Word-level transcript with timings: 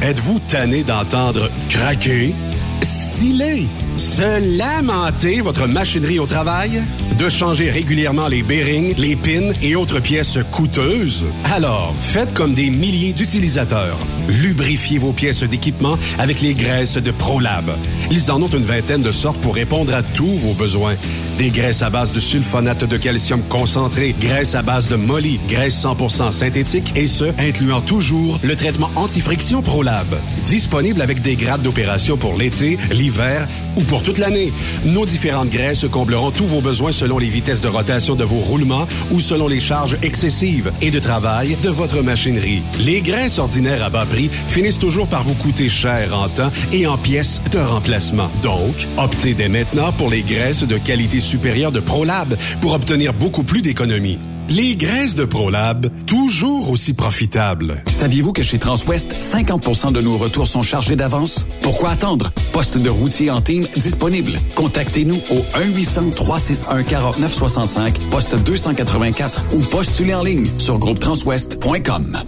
Êtes-vous 0.00 0.38
tanné 0.48 0.82
d'entendre 0.82 1.50
craquer, 1.68 2.34
sciller, 2.80 3.66
se 3.98 4.56
lamenter 4.56 5.42
votre 5.42 5.66
machinerie 5.66 6.18
au 6.18 6.26
travail? 6.26 6.82
De 7.18 7.28
changer 7.28 7.68
régulièrement 7.68 8.28
les 8.28 8.42
bearings, 8.42 8.94
les 8.96 9.14
pins 9.14 9.52
et 9.60 9.76
autres 9.76 10.00
pièces 10.00 10.38
coûteuses? 10.50 11.26
Alors, 11.52 11.94
faites 12.00 12.32
comme 12.32 12.54
des 12.54 12.70
milliers 12.70 13.12
d'utilisateurs. 13.12 13.98
Lubrifiez 14.28 14.98
vos 14.98 15.12
pièces 15.12 15.42
d'équipement 15.42 15.98
avec 16.18 16.40
les 16.40 16.54
graisses 16.54 16.96
de 16.96 17.10
ProLab. 17.10 17.70
Ils 18.10 18.30
en 18.30 18.40
ont 18.42 18.48
une 18.48 18.64
vingtaine 18.64 19.02
de 19.02 19.12
sortes 19.12 19.38
pour 19.38 19.54
répondre 19.54 19.94
à 19.94 20.02
tous 20.02 20.38
vos 20.38 20.54
besoins. 20.54 20.94
Des 21.38 21.50
graisses 21.50 21.82
à 21.82 21.90
base 21.90 22.12
de 22.12 22.20
sulfonate 22.20 22.84
de 22.84 22.96
calcium 22.96 23.42
concentré, 23.48 24.14
graisses 24.20 24.54
à 24.54 24.62
base 24.62 24.88
de 24.88 24.94
molly, 24.94 25.40
graisse 25.48 25.82
100% 25.82 26.30
synthétique 26.30 26.92
et 26.94 27.08
ce, 27.08 27.24
incluant 27.38 27.80
toujours 27.80 28.38
le 28.42 28.54
traitement 28.54 28.90
anti-friction 28.94 29.60
ProLab. 29.60 30.06
Disponible 30.44 31.02
avec 31.02 31.22
des 31.22 31.34
grades 31.34 31.62
d'opération 31.62 32.16
pour 32.16 32.38
l'été, 32.38 32.78
l'hiver 32.92 33.48
ou 33.76 33.82
pour 33.82 34.04
toute 34.04 34.18
l'année. 34.18 34.52
Nos 34.84 35.06
différentes 35.06 35.50
graisses 35.50 35.86
combleront 35.90 36.30
tous 36.30 36.44
vos 36.44 36.60
besoins 36.60 36.92
selon 36.92 37.18
les 37.18 37.28
vitesses 37.28 37.60
de 37.60 37.68
rotation 37.68 38.14
de 38.14 38.24
vos 38.24 38.38
roulements 38.38 38.86
ou 39.10 39.20
selon 39.20 39.48
les 39.48 39.60
charges 39.60 39.96
excessives 40.02 40.70
et 40.80 40.92
de 40.92 41.00
travail 41.00 41.56
de 41.64 41.70
votre 41.70 42.02
machinerie. 42.02 42.62
Les 42.80 43.00
graisses 43.00 43.38
ordinaires 43.38 43.82
à 43.82 43.90
bas 43.90 44.06
finissent 44.48 44.78
toujours 44.78 45.08
par 45.08 45.24
vous 45.24 45.34
coûter 45.34 45.68
cher 45.68 46.16
en 46.16 46.28
temps 46.28 46.50
et 46.72 46.86
en 46.86 46.96
pièces 46.96 47.40
de 47.50 47.58
remplacement. 47.58 48.30
Donc, 48.42 48.86
optez 48.96 49.34
dès 49.34 49.48
maintenant 49.48 49.92
pour 49.92 50.10
les 50.10 50.22
graisses 50.22 50.64
de 50.64 50.78
qualité 50.78 51.20
supérieure 51.20 51.72
de 51.72 51.80
ProLab 51.80 52.36
pour 52.60 52.72
obtenir 52.72 53.12
beaucoup 53.12 53.44
plus 53.44 53.62
d'économies. 53.62 54.18
Les 54.48 54.76
graisses 54.76 55.14
de 55.14 55.24
ProLab, 55.24 55.86
toujours 56.06 56.70
aussi 56.70 56.94
profitables. 56.94 57.82
Saviez-vous 57.90 58.32
que 58.32 58.42
chez 58.42 58.58
Transwest, 58.58 59.14
50% 59.20 59.92
de 59.92 60.00
nos 60.00 60.16
retours 60.16 60.46
sont 60.46 60.62
chargés 60.62 60.96
d'avance? 60.96 61.44
Pourquoi 61.62 61.90
attendre? 61.90 62.32
Poste 62.52 62.78
de 62.78 62.90
routier 62.90 63.30
en 63.30 63.40
team 63.40 63.66
disponible. 63.76 64.32
Contactez-nous 64.54 65.20
au 65.30 65.44
1-800-361-4965, 65.58 68.10
poste 68.10 68.36
284 68.36 69.44
ou 69.54 69.60
postulez 69.62 70.14
en 70.14 70.22
ligne 70.22 70.46
sur 70.58 70.78
groupetranswest.com. 70.78 72.18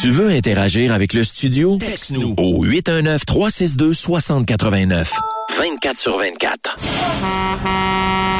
Tu 0.00 0.10
veux 0.10 0.30
interagir 0.30 0.94
avec 0.94 1.12
le 1.14 1.24
studio? 1.24 1.78
Texte-nous 1.78 2.34
au 2.38 2.64
819-362-6089. 2.64 5.08
24 5.58 5.98
sur 5.98 6.16
24. 6.16 6.76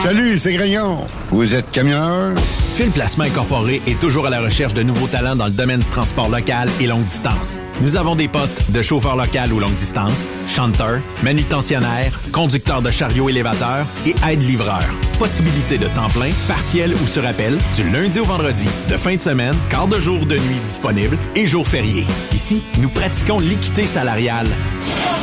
Salut, 0.03 0.39
c'est 0.39 0.55
Grignon. 0.55 1.07
Vous 1.31 1.55
êtes 1.55 1.71
camionneur? 1.73 2.35
Fil 2.75 2.91
Placement 2.91 3.25
Incorporé 3.25 3.83
est 3.87 4.01
toujours 4.01 4.27
à 4.27 4.31
la 4.31 4.41
recherche 4.41 4.73
de 4.73 4.83
nouveaux 4.83 5.09
talents 5.09 5.37
dans 5.37 5.45
le 5.45 5.51
domaine 5.51 5.81
du 5.81 5.91
transport 5.91 6.31
local 6.31 6.71
et 6.81 6.87
longue 6.87 7.05
distance. 7.05 7.59
Nous 7.83 7.97
avons 7.97 8.17
des 8.17 8.27
postes 8.27 8.71
de 8.71 8.81
chauffeur 8.81 9.15
local 9.15 9.53
ou 9.53 9.61
longue 9.61 9.75
distance, 9.75 10.27
chanteur, 10.49 10.97
manutentionnaire, 11.23 12.19
conducteur 12.33 12.81
de 12.81 12.91
chariot 12.91 13.29
élévateur 13.29 13.85
et 14.07 14.15
aide-livreur. 14.27 14.83
Possibilité 15.19 15.77
de 15.77 15.89
temps 15.89 16.09
plein, 16.09 16.31
partiel 16.49 16.95
ou 16.95 17.07
sur 17.07 17.27
appel, 17.27 17.59
du 17.75 17.91
lundi 17.91 18.21
au 18.21 18.25
vendredi, 18.25 18.65
de 18.89 18.97
fin 18.97 19.17
de 19.17 19.21
semaine, 19.21 19.55
quart 19.69 19.87
de 19.87 20.01
jour 20.01 20.25
de 20.25 20.37
nuit 20.37 20.61
disponible 20.65 21.19
et 21.37 21.47
jours 21.47 21.69
fériés. 21.69 22.07
Ici, 22.33 22.63
nous 22.79 22.89
pratiquons 22.89 23.39
l'équité 23.39 23.85
salariale. 23.85 24.49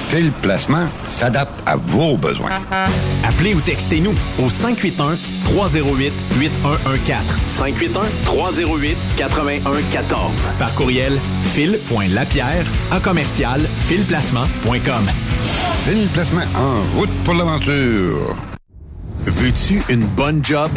Fil 0.10 0.32
Placement 0.42 0.88
s'adapte 1.06 1.62
à 1.66 1.76
vos 1.76 2.16
besoins. 2.16 2.50
Appelez 3.26 3.54
ou 3.56 3.60
textez-nous 3.60 4.14
au 4.40 4.50
581 4.50 4.67
308 4.76 6.14
8114. 6.40 7.24
581-308-8114. 7.58 10.58
Par 10.60 10.74
courriel, 10.76 11.18
fil.lapierre 11.54 12.66
à 12.92 13.00
commercial 13.00 13.62
filplacement.com. 13.88 15.10
Fil 15.86 16.08
Placement 16.14 16.42
en 16.56 16.82
route 16.98 17.10
pour 17.24 17.34
l'aventure. 17.34 18.36
Veux-tu 19.26 19.82
une 19.90 20.06
bonne 20.06 20.44
job? 20.44 20.70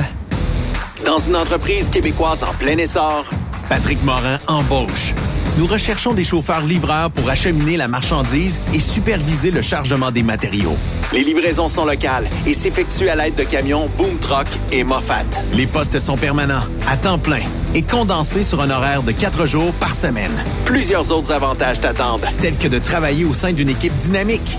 Dans 1.05 1.19
une 1.19 1.37
entreprise 1.37 1.91
québécoise 1.91 2.43
en 2.45 2.53
plein 2.55 2.79
essor, 2.79 3.25
Patrick 3.69 4.03
Morin 4.05 4.39
embauche. 4.47 5.13
Nous 5.61 5.67
recherchons 5.67 6.15
des 6.15 6.25
chauffeurs 6.25 6.65
livreurs 6.65 7.11
pour 7.11 7.29
acheminer 7.29 7.77
la 7.77 7.87
marchandise 7.87 8.63
et 8.73 8.81
superviser 8.81 9.51
le 9.51 9.61
chargement 9.61 10.11
des 10.11 10.23
matériaux. 10.23 10.75
Les 11.13 11.23
livraisons 11.23 11.69
sont 11.69 11.85
locales 11.85 12.25
et 12.47 12.55
s'effectuent 12.55 13.11
à 13.11 13.15
l'aide 13.15 13.35
de 13.35 13.43
camions 13.43 13.91
Boom 13.99 14.17
Truck 14.21 14.47
et 14.73 14.85
Moffat. 14.85 15.27
Les 15.53 15.67
postes 15.67 16.01
sont 16.01 16.17
permanents, 16.17 16.63
à 16.89 16.97
temps 16.97 17.19
plein 17.19 17.43
et 17.75 17.83
condensés 17.83 18.43
sur 18.43 18.63
un 18.63 18.71
horaire 18.71 19.03
de 19.03 19.13
quatre 19.13 19.45
jours 19.45 19.75
par 19.75 19.95
semaine. 19.95 20.33
Plusieurs 20.65 21.13
autres 21.13 21.31
avantages 21.31 21.79
t'attendent, 21.79 22.27
tels 22.39 22.57
que 22.57 22.69
de 22.69 22.79
travailler 22.79 23.27
au 23.27 23.35
sein 23.35 23.53
d'une 23.53 23.69
équipe 23.69 23.97
dynamique. 23.99 24.57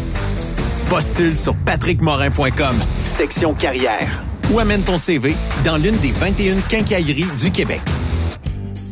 Postule 0.87 1.35
sur 1.35 1.55
patrickmorin.com, 1.55 2.75
section 3.05 3.55
carrière, 3.55 4.21
ou 4.51 4.59
amène 4.59 4.83
ton 4.83 4.99
CV 4.99 5.33
dans 5.63 5.77
l'une 5.77 5.97
des 5.97 6.11
21 6.11 6.59
quincailleries 6.69 7.25
du 7.41 7.49
Québec. 7.49 7.81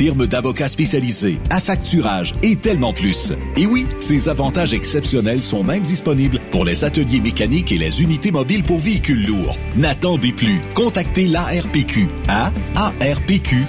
firme 0.00 0.26
d'avocats 0.26 0.68
spécialisés, 0.68 1.38
affacturage 1.50 2.34
et 2.42 2.56
tellement 2.56 2.94
plus. 2.94 3.34
Et 3.58 3.66
oui, 3.66 3.84
ces 4.00 4.30
avantages 4.30 4.72
exceptionnels 4.72 5.42
sont 5.42 5.62
même 5.62 5.82
disponibles 5.82 6.40
pour 6.50 6.64
les 6.64 6.84
ateliers 6.84 7.20
mécaniques 7.20 7.70
et 7.70 7.76
les 7.76 8.00
unités 8.00 8.30
mobiles 8.30 8.64
pour 8.64 8.78
véhicules 8.78 9.26
lourds. 9.26 9.58
N'attendez 9.76 10.32
plus. 10.32 10.58
Contactez 10.74 11.26
l'ARPQ 11.26 12.08
à 12.28 12.50
arpq.org. 12.76 13.60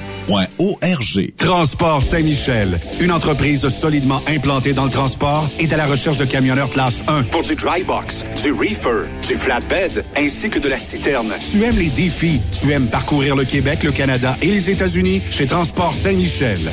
Transport 1.36 2.02
Saint-Michel, 2.02 2.80
une 3.02 3.12
entreprise 3.12 3.68
solidement 3.68 4.22
implantée 4.25 4.72
dans 4.72 4.86
le 4.86 4.90
transport, 4.90 5.50
est 5.59 5.74
à 5.74 5.78
la 5.78 5.86
recherche 5.86 6.16
de 6.16 6.24
camionneurs 6.24 6.70
classe 6.70 7.03
1 7.09 7.24
pour 7.24 7.41
du 7.41 7.56
dry 7.56 7.84
box, 7.84 8.24
du 8.41 8.53
reefer, 8.53 9.09
du 9.28 9.36
flatbed, 9.36 10.06
ainsi 10.16 10.50
que 10.50 10.59
de 10.59 10.70
la 10.70 10.78
citerne. 10.78 11.34
Tu 11.41 11.62
aimes 11.64 11.78
les 11.78 11.90
défis, 11.90 12.40
tu 12.58 12.72
aimes 12.72 12.88
parcourir 12.88 13.36
le 13.36 13.44
Québec, 13.44 13.84
le 13.84 13.91
Canada 13.91 14.38
et 14.41 14.47
les 14.47 14.70
États-Unis 14.70 15.22
chez 15.30 15.46
Transport 15.46 15.94
Saint-Michel. 15.94 16.21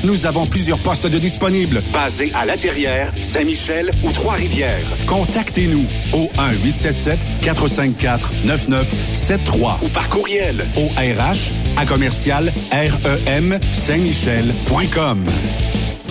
Nous 0.05 0.27
avons 0.27 0.45
plusieurs 0.45 0.79
postes 0.79 1.07
de 1.07 1.19
disponibles, 1.19 1.83
basés 1.91 2.31
à 2.35 2.45
La 2.45 2.59
Terrière, 2.59 3.13
Saint-Michel 3.19 3.91
ou 4.03 4.13
Trois-Rivières. 4.13 4.85
Contactez-nous 5.07 5.87
au 6.13 6.31
1-877-454-9973 7.43 9.83
ou 9.83 9.89
par 9.89 10.11
courriel 10.11 10.67
au 10.77 10.89
RH 10.89 11.53
à 11.79 11.87
commercial 11.87 12.53
REM 12.73 13.59
Saint-Michel.com. 13.73 15.25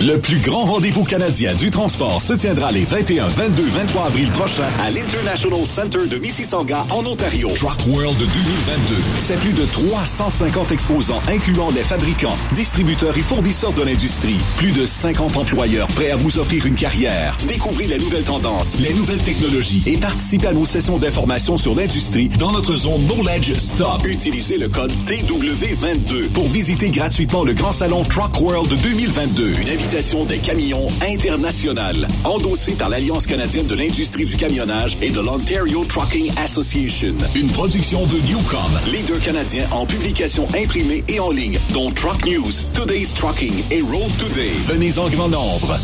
Le 0.00 0.16
plus 0.16 0.38
grand 0.38 0.64
rendez-vous 0.64 1.02
canadien 1.02 1.56
du 1.56 1.72
transport 1.72 2.22
se 2.22 2.32
tiendra 2.32 2.70
les 2.70 2.84
21, 2.84 3.26
22, 3.26 3.64
23 3.64 4.06
avril 4.06 4.30
prochains 4.30 4.68
à 4.78 4.92
l'International 4.92 5.66
Center 5.66 6.06
de 6.06 6.18
Mississauga 6.18 6.86
en 6.90 7.04
Ontario. 7.04 7.48
Truck 7.56 7.84
World 7.88 8.16
2022. 8.16 8.94
C'est 9.18 9.40
plus 9.40 9.52
de 9.52 9.64
350 9.64 10.70
exposants 10.70 11.20
incluant 11.26 11.70
les 11.74 11.82
fabricants, 11.82 12.36
distributeurs 12.52 13.18
et 13.18 13.22
fournisseurs 13.22 13.72
de 13.72 13.82
l'industrie. 13.82 14.38
Plus 14.58 14.70
de 14.70 14.86
50 14.86 15.36
employeurs 15.36 15.88
prêts 15.88 16.12
à 16.12 16.16
vous 16.16 16.38
offrir 16.38 16.64
une 16.66 16.76
carrière. 16.76 17.36
Découvrez 17.48 17.88
les 17.88 17.98
nouvelles 17.98 18.22
tendances, 18.22 18.78
les 18.78 18.94
nouvelles 18.94 19.22
technologies 19.22 19.82
et 19.86 19.96
participez 19.96 20.46
à 20.46 20.52
nos 20.52 20.64
sessions 20.64 20.98
d'information 20.98 21.58
sur 21.58 21.74
l'industrie 21.74 22.28
dans 22.28 22.52
notre 22.52 22.76
zone 22.76 23.04
Knowledge 23.08 23.54
Stop. 23.54 24.06
Utilisez 24.06 24.58
le 24.58 24.68
code 24.68 24.92
TW22 25.08 26.28
pour 26.28 26.46
visiter 26.46 26.90
gratuitement 26.90 27.42
le 27.42 27.54
grand 27.54 27.72
salon 27.72 28.04
Truck 28.04 28.40
World 28.40 28.72
2022. 28.80 29.54
Une 29.60 29.68
des 29.88 30.38
camions 30.38 30.86
internationales, 31.00 32.06
endossée 32.24 32.72
par 32.72 32.90
l'Alliance 32.90 33.26
canadienne 33.26 33.66
de 33.66 33.74
l'industrie 33.74 34.26
du 34.26 34.36
camionnage 34.36 34.98
et 35.00 35.08
de 35.08 35.20
l'Ontario 35.20 35.84
Trucking 35.86 36.30
Association. 36.36 37.14
Une 37.34 37.48
production 37.48 38.04
de 38.06 38.18
Newcom, 38.28 38.60
leader 38.92 39.18
canadien 39.18 39.66
en 39.70 39.86
publication 39.86 40.46
imprimée 40.54 41.04
et 41.08 41.20
en 41.20 41.30
ligne, 41.30 41.58
dont 41.72 41.90
Truck 41.90 42.26
News, 42.26 42.52
Today's 42.74 43.14
Trucking 43.14 43.64
et 43.70 43.80
Road 43.80 44.12
Today. 44.18 44.50
Venez 44.66 44.98
en 44.98 45.08
grand 45.08 45.28
nombre. 45.28 45.78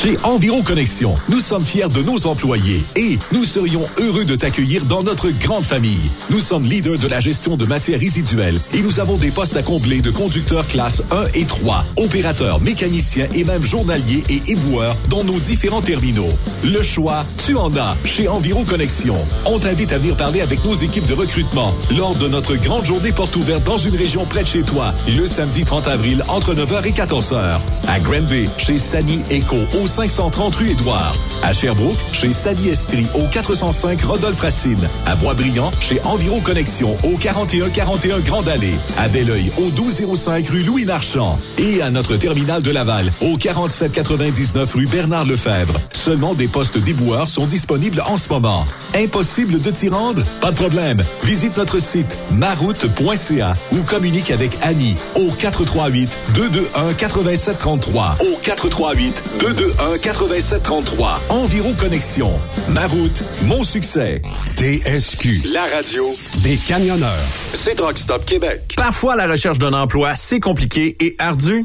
Chez 0.00 0.16
Environ 0.22 0.62
Connexion, 0.62 1.16
nous 1.28 1.40
sommes 1.40 1.64
fiers 1.64 1.88
de 1.88 2.02
nos 2.02 2.28
employés 2.28 2.84
et 2.94 3.18
nous 3.32 3.44
serions 3.44 3.82
heureux 3.98 4.24
de 4.24 4.36
t'accueillir 4.36 4.84
dans 4.84 5.02
notre 5.02 5.30
grande 5.30 5.64
famille. 5.64 6.08
Nous 6.30 6.38
sommes 6.38 6.64
leaders 6.64 6.98
de 6.98 7.08
la 7.08 7.18
gestion 7.18 7.56
de 7.56 7.66
matières 7.66 7.98
résiduelles 7.98 8.60
et 8.74 8.80
nous 8.80 9.00
avons 9.00 9.16
des 9.16 9.32
postes 9.32 9.56
à 9.56 9.62
combler 9.64 10.00
de 10.00 10.12
conducteurs 10.12 10.68
classe 10.68 11.02
1 11.10 11.24
et 11.34 11.44
3, 11.44 11.84
opérateurs, 11.96 12.60
mécaniciens 12.60 13.26
et 13.34 13.42
même 13.42 13.64
journaliers 13.64 14.22
et 14.28 14.40
éboueurs 14.52 14.94
dans 15.10 15.24
nos 15.24 15.40
différents 15.40 15.82
terminaux. 15.82 16.30
Le 16.62 16.80
choix, 16.84 17.26
tu 17.44 17.56
en 17.56 17.76
as 17.76 17.96
chez 18.04 18.28
Environ 18.28 18.62
Connexion. 18.62 19.16
On 19.46 19.58
t'invite 19.58 19.92
à 19.92 19.98
venir 19.98 20.16
parler 20.16 20.42
avec 20.42 20.64
nos 20.64 20.74
équipes 20.76 21.06
de 21.06 21.14
recrutement 21.14 21.74
lors 21.98 22.14
de 22.14 22.28
notre 22.28 22.54
grande 22.54 22.84
journée 22.84 23.10
porte 23.10 23.34
ouverte 23.34 23.64
dans 23.64 23.78
une 23.78 23.96
région 23.96 24.24
près 24.26 24.44
de 24.44 24.48
chez 24.48 24.62
toi, 24.62 24.94
le 25.08 25.26
samedi 25.26 25.64
30 25.64 25.88
avril 25.88 26.24
entre 26.28 26.54
9h 26.54 26.86
et 26.86 26.92
14h. 26.92 27.58
À 27.88 27.98
Granby, 27.98 28.48
chez 28.58 28.78
Sani 28.78 29.18
Eco, 29.32 29.56
au 29.82 29.87
530 29.88 30.54
rue 30.56 30.70
Édouard. 30.70 31.16
À 31.42 31.52
Sherbrooke, 31.52 31.98
chez 32.12 32.32
Sally 32.32 32.68
Estrie, 32.68 33.06
au 33.14 33.24
405 33.26 34.02
Rodolphe 34.02 34.40
Racine. 34.40 34.88
À 35.06 35.16
Boisbriand, 35.16 35.70
chez 35.80 36.00
Environ 36.04 36.40
Connexion, 36.40 36.96
au 37.02 37.16
4141 37.16 38.20
Grande 38.20 38.48
Allée. 38.48 38.74
À 38.98 39.08
Belleuil, 39.08 39.50
au 39.58 39.64
1205 39.64 40.48
rue 40.48 40.62
Louis 40.62 40.84
Marchand. 40.84 41.38
Et 41.56 41.80
à 41.82 41.90
notre 41.90 42.16
terminal 42.16 42.62
de 42.62 42.70
Laval, 42.70 43.12
au 43.20 43.36
4799 43.36 44.74
rue 44.74 44.86
Bernard 44.86 45.24
Lefebvre. 45.24 45.80
Seulement 45.92 46.34
des 46.34 46.48
postes 46.48 46.78
déboueurs 46.78 47.28
sont 47.28 47.46
disponibles 47.46 48.02
en 48.06 48.18
ce 48.18 48.28
moment. 48.28 48.66
Impossible 48.94 49.60
de 49.60 49.70
t'y 49.70 49.88
rendre? 49.88 50.22
Pas 50.40 50.50
de 50.50 50.56
problème. 50.56 51.02
Visite 51.22 51.56
notre 51.56 51.78
site 51.78 52.16
maroute.ca 52.32 53.56
ou 53.72 53.82
communique 53.82 54.30
avec 54.30 54.50
Annie 54.62 54.96
au 55.16 55.30
438 55.30 56.10
221 56.34 56.92
8733. 56.98 58.16
Au 58.20 58.36
438 58.42 59.22
221 59.40 59.77
8733. 59.80 61.20
Environ 61.28 61.72
Connexion. 61.74 62.32
Ma 62.68 62.86
route, 62.86 63.22
mon 63.44 63.62
succès. 63.62 64.20
TSQ. 64.56 65.42
La 65.52 65.64
radio 65.74 66.04
Des 66.42 66.56
camionneurs. 66.56 67.08
C'est 67.52 67.78
Rock 67.80 67.96
Stop 67.96 68.24
Québec. 68.24 68.74
Parfois, 68.76 69.14
la 69.14 69.26
recherche 69.26 69.58
d'un 69.58 69.72
emploi, 69.72 70.16
c'est 70.16 70.40
compliqué 70.40 70.96
et 71.00 71.14
ardu. 71.18 71.64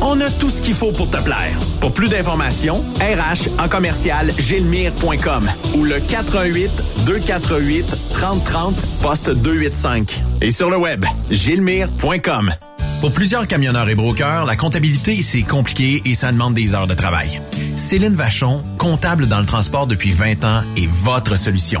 On 0.00 0.20
a 0.20 0.30
tout 0.30 0.50
ce 0.50 0.62
qu'il 0.62 0.74
faut 0.74 0.92
pour 0.92 1.10
te 1.10 1.16
plaire. 1.18 1.58
Pour 1.80 1.92
plus 1.92 2.08
d'informations, 2.08 2.84
RH 3.00 3.62
en 3.62 3.68
commercial 3.68 4.30
gilmire.com 4.38 5.50
ou 5.74 5.84
le 5.84 6.00
418 6.00 6.70
248 7.06 8.12
3030 8.14 8.74
poste 9.02 9.30
285. 9.30 10.20
Et 10.40 10.50
sur 10.50 10.70
le 10.70 10.76
web, 10.76 11.04
gilmire.com. 11.30 12.52
Pour 13.00 13.12
plusieurs 13.12 13.46
camionneurs 13.46 13.88
et 13.88 13.94
brokers, 13.94 14.44
la 14.44 14.56
comptabilité, 14.56 15.22
c'est 15.22 15.42
compliqué 15.42 16.02
et 16.04 16.16
ça 16.16 16.32
demande 16.32 16.54
des 16.54 16.74
heures 16.74 16.88
de 16.88 16.94
travail. 16.94 17.40
Céline 17.76 18.16
Vachon, 18.16 18.62
comptable 18.76 19.28
dans 19.28 19.38
le 19.38 19.46
transport 19.46 19.86
depuis 19.86 20.10
20 20.10 20.44
ans, 20.44 20.62
est 20.76 20.88
votre 20.88 21.38
solution. 21.38 21.80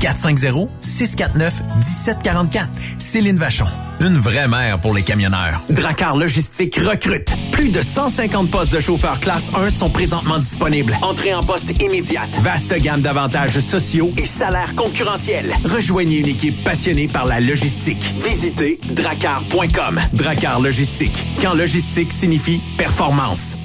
450-649-1744. 0.00 2.66
Céline 2.98 3.38
Vachon. 3.38 3.66
Une 4.00 4.16
vraie 4.16 4.48
mère 4.48 4.78
pour 4.78 4.94
les 4.94 5.02
camionneurs. 5.02 5.60
Dracar 5.68 6.16
Logistique 6.16 6.76
recrute. 6.76 7.30
Plus 7.52 7.68
de 7.68 7.82
150 7.82 8.50
postes 8.50 8.72
de 8.72 8.80
chauffeurs 8.80 9.20
classe 9.20 9.50
1 9.54 9.68
sont 9.68 9.90
présentement 9.90 10.38
disponibles. 10.38 10.96
Entrée 11.02 11.34
en 11.34 11.42
poste 11.42 11.82
immédiate. 11.82 12.30
Vaste 12.40 12.74
gamme 12.80 13.02
d'avantages 13.02 13.60
sociaux 13.60 14.10
et 14.16 14.24
salaires 14.26 14.74
concurrentiels. 14.74 15.52
Rejoignez 15.64 16.20
une 16.20 16.28
équipe 16.28 16.64
passionnée 16.64 17.08
par 17.08 17.26
la 17.26 17.40
logistique. 17.40 18.14
Visitez 18.24 18.80
dracar.com. 18.90 20.00
Dracar 20.14 20.60
Logistique. 20.60 21.12
Quand 21.42 21.52
logistique 21.54 22.12
signifie 22.12 22.60
performance. 22.78 23.58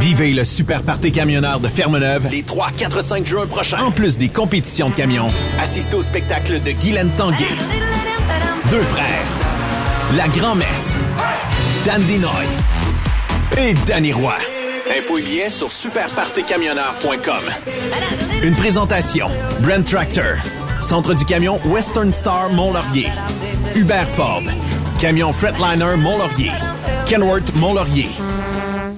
Vivez 0.00 0.32
le 0.32 0.44
super 0.44 0.82
party 0.82 1.12
camionneur 1.12 1.60
de 1.60 1.68
Fermeneuve 1.68 2.28
les 2.30 2.42
3, 2.42 2.70
4, 2.76 3.02
5 3.02 3.26
juin 3.26 3.46
prochains. 3.46 3.84
En 3.84 3.90
plus 3.90 4.18
des 4.18 4.28
compétitions 4.28 4.90
de 4.90 4.94
camions, 4.94 5.28
assistez 5.60 5.96
au 5.96 6.02
spectacle 6.02 6.60
de 6.60 6.70
Guylaine 6.72 7.10
Tanguay. 7.16 7.46
Deux 8.70 8.82
frères. 8.82 9.24
La 10.16 10.28
Grand-Messe. 10.28 10.96
Dan 11.84 12.02
Dinoy. 12.02 12.30
Et 13.58 13.74
Danny 13.86 14.12
Roy. 14.12 14.34
Info 14.96 15.18
et 15.18 15.22
billets 15.22 15.50
sur 15.50 15.72
superpartycamionneur.com. 15.72 17.42
Une 18.42 18.54
présentation. 18.54 19.28
Brent 19.60 19.84
Tractor. 19.84 20.36
Centre 20.80 21.14
du 21.14 21.24
camion 21.24 21.58
Western 21.64 22.12
Star 22.12 22.50
Mont-Laurier. 22.50 23.08
Hubert 23.74 24.08
Ford. 24.08 24.42
Camion 25.00 25.32
Fretliner 25.32 25.96
Mont-Laurier. 25.96 26.52
Kenworth 27.06 27.54
Mont-Laurier. 27.56 28.08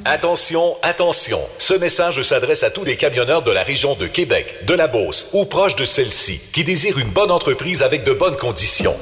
Attention, 0.05 0.77
attention. 0.83 1.41
Ce 1.59 1.75
message 1.75 2.23
s'adresse 2.23 2.63
à 2.63 2.71
tous 2.71 2.85
les 2.85 2.97
camionneurs 2.97 3.43
de 3.43 3.51
la 3.51 3.63
région 3.63 3.95
de 3.95 4.07
Québec, 4.07 4.65
de 4.67 4.75
la 4.75 4.87
Beauce 4.87 5.29
ou 5.33 5.45
proche 5.45 5.77
de 5.77 5.85
celle-ci 5.85 6.41
qui 6.53 6.65
désirent 6.65 6.99
une 6.99 7.11
bonne 7.11 7.31
entreprise 7.31 7.83
avec 7.83 8.05
de 8.05 8.13
bonnes 8.13 8.37
conditions. 8.37 8.95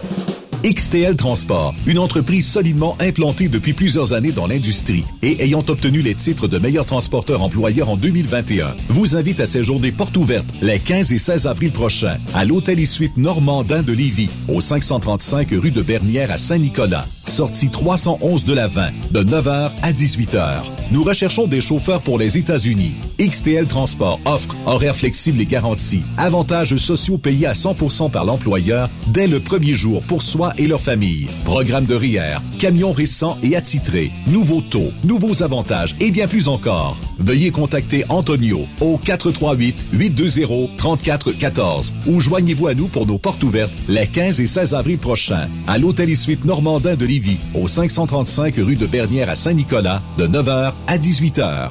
XTL 0.67 1.15
Transport, 1.15 1.77
une 1.87 2.01
entreprise 2.01 2.45
solidement 2.45 2.97
implantée 2.99 3.47
depuis 3.47 3.73
plusieurs 3.73 4.15
années 4.15 4.33
dans 4.33 4.49
l'industrie 4.49 5.05
et 5.23 5.41
ayant 5.45 5.65
obtenu 5.69 6.01
les 6.01 6.17
titres 6.17 6.49
de 6.49 6.59
meilleur 6.59 6.85
transporteur 6.85 7.41
employeur 7.41 7.89
en 7.89 7.97
2021, 7.97 8.75
vous 8.89 9.15
invite 9.15 9.39
à 9.39 9.47
séjourner 9.47 9.93
porte 9.93 10.17
ouverte 10.17 10.49
les 10.63 10.81
15 10.81 11.13
et 11.13 11.19
16 11.19 11.47
avril 11.47 11.71
prochains 11.71 12.19
à 12.35 12.45
l'Hôtel 12.45 12.81
et 12.81 12.85
Suite 12.85 13.17
Normandin 13.17 13.85
de 13.85 13.93
Lévis, 13.93 14.29
au 14.49 14.61
535 14.61 15.51
rue 15.53 15.71
de 15.71 15.83
Bernière 15.83 16.33
à 16.33 16.37
Saint-Nicolas. 16.37 17.07
Sortie 17.29 17.71
311 17.71 18.45
de 18.45 18.55
la 18.55 18.67
20, 18.67 18.91
de 19.11 19.23
9h 19.23 19.71
à 19.83 19.93
18h. 19.93 20.63
Nous 20.93 21.03
recherchons 21.03 21.49
des 21.49 21.61
chauffeurs 21.61 22.01
pour 22.01 22.19
les 22.19 22.39
États-Unis. 22.39 22.95
XTL 23.21 23.67
Transport 23.67 24.21
offre 24.25 24.55
horaires 24.67 24.95
flexibles 24.95 25.41
et 25.41 25.47
garantis, 25.47 26.03
avantages 26.17 26.77
sociaux 26.77 27.19
payés 27.19 27.47
à 27.47 27.55
100% 27.55 28.11
par 28.11 28.25
l'employeur 28.25 28.89
dès 29.09 29.27
le 29.27 29.41
premier 29.41 29.75
jour 29.75 30.03
pour 30.03 30.23
soi 30.23 30.53
et 30.59 30.67
leur 30.67 30.81
famille. 30.81 31.29
Programme 31.45 31.87
de 31.87 31.95
RIER, 31.95 32.39
camions 32.59 32.93
récents 32.93 33.39
et 33.43 33.57
attitrés, 33.57 34.11
nouveaux 34.27 34.61
taux, 34.61 34.93
nouveaux 35.05 35.43
avantages 35.43 35.97
et 36.01 36.11
bien 36.11 36.29
plus 36.29 36.49
encore. 36.49 36.99
Veuillez 37.19 37.51
contacter 37.51 38.05
Antonio 38.09 38.67
au 38.81 38.99
438-820-3414 38.99 41.93
ou 42.07 42.21
joignez-vous 42.21 42.69
à 42.69 42.75
nous 42.75 42.89
pour 42.89 43.07
nos 43.07 43.19
portes 43.19 43.43
ouvertes 43.43 43.73
les 43.89 44.07
15 44.07 44.41
et 44.41 44.47
16 44.47 44.75
avril 44.75 44.99
prochains 44.99 45.49
à 45.67 45.79
l'Hôtel 45.79 46.11
et 46.11 46.15
Suite 46.15 46.45
Normandin 46.45 46.95
de 46.97 47.07
Lévis 47.07 47.39
au 47.55 47.67
535 47.69 48.57
rue 48.57 48.77
de 48.77 48.87
Bernière 48.87 49.31
à 49.31 49.37
Saint-Nicolas 49.37 50.03
de 50.19 50.27
9h 50.27 50.73
à 50.87 50.99
18h. 50.99 51.71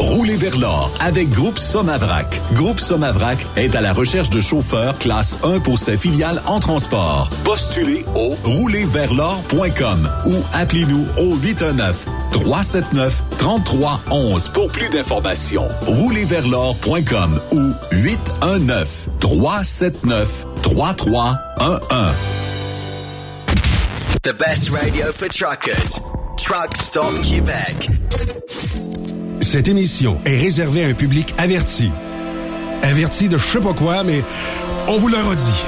Roulez 0.00 0.36
vers 0.36 0.58
l'or 0.58 0.90
avec 1.00 1.30
Groupe 1.30 1.58
Somavrac. 1.58 2.40
Groupe 2.54 2.80
Somavrac 2.80 3.38
est 3.56 3.76
à 3.76 3.80
la 3.80 3.92
recherche 3.92 4.30
de 4.30 4.40
chauffeurs 4.40 4.98
classe 4.98 5.38
1 5.44 5.60
pour 5.60 5.78
ses 5.78 5.96
filiales 5.98 6.40
en 6.46 6.58
transport. 6.58 7.30
Postulez 7.44 8.04
au 8.14 8.36
roulerversl'or.com 8.44 10.10
ou 10.26 10.34
appelez-nous 10.54 11.06
au 11.18 11.36
819 11.36 12.06
379 12.32 13.22
3311 13.38 14.48
pour 14.48 14.68
plus 14.68 14.88
d'informations. 14.88 15.68
Roulerversl'or.com 15.86 17.40
ou 17.52 17.72
819 17.92 19.08
379 19.20 20.46
3311. 20.62 22.14
The 24.22 24.34
best 24.34 24.70
radio 24.70 25.12
for 25.12 25.28
truckers. 25.28 26.00
Truck 26.36 26.76
Stop. 26.76 27.14
Cette 29.50 29.66
émission 29.66 30.20
est 30.26 30.38
réservée 30.38 30.84
à 30.84 30.86
un 30.86 30.94
public 30.94 31.34
averti. 31.36 31.90
averti 32.82 33.28
de 33.28 33.36
je 33.36 33.44
sais 33.44 33.58
pas 33.58 33.72
quoi, 33.72 34.04
mais 34.04 34.22
on 34.86 34.96
vous 34.96 35.08
le 35.08 35.16
redit. 35.16 35.64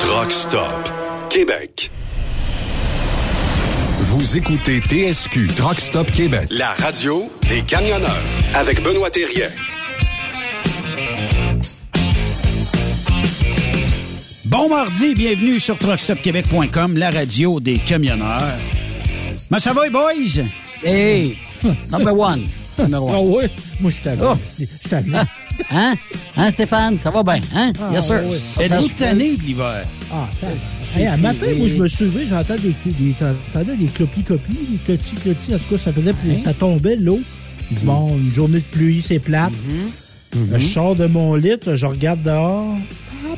Truck 0.00 0.32
Stop 0.32 0.90
Québec. 1.28 1.92
Vous 4.00 4.36
écoutez 4.36 4.80
TSQ 4.80 5.46
Truck 5.46 5.78
Stop 5.78 6.10
Québec, 6.10 6.48
la 6.50 6.74
radio 6.74 7.30
des 7.48 7.62
camionneurs 7.62 8.10
avec 8.52 8.82
Benoît 8.82 9.10
Thérien. 9.10 9.46
Bon 14.46 14.68
mardi, 14.70 15.14
bienvenue 15.14 15.60
sur 15.60 15.78
truckstopquebec.com, 15.78 16.96
la 16.96 17.10
radio 17.10 17.60
des 17.60 17.78
camionneurs. 17.78 18.58
Mais 19.52 19.60
ça 19.60 19.72
va, 19.72 19.88
boys? 19.88 20.42
Hey, 20.82 21.38
number 21.92 22.18
one. 22.18 22.40
Ah 22.78 23.20
oui? 23.20 23.44
Moi, 23.80 23.90
je 23.90 24.02
t'avais. 24.02 24.22
Oh. 24.24 24.36
Je 24.58 24.88
t'avais. 24.88 25.10
Ah, 25.14 25.26
hein? 25.70 25.94
Hein, 26.36 26.50
Stéphane? 26.50 26.98
Ça 27.00 27.10
va 27.10 27.22
bien, 27.22 27.40
hein? 27.54 27.72
Ah, 27.80 27.90
yes, 27.92 28.06
sir. 28.06 28.20
Êtes-vous 28.60 28.88
tanné 28.98 29.36
de 29.36 29.42
l'hiver? 29.42 29.84
Ah, 30.12 30.28
ça. 30.40 30.46
Hey, 30.98 31.06
un 31.06 31.16
matin, 31.18 31.46
moi, 31.56 31.68
je 31.68 31.76
me 31.76 31.86
suis 31.88 32.04
levé, 32.06 32.26
j'entendais 32.28 32.72
des, 32.84 32.90
des, 32.90 33.14
j'entendais 33.20 33.76
des 33.76 33.86
clopis-copies, 33.86 34.58
des 34.70 34.78
clotis-clotis. 34.86 35.54
En 35.54 35.58
tout 35.58 35.76
cas, 35.76 35.82
ça 35.84 35.92
faisait 35.92 36.12
plus. 36.12 36.38
Ça 36.38 36.54
tombait, 36.54 36.96
l'eau. 36.96 37.20
Bon, 37.82 38.16
une 38.16 38.32
journée 38.34 38.58
de 38.58 38.64
pluie, 38.64 39.00
c'est 39.00 39.18
plate. 39.20 39.52
Mm-hmm. 39.52 40.36
Euh, 40.54 40.58
Je 40.58 40.68
sors 40.68 40.94
de 40.94 41.06
mon 41.06 41.34
lit, 41.34 41.56
je 41.66 41.86
regarde 41.86 42.22
dehors. 42.22 42.76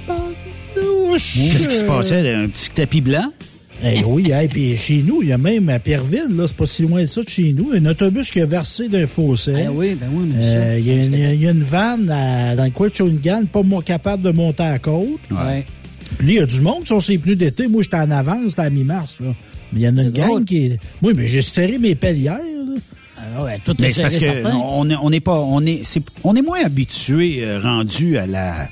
Tabarnouche! 0.06 1.34
Qu'est-ce 1.34 1.68
qui 1.68 1.76
se 1.76 1.84
passait? 1.84 2.34
Un 2.34 2.48
petit 2.48 2.70
tapis 2.70 3.00
blanc? 3.00 3.30
Eh 3.84 4.02
oui, 4.06 4.30
hey, 4.30 4.48
puis 4.48 4.76
chez 4.76 5.02
nous, 5.02 5.22
il 5.22 5.28
y 5.28 5.32
a 5.32 5.38
même 5.38 5.68
à 5.68 5.78
Perville, 5.78 6.28
là, 6.36 6.44
c'est 6.46 6.56
pas 6.56 6.66
si 6.66 6.82
loin 6.82 7.02
de 7.02 7.06
ça 7.06 7.22
de 7.22 7.28
chez 7.28 7.52
nous, 7.52 7.72
un 7.74 7.84
autobus 7.86 8.30
qui 8.30 8.40
a 8.40 8.46
versé 8.46 8.88
d'un 8.88 9.06
fossé. 9.06 9.52
Eh 9.64 9.68
oui, 9.68 9.94
ben 10.00 10.08
oui, 10.12 10.30
mais 10.34 10.44
Euh, 10.44 10.78
Il 10.78 10.86
y, 10.86 10.90
a 10.90 11.04
une- 11.04 11.12
il 11.34 11.42
y 11.42 11.46
a 11.46 11.50
une 11.50 11.62
vanne 11.62 12.08
à- 12.10 12.54
dans 12.56 12.64
le 12.64 12.70
coin 12.70 12.88
de 12.88 12.94
Shawinigan, 12.94 13.44
pas 13.52 13.62
mo- 13.62 13.80
capable 13.80 14.22
de 14.22 14.30
monter 14.30 14.62
à 14.62 14.72
la 14.72 14.78
côte. 14.78 15.06
Ouais. 15.30 15.64
Puis 16.18 16.26
là, 16.28 16.32
il 16.32 16.36
y 16.36 16.40
a 16.40 16.46
du 16.46 16.60
monde 16.60 16.86
sur 16.86 17.02
ses 17.02 17.18
pneus 17.18 17.36
d'été. 17.36 17.66
Moi, 17.68 17.82
j'étais 17.82 17.96
en 17.96 18.10
avance, 18.10 18.50
c'était 18.50 18.62
à 18.62 18.70
mi-mars. 18.70 19.16
là. 19.20 19.34
Mais 19.72 19.80
il 19.80 19.84
y 19.84 19.88
en 19.88 19.96
a 19.98 20.02
une 20.02 20.10
gang 20.10 20.26
drôle. 20.26 20.44
qui 20.44 20.66
est. 20.66 20.78
Oui, 21.00 21.14
mais 21.16 21.26
j'ai 21.28 21.40
serré 21.42 21.78
mes 21.78 21.94
pelles 21.94 22.18
hier. 22.18 22.34
là. 22.38 22.74
Ah 23.38 23.44
ouais, 23.44 23.58
tout 23.64 23.74
Mais 23.78 23.88
est 23.90 23.92
c'est 23.92 24.02
parce 24.02 24.16
que 24.16 24.24
on 24.52 24.90
est, 24.90 24.96
on 25.00 25.10
est 25.12 25.20
pas, 25.20 25.38
on 25.40 25.64
est, 25.64 25.82
on 26.24 26.34
est 26.34 26.42
moins 26.42 26.62
habitué, 26.64 27.38
euh, 27.44 27.60
rendu 27.60 28.18
à 28.18 28.26
la 28.26 28.68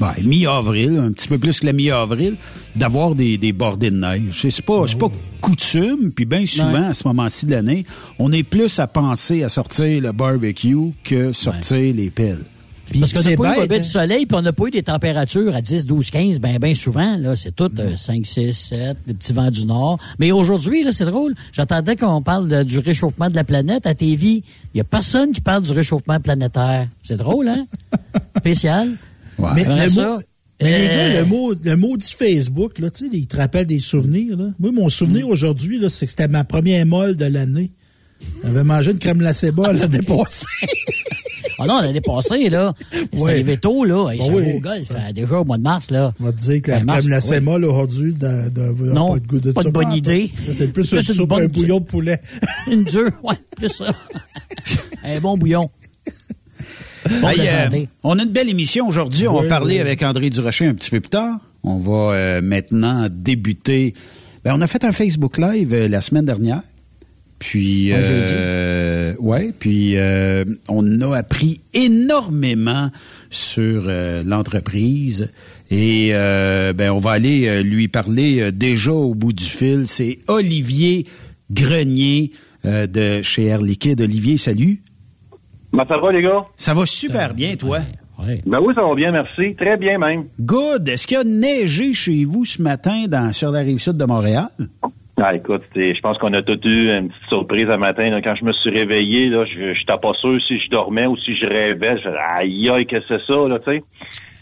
ben, 0.00 0.14
mi-avril, 0.24 0.96
un 0.98 1.12
petit 1.12 1.28
peu 1.28 1.38
plus 1.38 1.60
que 1.60 1.66
la 1.66 1.72
mi-avril, 1.72 2.36
d'avoir 2.76 3.14
des, 3.14 3.38
des 3.38 3.52
bordées 3.52 3.90
de 3.90 3.96
neige. 3.96 4.46
C'est, 4.50 4.64
pas, 4.64 4.84
c'est 4.86 4.98
pas 4.98 5.10
coutume, 5.40 6.12
puis 6.14 6.24
bien 6.24 6.44
souvent 6.46 6.72
Ouais. 6.72 6.86
à 6.86 6.94
ce 6.94 7.06
moment-ci 7.08 7.46
de 7.46 7.52
l'année, 7.52 7.84
on 8.18 8.32
est 8.32 8.42
plus 8.42 8.78
à 8.78 8.86
penser 8.86 9.42
à 9.42 9.48
sortir 9.48 10.00
le 10.02 10.12
barbecue 10.12 10.92
que 11.04 11.32
sortir 11.32 11.94
les 11.94 12.10
pelles. 12.10 12.44
Puis 12.90 13.00
Parce 13.00 13.12
qu'on 13.12 13.20
n'a 13.20 13.36
pas 13.36 13.44
eu 13.44 13.50
bête, 13.50 13.60
le 13.60 13.66
bête 13.66 13.78
hein. 13.78 13.82
du 13.82 13.88
soleil, 13.88 14.24
puis 14.26 14.38
on 14.38 14.40
n'a 14.40 14.52
pas 14.54 14.64
eu 14.66 14.70
des 14.70 14.82
températures 14.82 15.54
à 15.54 15.60
10, 15.60 15.84
12, 15.84 16.08
15, 16.10 16.40
ben, 16.40 16.58
ben 16.58 16.74
souvent, 16.74 17.18
là. 17.18 17.36
C'est 17.36 17.54
tout 17.54 17.70
euh, 17.78 17.94
5, 17.96 18.24
6, 18.24 18.54
7, 18.54 18.96
des 19.06 19.12
petits 19.12 19.34
vents 19.34 19.50
du 19.50 19.66
nord. 19.66 19.98
Mais 20.18 20.32
aujourd'hui, 20.32 20.84
là, 20.84 20.92
c'est 20.92 21.04
drôle. 21.04 21.34
J'entendais 21.52 21.96
qu'on 21.96 22.22
parle 22.22 22.48
de- 22.48 22.62
du 22.62 22.78
réchauffement 22.78 23.28
de 23.28 23.34
la 23.34 23.44
planète 23.44 23.86
à 23.86 23.94
TV. 23.94 24.42
Il 24.72 24.78
y 24.78 24.80
a 24.80 24.84
personne 24.84 25.32
qui 25.32 25.42
parle 25.42 25.64
du 25.64 25.72
réchauffement 25.72 26.18
planétaire. 26.18 26.88
C'est 27.02 27.18
drôle, 27.18 27.48
hein? 27.48 27.66
Spécial. 28.38 28.88
Ouais. 29.38 29.50
Mais, 29.54 29.84
le 29.84 29.88
ça. 29.90 30.08
mot, 30.16 30.18
mais 30.60 30.78
les 30.78 30.86
Euh, 30.86 31.12
gars, 31.14 31.20
le 31.20 31.26
mot, 31.26 31.54
le 31.62 31.76
maudit 31.76 32.14
Facebook, 32.18 32.78
là, 32.78 32.90
tu 32.90 33.04
sais, 33.06 33.10
il 33.12 33.26
te 33.26 33.36
rappelle 33.36 33.66
des 33.66 33.78
souvenirs. 33.78 34.36
Là. 34.36 34.46
Moi, 34.58 34.72
mon 34.72 34.88
souvenir 34.88 35.26
Mm. 35.28 35.30
aujourd'hui, 35.30 35.78
là, 35.78 35.88
c'est 35.88 36.06
que 36.06 36.10
c'était 36.10 36.28
ma 36.28 36.44
première 36.44 36.84
molle 36.86 37.14
de 37.16 37.24
l'année. 37.26 37.70
J'avais 38.42 38.64
mangé 38.64 38.90
une 38.90 38.98
crème 38.98 39.20
lacéba 39.20 39.72
l'année 39.72 40.02
passée. 40.06 40.44
Ah 41.60 41.66
non, 41.66 41.80
l'année 41.80 42.00
passée, 42.00 42.48
là. 42.48 42.72
C'est 43.12 43.20
Ouais. 43.20 43.32
arrivé 43.32 43.56
tôt, 43.56 43.84
là. 43.84 44.12
Ils 44.12 44.18
Bon, 44.18 44.26
sont 44.26 44.32
oui. 44.34 44.52
au 44.56 44.60
golf, 44.60 44.90
euh, 44.92 45.12
déjà 45.12 45.40
au 45.40 45.44
mois 45.44 45.56
de 45.58 45.62
mars, 45.62 45.90
là. 45.90 46.12
On 46.20 46.24
va 46.24 46.32
te 46.32 46.40
dire 46.40 46.62
que 46.62 46.70
la 46.70 46.80
Ben, 46.80 46.96
crème 46.98 47.08
lacéma, 47.10 47.58
là, 47.58 47.68
aujourd'hui, 47.68 48.12
de, 48.12 48.50
de, 48.50 48.92
Non, 48.92 49.12
pas 49.14 49.18
de 49.20 49.26
goût 49.26 49.40
de 49.40 49.52
pas 49.52 49.62
de 49.64 49.70
bonne 49.70 49.92
idée. 49.92 50.30
C'est 50.46 50.72
plus, 50.72 50.88
Plus 50.88 50.92
une 50.92 50.98
une 50.98 51.14
soupe, 51.14 51.28
bonne- 51.28 51.42
un 51.44 51.46
bouillon 51.46 51.78
de 51.80 51.84
poulet. 51.84 52.20
Une 52.70 52.84
dure, 52.84 53.10
ouais, 53.24 53.34
plus 53.56 53.70
ça. 53.70 53.92
Un 55.04 55.20
bon 55.20 55.36
bouillon. 55.38 55.70
Bon, 57.20 57.28
Hey, 57.28 57.38
la 57.38 57.66
euh, 57.72 57.86
on 58.04 58.18
a 58.18 58.22
une 58.22 58.30
belle 58.30 58.48
émission 58.48 58.86
aujourd'hui. 58.86 59.26
On 59.28 59.42
va 59.42 59.48
parler 59.48 59.76
oui. 59.76 59.80
avec 59.80 60.02
André 60.02 60.30
Durocher 60.30 60.66
un 60.66 60.74
petit 60.74 60.90
peu 60.90 61.00
plus 61.00 61.10
tard. 61.10 61.38
On 61.62 61.78
va 61.78 62.14
euh, 62.14 62.40
maintenant 62.42 63.06
débuter. 63.10 63.94
Ben, 64.44 64.54
on 64.56 64.60
a 64.60 64.66
fait 64.66 64.84
un 64.84 64.92
Facebook 64.92 65.38
Live 65.38 65.74
euh, 65.74 65.88
la 65.88 66.00
semaine 66.00 66.24
dernière. 66.24 66.62
Puis, 67.38 67.90
euh, 67.92 69.14
ouais, 69.20 69.52
puis 69.56 69.96
euh, 69.96 70.44
on 70.66 71.00
a 71.02 71.16
appris 71.16 71.60
énormément 71.72 72.90
sur 73.30 73.84
euh, 73.86 74.22
l'entreprise. 74.24 75.30
Et 75.70 76.10
euh, 76.12 76.72
ben, 76.72 76.90
on 76.90 76.98
va 76.98 77.12
aller 77.12 77.46
euh, 77.46 77.62
lui 77.62 77.88
parler 77.88 78.40
euh, 78.40 78.50
déjà 78.50 78.92
au 78.92 79.14
bout 79.14 79.32
du 79.32 79.44
fil. 79.44 79.86
C'est 79.86 80.18
Olivier 80.26 81.06
Grenier 81.50 82.32
euh, 82.64 82.86
de 82.86 83.22
chez 83.22 83.44
Air 83.44 83.62
Liquide. 83.62 84.00
Olivier, 84.00 84.36
salut. 84.36 84.80
Ben, 85.72 85.84
ça 85.86 85.98
va, 85.98 86.12
les 86.12 86.22
gars? 86.22 86.44
Ça 86.56 86.74
va 86.74 86.86
super 86.86 87.34
bien, 87.34 87.56
toi? 87.56 87.78
Ouais. 88.18 88.40
Ben 88.46 88.58
oui, 88.60 88.74
ça 88.74 88.82
va 88.82 88.94
bien, 88.94 89.12
merci. 89.12 89.54
Très 89.54 89.76
bien, 89.76 89.98
même. 89.98 90.24
Good. 90.40 90.88
Est-ce 90.88 91.06
qu'il 91.06 91.16
y 91.16 91.20
a 91.20 91.24
neigé 91.24 91.92
chez 91.92 92.24
vous 92.24 92.44
ce 92.44 92.60
matin 92.60 93.04
dans, 93.08 93.32
sur 93.32 93.50
la 93.50 93.60
rive 93.60 93.78
sud 93.78 93.96
de 93.96 94.04
Montréal? 94.04 94.48
Ah, 95.20 95.34
écoute, 95.34 95.62
je 95.74 96.00
pense 96.00 96.16
qu'on 96.18 96.32
a 96.32 96.42
tous 96.42 96.60
eu 96.64 96.90
une 96.90 97.08
petite 97.08 97.28
surprise 97.28 97.68
un 97.68 97.76
matin. 97.76 98.08
là. 98.08 98.22
quand 98.22 98.36
je 98.36 98.44
me 98.44 98.52
suis 98.52 98.70
réveillé, 98.70 99.28
là, 99.28 99.44
je 99.46 99.70
n'étais 99.70 100.00
pas 100.00 100.12
sûr 100.14 100.40
si 100.46 100.60
je 100.60 100.70
dormais 100.70 101.06
ou 101.06 101.16
si 101.16 101.36
je 101.36 101.46
rêvais. 101.46 101.98
Je 101.98 102.08
aïe, 102.08 102.70
aïe, 102.70 102.86
que 102.86 103.00
c'est 103.08 103.20
ça, 103.26 103.48
là, 103.48 103.58
tu 103.58 103.70
sais. 103.70 103.82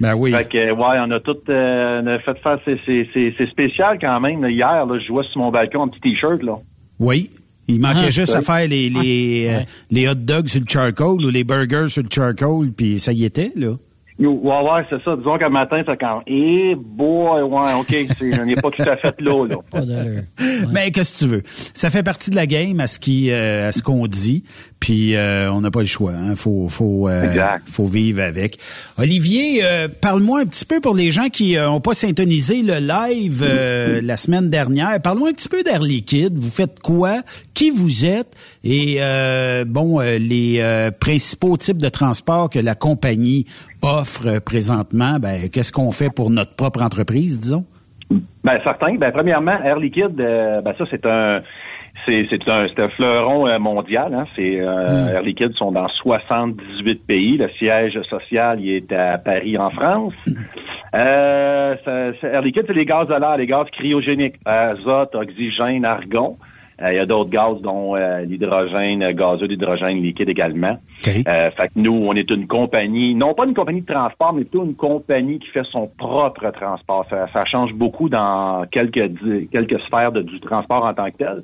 Ben 0.00 0.14
oui. 0.14 0.32
Fait 0.32 0.46
que, 0.46 0.72
ouais, 0.72 0.98
on 1.00 1.10
a 1.10 1.20
tout 1.20 1.38
euh, 1.48 2.02
on 2.02 2.06
a 2.06 2.18
fait 2.18 2.38
faire. 2.38 2.58
C'est, 2.64 3.46
spécial 3.48 3.98
quand 3.98 4.20
même. 4.20 4.44
Hier, 4.46 4.84
là, 4.84 4.98
je 4.98 5.06
jouais 5.06 5.24
sur 5.32 5.40
mon 5.40 5.50
balcon 5.50 5.84
un 5.84 5.88
petit 5.88 6.00
T-shirt, 6.00 6.42
là. 6.42 6.58
Oui. 7.00 7.30
Il 7.68 7.80
manquait 7.80 7.98
Ah, 8.06 8.10
juste 8.10 8.32
oui. 8.32 8.38
à 8.38 8.42
faire 8.42 8.68
les, 8.68 8.88
les, 8.90 9.46
euh, 9.48 9.58
Ouais. 9.58 9.66
les 9.90 10.08
hot 10.08 10.14
dogs 10.14 10.48
sur 10.48 10.60
le 10.60 10.66
charcoal 10.68 11.24
ou 11.24 11.30
les 11.30 11.42
burgers 11.44 11.86
sur 11.88 12.02
le 12.02 12.08
charcoal, 12.10 12.70
puis 12.76 12.98
ça 13.00 13.12
y 13.12 13.24
était, 13.24 13.52
là. 13.56 13.76
Ouais, 14.18 14.26
ouais, 14.28 14.82
c'est 14.88 15.02
ça. 15.04 15.14
Disons 15.14 15.36
qu'un 15.36 15.50
matin, 15.50 15.82
c'est 15.86 15.96
quand 15.98 16.22
Eh 16.26 16.74
boy, 16.74 17.42
ouais, 17.42 17.72
OK, 17.78 17.94
c'est, 18.18 18.40
on 18.40 18.46
n'est 18.46 18.54
pas 18.56 18.70
tout 18.70 18.82
à 18.88 18.96
fait 18.96 19.14
là, 19.20 19.46
là. 19.46 19.56
Pas. 19.70 19.80
Mais 20.72 20.90
qu'est-ce 20.90 21.12
que 21.14 21.18
tu 21.18 21.30
veux? 21.30 21.42
Ça 21.74 21.90
fait 21.90 22.02
partie 22.02 22.30
de 22.30 22.36
la 22.36 22.46
game 22.46 22.80
à 22.80 22.86
ce 22.86 22.98
qui, 22.98 23.30
euh, 23.30 23.68
à 23.68 23.72
ce 23.72 23.82
qu'on 23.82 24.06
dit. 24.06 24.44
Puis 24.80 25.16
euh, 25.16 25.50
on 25.52 25.62
n'a 25.62 25.70
pas 25.70 25.80
le 25.80 25.86
choix. 25.86 26.12
Hein. 26.12 26.36
Faut, 26.36 26.68
faut, 26.68 27.08
euh, 27.08 27.30
Exact. 27.30 27.64
faut 27.70 27.86
vivre 27.86 28.22
avec. 28.22 28.58
Olivier, 28.98 29.60
euh, 29.64 29.88
parle-moi 29.88 30.40
un 30.40 30.46
petit 30.46 30.64
peu 30.64 30.80
pour 30.80 30.94
les 30.94 31.10
gens 31.10 31.28
qui 31.28 31.56
n'ont 31.56 31.80
pas 31.80 31.94
syntonisé 31.94 32.62
le 32.62 32.74
live 32.78 33.42
euh, 33.46 34.00
la 34.04 34.16
semaine 34.16 34.48
dernière. 34.50 35.00
Parle-moi 35.02 35.30
un 35.30 35.32
petit 35.32 35.48
peu 35.48 35.62
d'Air 35.62 35.82
Liquide. 35.82 36.38
Vous 36.38 36.50
faites 36.50 36.80
quoi? 36.80 37.22
Qui 37.54 37.70
vous 37.70 38.04
êtes? 38.06 38.28
Et 38.64 38.96
euh, 39.00 39.64
bon, 39.66 40.00
euh, 40.00 40.18
les 40.18 40.58
euh, 40.60 40.90
principaux 40.90 41.56
types 41.56 41.78
de 41.78 41.88
transport 41.88 42.50
que 42.50 42.58
la 42.58 42.74
compagnie 42.74 43.46
offre 43.86 44.26
euh, 44.26 44.40
présentement. 44.40 45.18
Ben, 45.20 45.48
qu'est-ce 45.52 45.72
qu'on 45.72 45.92
fait 45.92 46.10
pour 46.14 46.30
notre 46.30 46.54
propre 46.54 46.82
entreprise, 46.82 47.38
disons? 47.38 47.64
Ben 48.44 48.60
certain. 48.62 48.94
Ben 48.96 49.10
premièrement, 49.12 49.58
Air 49.64 49.78
Liquide, 49.78 50.20
euh, 50.20 50.60
ben 50.60 50.74
ça 50.78 50.84
c'est 50.90 51.04
un 51.06 51.40
c'est 52.04 52.28
un 52.48 52.66
un 52.78 52.88
fleuron 52.90 53.48
euh, 53.48 53.58
mondial. 53.58 54.14
Hein. 54.14 54.26
C'est 54.36 54.60
euh, 54.60 55.08
Air 55.14 55.22
Liquide 55.22 55.54
sont 55.54 55.72
dans 55.72 55.88
78 55.88 57.04
pays. 57.06 57.36
Le 57.36 57.48
siège 57.58 58.00
social 58.08 58.60
il 58.60 58.70
est 58.76 58.92
à 58.92 59.18
Paris 59.18 59.58
en 59.58 59.70
France. 59.70 60.12
Euh, 60.94 61.74
ça- 61.84 62.28
Air 62.28 62.42
Liquide 62.42 62.64
c'est 62.68 62.74
les 62.74 62.84
gaz 62.84 63.08
de 63.08 63.14
l'air, 63.14 63.36
les 63.36 63.46
gaz 63.46 63.66
cryogéniques, 63.72 64.36
azote, 64.44 65.14
oxygène, 65.14 65.84
argon. 65.84 66.36
Euh, 66.82 66.92
Il 66.92 66.96
y 66.96 66.98
a 66.98 67.06
d'autres 67.06 67.30
gaz, 67.30 67.60
dont 67.62 67.96
euh, 67.96 68.20
l'hydrogène 68.22 69.02
euh, 69.02 69.12
gazeux, 69.12 69.46
l'hydrogène 69.46 70.02
liquide 70.02 70.28
également. 70.28 70.78
OK. 71.06 71.12
Euh, 71.26 71.50
fait 71.52 71.68
que 71.68 71.72
nous, 71.76 71.92
on 72.06 72.12
est 72.14 72.30
une 72.30 72.46
compagnie, 72.46 73.14
non 73.14 73.32
pas 73.34 73.46
une 73.46 73.54
compagnie 73.54 73.80
de 73.80 73.86
transport, 73.92 74.32
mais 74.34 74.42
plutôt 74.44 74.64
une 74.64 74.74
compagnie 74.76 75.38
qui 75.38 75.48
fait 75.48 75.64
son 75.70 75.88
propre 75.98 76.50
transport. 76.50 77.06
Ça, 77.08 77.26
ça 77.32 77.44
change 77.46 77.72
beaucoup 77.72 78.08
dans 78.08 78.66
quelques 78.70 79.10
quelques 79.50 79.80
sphères 79.80 80.12
de- 80.12 80.22
du 80.22 80.38
transport 80.40 80.84
en 80.84 80.92
tant 80.94 81.10
que 81.10 81.16
tel. 81.16 81.42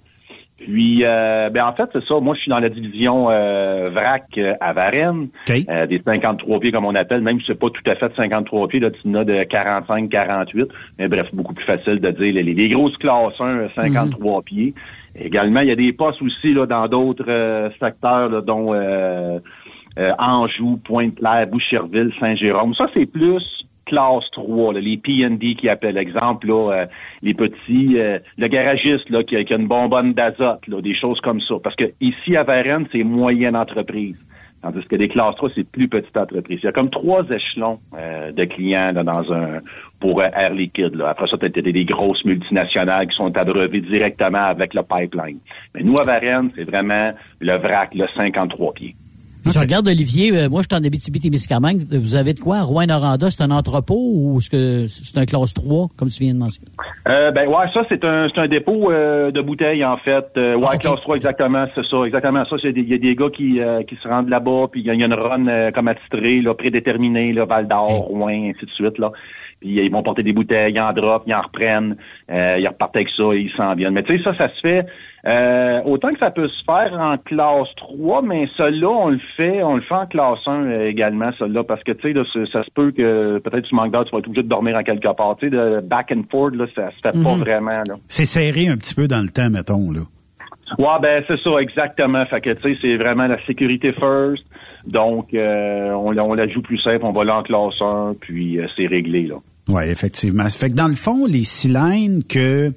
Puis, 0.59 1.01
euh, 1.03 1.51
ben 1.51 1.65
en 1.65 1.73
fait, 1.73 1.89
c'est 1.93 2.05
ça. 2.05 2.21
Moi, 2.21 2.37
je 2.37 2.43
suis 2.43 2.51
dans 2.51 2.61
la 2.61 2.69
division 2.69 3.29
euh, 3.31 3.91
VRAC 3.91 4.39
à 4.61 4.73
Varennes, 4.73 5.29
OK. 5.49 5.57
euh, 5.69 5.87
des 5.87 6.01
53 6.05 6.61
pieds 6.61 6.71
comme 6.71 6.85
on 6.85 6.95
appelle, 6.95 7.21
même 7.21 7.41
si 7.41 7.47
c'est 7.49 7.59
pas 7.59 7.69
tout 7.71 7.83
à 7.91 7.97
fait 7.97 8.12
53 8.15 8.69
pieds, 8.69 8.79
là, 8.79 8.91
tu 8.93 9.09
en 9.09 9.15
as 9.15 9.25
de 9.25 9.43
45, 9.43 10.09
48. 10.09 10.69
Mais 11.01 11.09
bref, 11.09 11.27
beaucoup 11.33 11.55
plus 11.55 11.65
facile 11.65 11.99
de 11.99 12.11
dire 12.12 12.35
les, 12.35 12.43
les 12.45 12.69
grosses 12.69 12.97
classes 12.99 13.41
1, 13.41 13.45
euh, 13.45 13.69
53 13.75 14.43
pieds. 14.43 14.73
Également, 15.14 15.61
il 15.61 15.69
y 15.69 15.73
a 15.73 15.76
des 15.76 15.92
postes 15.92 16.23
aussi 16.23 16.54
là, 16.54 16.66
dans 16.66 16.88
d'autres 16.88 17.28
euh, 17.28 17.71
secteurs, 17.78 18.28
là, 18.31 18.40
dont 18.40 18.73
euh, 18.73 19.38
euh, 19.99 20.12
Anjou, 20.19 20.78
Pointe-Claire, 20.85 21.47
Boucherville, 21.49 22.12
Saint-Jérôme. 22.19 22.75
Ça, 22.75 22.87
c'est 22.95 23.07
plus 23.07 23.42
classe 23.85 24.25
3, 24.33 24.75
là, 24.75 24.81
les 24.81 24.97
P&D 24.97 25.54
qui 25.57 25.69
appellent 25.69 25.99
exemple, 25.99 26.47
là, 26.47 26.73
euh, 26.73 26.87
les 27.21 27.35
petits, 27.35 27.99
euh, 27.99 28.19
le 28.38 28.49
garagiste 28.49 29.11
là, 29.11 29.23
qui, 29.23 29.37
a, 29.37 29.45
qui 29.45 29.52
a 29.52 29.57
une 29.57 29.66
bonbonne 29.66 30.14
d'azote, 30.14 30.69
des 30.69 30.95
choses 30.95 31.21
comme 31.21 31.40
ça. 31.40 31.57
Parce 31.62 31.76
que 31.76 31.92
ici 32.00 32.37
à 32.37 32.42
Varennes, 32.42 32.87
c'est 32.92 33.02
moyenne 33.02 33.57
entreprise. 33.57 34.16
Tandis 34.62 34.85
que 34.85 34.95
les 34.95 35.09
classes 35.09 35.35
3, 35.37 35.50
c'est 35.57 35.64
plus 35.64 35.88
petite 35.88 36.16
entreprise. 36.16 36.61
Il 36.62 36.66
y 36.66 36.69
a 36.69 36.73
comme 36.73 36.90
trois 36.90 37.25
échelons 37.31 37.81
euh, 37.99 38.31
de 38.31 38.45
clients 38.45 38.92
là, 38.92 39.02
dans 39.02 39.33
un 39.33 39.61
pour 39.99 40.21
euh, 40.21 40.28
Air 40.35 40.54
Liquide. 40.54 40.95
Là. 40.95 41.11
Après 41.11 41.26
ça, 41.26 41.37
tu 41.37 41.47
as 41.47 41.50
des 41.50 41.85
grosses 41.85 42.25
multinationales 42.25 43.09
qui 43.09 43.16
sont 43.16 43.37
abreuvées 43.37 43.81
directement 43.81 44.45
avec 44.45 44.75
le 44.75 44.83
pipeline. 44.83 45.38
Mais 45.75 45.83
nous, 45.83 45.99
à 45.99 46.04
Varennes, 46.04 46.50
c'est 46.54 46.64
vraiment 46.64 47.12
le 47.40 47.57
vrac, 47.57 47.92
le 47.95 48.07
53 48.14 48.73
pieds. 48.75 48.95
Je 49.44 49.58
regarde 49.58 49.88
Olivier, 49.88 50.30
euh, 50.32 50.49
moi 50.49 50.62
je 50.62 50.68
suis 50.70 50.80
en 50.80 50.84
Abitibi-Témiscamingue. 50.84 51.80
Vous 51.90 52.14
avez 52.14 52.32
de 52.32 52.38
quoi? 52.40 52.62
Rouen-Noranda, 52.62 53.28
c'est 53.30 53.42
un 53.42 53.50
entrepôt 53.50 54.12
ou 54.14 54.38
est-ce 54.38 54.50
que 54.50 54.87
c'est 54.87 55.18
un 55.18 55.26
classe 55.26 55.52
3, 55.54 55.88
comme 55.96 56.08
tu 56.08 56.22
viens 56.22 56.34
de 56.34 56.38
mentionner? 56.38 56.70
Euh, 57.08 57.30
ben 57.32 57.49
ouais, 57.49 57.66
ça 57.75 57.82
c'est 57.88 58.04
un 58.04 58.28
c'est 58.32 58.40
un 58.40 58.49
dépôt 58.49 58.90
euh, 58.90 59.30
de 59.30 59.40
bouteilles 59.42 59.84
en 59.84 59.96
fait. 59.96 60.26
Euh, 60.37 60.54
ouais, 60.56 60.66
Ah, 60.70 60.76
classe 60.78 61.00
3 61.00 61.16
exactement, 61.16 61.66
c'est 61.75 61.84
ça, 61.84 62.04
exactement 62.04 62.44
ça. 62.44 62.56
Il 62.62 62.88
y 62.88 62.94
a 62.94 62.99
des 62.99 63.14
gars 63.16 63.30
qui 63.30 63.61
euh, 63.61 63.82
qui 63.82 63.96
se 63.96 64.08
rendent 64.08 64.28
là-bas, 64.28 64.66
puis 64.70 64.80
il 64.80 64.87
y, 64.87 64.90
a 64.90 64.94
une 64.94 65.12
run 65.12 65.46
euh, 65.49 65.70
comme 65.72 65.88
attitrée, 65.88 66.40
là, 66.40 66.54
prédéterminée, 66.54 67.32
là, 67.32 67.44
Val 67.44 67.66
d'Or, 67.66 67.84
Rouen, 67.84 68.50
ainsi 68.50 68.64
de 68.64 68.70
suite 68.70 68.99
là. 68.99 69.11
Puis 69.61 69.70
ils 69.76 69.90
vont 69.90 70.02
porter 70.02 70.22
des 70.22 70.32
bouteilles, 70.32 70.72
ils 70.75 70.80
en 70.80 70.92
drop, 70.92 71.22
ils 71.26 71.34
en 71.34 71.42
reprennent, 71.42 71.96
euh, 72.30 72.56
ils 72.58 72.66
repartent 72.66 72.96
avec 72.96 73.08
ça 73.16 73.25
ils 73.34 73.52
s'en 73.56 73.75
viennent. 73.75 73.94
Mais 73.94 74.02
tu 74.02 74.16
sais, 74.16 74.25
ça, 74.25 74.37
ça 74.37 74.49
se 74.49 74.61
fait 74.61 74.87
euh, 75.25 75.81
autant 75.85 76.12
que 76.12 76.19
ça 76.19 76.31
peut 76.33 76.49
se 76.49 76.64
faire 76.64 76.93
en 76.99 77.17
classe 77.17 77.69
3, 77.76 78.23
mais 78.23 78.49
celui-là, 78.57 78.88
on 78.88 79.09
le 79.11 79.21
fait, 79.37 79.62
on 79.62 79.76
le 79.76 79.83
fait 79.83 79.95
en 79.95 80.07
classe 80.07 80.41
1 80.47 80.52
euh, 80.64 80.88
également, 80.88 81.31
celui-là, 81.38 81.62
parce 81.64 81.83
que 81.85 81.93
tu 81.93 82.12
sais, 82.12 82.47
ça, 82.52 82.64
se 82.64 82.71
peut 82.75 82.91
que 82.91 83.38
peut-être 83.38 83.69
tu 83.69 83.75
manques 83.75 83.93
d'heures, 83.93 84.05
tu 84.05 84.11
vas 84.12 84.19
être 84.19 84.26
obligé 84.26 84.43
de 84.43 84.49
dormir 84.49 84.76
en 84.76 84.83
quelque 84.83 85.14
part. 85.17 85.37
Tu 85.38 85.47
sais, 85.49 85.50
de 85.50 85.81
back 85.81 86.12
and 86.12 86.23
forth, 86.31 86.55
là, 86.57 86.67
ça 86.75 86.91
se 86.91 86.97
fait 86.97 87.23
pas 87.23 87.35
Mhm. 87.35 87.41
vraiment. 87.41 87.83
C'est 88.09 88.25
serré 88.25 88.69
un 88.69 88.76
petit 88.76 88.95
peu 88.97 89.07
dans 89.07 89.23
le 89.23 89.29
temps, 89.31 89.49
mettons, 89.50 89.93
là. 89.93 90.00
Ouais, 90.79 90.99
ben 91.02 91.23
c'est 91.29 91.38
ça, 91.41 91.50
exactement. 91.61 92.25
Fait 92.26 92.41
que 92.41 92.50
tu 92.55 92.62
sais, 92.73 92.79
c'est 92.81 92.97
vraiment 92.97 93.26
la 93.26 93.37
sécurité 93.47 93.93
first. 93.93 94.43
Donc, 94.87 95.33
euh, 95.35 95.91
on, 95.93 96.11
la- 96.11 96.25
on 96.25 96.35
la 96.35 96.49
joue 96.49 96.62
plus 96.62 96.79
simple, 96.79 97.05
on 97.05 97.12
va 97.12 97.25
là 97.25 97.37
en 97.38 97.43
classe 97.43 97.81
1, 97.81 98.14
puis 98.21 98.59
euh, 98.59 98.67
c'est 98.76 98.87
réglé, 98.87 99.25
là. 99.29 99.37
Oui, 99.69 99.83
effectivement. 99.85 100.49
Ça 100.49 100.59
fait 100.59 100.73
que 100.73 100.76
dans 100.76 100.88
le 100.88 100.95
fond, 100.97 101.25
les 101.26 101.45
cylindres 101.45 102.26
que 102.29 102.73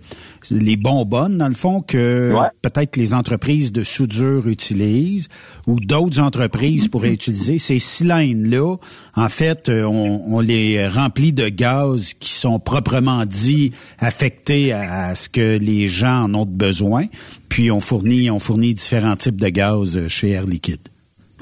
les 0.52 0.78
bonbonnes, 0.78 1.38
dans 1.38 1.48
le 1.48 1.54
fond, 1.54 1.82
que 1.82 2.34
peut-être 2.62 2.98
les 2.98 3.14
entreprises 3.14 3.72
de 3.72 3.84
soudure 3.84 4.48
utilisent 4.48 5.30
ou 5.68 5.80
d'autres 5.80 6.20
entreprises 6.20 6.88
pourraient 6.88 7.14
utiliser, 7.14 7.58
ces 7.58 7.80
cylindres-là, 7.80 8.76
en 9.16 9.30
fait, 9.30 9.70
euh, 9.70 9.84
on, 9.84 10.36
on 10.36 10.40
les 10.40 10.88
remplit 10.88 11.34
de 11.34 11.50
gaz 11.50 12.14
qui 12.14 12.32
sont 12.32 12.60
proprement 12.60 13.26
dit 13.26 13.72
affectés 14.00 14.74
à, 14.74 15.08
à 15.10 15.16
ce 15.16 15.30
que 15.30 15.58
les 15.60 15.88
gens 15.88 16.26
en 16.26 16.34
ont 16.34 16.46
besoin. 16.46 17.06
Puis 17.50 17.72
on 17.72 17.80
fournit, 17.80 18.30
on 18.30 18.40
fournit 18.40 18.74
différents 18.74 19.16
types 19.16 19.40
de 19.40 19.50
gaz 19.50 19.98
euh, 19.98 20.08
chez 20.08 20.32
Air 20.32 20.46
Liquide. 20.46 20.90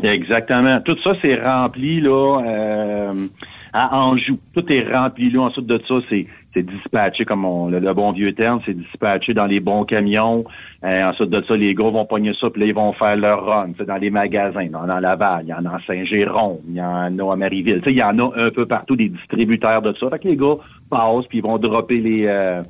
Exactement. 0.01 0.81
Tout 0.81 0.97
ça, 1.03 1.11
c'est 1.21 1.35
rempli 1.35 2.01
là 2.01 2.41
euh, 2.45 3.27
à 3.73 3.97
Anjou. 3.97 4.39
Tout 4.53 4.65
est 4.71 4.91
rempli 4.91 5.31
là. 5.31 5.41
Ensuite 5.41 5.67
de 5.67 5.81
ça, 5.87 5.95
c'est 6.09 6.27
c'est 6.53 6.63
dispatché 6.63 7.25
comme 7.25 7.45
on, 7.45 7.69
le, 7.69 7.93
bon 7.93 8.11
vieux 8.11 8.33
terme, 8.33 8.61
c'est 8.65 8.75
dispatché 8.75 9.33
dans 9.33 9.45
les 9.45 9.59
bons 9.59 9.85
camions. 9.85 10.43
Euh, 10.83 11.03
ensuite 11.03 11.29
de 11.29 11.41
ça, 11.47 11.55
les 11.55 11.73
gars 11.73 11.89
vont 11.89 12.05
pogner 12.05 12.33
ça, 12.39 12.49
puis 12.49 12.61
là, 12.61 12.67
ils 12.67 12.75
vont 12.75 12.93
faire 12.93 13.15
leur 13.15 13.45
run. 13.45 13.69
Dans 13.87 13.97
les 13.97 14.09
magasins, 14.09 14.67
a 14.73 14.93
à 14.93 15.01
Laval, 15.01 15.45
il 15.45 15.49
y 15.49 15.53
en 15.53 15.65
a 15.65 15.75
à 15.75 15.79
Saint-Jérôme, 15.87 16.59
il 16.67 16.75
y 16.75 16.81
en 16.81 17.17
a 17.17 17.33
à 17.33 17.35
Marieville. 17.35 17.81
Il 17.85 17.93
y 17.93 18.03
en 18.03 18.17
a 18.19 18.31
un 18.35 18.51
peu 18.51 18.65
partout 18.65 18.95
des 18.95 19.09
distributeurs 19.09 19.81
de 19.81 19.93
ça. 19.99 20.09
Fait 20.09 20.19
que 20.19 20.27
les 20.27 20.37
gars 20.37 20.55
passent, 20.89 21.25
puis 21.27 21.39
ils 21.39 21.43
vont 21.43 21.57
dropper 21.57 21.99
les 21.99 22.25
euh, 22.27 22.61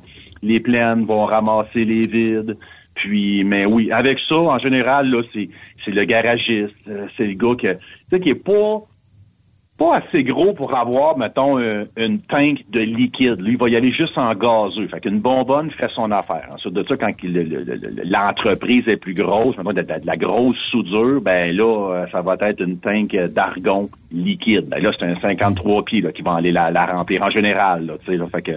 les 0.44 0.60
plaines, 0.60 1.04
vont 1.04 1.24
ramasser 1.24 1.84
les 1.84 2.02
vides. 2.02 2.56
Puis, 2.94 3.42
mais 3.44 3.66
oui, 3.66 3.90
avec 3.90 4.18
ça, 4.28 4.36
en 4.36 4.58
général, 4.58 5.10
là, 5.10 5.22
c'est, 5.32 5.48
c'est 5.84 5.90
le 5.90 6.04
garagiste, 6.04 6.74
euh, 6.88 7.06
c'est 7.16 7.26
le 7.26 7.34
gars 7.34 7.56
que, 7.56 8.16
qui 8.16 8.28
est 8.28 8.34
pas, 8.34 8.82
pas 9.76 9.96
assez 9.96 10.22
gros 10.22 10.52
pour 10.52 10.76
avoir, 10.76 11.18
mettons, 11.18 11.58
un- 11.58 11.84
une 11.96 12.20
tank 12.20 12.58
de 12.70 12.80
liquide. 12.80 13.40
Lui, 13.40 13.52
il 13.52 13.58
va 13.58 13.68
y 13.68 13.76
aller 13.76 13.90
juste 13.92 14.16
en 14.16 14.32
gazeux. 14.34 14.86
Fait 14.86 15.00
qu'une 15.00 15.18
bonbonne 15.18 15.70
fait 15.72 15.90
son 15.94 16.10
affaire. 16.12 16.48
Ensuite 16.54 16.74
de 16.74 16.84
ça, 16.84 16.96
quand 16.96 17.10
l'entreprise 18.04 18.86
est 18.86 18.96
plus 18.96 19.14
grosse, 19.14 19.56
mettons, 19.56 19.72
de, 19.72 19.84
la 20.04 20.16
grosse 20.16 20.56
soudure, 20.70 21.20
ben 21.20 21.54
là, 21.56 21.90
euh, 21.90 22.06
ça 22.12 22.22
va 22.22 22.36
être 22.40 22.60
une 22.60 22.78
tank 22.78 23.16
d'argon 23.34 23.88
liquide. 24.12 24.68
Ben 24.68 24.80
là, 24.80 24.90
c'est 24.96 25.06
un 25.06 25.20
53 25.20 25.84
pieds 25.84 26.00
là, 26.00 26.12
qui 26.12 26.22
va 26.22 26.34
aller 26.34 26.52
la, 26.52 26.86
remplir 26.86 27.22
en 27.22 27.30
général. 27.30 27.86
Là, 27.86 27.94
là. 28.06 28.26
fait 28.28 28.42
que 28.42 28.52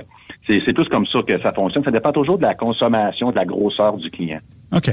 c'est, 0.46 0.62
c'est 0.66 0.74
tous 0.74 0.88
comme 0.88 1.08
ça 1.08 1.20
que 1.28 1.40
ça 1.40 1.52
fonctionne. 1.52 1.84
Ça 1.84 1.92
dépend 1.92 2.12
toujours 2.12 2.38
de 2.38 2.44
la 2.44 2.54
consommation, 2.54 3.32
de 3.32 3.36
la 3.36 3.46
grosseur 3.46 3.98
du 3.98 4.12
client. 4.12 4.40
OK. 4.72 4.92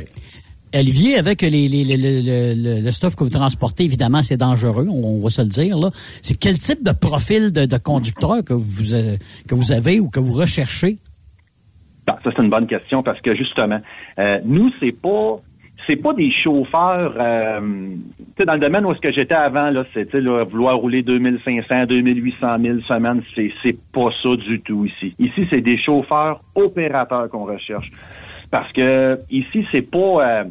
Olivier, 0.75 1.17
avec 1.19 1.43
les, 1.43 1.69
les- 1.69 1.85
les- 1.85 2.81
le, 2.83 2.91
stuff 2.91 3.15
que 3.17 3.25
vous 3.25 3.31
transportez, 3.31 3.85
évidemment, 3.85 4.23
c'est 4.23 4.37
dangereux, 4.37 4.87
on, 4.89 5.21
va 5.21 5.31
se 5.31 5.43
le 5.43 5.49
dire. 5.49 5.79
là. 5.79 5.91
C'est 6.23 6.39
quel 6.39 6.59
type 6.59 6.83
de 6.83 6.93
profil 6.93 7.53
de, 7.53 7.79
conducteur 7.79 8.45
que 8.45 8.55
vous, 8.55 8.95
euh, 8.95 9.17
que 9.49 9.55
vous 9.55 9.73
avez 9.73 10.01
ou 10.01 10.09
que 10.11 10.21
vous 10.21 10.33
recherchez? 10.33 10.99
Bon, 12.07 12.15
ça 12.23 12.31
c'est 12.37 12.43
une 12.43 12.51
bonne 12.51 12.67
question 12.67 13.03
parce 13.03 13.21
que 13.21 13.35
justement, 13.35 13.81
euh, 14.19 14.39
nous 14.45 14.71
c'est 14.81 14.93
pas 14.93 15.41
c'est 15.87 15.97
pas 15.97 16.15
des 16.15 16.31
chauffeurs 16.33 17.15
euh, 17.19 17.61
dans 18.47 18.55
le 18.55 18.59
domaine 18.61 18.85
où 18.87 18.93
est-ce 18.93 19.01
que 19.01 19.13
j'étais 19.13 19.35
avant 19.35 19.71
là, 19.71 19.85
c'était 19.93 20.21
vouloir 20.21 20.77
rouler 20.77 21.03
2500, 21.03 21.87
2800 21.87 22.47
000 22.61 22.81
semaines, 22.89 23.23
c'est 23.35 23.51
c'est 23.63 23.77
pas 23.93 24.09
ça 24.23 24.37
du 24.37 24.61
tout 24.61 24.85
ici. 24.85 25.15
Ici 25.19 25.47
c'est 25.51 25.61
des 25.63 25.79
chauffeurs 25.79 26.41
opérateurs 26.55 27.29
qu'on 27.31 27.45
recherche 27.45 27.91
parce 28.51 28.71
que 28.73 29.19
ici 29.31 29.67
c'est 29.73 29.83
pas 29.91 29.99
euh, 30.27 30.45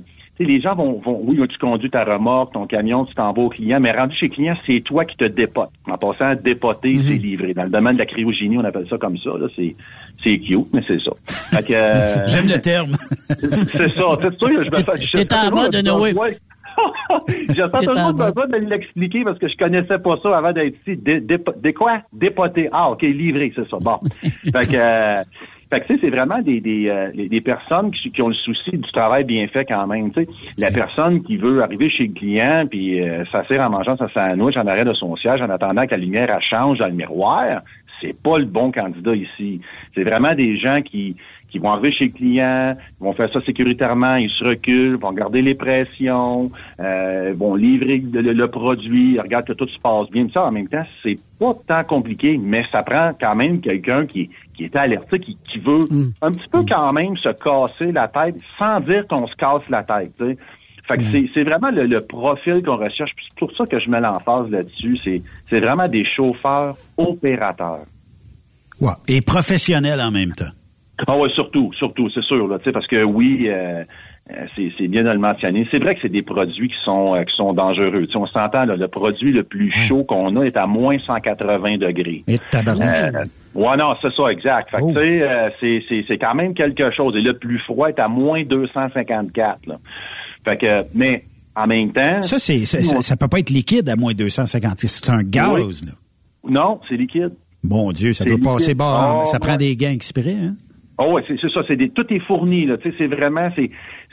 les 0.45 0.61
gens 0.61 0.75
vont, 0.75 0.99
vont, 0.99 1.21
oui, 1.23 1.39
tu 1.47 1.57
conduis 1.57 1.89
ta 1.89 2.03
remorque, 2.03 2.53
ton 2.53 2.65
camion, 2.65 3.05
tu 3.05 3.13
t'en 3.15 3.33
vas 3.33 3.41
au 3.41 3.49
client, 3.49 3.79
mais 3.79 3.91
rendu 3.91 4.15
chez 4.15 4.27
le 4.27 4.33
client, 4.33 4.53
c'est 4.65 4.81
toi 4.81 5.05
qui 5.05 5.15
te 5.15 5.25
dépotes. 5.25 5.69
En 5.87 5.97
passant, 5.97 6.35
dépoter, 6.35 6.99
c'est 7.03 7.13
livré. 7.13 7.53
Dans 7.53 7.63
le 7.63 7.69
domaine 7.69 7.93
de 7.93 7.99
la 7.99 8.05
cryogénie, 8.05 8.57
on 8.57 8.63
appelle 8.63 8.87
ça 8.89 8.97
comme 8.97 9.17
ça. 9.17 9.31
Là, 9.31 9.47
c'est, 9.55 9.75
c'est 10.23 10.37
cute, 10.39 10.67
mais 10.73 10.81
c'est 10.87 10.99
ça. 11.01 11.11
Fait 11.27 11.67
que, 11.67 11.73
euh, 11.73 12.27
J'aime 12.27 12.47
le 12.47 12.57
terme. 12.59 12.91
c'est 13.29 13.95
ça. 13.95 14.17
C'est 14.21 14.39
sûr, 14.39 14.63
je 14.63 14.69
me 14.69 14.97
fais. 14.97 15.25
T'es 15.25 15.35
en 15.35 15.51
mode, 15.51 15.75
Noé. 15.83 16.13
toujours 17.47 17.97
en 17.97 18.13
mode. 18.13 18.33
besoin 18.33 18.47
de 18.47 18.65
l'expliquer 18.69 19.23
parce 19.23 19.37
que 19.39 19.47
je 19.47 19.55
connaissais 19.57 19.99
pas 19.99 20.17
ça 20.21 20.37
avant 20.37 20.51
d'être 20.51 20.75
ici. 20.81 20.97
Dé, 20.97 21.19
dépo- 21.19 21.59
dé 21.61 21.73
quoi? 21.73 22.01
Dépoter. 22.11 22.69
Ah, 22.71 22.91
OK, 22.91 23.01
livré, 23.01 23.51
c'est 23.55 23.67
ça. 23.67 23.77
Bon. 23.79 23.99
fait 24.23 24.51
que, 24.51 24.75
euh, 24.75 25.23
fait 25.73 25.81
que, 25.81 25.87
tu 25.87 25.93
sais, 25.95 25.99
c'est 26.03 26.09
vraiment 26.09 26.39
des, 26.39 26.61
des, 26.61 26.87
euh, 26.89 27.11
des- 27.13 27.41
personnes 27.41 27.91
qui, 27.91 28.11
qui 28.11 28.21
ont 28.21 28.27
le 28.27 28.33
souci 28.33 28.71
du 28.71 28.91
travail 28.91 29.23
bien 29.23 29.47
fait 29.47 29.65
quand 29.65 29.87
même. 29.87 30.11
Tu 30.11 30.23
sais, 30.23 30.29
la 30.59 30.71
personne 30.71 31.23
qui 31.23 31.37
veut 31.37 31.61
arriver 31.63 31.89
chez 31.89 32.07
le 32.07 32.13
client 32.13 32.65
puis 32.69 33.01
euh, 33.01 33.25
s'asseoir 33.31 33.67
en 33.67 33.71
mangeant 33.71 33.97
sa 33.97 34.09
sandwich 34.09 34.55
en 34.57 34.67
arrêt 34.67 34.85
de 34.85 34.93
son 34.93 35.15
siège 35.15 35.41
en 35.41 35.49
attendant 35.49 35.85
que 35.85 35.91
la 35.91 35.97
lumière 35.97 36.29
elle 36.29 36.41
change 36.43 36.77
dans 36.79 36.87
le 36.87 36.93
miroir, 36.93 37.61
c'est 38.01 38.21
pas 38.21 38.37
le 38.37 38.45
bon 38.45 38.71
candidat 38.71 39.15
ici. 39.15 39.61
C'est 39.95 40.03
vraiment 40.03 40.35
des 40.35 40.57
gens 40.57 40.81
qui 40.81 41.15
qui 41.53 41.59
vont 41.59 41.71
arriver 41.71 41.91
chez 41.93 42.05
le 42.05 42.11
client, 42.11 42.75
vont 42.99 43.13
faire 43.13 43.31
ça 43.31 43.39
sécuritairement, 43.45 44.15
ils 44.15 44.29
se 44.31 44.43
reculent, 44.43 44.95
vont 44.95 45.13
garder 45.13 45.43
les 45.43 45.53
pressions, 45.53 46.51
euh, 46.79 47.31
vont 47.37 47.53
livrer 47.53 47.99
le, 47.99 48.21
le- 48.21 48.33
le 48.33 48.47
produit, 48.47 49.19
regardent 49.19 49.45
que 49.45 49.53
tout 49.53 49.67
se 49.67 49.77
passe 49.79 50.09
bien. 50.09 50.25
Ça, 50.33 50.45
en 50.45 50.51
même 50.51 50.67
temps, 50.67 50.83
c'est 51.03 51.15
pas 51.39 51.53
tant 51.67 51.83
compliqué, 51.83 52.39
mais 52.41 52.63
ça 52.71 52.81
prend 52.81 53.11
quand 53.21 53.35
même 53.35 53.61
quelqu'un 53.61 54.07
qui, 54.07 54.31
qui 54.55 54.63
est 54.63 54.75
alerté, 54.75 55.19
qui, 55.19 55.37
qui 55.51 55.59
veut 55.59 55.85
un 56.23 56.31
petit 56.31 56.49
peu 56.51 56.63
quand 56.67 56.91
même 56.91 57.15
se 57.17 57.29
casser 57.29 57.91
la 57.91 58.07
tête, 58.07 58.35
sans 58.57 58.79
dire 58.79 59.05
qu'on 59.07 59.27
se 59.27 59.35
casse 59.35 59.61
la 59.69 59.83
tête. 59.83 60.11
tu 60.17 60.25
sais. 60.25 60.37
Fait 60.87 60.97
que 60.97 61.03
c'est- 61.11 61.29
c'est 61.35 61.43
vraiment 61.43 61.69
le, 61.69 61.85
le 61.85 62.01
profil 62.01 62.61
qu'on 62.65 62.77
recherche. 62.77 63.11
Puis 63.15 63.25
C'est 63.29 63.39
pour 63.39 63.55
ça 63.55 63.65
que 63.67 63.79
je 63.79 63.89
mets 63.89 64.01
l'emphase 64.01 64.49
là-dessus. 64.49 64.97
C'est 65.03 65.21
c'est 65.49 65.59
vraiment 65.59 65.87
des 65.87 66.03
chauffeurs 66.03 66.75
opérateurs. 66.97 67.85
Ouais. 68.81 68.91
Et 69.07 69.21
professionnel 69.21 70.01
en 70.01 70.11
même 70.11 70.31
temps. 70.33 70.51
Ah 71.07 71.17
ouais, 71.17 71.29
surtout, 71.33 71.71
surtout, 71.73 72.09
c'est 72.13 72.23
sûr, 72.23 72.47
là, 72.47 72.59
tu 72.59 72.65
sais, 72.65 72.71
parce 72.71 72.85
que 72.87 73.03
oui, 73.03 73.47
euh, 73.49 73.83
euh, 74.31 74.45
c'est 74.77 74.87
bien 74.87 75.03
de 75.03 75.09
le 75.09 75.17
mentionner. 75.17 75.67
C'est 75.71 75.79
vrai 75.79 75.95
que 75.95 76.01
c'est 76.03 76.11
des 76.11 76.21
produits 76.21 76.67
qui 76.69 76.75
sont 76.85 77.15
euh, 77.15 77.23
qui 77.23 77.35
sont 77.35 77.51
dangereux. 77.53 78.05
Tu 78.05 78.11
sais, 78.11 78.17
on 78.17 78.27
s'entend, 78.27 78.65
là, 78.65 78.75
le 78.75 78.87
produit 78.87 79.31
le 79.31 79.43
plus 79.43 79.71
chaud 79.87 80.03
qu'on 80.03 80.35
a 80.39 80.43
est 80.43 80.55
à 80.55 80.67
moins 80.67 80.97
180 80.99 81.77
degrés. 81.79 82.23
Et. 82.27 82.37
Euh, 83.15 83.21
ouais, 83.55 83.75
non, 83.77 83.95
c'est 84.01 84.13
ça, 84.13 84.27
exact. 84.31 84.69
Fait 84.69 84.77
que, 84.77 84.87
tu 84.87 84.93
sais, 84.93 85.53
c'est- 85.59 85.83
c'est 85.89 86.05
c'est 86.07 86.17
quand 86.19 86.35
même 86.35 86.53
quelque 86.53 86.91
chose. 86.91 87.15
Et 87.17 87.21
le 87.21 87.37
plus 87.37 87.59
froid 87.59 87.89
est 87.89 87.99
à 87.99 88.07
moins 88.07 88.43
254. 88.43 89.65
Là. 89.65 89.79
Fait 90.45 90.57
que, 90.57 90.83
mais 90.95 91.23
en 91.55 91.67
même 91.67 91.91
temps... 91.91 92.21
Ça, 92.21 92.37
c'est, 92.39 92.65
ça, 92.65 92.81
ça, 93.01 93.15
peut 93.17 93.27
pas 93.27 93.39
être 93.39 93.49
liquide 93.49 93.89
à 93.89 93.95
moins 93.95 94.13
250. 94.13 94.79
C'est 94.81 95.09
un 95.09 95.23
gaz, 95.23 95.51
Oui. 95.53 95.87
là. 95.87 95.93
Non, 96.49 96.79
c'est 96.87 96.95
liquide. 96.97 97.31
Mon 97.63 97.91
Dieu, 97.91 98.11
ça 98.13 98.25
doit 98.25 98.33
liquide. 98.35 98.45
passer 98.45 98.75
bas. 98.75 99.19
Oh, 99.21 99.25
ça 99.25 99.39
prend 99.39 99.51
ouais. 99.53 99.57
des 99.57 99.75
gains 99.75 99.91
exprès, 99.93 100.35
hein? 100.35 100.53
Oh 100.99 101.13
ouais, 101.13 101.23
c'est 101.27 101.39
ça, 101.49 101.61
c'est 101.67 101.75
des 101.75 101.89
tout 101.89 102.05
est 102.13 102.19
fourni 102.19 102.67
là, 102.67 102.77
tu 102.77 102.91
sais, 102.91 102.95
c'est 102.99 103.07
vraiment 103.07 103.49
c'est 103.55 103.71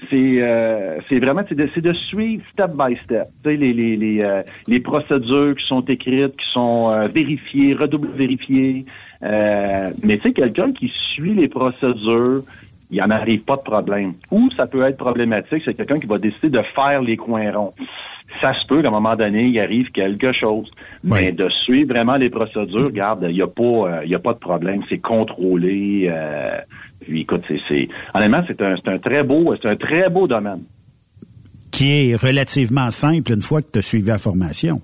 c'est 0.09 0.43
euh, 0.43 0.99
c'est 1.09 1.19
vraiment 1.19 1.43
c'est 1.47 1.55
de 1.55 1.69
c'est 1.75 1.83
de 1.83 1.93
suivre 1.93 2.43
step 2.53 2.71
by 2.71 2.97
step, 3.05 3.29
tu 3.45 3.51
sais 3.51 3.57
les 3.57 3.75
les 3.75 3.97
les 3.97 4.23
euh, 4.23 4.43
les 4.67 4.81
procédures 4.81 5.55
qui 5.57 5.67
sont 5.67 5.83
écrites, 5.83 6.35
qui 6.37 6.51
sont 6.53 6.91
euh, 6.91 7.09
vérifiées, 7.09 7.75
redouble 7.75 8.09
vérifiées. 8.17 8.87
Euh, 9.23 9.91
mais 10.03 10.17
tu 10.17 10.23
sais 10.23 10.33
quelqu'un 10.33 10.73
qui 10.73 10.91
suit 11.13 11.35
les 11.35 11.49
procédures, 11.49 12.45
il 12.91 12.95
n'y 12.95 13.03
en 13.03 13.11
arrive 13.11 13.41
pas 13.43 13.57
de 13.57 13.63
problème. 13.63 14.15
Ou 14.31 14.51
ça 14.57 14.67
peut 14.67 14.85
être 14.87 14.97
problématique, 14.97 15.63
c'est 15.65 15.75
quelqu'un 15.75 15.99
qui 15.99 16.07
va 16.07 16.19
décider 16.19 16.51
de 16.51 16.63
faire 16.75 17.03
les 17.03 17.17
coins 17.17 17.53
ronds. 17.53 17.73
ça 18.41 18.53
se 18.61 18.67
peut 18.67 18.83
qu'à 18.83 18.89
un 18.89 18.93
moment 18.93 19.17
donné, 19.17 19.45
il 19.45 19.59
arrive 19.61 19.91
quelque 19.91 20.33
chose. 20.33 20.71
Mais 21.05 21.33
de 21.33 21.49
suivre 21.65 21.93
vraiment 21.95 22.17
les 22.17 22.31
procédures, 22.31 22.87
regarde, 22.87 23.27
il 23.29 23.35
n'y 23.35 23.43
a 23.43 23.47
pas, 23.47 24.05
il 24.05 24.15
a 24.15 24.19
pas 24.19 24.35
de 24.35 24.39
problème. 24.39 24.83
C'est 24.89 24.99
contrôlé. 24.99 26.13
puis 27.01 27.21
écoute, 27.23 27.43
c'est, 27.49 27.61
c'est, 27.69 27.89
honnêtement, 28.15 28.43
c'est 28.47 28.61
un, 28.63 28.77
c'est 28.77 28.91
un 28.91 28.99
très 28.99 29.23
beau, 29.23 29.55
c'est 29.61 29.69
un 29.69 29.77
très 29.77 30.09
beau 30.09 30.27
domaine. 30.27 30.63
Qui 31.71 32.11
est 32.11 32.17
relativement 32.17 32.91
simple 32.91 33.33
une 33.33 33.43
fois 33.43 33.63
que 33.63 33.69
tu 33.73 33.79
as 33.79 33.83
suivi 33.83 34.09
la 34.09 34.19
formation. 34.19 34.81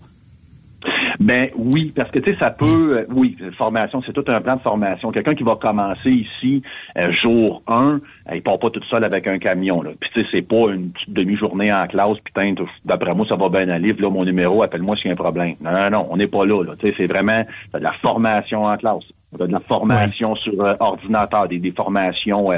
Ben 1.21 1.49
oui, 1.57 1.93
parce 1.95 2.11
que 2.11 2.19
tu 2.19 2.33
sais, 2.33 2.39
ça 2.39 2.51
peut, 2.51 2.99
euh, 2.99 3.07
oui, 3.11 3.37
formation, 3.57 4.03
c'est 4.05 4.13
tout 4.13 4.25
un 4.27 4.41
plan 4.41 4.57
de 4.57 4.61
formation. 4.61 5.13
Quelqu'un 5.13 5.35
qui 5.35 5.45
va 5.45 5.57
commencer 5.57 6.11
ici 6.11 6.63
euh, 6.97 7.13
jour 7.23 7.63
1, 7.67 8.01
il 8.35 8.43
part 8.43 8.59
pas 8.59 8.71
tout 8.71 8.83
seul 8.91 9.05
avec 9.05 9.27
un 9.27 9.39
camion. 9.39 9.83
Là. 9.83 9.93
Puis 9.99 10.11
tu 10.13 10.23
sais, 10.23 10.29
c'est 10.31 10.47
pas 10.47 10.73
une 10.73 10.91
petite 10.91 11.13
demi-journée 11.13 11.73
en 11.73 11.87
classe, 11.87 12.19
putain, 12.25 12.55
d'après 12.85 13.15
moi, 13.15 13.27
ça 13.29 13.37
va 13.37 13.49
bien 13.49 13.69
aller. 13.69 13.93
Là, 13.93 14.11
mon 14.11 14.25
numéro, 14.25 14.63
appelle-moi 14.63 14.97
s'il 14.97 15.07
y 15.07 15.09
a 15.11 15.13
un 15.13 15.17
problème. 15.17 15.55
Non, 15.61 15.73
non, 15.73 15.91
non, 15.91 16.07
on 16.11 16.17
n'est 16.17 16.27
pas 16.27 16.45
là. 16.45 16.63
là. 16.63 16.75
Tu 16.79 16.89
sais, 16.89 16.95
c'est 16.99 17.07
vraiment 17.07 17.45
de 17.73 17.79
la 17.79 17.93
formation 18.03 18.65
en 18.65 18.77
classe. 18.77 19.05
De 19.37 19.45
la 19.45 19.61
formation 19.61 20.35
sur 20.37 20.65
euh, 20.65 20.75
ordinateur, 20.81 21.49
des, 21.49 21.59
des 21.59 21.73
formations 21.73 22.53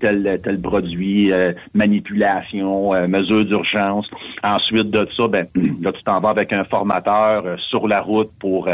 tel 0.00 0.40
tel 0.42 0.60
produit, 0.60 1.32
euh, 1.32 1.52
manipulation, 1.74 2.94
euh, 2.94 3.06
mesure 3.06 3.44
d'urgence. 3.44 4.08
Ensuite 4.42 4.90
de 4.90 5.08
ça, 5.16 5.28
ben 5.28 5.46
là 5.82 5.92
tu 5.92 6.02
t'en 6.02 6.20
vas 6.20 6.30
avec 6.30 6.52
un 6.52 6.64
formateur 6.64 7.46
euh, 7.46 7.56
sur 7.68 7.88
la 7.88 8.00
route 8.00 8.30
pour 8.38 8.68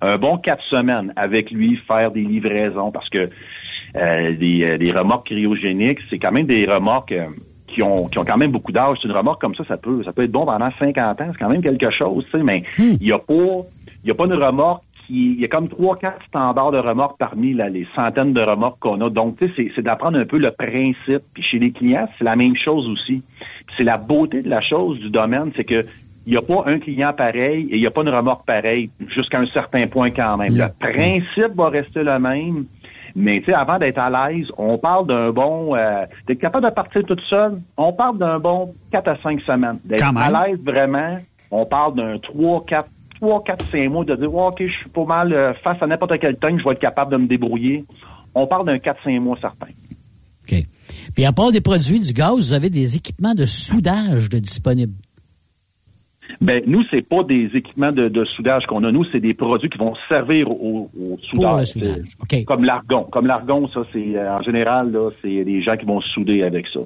un 0.00 0.18
bon 0.18 0.38
quatre 0.38 0.62
semaines 0.64 1.12
avec 1.16 1.50
lui 1.50 1.76
faire 1.88 2.10
des 2.10 2.22
livraisons 2.22 2.90
parce 2.90 3.08
que 3.08 3.28
des, 3.94 4.78
des 4.78 4.92
remorques 4.92 5.26
cryogéniques, 5.26 6.00
c'est 6.10 6.18
quand 6.18 6.32
même 6.32 6.46
des 6.46 6.66
remorques 6.66 7.14
qui 7.68 7.82
ont, 7.82 8.08
qui 8.08 8.18
ont 8.18 8.24
quand 8.24 8.36
même 8.36 8.50
beaucoup 8.50 8.72
d'âge. 8.72 8.98
Une 9.04 9.12
remorque 9.12 9.40
comme 9.40 9.54
ça, 9.54 9.64
ça 9.64 9.76
peut, 9.76 10.02
ça 10.04 10.12
peut 10.12 10.24
être 10.24 10.32
bon 10.32 10.44
pendant 10.44 10.70
50 10.78 11.20
ans. 11.20 11.26
C'est 11.32 11.38
quand 11.38 11.48
même 11.48 11.62
quelque 11.62 11.90
chose, 11.90 12.24
tu 12.30 12.38
sais, 12.38 12.44
mais 12.44 12.64
hmm. 12.78 12.96
il 13.00 13.06
y 13.06 13.12
a 13.12 13.18
pas, 13.18 13.64
il 14.04 14.08
y 14.08 14.10
a 14.10 14.14
pas 14.14 14.26
une 14.26 14.34
remorque 14.34 14.82
il 15.10 15.40
y 15.40 15.44
a 15.44 15.48
comme 15.48 15.68
trois, 15.68 15.96
quatre 15.96 16.24
standards 16.26 16.72
de 16.72 16.78
remorques 16.78 17.18
parmi 17.18 17.54
les 17.54 17.86
centaines 17.94 18.32
de 18.32 18.40
remorques 18.40 18.78
qu'on 18.80 19.00
a. 19.00 19.10
Donc, 19.10 19.38
tu 19.38 19.48
sais, 19.54 19.70
c'est 19.74 19.82
d'apprendre 19.82 20.18
un 20.18 20.26
peu 20.26 20.38
le 20.38 20.50
principe. 20.50 21.22
Puis 21.34 21.42
chez 21.42 21.58
les 21.58 21.72
clients, 21.72 22.08
c'est 22.18 22.24
la 22.24 22.36
même 22.36 22.56
chose 22.56 22.86
aussi. 22.88 23.22
C'est 23.76 23.84
la 23.84 23.96
beauté 23.96 24.42
de 24.42 24.48
la 24.48 24.60
chose 24.60 24.98
du 24.98 25.10
domaine, 25.10 25.50
c'est 25.56 25.64
que 25.64 25.84
il 26.26 26.32
n'y 26.32 26.36
a 26.36 26.42
pas 26.42 26.70
un 26.70 26.78
client 26.78 27.14
pareil 27.14 27.68
et 27.70 27.76
il 27.76 27.80
n'y 27.80 27.86
a 27.86 27.90
pas 27.90 28.02
une 28.02 28.10
remorque 28.10 28.44
pareille 28.44 28.90
jusqu'à 29.06 29.38
un 29.38 29.46
certain 29.46 29.86
point 29.86 30.10
quand 30.10 30.36
même. 30.36 30.54
Le 30.54 30.66
principe 30.78 31.56
va 31.56 31.70
rester 31.70 32.02
le 32.02 32.18
même. 32.18 32.66
Mais 33.16 33.40
tu 33.40 33.46
sais, 33.46 33.54
avant 33.54 33.78
d'être 33.78 33.98
à 33.98 34.10
l'aise, 34.10 34.46
on 34.58 34.76
parle 34.76 35.06
d'un 35.06 35.30
bon, 35.30 35.74
euh, 35.74 36.02
d'être 36.26 36.38
capable 36.38 36.66
de 36.66 36.70
partir 36.70 37.02
toute 37.04 37.22
seule, 37.22 37.58
on 37.78 37.94
parle 37.94 38.18
d'un 38.18 38.38
bon 38.38 38.74
4 38.92 39.08
à 39.08 39.16
5 39.22 39.40
semaines. 39.40 39.78
D'être 39.84 40.04
à 40.14 40.46
l'aise 40.48 40.58
vraiment, 40.62 41.16
on 41.50 41.64
parle 41.64 41.94
d'un 41.94 42.18
3, 42.18 42.64
4, 42.66 42.88
3, 43.20 43.44
4, 43.44 43.70
5 43.70 43.88
mois 43.90 44.04
de 44.04 44.16
dire, 44.16 44.34
OK, 44.34 44.56
je 44.60 44.72
suis 44.72 44.90
pas 44.90 45.04
mal 45.04 45.32
euh, 45.32 45.52
face 45.62 45.80
à 45.82 45.86
n'importe 45.86 46.18
quel 46.20 46.36
temps, 46.36 46.56
je 46.56 46.64
vais 46.64 46.72
être 46.72 46.80
capable 46.80 47.12
de 47.12 47.16
me 47.16 47.26
débrouiller. 47.26 47.84
On 48.34 48.46
parle 48.46 48.66
d'un 48.66 48.76
4-5 48.76 49.20
mois 49.20 49.38
certain. 49.40 49.68
OK. 50.42 50.62
Puis 51.14 51.24
à 51.24 51.32
part 51.32 51.50
des 51.50 51.60
produits 51.60 52.00
du 52.00 52.12
gaz, 52.12 52.34
vous 52.34 52.52
avez 52.52 52.70
des 52.70 52.96
équipements 52.96 53.34
de 53.34 53.44
soudage 53.44 54.28
de 54.30 54.38
disponibles? 54.38 54.94
Ben 56.40 56.62
nous, 56.66 56.82
c'est 56.90 57.02
pas 57.02 57.24
des 57.24 57.50
équipements 57.54 57.90
de, 57.90 58.24
soudage 58.36 58.64
qu'on 58.66 58.84
a. 58.84 58.92
Nous, 58.92 59.04
c'est 59.10 59.20
des 59.20 59.34
produits 59.34 59.70
qui 59.70 59.78
vont 59.78 59.94
servir 60.08 60.50
au, 60.50 60.88
soudage. 61.22 61.74
Comme 62.46 62.64
l'argon. 62.64 63.04
Comme 63.10 63.26
l'argon, 63.26 63.68
ça, 63.68 63.80
c'est 63.92 64.16
euh, 64.16 64.36
en 64.36 64.42
général, 64.42 64.92
là, 64.92 65.10
c'est 65.22 65.44
des 65.44 65.62
gens 65.62 65.76
qui 65.76 65.86
vont 65.86 66.00
souder 66.00 66.42
avec 66.42 66.66
ça. 66.72 66.80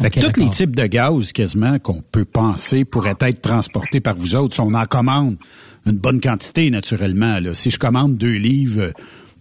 Fait 0.00 0.10
que 0.10 0.20
tous 0.20 0.40
les 0.40 0.50
types 0.50 0.76
de 0.76 0.86
gaz 0.86 1.32
quasiment 1.32 1.78
qu'on 1.78 2.00
peut 2.00 2.26
penser 2.26 2.84
pourraient 2.84 3.16
être 3.20 3.40
transportés 3.40 4.00
par 4.00 4.14
vous 4.14 4.36
autres, 4.36 4.54
si 4.54 4.60
on 4.60 4.74
en 4.74 4.84
commande 4.84 5.36
une 5.86 5.98
bonne 5.98 6.20
quantité 6.20 6.70
naturellement. 6.70 7.38
Là. 7.40 7.54
Si 7.54 7.70
je 7.70 7.78
commande 7.78 8.16
deux 8.16 8.36
livres 8.36 8.92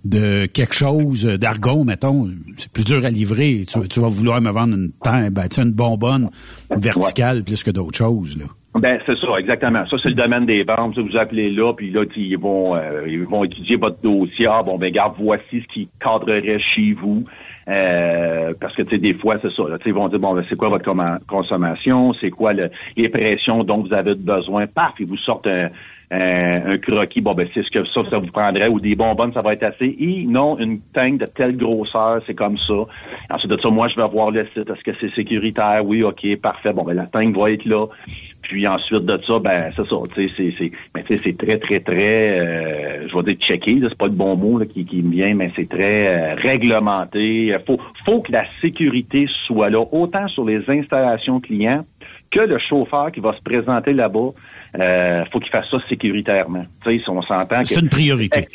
de 0.05 0.45
quelque 0.45 0.75
chose 0.75 1.25
d'argon, 1.25 1.83
mettons, 1.83 2.29
c'est 2.57 2.71
plus 2.71 2.85
dur 2.85 3.03
à 3.03 3.09
livrer. 3.09 3.63
Tu, 3.67 3.99
vas 3.99 4.07
vouloir 4.07 4.39
me 4.39 4.51
vendre 4.51 4.75
une, 4.75 4.91
ben, 5.03 5.47
une 5.57 5.73
bonbonne 5.73 6.29
verticale 6.69 7.43
plus 7.43 7.63
que 7.63 7.71
d'autres 7.71 7.97
choses. 7.97 8.37
Là. 8.37 8.45
Ben 8.79 8.99
c'est 9.05 9.17
ça, 9.17 9.39
exactement. 9.39 9.85
Ça 9.89 9.95
c'est 10.03 10.09
le 10.09 10.15
domaine 10.15 10.45
des 10.45 10.63
ventes. 10.63 10.99
Vous 10.99 11.17
appelez 11.17 11.49
là, 11.51 11.73
puis 11.73 11.91
là 11.91 12.03
ils 12.17 12.37
vont 12.37 12.75
euh, 12.75 13.07
ils 13.07 13.23
vont 13.23 13.45
étudier 13.45 13.77
votre 13.77 14.01
dossier. 14.01 14.47
Ah 14.49 14.63
bon 14.63 14.77
ben 14.77 14.91
garde, 14.91 15.15
voici 15.17 15.61
ce 15.61 15.73
qui 15.73 15.87
cadrerait 16.01 16.59
chez 16.75 16.91
vous. 16.91 17.23
Euh, 17.67 18.53
parce 18.59 18.75
que 18.75 18.83
tu 18.83 18.91
sais 18.91 18.97
des 18.99 19.15
fois 19.15 19.37
c'est 19.41 19.51
ça. 19.51 19.63
Là, 19.67 19.77
ils 19.85 19.93
vont 19.93 20.07
dire 20.07 20.19
bon 20.19 20.35
ben, 20.35 20.45
c'est 20.47 20.55
quoi 20.55 20.69
votre 20.69 20.85
consommation, 21.27 22.13
c'est 22.13 22.29
quoi 22.29 22.53
le, 22.53 22.69
les 22.95 23.09
pressions 23.09 23.63
dont 23.63 23.81
vous 23.81 23.93
avez 23.93 24.13
besoin? 24.13 24.67
Paf, 24.67 24.93
ils 24.99 25.07
vous 25.07 25.17
sortent 25.17 25.47
un, 25.47 25.69
un, 26.11 26.77
croquis, 26.77 27.21
bon 27.21 27.33
ben 27.33 27.47
c'est 27.53 27.63
ce 27.63 27.71
que 27.71 27.83
ça, 27.85 28.01
ça 28.09 28.19
vous 28.19 28.31
prendrait, 28.31 28.67
ou 28.67 28.79
des 28.79 28.95
bonbonnes, 28.95 29.33
ça 29.33 29.41
va 29.41 29.53
être 29.53 29.63
assez. 29.63 29.95
Et 29.99 30.25
non, 30.25 30.57
une 30.59 30.79
tank 30.93 31.17
de 31.19 31.25
telle 31.25 31.57
grosseur, 31.57 32.21
c'est 32.27 32.35
comme 32.35 32.57
ça. 32.57 32.85
Ensuite 33.29 33.51
de 33.51 33.57
ça, 33.59 33.69
moi 33.69 33.87
je 33.87 33.95
vais 33.95 34.07
voir 34.07 34.31
le 34.31 34.45
site, 34.53 34.69
est-ce 34.69 34.83
que 34.83 34.91
c'est 34.99 35.13
sécuritaire? 35.15 35.81
Oui, 35.83 36.03
ok, 36.03 36.37
parfait. 36.37 36.73
Bon 36.73 36.83
ben 36.83 36.93
la 36.93 37.07
tank 37.07 37.35
va 37.35 37.51
être 37.51 37.65
là. 37.65 37.87
Puis 38.43 38.67
ensuite 38.67 39.05
de 39.05 39.19
ça, 39.25 39.39
ben 39.39 39.71
c'est 39.75 39.87
ça, 39.87 39.95
tu 40.13 40.27
sais, 40.27 40.33
c'est, 40.37 40.53
c'est, 40.57 40.71
ben, 40.93 41.03
c'est 41.07 41.37
très, 41.37 41.57
très, 41.57 41.79
très, 41.79 42.39
euh, 42.39 43.07
je 43.07 43.15
vais 43.15 43.23
dire 43.23 43.35
checké, 43.47 43.79
c'est 43.81 43.97
pas 43.97 44.05
le 44.05 44.11
bon 44.11 44.35
mot 44.37 44.59
là, 44.59 44.65
qui, 44.65 44.85
qui 44.85 45.01
me 45.01 45.11
vient, 45.11 45.33
mais 45.33 45.51
c'est 45.55 45.67
très 45.67 46.07
euh, 46.07 46.35
réglementé. 46.35 47.55
Faut, 47.65 47.79
faut 48.05 48.21
que 48.21 48.31
la 48.31 48.45
sécurité 48.61 49.27
soit 49.47 49.69
là, 49.71 49.83
autant 49.91 50.27
sur 50.27 50.45
les 50.45 50.69
installations 50.69 51.39
clients 51.39 51.85
que 52.31 52.39
le 52.41 52.59
chauffeur 52.59 53.11
qui 53.11 53.19
va 53.19 53.33
se 53.33 53.41
présenter 53.41 53.93
là-bas. 53.93 54.31
Euh, 54.79 55.25
faut 55.31 55.39
qu'il 55.39 55.51
fasse 55.51 55.69
ça 55.69 55.77
sécuritairement. 55.89 56.65
Tu 56.83 56.99
sais, 56.99 57.09
on 57.09 57.21
s'entend 57.21 57.63
C'est 57.63 57.79
une 57.79 57.89
priorité. 57.89 58.47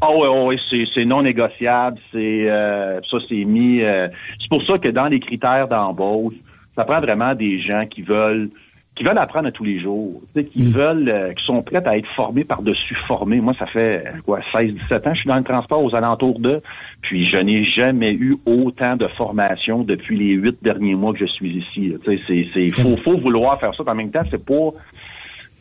Ah 0.00 0.08
oui, 0.12 0.26
oui, 0.46 0.60
c'est, 0.68 0.84
c'est 0.94 1.04
non 1.04 1.22
négociable. 1.22 1.98
C'est 2.10 2.50
euh, 2.50 3.00
ça, 3.08 3.18
c'est 3.28 3.44
mis. 3.44 3.80
c'est 3.80 4.48
pour 4.48 4.62
ça 4.64 4.78
que 4.78 4.88
dans 4.88 5.06
les 5.06 5.20
critères 5.20 5.68
d'embauche, 5.68 6.34
ça 6.74 6.84
prend 6.84 7.00
vraiment 7.00 7.34
des 7.34 7.60
gens 7.60 7.86
qui 7.86 8.02
veulent 8.02 8.50
qui 8.96 9.04
veulent 9.04 9.18
apprendre 9.18 9.48
à 9.48 9.52
tous 9.52 9.62
les 9.62 9.78
jours, 9.78 10.22
qui 10.34 10.62
mm. 10.62 10.70
veulent, 10.70 11.08
euh, 11.08 11.32
qui 11.34 11.44
sont 11.44 11.62
prêts 11.62 11.86
à 11.86 11.98
être 11.98 12.08
formés 12.16 12.44
par-dessus 12.44 12.96
formés. 13.06 13.40
Moi, 13.42 13.54
ça 13.58 13.66
fait 13.66 14.04
quoi, 14.24 14.40
16-17 14.52 15.08
ans, 15.08 15.14
je 15.14 15.20
suis 15.20 15.28
dans 15.28 15.36
le 15.36 15.44
transport 15.44 15.84
aux 15.84 15.94
alentours 15.94 16.40
de, 16.40 16.62
puis 17.02 17.28
je 17.28 17.36
n'ai 17.36 17.64
jamais 17.64 18.12
eu 18.12 18.38
autant 18.46 18.96
de 18.96 19.06
formation 19.08 19.82
depuis 19.82 20.16
les 20.16 20.32
huit 20.32 20.56
derniers 20.62 20.94
mois 20.94 21.12
que 21.12 21.18
je 21.18 21.26
suis 21.26 21.58
ici. 21.58 21.94
C'est, 22.06 22.46
c'est, 22.54 22.82
faut, 22.82 22.96
faut 22.96 23.18
vouloir 23.18 23.60
faire 23.60 23.74
ça. 23.74 23.82
En 23.86 23.94
même 23.94 24.10
temps, 24.10 24.24
c'est 24.30 24.44
pas, 24.44 24.72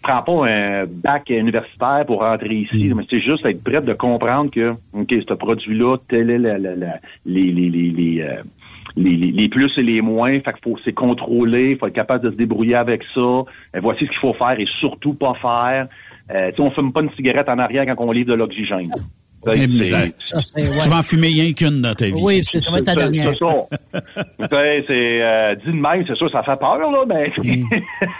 prends 0.06 0.22
pas 0.22 0.48
un 0.48 0.86
bac 0.86 1.30
universitaire 1.30 2.04
pour 2.06 2.20
rentrer 2.20 2.56
ici, 2.56 2.89
mm. 2.89 2.98
mais 2.98 3.04
c'est 3.10 3.22
juste 3.22 3.46
être 3.46 3.63
prêt 3.63 3.82
de 3.82 3.94
comprendre 3.94 4.52
que, 4.52 4.76
ok, 4.94 5.13
ce 5.28 5.34
produit-là, 5.34 5.98
tel 6.08 6.30
est 6.30 6.38
la, 6.38 6.58
la, 6.58 6.76
la, 6.76 7.00
les, 7.26 7.52
les, 7.52 7.70
les, 7.70 7.89
les 7.89 8.22
euh, 8.22 8.41
les, 8.98 9.18
les, 9.18 9.50
plus 9.50 9.72
et 9.78 9.82
les 9.84 10.02
moins. 10.02 10.39
Fait 10.39 10.54
qu'il 10.54 10.63
faut 10.63 10.78
c'est 10.86 10.94
contrôler, 10.94 11.72
il 11.72 11.78
faut 11.78 11.88
être 11.88 11.94
capable 11.94 12.24
de 12.24 12.32
se 12.32 12.36
débrouiller 12.36 12.76
avec 12.76 13.04
ça. 13.13 13.20
Euh, 13.20 13.44
voici 13.82 14.06
ce 14.06 14.10
qu'il 14.10 14.20
faut 14.20 14.34
faire 14.34 14.58
et 14.60 14.65
surtout 14.80 15.13
pas 15.13 15.34
faire. 15.41 15.88
Euh, 16.32 16.52
on 16.60 16.72
fume 16.72 16.94
pas 16.94 17.02
une 17.02 17.12
cigarette 17.12 17.50
en 17.50 17.60
arrière 17.60 17.86
quand 17.86 17.96
on 18.06 18.12
livre 18.12 18.30
de 18.30 18.36
l'oxygène. 18.36 18.91
Tu 19.53 20.89
vas 20.89 20.97
en 20.97 21.03
fumer 21.03 21.27
rien 21.27 21.53
qu'une 21.53 21.81
dans 21.81 21.93
ta 21.93 22.05
vie. 22.05 22.21
Oui, 22.21 22.43
c'est 22.43 22.60
ça 22.60 22.71
va 22.71 22.79
être 22.79 22.86
ta 22.86 22.95
dernière. 22.95 23.31
C'est 23.31 23.39
ça. 23.39 23.67
c'est 24.49 25.21
euh, 25.21 25.55
dit 25.55 25.71
de 25.71 25.71
même, 25.71 26.03
c'est 26.08 26.15
sûr, 26.15 26.29
ça 26.31 26.43
fait 26.43 26.58
peur, 26.58 26.77
là, 26.77 27.03
mais. 27.08 27.31
Mm. 27.38 27.65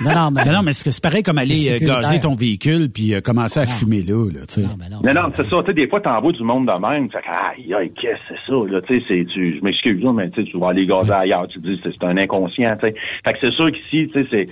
non, 0.02 0.14
non, 0.16 0.32
mais, 0.34 0.46
non, 0.46 0.62
mais 0.64 0.74
c'est 0.74 1.02
pareil 1.02 1.24
comme 1.24 1.38
aller 1.38 1.72
euh, 1.72 1.80
gazer 1.80 2.20
ton 2.20 2.36
véhicule 2.36 2.90
puis 2.90 3.14
euh, 3.14 3.22
commencer 3.22 3.60
à 3.60 3.66
fumer 3.66 4.04
là, 4.04 4.26
là, 4.32 4.42
tu 4.48 4.62
sais. 4.62 4.68
Non, 5.04 5.14
non, 5.14 5.32
c'est 5.36 5.50
ça. 5.50 5.58
Tu 5.62 5.68
sais, 5.68 5.74
des 5.74 5.88
fois, 5.88 6.02
t'envoies 6.02 6.34
du 6.34 6.44
monde 6.44 6.68
de 6.68 6.88
même. 6.88 7.10
Tu 7.10 7.18
aïe, 7.18 7.74
aïe, 7.74 7.92
qu'est-ce 8.00 8.14
que 8.14 8.40
c'est 8.46 8.52
ça, 8.52 8.72
là, 8.72 8.82
tu 8.82 9.02
sais, 9.02 9.26
tu, 9.34 9.58
je 9.58 9.64
m'excuse, 9.64 10.04
mais 10.14 10.30
tu 10.30 10.58
vas 10.58 10.70
aller 10.70 10.86
gazer 10.86 11.14
ailleurs. 11.14 11.48
Tu 11.48 11.60
dis, 11.60 11.80
c'est 11.84 12.06
un 12.06 12.18
inconscient, 12.18 12.76
tu 12.78 12.88
sais. 12.88 12.96
Fait 13.24 13.34
que 13.34 13.40
c'est 13.42 13.52
sûr 13.52 13.72
qu'ici, 13.72 14.10
tu 14.14 14.22
sais, 14.22 14.28
c'est, 14.32 14.48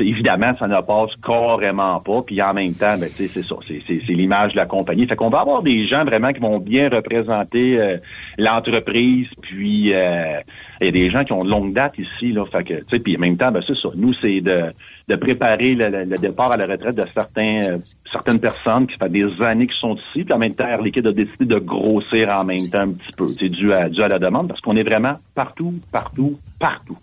évidemment, 0.00 0.52
ça 0.58 0.66
ne 0.66 0.80
passe 0.80 1.10
carrément 1.24 2.00
pas. 2.00 2.22
Puis 2.22 2.40
en 2.42 2.54
même 2.54 2.74
temps, 2.74 2.96
ben, 2.98 3.08
c'est 3.10 3.28
ça, 3.28 3.56
c'est 3.66 4.12
l'image 4.12 4.52
de 4.52 4.56
la 4.56 4.66
compagnie. 4.66 5.06
Fait 5.06 5.16
qu'on 5.16 5.30
va 5.30 5.40
avoir 5.40 5.62
des 5.62 5.86
gens 5.86 6.04
vraiment 6.04 6.32
qui 6.32 6.40
vont 6.40 6.58
bien 6.58 6.88
représenter 6.88 7.78
euh, 7.78 7.96
l'entreprise. 8.38 9.28
Puis 9.42 9.92
euh, 9.94 10.40
il 10.80 10.86
y 10.86 10.88
a 10.88 10.92
des 10.92 11.10
gens 11.10 11.24
qui 11.24 11.32
ont 11.32 11.44
de 11.44 11.50
longue 11.50 11.72
date 11.72 11.98
ici, 11.98 12.32
là. 12.32 12.44
Fait 12.50 12.64
que, 12.64 12.98
puis 12.98 13.16
en 13.16 13.20
même 13.20 13.36
temps, 13.36 13.50
ben, 13.50 13.62
c'est 13.66 13.76
ça. 13.76 13.88
Nous, 13.96 14.12
c'est 14.14 14.40
de, 14.40 14.72
de 15.08 15.16
préparer 15.16 15.74
le, 15.74 16.18
départ 16.18 16.52
à 16.52 16.56
la 16.56 16.64
retraite 16.64 16.96
de 16.96 17.04
certains, 17.14 17.70
euh, 17.70 17.78
certaines 18.10 18.40
personnes 18.40 18.86
qui 18.86 18.96
fait 18.96 19.08
des 19.08 19.42
années 19.42 19.66
qui 19.66 19.78
sont 19.78 19.96
ici. 19.96 20.24
Puis 20.24 20.32
en 20.32 20.38
même 20.38 20.54
temps, 20.54 20.66
Air 20.66 20.82
Liquide 20.82 21.06
a 21.06 21.12
décidé 21.12 21.44
de 21.44 21.58
grossir 21.58 22.30
en 22.30 22.44
même 22.44 22.68
temps 22.70 22.80
un 22.80 22.92
petit 22.92 23.12
peu. 23.16 23.28
C'est 23.28 23.48
dû 23.48 23.72
à, 23.72 23.88
dû 23.88 24.02
à 24.02 24.08
la 24.08 24.18
demande 24.18 24.48
parce 24.48 24.60
qu'on 24.60 24.74
est 24.74 24.82
vraiment 24.82 25.16
partout, 25.34 25.74
partout, 25.92 26.38
partout. 26.58 26.98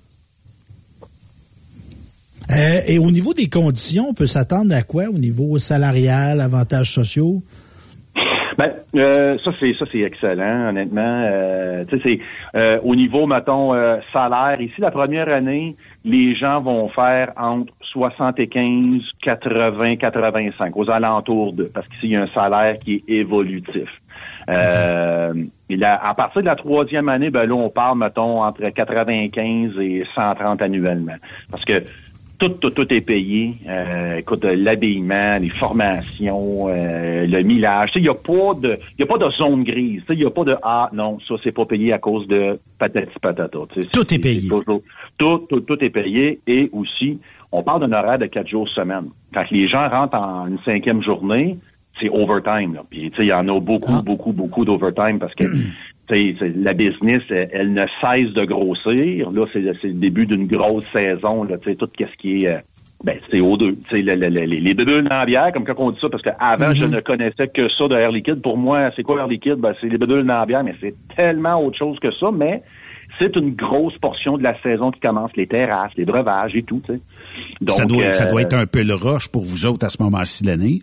Euh, 2.51 2.81
et 2.87 2.99
au 2.99 3.09
niveau 3.11 3.33
des 3.33 3.47
conditions, 3.47 4.07
on 4.09 4.13
peut 4.13 4.27
s'attendre 4.27 4.75
à 4.75 4.81
quoi 4.81 5.05
au 5.05 5.17
niveau 5.17 5.57
salarial, 5.57 6.41
avantages 6.41 6.93
sociaux? 6.93 7.41
Ben, 8.57 8.71
Euh, 8.95 9.37
ça 9.43 9.51
c'est 9.59 9.73
ça 9.79 9.85
c'est 9.91 10.01
excellent 10.01 10.69
honnêtement. 10.69 11.01
Euh, 11.25 11.83
au 12.83 12.95
niveau 12.95 13.25
mettons 13.25 13.73
salaire 14.11 14.61
ici 14.61 14.75
la 14.79 14.91
première 14.91 15.29
année 15.29 15.75
les 16.05 16.35
gens 16.35 16.61
vont 16.61 16.89
faire 16.89 17.31
entre 17.35 17.73
75, 17.91 19.01
80, 19.23 19.95
85 19.95 20.77
aux 20.77 20.89
alentours 20.91 21.53
de 21.53 21.63
parce 21.63 21.87
qu'ici 21.87 22.01
il 22.03 22.09
y 22.11 22.15
a 22.15 22.21
un 22.21 22.27
salaire 22.27 22.77
qui 22.79 22.95
est 22.95 23.13
évolutif. 23.13 23.89
À 24.47 26.13
partir 26.15 26.41
de 26.41 26.47
la 26.47 26.55
troisième 26.55 27.09
année, 27.09 27.29
ben 27.29 27.45
là, 27.45 27.55
on 27.55 27.69
parle, 27.69 27.97
mettons, 27.97 28.43
entre 28.43 28.67
95 28.69 29.79
et 29.79 30.05
130 30.13 30.61
annuellement. 30.61 31.15
Parce 31.49 31.63
que 31.63 31.83
tout, 32.39 32.49
tout, 32.49 32.71
tout 32.71 32.93
est 32.93 33.01
payé. 33.01 33.55
Euh, 33.67 34.17
écoute, 34.17 34.43
l'habillement, 34.43 35.37
les 35.37 35.49
formations, 35.49 36.67
euh, 36.67 37.25
le 37.25 37.41
millage. 37.43 37.91
Il 37.95 38.01
n'y 38.01 38.09
a 38.09 38.13
pas 38.13 38.53
de 38.59 38.79
y 38.97 39.03
a 39.03 39.05
pas 39.05 39.17
de 39.17 39.29
zone 39.31 39.63
grise. 39.63 40.01
Il 40.09 40.17
n'y 40.17 40.25
a 40.25 40.29
pas 40.29 40.43
de 40.43 40.55
Ah 40.63 40.89
non, 40.93 41.19
ça 41.27 41.35
c'est 41.43 41.51
pas 41.51 41.65
payé 41.65 41.93
à 41.93 41.99
cause 41.99 42.27
de 42.27 42.59
patati 42.79 43.11
patata. 43.21 43.59
Tout 43.91 44.13
est, 44.13 44.19
payé. 44.19 44.49
tout, 45.17 45.45
tout, 45.49 45.59
tout 45.61 45.83
est 45.83 45.89
payé. 45.89 46.39
Et 46.47 46.69
aussi, 46.73 47.19
on 47.51 47.63
parle 47.63 47.87
d'un 47.87 47.97
horaire 47.97 48.19
de 48.19 48.25
quatre 48.25 48.47
jours 48.47 48.67
semaine. 48.69 49.09
Quand 49.33 49.45
les 49.51 49.67
gens 49.67 49.87
rentrent 49.87 50.17
en 50.17 50.47
une 50.47 50.59
cinquième 50.65 51.03
journée, 51.03 51.57
c'est 51.99 52.09
overtime. 52.09 52.73
Là. 52.73 52.83
Puis, 52.89 53.11
il 53.17 53.25
y 53.25 53.33
en 53.33 53.47
a 53.47 53.59
beaucoup, 53.59 53.93
ah. 53.95 54.01
beaucoup, 54.03 54.33
beaucoup 54.33 54.65
d'overtime 54.65 55.19
parce 55.19 55.35
que 55.35 55.45
la 56.09 56.73
business, 56.73 57.21
elle, 57.29 57.73
ne 57.73 57.85
cesse 58.01 58.33
de 58.33 58.45
grossir. 58.45 59.31
Là, 59.31 59.45
c'est 59.53 59.61
le 59.83 59.93
début 59.93 60.25
d'une 60.25 60.47
grosse 60.47 60.85
saison. 60.91 61.43
Là, 61.43 61.57
tout 61.57 61.89
ce 61.97 62.17
qui 62.17 62.43
est... 62.43 62.47
Euh, 62.47 62.59
ben, 63.03 63.17
c'est 63.29 63.39
O2. 63.39 63.75
Les, 63.91 64.15
les, 64.15 64.45
les 64.45 64.73
bédules 64.73 65.03
dans 65.03 65.17
la 65.17 65.25
bière, 65.25 65.51
comme 65.53 65.65
quand 65.65 65.73
on 65.77 65.91
dit 65.91 65.99
ça, 65.99 66.07
parce 66.09 66.23
qu'avant, 66.23 66.69
mm 66.69 66.75
je 66.75 66.85
ne 66.85 67.01
connaissais 67.01 67.47
que 67.49 67.67
ça 67.77 67.87
de 67.89 67.95
Air 67.95 68.11
Liquide. 68.11 68.41
Pour 68.41 68.57
moi, 68.57 68.91
c'est 68.95 69.03
quoi 69.03 69.19
Air 69.19 69.27
Liquide? 69.27 69.55
Ben, 69.55 69.73
c'est 69.81 69.89
les 69.89 69.97
dans 69.97 70.23
la 70.23 70.45
bière, 70.45 70.63
mais 70.63 70.75
c'est 70.79 70.95
tellement 71.15 71.61
autre 71.61 71.77
chose 71.77 71.99
que 71.99 72.11
ça. 72.11 72.31
Mais 72.31 72.63
c'est 73.19 73.35
une 73.35 73.55
grosse 73.55 73.97
portion 73.97 74.37
de 74.37 74.43
la 74.43 74.59
saison 74.61 74.91
qui 74.91 75.01
commence, 75.01 75.31
les 75.35 75.47
terrasses, 75.47 75.91
les 75.97 76.05
breuvages 76.05 76.55
et 76.55 76.63
tout. 76.63 76.81
Donc, 77.61 77.71
ça, 77.71 77.85
doit, 77.85 78.09
ça 78.09 78.25
doit 78.25 78.41
euh, 78.41 78.45
être 78.45 78.53
un 78.53 78.65
peu 78.65 78.83
le 78.83 78.93
rush 78.93 79.27
pour 79.27 79.43
vous 79.43 79.65
autres 79.65 79.85
à 79.85 79.89
ce 79.89 80.01
moment-ci 80.01 80.43
de 80.43 80.49
l'année. 80.49 80.79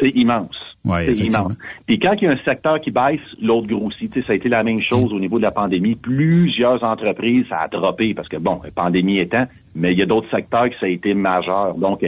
C'est 0.00 0.10
immense. 0.10 0.56
c'est 0.84 1.18
immense. 1.18 1.56
Puis 1.86 1.98
quand 1.98 2.14
il 2.14 2.24
y 2.24 2.26
a 2.26 2.30
un 2.30 2.38
secteur 2.44 2.80
qui 2.80 2.90
baisse, 2.90 3.20
l'autre 3.40 3.66
grossit. 3.66 4.12
ça 4.26 4.32
a 4.32 4.36
été 4.36 4.48
la 4.48 4.62
même 4.62 4.80
chose 4.80 5.12
au 5.12 5.20
niveau 5.20 5.38
de 5.38 5.42
la 5.42 5.50
pandémie. 5.50 5.96
Plusieurs 5.96 6.82
entreprises, 6.82 7.46
ça 7.48 7.60
a 7.60 7.68
droppé 7.68 8.14
parce 8.14 8.28
que, 8.28 8.36
bon, 8.36 8.60
la 8.64 8.70
pandémie 8.70 9.18
étant, 9.18 9.46
mais 9.74 9.92
il 9.92 9.98
y 9.98 10.02
a 10.02 10.06
d'autres 10.06 10.30
secteurs 10.30 10.68
qui 10.70 10.76
ça 10.80 10.86
a 10.86 10.88
été 10.88 11.14
majeur. 11.14 11.74
Donc, 11.74 12.04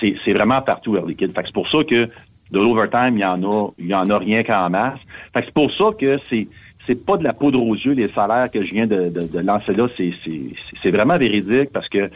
c'est 0.00 0.32
vraiment 0.32 0.60
partout, 0.60 0.96
Air 0.96 1.06
Liquide. 1.06 1.32
Fait 1.34 1.42
que 1.42 1.46
c'est 1.46 1.54
pour 1.54 1.68
ça 1.68 1.78
que 1.88 2.08
de 2.50 2.58
l'overtime, 2.58 3.16
il 3.16 3.20
y 3.20 3.24
en 3.24 3.42
a, 3.42 3.70
il 3.78 3.86
y 3.86 3.94
en 3.94 4.08
a 4.10 4.18
rien 4.18 4.42
qu'en 4.42 4.70
masse. 4.70 4.98
Fait 5.32 5.40
que 5.40 5.46
c'est 5.46 5.54
pour 5.54 5.72
ça 5.72 5.86
que 5.98 6.18
c'est 6.28 6.46
c'est 6.86 7.04
pas 7.06 7.16
de 7.16 7.24
la 7.24 7.32
poudre 7.32 7.62
aux 7.62 7.74
yeux 7.74 7.92
les 7.92 8.10
salaires 8.10 8.50
que 8.50 8.62
je 8.62 8.70
viens 8.70 8.86
de, 8.86 9.08
de, 9.08 9.26
de 9.26 9.38
lancer 9.38 9.72
là, 9.72 9.88
c'est 9.96 10.90
vraiment 10.90 11.16
véridique 11.16 11.70
parce 11.72 11.88
que 11.88 12.10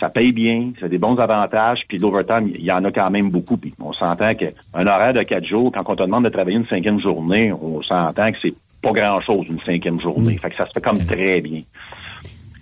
ça 0.00 0.08
paye 0.08 0.32
bien, 0.32 0.72
ça 0.78 0.86
a 0.86 0.88
des 0.88 0.98
bons 0.98 1.16
avantages, 1.18 1.80
puis 1.88 1.98
l'overtime, 1.98 2.50
il 2.54 2.64
y 2.64 2.72
en 2.72 2.84
a 2.84 2.90
quand 2.90 3.10
même 3.10 3.30
beaucoup. 3.30 3.56
Puis 3.56 3.74
on 3.80 3.92
s'entend 3.92 4.34
qu'un 4.34 4.86
horaire 4.86 5.14
de 5.14 5.22
quatre 5.22 5.46
jours, 5.46 5.72
quand 5.72 5.84
on 5.86 5.96
te 5.96 6.02
demande 6.02 6.24
de 6.24 6.30
travailler 6.30 6.56
une 6.56 6.66
cinquième 6.66 7.00
journée, 7.00 7.52
on 7.52 7.82
s'entend 7.82 8.30
que 8.32 8.38
c'est 8.42 8.54
pas 8.82 8.92
grand-chose 8.92 9.46
une 9.48 9.60
cinquième 9.60 10.00
journée. 10.00 10.34
Mm. 10.34 10.38
Fait 10.38 10.50
que 10.50 10.56
ça 10.56 10.66
se 10.66 10.72
fait 10.72 10.80
comme 10.80 11.04
très 11.04 11.40
bien. 11.40 11.62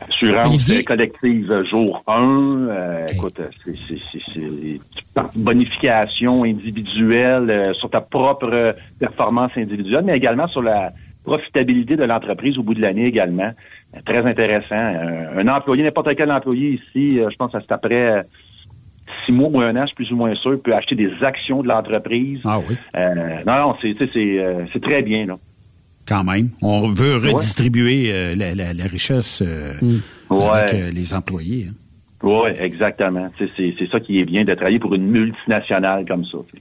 Assurance 0.00 0.82
collective 0.84 1.64
jour 1.70 2.02
1, 2.06 2.68
euh, 2.68 3.06
écoute, 3.12 3.40
c'est 3.54 4.80
bonification 5.36 6.44
individuelle 6.44 7.48
euh, 7.48 7.72
sur 7.74 7.88
ta 7.88 8.00
propre 8.00 8.74
performance 8.98 9.52
individuelle, 9.56 10.02
mais 10.04 10.16
également 10.16 10.48
sur 10.48 10.62
la 10.62 10.90
profitabilité 11.24 11.96
de 11.96 12.04
l'entreprise 12.04 12.58
au 12.58 12.62
bout 12.62 12.74
de 12.74 12.82
l'année 12.82 13.06
également. 13.06 13.52
Très 14.04 14.26
intéressant. 14.26 14.74
Un, 14.74 15.48
employé, 15.48 15.82
n'importe 15.82 16.14
quel 16.16 16.30
employé 16.30 16.80
ici, 16.80 17.18
euh, 17.18 17.28
je 17.30 17.36
pense 17.36 17.52
que 17.52 17.58
c'est 17.60 17.72
après 17.72 18.18
euh, 18.18 18.22
six 19.24 19.32
mois 19.32 19.48
ou 19.48 19.60
un 19.60 19.76
an, 19.76 19.82
je 19.82 19.86
suis 19.86 19.96
plus 19.96 20.12
ou 20.12 20.16
moins 20.16 20.34
sûr, 20.34 20.60
peut 20.60 20.74
acheter 20.74 20.94
des 20.94 21.12
actions 21.22 21.62
de 21.62 21.68
l'entreprise. 21.68 22.40
Ah 22.44 22.58
oui. 22.58 22.76
Euh, 22.96 23.14
non, 23.46 23.58
non, 23.58 23.76
c'est, 23.80 23.94
c'est, 24.12 24.80
très 24.80 25.02
bien, 25.02 25.26
là. 25.26 25.38
Quand 26.06 26.24
même. 26.24 26.50
On 26.60 26.88
veut 26.88 27.14
redistribuer 27.14 28.34
la, 28.36 28.54
la, 28.54 28.84
richesse 28.84 29.42
mm. 29.42 29.96
avec 30.30 30.92
les 30.92 31.14
employés. 31.14 31.68
Hein. 31.70 31.74
Oui, 32.24 32.50
exactement. 32.58 33.28
C'est, 33.38 33.88
ça 33.90 34.00
qui 34.00 34.18
est 34.18 34.24
bien 34.24 34.44
de 34.44 34.54
travailler 34.54 34.78
pour 34.78 34.94
une 34.94 35.06
multinationale 35.06 36.06
comme 36.06 36.24
ça. 36.24 36.38
Euh, 36.38 36.58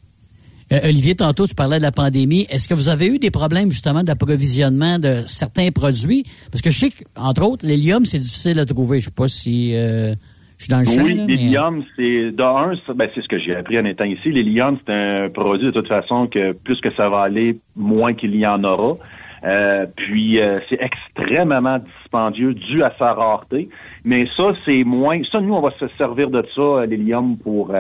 Olivier, 0.84 1.16
tantôt, 1.16 1.46
tu 1.46 1.54
parlais 1.54 1.78
de 1.78 1.84
la 1.84 1.92
pandémie. 1.92 2.48
Est-ce 2.50 2.68
que 2.68 2.74
vous 2.74 2.90
avez 2.90 3.08
eu 3.08 3.20
des 3.20 3.32
problèmes, 3.32 3.70
justement, 3.70 4.04
d'approvisionnement 4.04 4.98
de 4.98 5.24
certains 5.28 5.72
produits? 5.72 6.24
Parce 6.52 6.62
que 6.62 6.72
je 6.72 6.78
sais 6.78 6.90
qu'entre 6.90 7.44
autres, 7.46 7.66
l'hélium, 7.66 8.06
c'est 8.06 8.20
difficile 8.20 8.60
à 8.60 8.66
trouver. 8.66 9.00
Je 9.00 9.06
sais 9.06 9.12
pas 9.12 9.28
si 9.28 9.76
euh, 9.76 10.14
je 10.58 10.64
suis 10.64 10.72
dans 10.72 10.80
le 10.80 10.86
champ. 10.86 11.04
Oui, 11.04 11.14
l'hélium, 11.28 11.84
c'est, 11.96 12.32
d'un, 12.32 12.74
ben, 12.96 13.10
c'est 13.14 13.22
ce 13.22 13.28
que 13.28 13.38
j'ai 13.40 13.56
appris 13.56 13.78
en 13.78 13.86
étant 13.86 14.06
ici. 14.06 14.32
L'hélium, 14.32 14.80
c'est 14.86 14.94
un 14.94 15.30
produit, 15.30 15.68
de 15.68 15.72
toute 15.72 15.88
façon, 15.88 16.28
que 16.28 16.54
plus 16.54 16.80
que 16.82 16.92
ça 16.96 17.10
va 17.10 17.22
aller, 17.22 17.60
moins 17.76 18.14
qu'il 18.14 18.36
y 18.36 18.48
en 18.48 18.64
aura. 18.64 18.98
Euh, 19.44 19.86
puis 19.96 20.40
c'est 20.70 20.80
extrêmement 20.82 21.78
dispendieux 21.78 22.54
dû 22.54 22.82
à 22.82 22.94
sa 22.98 23.14
rareté. 23.14 23.70
Mais 24.06 24.26
ça, 24.38 24.54
c'est 24.66 24.84
moins. 24.86 25.22
Ça, 25.32 25.42
nous, 25.42 25.54
on 25.54 25.62
va 25.62 25.72
se 25.80 25.88
servir 25.98 26.30
de 26.30 26.44
ça, 26.56 26.86
l'hélium, 26.86 27.38
pour 27.38 27.72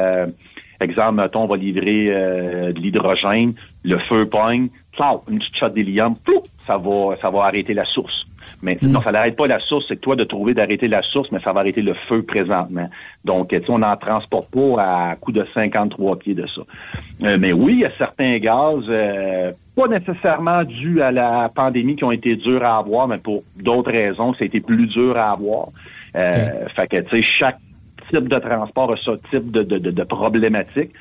Exemple, 0.83 1.15
mettons, 1.15 1.43
on 1.43 1.47
va 1.47 1.55
livrer 1.55 2.07
euh, 2.09 2.73
de 2.73 2.79
l'hydrogène, 2.79 3.53
le 3.83 3.97
feu 3.99 4.25
pogne, 4.25 4.67
une 5.29 5.39
petite 5.39 5.55
shot 5.57 5.69
d'hélium, 5.69 6.15
ça 6.67 6.77
va, 6.77 7.15
ça 7.21 7.29
va 7.29 7.45
arrêter 7.45 7.73
la 7.73 7.85
source. 7.85 8.25
Mais 8.61 8.77
mm. 8.81 8.87
non, 8.87 9.01
ça 9.01 9.11
n'arrête 9.11 9.35
pas 9.35 9.47
la 9.47 9.59
source, 9.59 9.85
c'est 9.87 10.01
toi 10.01 10.15
de 10.15 10.23
trouver 10.25 10.53
d'arrêter 10.53 10.87
la 10.87 11.01
source, 11.01 11.31
mais 11.31 11.39
ça 11.39 11.53
va 11.53 11.61
arrêter 11.61 11.81
le 11.81 11.93
feu 12.07 12.23
présentement. 12.23 12.89
Donc, 13.23 13.55
on 13.69 13.79
n'en 13.79 13.95
transporte 13.95 14.51
pas 14.51 14.81
à 15.11 15.15
coup 15.15 15.31
de 15.31 15.45
53 15.53 16.19
pieds 16.19 16.33
de 16.35 16.45
ça. 16.47 16.61
Euh, 17.23 17.37
mais 17.39 17.53
oui, 17.53 17.73
il 17.73 17.79
y 17.79 17.85
a 17.85 17.91
certains 17.97 18.37
gaz, 18.39 18.83
euh, 18.89 19.51
pas 19.75 19.87
nécessairement 19.87 20.63
dus 20.63 21.01
à 21.01 21.11
la 21.11 21.49
pandémie 21.53 21.95
qui 21.95 22.03
ont 22.03 22.11
été 22.11 22.35
durs 22.35 22.63
à 22.63 22.77
avoir, 22.77 23.07
mais 23.07 23.17
pour 23.17 23.43
d'autres 23.55 23.91
raisons, 23.91 24.33
ça 24.33 24.43
a 24.43 24.45
été 24.45 24.59
plus 24.59 24.87
dur 24.87 25.17
à 25.17 25.31
avoir. 25.31 25.67
Fait 26.13 26.87
que, 26.87 27.01
tu 27.01 27.09
sais, 27.09 27.27
chaque 27.39 27.57
type 28.09 28.27
de 28.27 28.39
transport 28.39 28.93
a 28.93 28.97
ce 28.97 29.11
type 29.29 29.51
de, 29.51 29.63
de, 29.63 29.77
de, 29.91 30.03
problématique. 30.03 30.91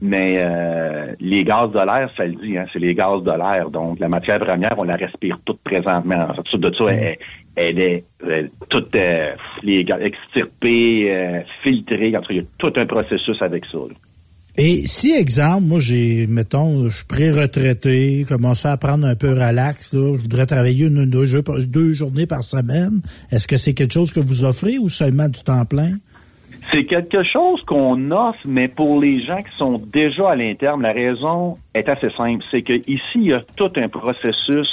Mais 0.00 0.36
euh, 0.38 1.14
les 1.20 1.44
gaz 1.44 1.70
de 1.70 1.78
l'air, 1.78 2.10
ça 2.16 2.24
le 2.26 2.34
dit, 2.34 2.58
hein, 2.58 2.66
c'est 2.72 2.80
les 2.80 2.94
gaz 2.94 3.22
de 3.22 3.30
l'air. 3.30 3.70
Donc, 3.70 3.98
la 4.00 4.08
matière 4.08 4.40
première, 4.40 4.74
on 4.78 4.82
la 4.82 4.96
respire 4.96 5.38
toute 5.44 5.60
présentement. 5.60 6.28
En 6.28 6.34
fait, 6.34 6.58
de 6.58 6.72
ça, 6.74 6.84
elle, 7.56 7.78
est 7.78 8.04
toute 8.68 8.94
euh, 8.94 9.32
extirpée, 10.00 11.14
euh, 11.14 11.40
filtrée. 11.62 12.08
il 12.08 12.36
y 12.36 12.40
a 12.40 12.42
tout 12.58 12.72
un 12.76 12.86
processus 12.86 13.40
avec 13.40 13.64
ça. 13.66 13.78
Et 14.58 14.86
si, 14.86 15.12
exemple, 15.12 15.64
moi, 15.64 15.80
j'ai, 15.80 16.26
mettons, 16.26 16.88
je 16.88 16.96
suis 16.96 17.04
pré-retraité, 17.04 18.24
commencé 18.26 18.66
à 18.66 18.78
prendre 18.78 19.06
un 19.06 19.14
peu 19.14 19.32
relax, 19.32 19.92
je 19.92 19.98
voudrais 19.98 20.46
travailler 20.46 20.86
une, 20.86 21.04
deux, 21.04 21.26
deux 21.66 21.92
journées 21.92 22.26
par 22.26 22.42
semaine, 22.42 23.02
est-ce 23.30 23.46
que 23.46 23.58
c'est 23.58 23.74
quelque 23.74 23.92
chose 23.92 24.14
que 24.14 24.20
vous 24.20 24.44
offrez 24.44 24.78
ou 24.78 24.88
seulement 24.88 25.28
du 25.28 25.42
temps 25.42 25.66
plein? 25.66 25.92
C'est 26.72 26.84
quelque 26.84 27.22
chose 27.22 27.62
qu'on 27.64 28.10
offre, 28.10 28.40
mais 28.44 28.68
pour 28.68 29.00
les 29.00 29.24
gens 29.24 29.38
qui 29.38 29.56
sont 29.56 29.78
déjà 29.78 30.30
à 30.30 30.36
l'interne, 30.36 30.82
la 30.82 30.92
raison 30.92 31.56
est 31.74 31.88
assez 31.88 32.10
simple. 32.10 32.44
C'est 32.50 32.62
que 32.62 32.74
ici, 32.90 33.14
il 33.14 33.26
y 33.26 33.32
a 33.32 33.40
tout 33.56 33.70
un 33.76 33.88
processus 33.88 34.68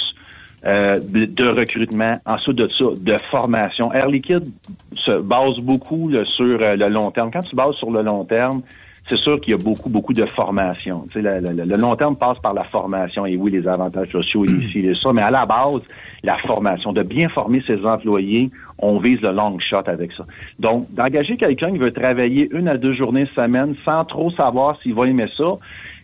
euh, 0.66 0.98
de, 0.98 1.46
recrutement, 1.46 2.18
ensuite 2.24 2.56
de 2.56 2.68
ça, 2.78 2.86
de 2.96 3.18
formation. 3.30 3.92
Air 3.92 4.08
Liquide 4.08 4.50
se 4.96 5.20
base 5.20 5.58
beaucoup 5.58 6.10
sur 6.10 6.62
euh, 6.62 6.74
le 6.74 6.88
long 6.88 7.10
terme. 7.10 7.30
Quand 7.30 7.42
tu 7.42 7.54
bases 7.54 7.74
sur 7.74 7.90
le 7.90 8.02
long 8.02 8.24
terme, 8.24 8.62
c'est 9.08 9.18
sûr 9.18 9.40
qu'il 9.40 9.50
y 9.50 9.54
a 9.54 9.58
beaucoup, 9.58 9.90
beaucoup 9.90 10.14
de 10.14 10.24
formation. 10.24 11.06
Tu 11.10 11.22
sais, 11.22 11.40
le, 11.40 11.76
long 11.76 11.94
terme 11.94 12.16
passe 12.16 12.38
par 12.38 12.54
la 12.54 12.64
formation 12.64 13.26
et 13.26 13.36
oui, 13.36 13.50
les 13.50 13.68
avantages 13.68 14.08
sociaux 14.08 14.44
et 14.46 14.50
ici 14.50 14.78
et 14.80 14.94
ça, 14.94 15.12
mais 15.12 15.22
à 15.22 15.30
la 15.30 15.44
base, 15.44 15.82
la 16.22 16.38
formation, 16.38 16.92
de 16.92 17.02
bien 17.02 17.28
former 17.28 17.62
ses 17.66 17.84
employés, 17.84 18.50
on 18.78 18.98
vise 18.98 19.20
le 19.20 19.32
long 19.32 19.58
shot 19.58 19.82
avec 19.86 20.12
ça. 20.12 20.24
Donc, 20.58 20.86
d'engager 20.94 21.36
quelqu'un 21.36 21.70
qui 21.72 21.78
veut 21.78 21.92
travailler 21.92 22.48
une 22.52 22.66
à 22.66 22.78
deux 22.78 22.94
journées 22.94 23.26
semaine 23.34 23.74
sans 23.84 24.04
trop 24.04 24.30
savoir 24.30 24.80
s'il 24.80 24.94
va 24.94 25.06
aimer 25.06 25.28
ça, 25.36 25.58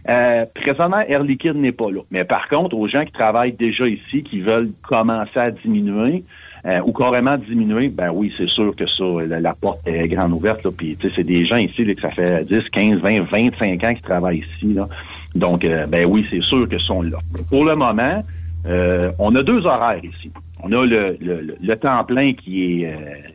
euh, 0.09 0.45
présentement, 0.55 1.01
Air 1.01 1.23
Liquide 1.23 1.57
n'est 1.57 1.73
pas 1.73 1.91
là. 1.91 2.01
Mais 2.11 2.25
par 2.25 2.49
contre, 2.49 2.77
aux 2.77 2.89
gens 2.89 3.05
qui 3.05 3.13
travaillent 3.13 3.53
déjà 3.53 3.87
ici, 3.87 4.23
qui 4.23 4.41
veulent 4.41 4.71
commencer 4.83 5.39
à 5.39 5.51
diminuer, 5.51 6.25
euh, 6.67 6.81
ou 6.85 6.93
carrément 6.93 7.37
diminuer, 7.39 7.89
ben 7.89 8.11
oui, 8.11 8.33
c'est 8.37 8.49
sûr 8.49 8.75
que 8.77 8.87
ça, 8.87 9.05
la, 9.27 9.55
porte 9.55 9.87
est 9.87 10.09
grande 10.09 10.33
ouverte. 10.33 10.65
Là, 10.65 10.71
puis, 10.77 10.97
c'est 11.15 11.25
des 11.25 11.47
gens 11.47 11.57
ici 11.57 11.85
là, 11.85 11.95
que 11.95 12.01
ça 12.01 12.11
fait 12.11 12.45
10, 12.45 12.69
15, 12.71 13.01
20, 13.01 13.23
25 13.23 13.85
ans 13.85 13.95
qui 13.95 14.03
travaillent 14.03 14.45
ici. 14.57 14.75
Là. 14.75 14.89
Donc, 15.35 15.65
euh, 15.65 15.87
ben 15.87 16.05
oui, 16.07 16.27
c'est 16.31 16.43
sûr 16.43 16.69
que 16.69 16.79
sont 16.79 17.03
là. 17.03 17.19
Pour 17.49 17.65
le 17.65 17.77
moment, 17.77 18.23
euh, 18.67 19.11
on 19.19 19.35
a 19.37 19.43
deux 19.43 19.65
horaires 19.65 20.05
ici. 20.05 20.31
On 20.63 20.71
a 20.73 20.85
le, 20.85 21.17
le, 21.21 21.77
temps 21.77 22.05
plein 22.05 22.35
qui 22.35 22.83
est 22.83 22.95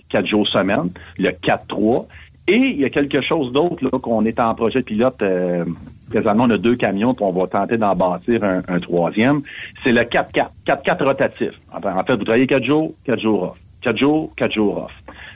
quatre 0.09 0.27
jours 0.27 0.47
semaine, 0.47 0.91
le 1.17 1.31
4-3, 1.31 2.05
Et 2.47 2.57
il 2.57 2.79
y 2.79 2.85
a 2.85 2.89
quelque 2.89 3.21
chose 3.21 3.51
d'autre 3.51 3.89
qu'on 3.97 4.23
est 4.25 4.39
en 4.39 4.53
projet 4.53 4.83
pilote. 4.83 5.21
Euh, 5.23 5.65
présentement, 6.09 6.43
on 6.43 6.51
a 6.51 6.57
deux 6.57 6.75
camions, 6.75 7.15
puis 7.15 7.25
on 7.25 7.31
va 7.31 7.47
tenter 7.47 7.77
d'en 7.77 7.95
bâtir 7.95 8.43
un, 8.43 8.61
un 8.67 8.79
troisième. 8.79 9.41
C'est 9.83 9.91
le 9.91 10.01
4-4, 10.01 10.49
4-4 10.67 11.03
rotatif. 11.03 11.51
En 11.73 12.03
fait, 12.03 12.15
vous 12.15 12.23
travaillez 12.23 12.47
quatre 12.47 12.65
jours, 12.65 12.93
quatre 13.03 13.21
jours 13.21 13.43
off. 13.43 13.57
Quatre 13.81 13.97
jours, 13.97 14.31
quatre 14.35 14.53
jours 14.53 14.85
off. 14.85 14.91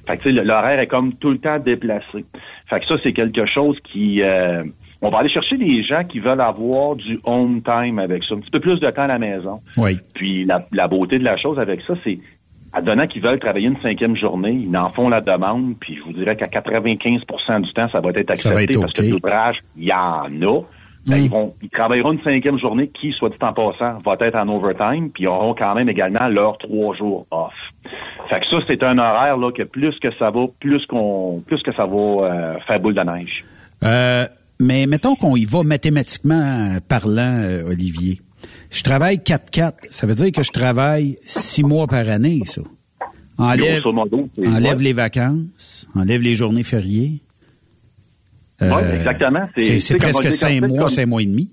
Fait 0.08 0.17
que, 0.17 0.24
tu 0.24 0.36
sais, 0.36 0.43
l'horaire 0.43 0.80
est 0.80 0.88
comme 0.88 1.13
tout 1.13 1.32
le 1.32 1.39
temps 1.39 1.60
déplacé. 1.60 2.26
Fait 2.67 2.80
que 2.80 2.86
ça, 2.86 2.95
c'est 3.04 3.13
quelque 3.13 3.45
chose 3.45 3.78
qui... 3.84 4.22
Euh, 4.22 4.63
on 5.02 5.10
va 5.10 5.19
aller 5.19 5.30
chercher 5.30 5.58
des 5.58 5.82
gens 5.84 6.04
qui 6.04 6.19
veulent 6.19 6.41
avoir 6.41 6.95
du 6.95 7.19
home 7.24 7.62
time 7.62 8.00
avec 8.00 8.24
ça, 8.24 8.36
un 8.36 8.39
petit 8.39 8.52
peu 8.52 8.60
plus 8.60 8.80
de 8.80 8.89
temps 8.89 9.04
à 9.04 9.08
la 9.08 9.19
maison. 9.19 9.62
Oui. 9.78 9.98
Puis 10.13 10.45
la, 10.45 10.65
la 10.72 10.88
beauté 10.88 11.19
de 11.19 11.24
la 11.24 11.38
chose 11.38 11.58
avec 11.58 11.82
ça, 11.82 11.93
c'est 12.04 12.19
adonnant 12.73 13.08
qu'ils 13.08 13.21
veulent 13.21 13.39
travailler 13.39 13.67
une 13.67 13.82
cinquième 13.82 14.15
journée, 14.15 14.53
ils 14.53 14.77
en 14.77 14.89
font 14.89 15.10
la 15.10 15.21
demande, 15.21 15.75
puis 15.79 15.95
je 15.95 16.03
vous 16.03 16.13
dirais 16.13 16.36
qu'à 16.36 16.47
95% 16.47 17.62
du 17.62 17.73
temps, 17.73 17.89
ça 17.89 18.01
va 18.01 18.10
être 18.10 18.29
accepté 18.29 18.55
va 18.55 18.63
être 18.63 18.79
parce 18.79 18.93
que 18.93 19.01
l'ouvrage, 19.03 19.58
il 19.77 19.86
y 19.86 19.93
en 19.93 20.25
a. 20.41 20.62
Ben, 21.08 21.21
Mm. 21.21 21.23
ils, 21.23 21.29
vont, 21.29 21.53
ils 21.62 21.69
travailleront 21.69 22.12
une 22.13 22.21
cinquième 22.23 22.60
journée 22.60 22.89
qui, 22.89 23.12
soit 23.13 23.29
dit 23.29 23.38
en 23.41 23.53
passant, 23.53 23.99
va 24.05 24.15
être 24.19 24.36
en 24.36 24.47
overtime, 24.49 25.10
puis 25.12 25.23
ils 25.23 25.27
auront 25.27 25.53
quand 25.53 25.73
même 25.75 25.89
également 25.89 26.27
leurs 26.27 26.58
trois 26.58 26.95
jours 26.95 27.25
off. 27.32 27.53
Fait 28.29 28.39
que 28.39 28.45
ça, 28.47 28.58
c'est 28.67 28.84
un 28.84 28.97
horaire 28.97 29.38
là 29.38 29.51
que 29.51 29.63
plus 29.63 29.97
que 29.99 30.10
ça 30.17 30.29
va, 30.29 30.45
plus 30.60 30.86
qu'on 30.88 31.41
plus 31.47 31.62
que 31.63 31.73
ça 31.73 31.86
va 31.86 31.97
euh, 31.97 32.60
faire 32.67 32.79
boule 32.79 32.95
de 32.95 33.01
neige. 33.01 33.43
Euh, 33.84 34.25
mais 34.60 34.86
mettons 34.88 35.15
qu'on 35.15 35.36
y 35.36 35.45
va 35.45 35.63
mathématiquement 35.63 36.36
euh, 36.36 36.79
parlant, 36.88 37.41
euh, 37.43 37.69
Olivier. 37.69 38.19
Je 38.69 38.84
travaille 38.84 39.17
4-4. 39.17 39.73
Ça 39.89 40.05
veut 40.08 40.13
dire 40.15 40.32
que 40.32 40.43
je 40.43 40.51
travaille 40.51 41.17
six 41.21 41.63
mois 41.63 41.88
par 41.88 42.08
année, 42.08 42.41
ça. 42.45 42.62
Enlève, 43.38 43.86
modo, 43.86 44.27
enlève 44.45 44.77
ouais. 44.77 44.84
les 44.84 44.93
vacances, 44.93 45.88
enlève 45.95 46.21
les 46.21 46.36
journées 46.36 46.63
fériées. 46.63 47.21
Euh, 48.62 48.75
Ouais, 48.75 48.97
exactement. 48.97 49.47
C'est- 49.55 49.95
presque 49.97 50.29
cinq 50.32 50.60
comme- 50.60 50.69
mois, 50.71 50.89
cinq 50.89 51.05
mois 51.08 51.21
et 51.21 51.25
demi. 51.25 51.49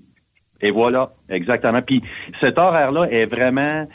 Et 0.61 0.71
voilà, 0.71 1.11
exactement. 1.29 1.81
Puis 1.81 2.01
cet 2.41 2.57
horaire-là 2.57 3.05
est 3.09 3.25
vraiment 3.25 3.87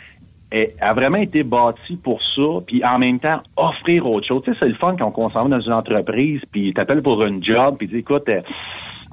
a 0.82 0.92
vraiment 0.92 1.16
été 1.16 1.42
bâti 1.44 1.96
pour 1.96 2.20
ça, 2.36 2.42
puis 2.66 2.84
en 2.84 2.98
même 2.98 3.18
temps 3.18 3.40
offrir 3.56 4.06
autre 4.06 4.26
chose. 4.26 4.42
Tu 4.44 4.52
sais, 4.52 4.58
c'est 4.60 4.68
le 4.68 4.74
fun 4.74 4.96
quand 4.98 5.10
on 5.16 5.30
s'en 5.30 5.44
va 5.44 5.56
dans 5.56 5.62
une 5.62 5.72
entreprise, 5.72 6.40
puis 6.50 6.74
t'appelles 6.74 7.02
pour 7.02 7.24
une 7.24 7.42
job, 7.42 7.76
puis 7.78 7.88
dis, 7.88 7.96
écoute, 7.96 8.28
euh, 8.28 8.42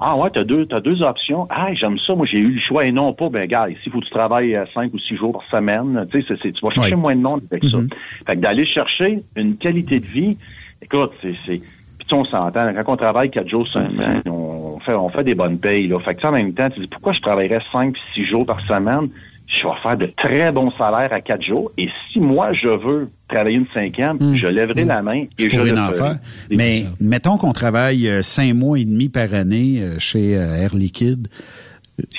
ah 0.00 0.16
ouais, 0.16 0.30
t'as 0.32 0.44
deux, 0.44 0.66
t'as 0.66 0.80
deux 0.80 1.02
options. 1.02 1.46
Ah, 1.50 1.72
j'aime 1.74 1.98
ça. 1.98 2.14
Moi, 2.14 2.26
j'ai 2.26 2.38
eu 2.38 2.52
le 2.52 2.60
choix 2.60 2.86
et 2.86 2.92
non 2.92 3.12
pas. 3.12 3.28
Ben, 3.28 3.46
gars, 3.46 3.68
ici, 3.68 3.90
faut 3.90 4.00
que 4.00 4.04
tu 4.06 4.10
travailles 4.10 4.56
euh, 4.56 4.64
cinq 4.72 4.92
ou 4.94 4.98
six 4.98 5.16
jours 5.16 5.32
par 5.32 5.42
semaine. 5.50 6.06
Tu 6.10 6.22
sais, 6.22 6.36
tu 6.36 6.52
vas 6.62 6.70
chercher 6.70 6.94
Oui. 6.94 7.00
moins 7.00 7.16
de 7.16 7.20
monde 7.20 7.42
avec 7.50 7.64
ça. 7.64 7.76
Mhm. 7.76 7.88
Fait 8.26 8.36
que 8.36 8.40
d'aller 8.40 8.64
chercher 8.64 9.22
une 9.36 9.56
qualité 9.56 10.00
de 10.00 10.06
vie, 10.06 10.38
écoute, 10.82 11.12
c'est, 11.20 11.34
c'est, 11.44 11.58
puis 11.58 11.68
tu 11.98 12.06
sais, 12.08 12.14
on 12.14 12.24
s'entend. 12.24 12.72
Quand 12.74 12.92
on 12.94 12.96
travaille 12.96 13.30
quatre 13.30 13.48
jours 13.48 13.68
semaine, 13.68 14.22
on 14.26 14.78
fait, 14.80 14.94
on 14.94 15.10
fait 15.10 15.24
des 15.24 15.34
bonnes 15.34 15.58
payes, 15.58 15.86
là. 15.86 15.98
Fait 16.00 16.14
que 16.14 16.26
en 16.26 16.32
même 16.32 16.54
temps, 16.54 16.70
tu 16.70 16.80
dis, 16.80 16.86
pourquoi 16.86 17.12
je 17.12 17.20
travaillerais 17.20 17.60
cinq 17.70 17.94
six 18.14 18.24
jours 18.24 18.46
par 18.46 18.60
semaine? 18.60 19.08
Je 19.50 19.66
vais 19.66 19.74
faire 19.82 19.96
de 19.96 20.06
très 20.16 20.52
bons 20.52 20.70
salaires 20.78 21.12
à 21.12 21.20
quatre 21.20 21.42
jours. 21.42 21.72
Et 21.76 21.88
si 22.08 22.20
moi, 22.20 22.52
je 22.52 22.68
veux 22.68 23.10
travailler 23.28 23.56
une 23.56 23.66
cinquième, 23.74 24.16
je 24.36 24.46
lèverai 24.46 24.84
la 24.84 25.02
main 25.02 25.14
et 25.14 25.28
Je 25.38 25.48
je, 25.48 25.56
pourrais 25.56 25.78
en 25.78 25.92
faire. 25.92 26.18
Mais 26.50 26.84
mettons 27.00 27.36
qu'on 27.36 27.52
travaille 27.52 28.08
euh, 28.08 28.22
cinq 28.22 28.54
mois 28.54 28.78
et 28.78 28.84
demi 28.84 29.08
par 29.08 29.34
année 29.34 29.80
euh, 29.82 29.98
chez 29.98 30.36
euh, 30.36 30.56
Air 30.56 30.74
Liquide. 30.74 31.26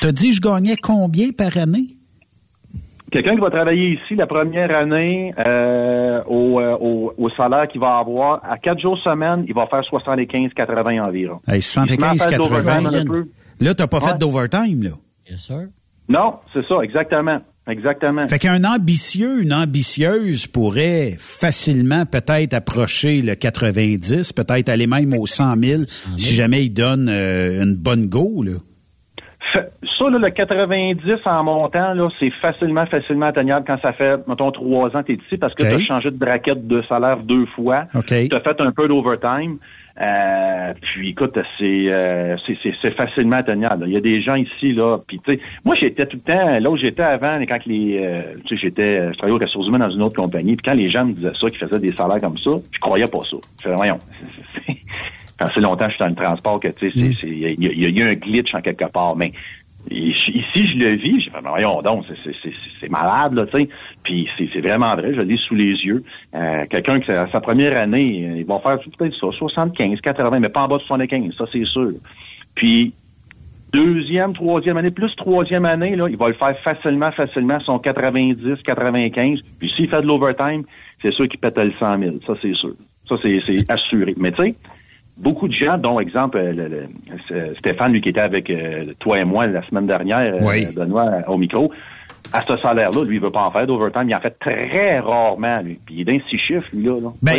T'as 0.01 0.11
dit 0.11 0.33
je 0.33 0.41
gagnais 0.41 0.75
combien 0.75 1.31
par 1.31 1.55
année? 1.57 1.95
Quelqu'un 3.11 3.35
qui 3.35 3.41
va 3.41 3.49
travailler 3.49 3.93
ici 4.01 4.15
la 4.15 4.25
première 4.27 4.71
année 4.73 5.33
euh, 5.37 6.21
au, 6.27 6.61
au, 6.61 7.13
au 7.17 7.29
salaire 7.31 7.67
qu'il 7.67 7.81
va 7.81 7.97
avoir, 7.97 8.41
à 8.49 8.57
quatre 8.57 8.79
jours 8.79 8.97
semaine, 8.99 9.43
il 9.47 9.53
va 9.53 9.67
faire 9.67 9.81
75-80 9.81 11.01
environ. 11.01 11.39
Hey, 11.47 11.57
Il 11.57 11.61
se 11.61 11.79
met 11.79 11.91
à 11.91 12.15
75, 12.15 12.29
faire 12.29 12.39
de 12.39 12.43
l'overtime 12.43 12.83
80. 12.91 12.99
un 12.99 13.05
peu. 13.05 13.25
Là, 13.59 13.73
t'as 13.73 13.87
pas 13.87 13.99
Ouais. 13.99 14.07
fait 14.11 14.17
d'overtime, 14.17 14.83
là. 14.83 14.89
Yes, 15.29 15.41
sir. 15.41 15.63
Non, 16.11 16.39
c'est 16.53 16.65
ça, 16.67 16.75
exactement. 16.83 17.39
Exactement. 17.67 18.27
Fait 18.27 18.39
qu'un 18.39 18.63
ambitieux, 18.63 19.43
une 19.43 19.53
ambitieuse 19.53 20.47
pourrait 20.47 21.11
facilement 21.17 22.05
peut-être 22.05 22.53
approcher 22.53 23.21
le 23.21 23.35
90, 23.35 24.33
peut-être 24.33 24.67
aller 24.67 24.87
même 24.87 25.13
au 25.13 25.27
100 25.27 25.55
000, 25.57 25.81
si 25.87 26.35
jamais 26.35 26.65
il 26.65 26.71
donne 26.71 27.07
euh, 27.07 27.63
une 27.63 27.75
bonne 27.75 28.09
go, 28.09 28.43
là. 28.43 28.57
Ça, 29.53 30.09
là, 30.09 30.17
le 30.17 30.31
90 30.31 31.01
en 31.25 31.43
montant, 31.43 31.93
là, 31.93 32.09
c'est 32.19 32.31
facilement, 32.41 32.85
facilement 32.87 33.27
atteignable 33.27 33.65
quand 33.67 33.79
ça 33.81 33.93
fait, 33.93 34.17
mettons, 34.27 34.51
trois 34.51 34.87
ans 34.95 35.03
que 35.03 35.07
tu 35.07 35.13
es 35.13 35.15
ici 35.15 35.37
parce 35.37 35.53
que 35.53 35.61
tu 35.61 35.69
as 35.69 35.79
changé 35.79 36.09
de 36.09 36.17
braquette 36.17 36.67
de 36.67 36.81
salaire 36.89 37.17
deux 37.17 37.45
fois. 37.55 37.85
Tu 38.07 38.13
as 38.35 38.39
fait 38.39 38.59
un 38.59 38.71
peu 38.71 38.87
d'overtime. 38.87 39.59
Euh, 39.99 40.73
puis 40.81 41.09
écoute, 41.09 41.37
c'est, 41.59 41.85
euh, 41.89 42.37
c'est, 42.81 42.91
facilement 42.95 43.37
atteignable. 43.37 43.85
Il 43.87 43.93
y 43.93 43.97
a 43.97 44.01
des 44.01 44.21
gens 44.21 44.35
ici, 44.35 44.71
là, 44.73 44.99
puis 45.05 45.19
tu 45.19 45.33
sais, 45.33 45.39
moi 45.65 45.75
j'étais 45.75 46.05
tout 46.05 46.17
le 46.17 46.33
temps, 46.33 46.59
là 46.59 46.69
où 46.69 46.77
j'étais 46.77 47.03
avant, 47.03 47.39
quand 47.41 47.65
les 47.65 47.99
euh, 48.01 48.21
tu 48.45 48.55
sais, 48.55 48.61
j'étais, 48.61 49.11
je 49.11 49.17
travaillais 49.17 49.35
aux 49.37 49.43
ressources 49.43 49.67
humaines 49.67 49.81
dans 49.81 49.89
une 49.89 50.01
autre 50.03 50.15
compagnie, 50.15 50.55
puis 50.55 50.63
quand 50.65 50.77
les 50.77 50.87
gens 50.89 51.05
me 51.05 51.13
disaient 51.13 51.33
ça, 51.39 51.49
qu'ils 51.49 51.59
faisaient 51.59 51.79
des 51.79 51.91
salaires 51.93 52.21
comme 52.21 52.37
ça, 52.37 52.51
je 52.71 52.79
croyais 52.79 53.07
pas 53.07 53.19
ça. 53.29 53.37
Je 53.59 53.63
faisais, 53.63 53.75
voyons, 53.75 53.99
c'est- 54.65 54.75
c'est- 55.53 55.59
longtemps 55.59 55.85
que 55.85 55.91
je 55.91 55.95
suis 55.95 56.03
dans 56.03 56.09
le 56.09 56.15
transport 56.15 56.59
que 56.59 56.67
tu 56.69 56.89
sais, 56.91 56.97
c'est- 56.97 57.13
c'est- 57.19 57.27
il 57.27 57.63
y, 57.63 57.85
y 57.85 57.91
y 57.91 58.01
a 58.01 58.05
un 58.05 58.13
glitch 58.13 58.53
en 58.55 58.61
quelque 58.61 58.85
part, 58.85 59.15
mais 59.15 59.33
ici, 59.89 60.67
je 60.67 60.77
le 60.77 60.91
vis, 60.95 61.21
j'ai 61.21 61.31
fait, 61.31 61.41
Ben 61.41 61.49
voyons 61.49 61.81
donc, 61.81 62.05
c'est- 62.23 62.89
malade, 62.89 63.33
là, 63.33 63.45
tu 63.45 63.57
sais. 63.57 63.69
Puis 64.03 64.27
c'est 64.37 64.59
vraiment 64.61 64.95
vrai, 64.95 65.13
je 65.13 65.21
l'ai 65.21 65.37
sous 65.37 65.55
les 65.55 65.73
yeux. 65.83 66.03
Euh, 66.35 66.65
Quelqu'un 66.69 66.99
qui, 66.99 67.11
à 67.11 67.27
sa 67.31 67.39
première 67.41 67.77
année, 67.77 68.27
euh, 68.29 68.37
ils 68.39 68.45
vont 68.45 68.59
faire 68.59 68.77
peut-être 68.79 69.15
ça, 69.15 69.27
75, 69.31 69.99
80, 70.01 70.39
mais 70.39 70.49
pas 70.49 70.63
en 70.63 70.67
bas 70.67 70.77
de 70.77 70.83
75, 70.83 71.33
ça, 71.37 71.45
c'est 71.51 71.65
sûr. 71.65 71.91
Puis, 72.55 72.93
deuxième, 73.73 74.33
troisième 74.33 74.77
année, 74.77 74.91
plus 74.91 75.15
troisième 75.15 75.65
année, 75.65 75.95
là, 75.95 76.07
il 76.09 76.17
va 76.17 76.27
le 76.27 76.33
faire 76.33 76.57
facilement, 76.59 77.11
facilement, 77.11 77.59
son 77.61 77.79
90, 77.79 78.61
95. 78.63 79.39
Puis 79.59 79.71
s'il 79.75 79.89
fait 79.89 80.01
de 80.01 80.07
l'overtime, 80.07 80.63
c'est 81.01 81.11
sûr 81.11 81.27
qu'il 81.27 81.39
pète 81.39 81.57
le 81.57 81.71
100 81.79 81.97
000. 81.99 82.15
Ça, 82.27 82.33
c'est 82.41 82.53
sûr. 82.55 82.73
Ça, 83.07 83.15
c'est 83.21 83.69
assuré. 83.71 84.13
Mais 84.17 84.31
tu 84.31 84.43
sais, 84.43 84.55
beaucoup 85.21 85.47
de 85.47 85.53
gens, 85.53 85.77
dont 85.77 85.99
exemple 85.99 86.37
euh, 86.37 86.51
le- 86.51 86.67
le- 86.67 87.55
Stéphane, 87.59 87.93
lui 87.93 88.01
qui 88.01 88.09
était 88.09 88.19
avec 88.19 88.49
euh, 88.49 88.93
toi 88.99 89.19
et 89.19 89.25
moi 89.25 89.47
la 89.47 89.65
semaine 89.67 89.87
dernière, 89.87 90.35
euh. 90.35 90.71
Benoît, 90.75 91.09
au 91.27 91.37
micro, 91.37 91.71
à 92.33 92.43
ce 92.47 92.55
salaire-là, 92.57 93.03
lui, 93.03 93.15
il 93.17 93.21
veut 93.21 93.31
pas 93.31 93.43
en 93.43 93.51
faire 93.51 93.65
d'overtime. 93.67 94.07
Il 94.07 94.15
en 94.15 94.21
fait 94.21 94.35
très 94.39 94.99
rarement, 94.99 95.59
lui. 95.61 95.77
Puis 95.85 95.95
il 95.95 96.01
est 96.01 96.05
dans 96.19 96.19
six 96.29 96.37
chiffres, 96.37 96.67
lui, 96.73 96.85
là. 96.85 96.99
là. 97.01 97.09
Ben, 97.21 97.35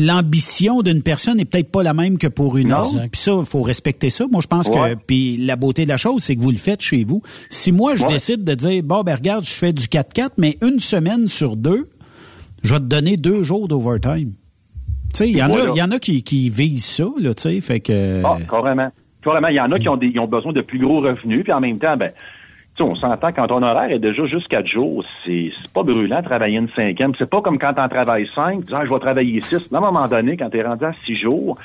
l'ambition 0.00 0.82
d'une 0.82 1.02
personne 1.02 1.36
n'est 1.36 1.44
peut-être 1.44 1.70
pas 1.70 1.82
la 1.82 1.94
même 1.94 2.18
que 2.18 2.26
pour 2.26 2.56
une 2.56 2.68
Non. 2.68 2.80
autre. 2.80 3.02
Puis 3.12 3.20
ça, 3.20 3.32
il 3.38 3.46
faut 3.46 3.62
respecter 3.62 4.10
ça. 4.10 4.24
Moi, 4.30 4.40
je 4.42 4.46
pense 4.48 4.68
Ouais. 4.68 4.94
que 4.94 5.00
puis 5.06 5.36
la 5.38 5.56
beauté 5.56 5.84
de 5.84 5.88
la 5.88 5.96
chose, 5.96 6.22
c'est 6.22 6.34
que 6.36 6.40
vous 6.40 6.50
le 6.50 6.56
faites 6.56 6.80
chez 6.82 7.04
vous. 7.04 7.22
Si 7.50 7.72
moi, 7.72 7.94
je 7.94 8.02
Ouais. 8.02 8.08
décide 8.14 8.42
de 8.44 8.54
dire, 8.54 8.82
bon, 8.82 9.02
ben 9.02 9.14
regarde, 9.14 9.44
je 9.44 9.52
fais 9.54 9.72
du 9.72 9.86
4-4, 9.86 10.32
mais 10.38 10.56
une 10.62 10.78
semaine 10.80 11.28
sur 11.28 11.56
deux, 11.56 11.88
je 12.62 12.72
vais 12.74 12.80
te 12.80 12.84
donner 12.84 13.16
deux 13.16 13.42
jours 13.42 13.68
d'overtime. 13.68 14.32
Sais, 15.16 15.28
il 15.30 15.36
y 15.38 15.42
en 15.42 15.48
Voilà. 15.48 15.70
a, 15.70 15.74
il 15.74 15.78
y 15.78 15.82
en 15.82 15.90
a 15.90 15.98
qui, 15.98 16.22
qui 16.22 16.50
visent 16.50 16.84
ça, 16.84 17.04
là, 17.18 17.32
tu 17.32 17.42
sais, 17.42 17.60
fait 17.60 17.80
que... 17.80 18.22
Ah, 18.24 18.36
carrément. 18.50 18.90
Carrément. 19.22 19.48
Il 19.48 19.54
y 19.56 19.60
en 19.60 19.72
a 19.72 19.78
qui 19.78 19.88
ont, 19.88 19.96
des, 19.96 20.08
ils 20.08 20.20
ont 20.20 20.26
besoin 20.26 20.52
de 20.52 20.60
plus 20.60 20.78
gros 20.78 21.00
revenus, 21.00 21.42
puis 21.42 21.52
en 21.52 21.60
même 21.60 21.78
temps, 21.78 21.96
ben, 21.96 22.10
tu 22.10 22.84
sais, 22.84 22.90
on 22.90 22.94
s'entend 22.96 23.32
quand 23.32 23.46
ton 23.46 23.62
horaire 23.62 23.90
est 23.90 23.98
déjà 23.98 24.26
juste 24.26 24.48
quatre 24.48 24.66
jours, 24.68 25.02
c'est 25.24 25.50
pas 25.72 25.82
brûlant 25.82 26.20
de 26.20 26.24
travailler 26.26 26.58
une 26.58 26.68
cinquième. 26.76 27.12
C'est 27.18 27.30
pas 27.30 27.40
comme 27.40 27.58
quand 27.58 27.72
t'en 27.74 27.88
travailles 27.88 28.28
cinq, 28.34 28.60
tu 28.60 28.66
dis, 28.66 28.72
ah, 28.76 28.84
je 28.84 28.92
vais 28.92 28.98
travailler 29.00 29.40
six. 29.42 29.66
À 29.72 29.76
un 29.78 29.80
moment 29.80 30.06
donné, 30.06 30.36
quand 30.36 30.50
t'es 30.50 30.62
rendu 30.62 30.84
à 30.84 30.92
six 31.06 31.16
jours, 31.16 31.56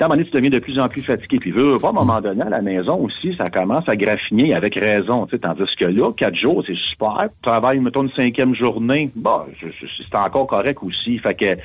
à 0.00 0.04
un 0.04 0.08
moment 0.08 0.16
donné, 0.16 0.28
tu 0.28 0.34
deviens 0.36 0.50
de 0.50 0.58
plus 0.58 0.78
en 0.80 0.88
plus 0.88 1.02
fatigué. 1.02 1.38
Puis, 1.38 1.52
veux, 1.52 1.78
pas, 1.80 1.86
à 1.86 1.90
un 1.90 1.94
moment 1.94 2.20
donné, 2.20 2.42
à 2.42 2.48
la 2.50 2.60
maison 2.60 2.96
aussi, 2.96 3.34
ça 3.38 3.50
commence 3.50 3.88
à 3.88 3.94
graffiner 3.96 4.52
avec 4.52 4.74
raison. 4.74 5.26
Tu 5.26 5.36
sais, 5.36 5.38
tandis 5.38 5.62
que 5.78 5.84
là, 5.84 6.12
quatre 6.12 6.34
jours, 6.36 6.62
c'est 6.66 6.76
super. 6.90 7.28
Tu 7.28 7.42
travailles, 7.42 7.78
mettons, 7.78 8.02
une 8.02 8.10
cinquième 8.10 8.52
journée, 8.54 9.10
bon, 9.14 9.42
je- 9.60 9.68
c'est 10.10 10.16
encore 10.16 10.48
correct 10.48 10.80
aussi. 10.82 11.18
Fait 11.18 11.34
que, 11.34 11.56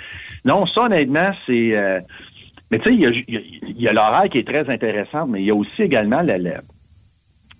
non, 0.45 0.65
ça, 0.67 0.81
honnêtement, 0.83 1.31
c'est... 1.45 1.75
euh, 1.75 1.99
mais 2.71 2.79
tu 2.79 2.89
sais, 2.89 2.95
il 3.27 3.81
y 3.81 3.87
a, 3.87 3.93
l'horaire 3.93 4.29
qui 4.29 4.39
est 4.39 4.47
très 4.47 4.69
intéressant, 4.69 5.25
mais 5.27 5.41
il 5.41 5.45
y 5.45 5.51
a 5.51 5.55
aussi 5.55 5.81
également 5.81 6.21
le- 6.21 6.37
le- 6.37 6.61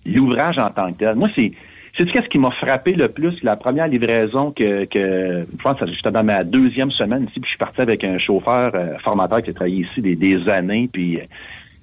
l'ouvrage 0.06 0.58
en 0.58 0.70
tant 0.70 0.92
que 0.92 0.98
tel. 0.98 1.14
Moi, 1.16 1.28
c'est... 1.34 1.52
C'est 1.96 2.06
qu'est-ce 2.12 2.28
qui 2.28 2.38
m'a 2.38 2.52
frappé 2.52 2.92
le 2.92 3.08
plus, 3.08 3.42
la 3.42 3.56
première 3.56 3.88
livraison 3.88 4.52
que, 4.52 4.86
je 4.92 5.62
pense 5.62 5.80
que 5.80 5.86
j'étais 5.86 6.12
dans 6.12 6.22
ma 6.22 6.44
deuxième 6.44 6.92
semaine 6.92 7.24
ici, 7.24 7.40
puis 7.40 7.46
je 7.46 7.48
suis 7.48 7.58
parti 7.58 7.80
avec 7.80 8.04
un 8.04 8.18
chauffeur 8.18 8.72
euh, 8.76 8.96
formateur 8.98 9.42
qui 9.42 9.50
a 9.50 9.52
travaillé 9.52 9.84
ici 9.84 10.00
des, 10.00 10.48
années, 10.48 10.88
puis 10.92 11.18
euh, 11.18 11.24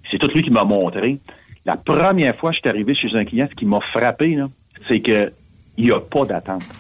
c'est 0.10 0.18
tout 0.18 0.30
lui 0.34 0.42
qui 0.42 0.52
m'a 0.52 0.64
montré. 0.64 1.20
La 1.66 1.76
première 1.76 2.34
fois 2.38 2.52
que 2.52 2.56
je 2.56 2.62
suis 2.62 2.70
arrivé 2.70 2.96
chez 2.96 3.14
un 3.14 3.26
client, 3.26 3.48
ce 3.50 3.56
qui 3.56 3.66
m'a 3.66 3.82
frappé, 3.92 4.38
c'est 4.88 5.02
que 5.02 5.34
il 5.78 5.86
n'y 5.86 5.92
a 5.92 6.00
pas 6.00 6.24
d'attente. 6.26 6.72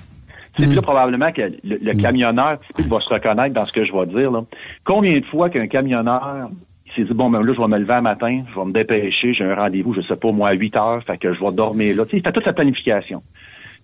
C'est 0.57 0.73
là 0.73 0.81
probablement 0.81 1.31
que 1.31 1.41
le, 1.63 1.77
le 1.81 1.93
camionneur 1.93 2.59
typique 2.61 2.87
va 2.87 2.99
se 3.01 3.13
reconnaître 3.13 3.53
dans 3.53 3.65
ce 3.65 3.71
que 3.71 3.85
je 3.85 3.91
vais 3.91 4.05
dire. 4.07 4.31
Là. 4.31 4.43
Combien 4.83 5.19
de 5.19 5.25
fois 5.25 5.49
qu'un 5.49 5.67
camionneur 5.67 6.49
il 6.85 6.93
s'est 6.93 7.07
dit 7.07 7.13
bon 7.13 7.29
ben 7.29 7.41
là 7.41 7.53
je 7.53 7.59
vais 7.59 7.67
me 7.67 7.77
lever 7.77 7.93
un 7.93 8.01
matin, 8.01 8.43
je 8.49 8.59
vais 8.59 8.65
me 8.65 8.71
dépêcher, 8.71 9.33
j'ai 9.33 9.43
un 9.43 9.55
rendez-vous, 9.55 9.93
je 9.93 10.01
sais 10.01 10.15
pas 10.15 10.31
moi 10.31 10.49
à 10.49 10.53
8 10.53 10.77
heures, 10.77 11.03
fait 11.03 11.17
que 11.17 11.33
je 11.33 11.39
vais 11.39 11.51
dormir 11.51 11.95
là. 11.97 12.05
Tu 12.05 12.11
sais, 12.11 12.17
il 12.17 12.23
fait 12.23 12.31
toute 12.31 12.45
sa 12.45 12.53
planification. 12.53 13.21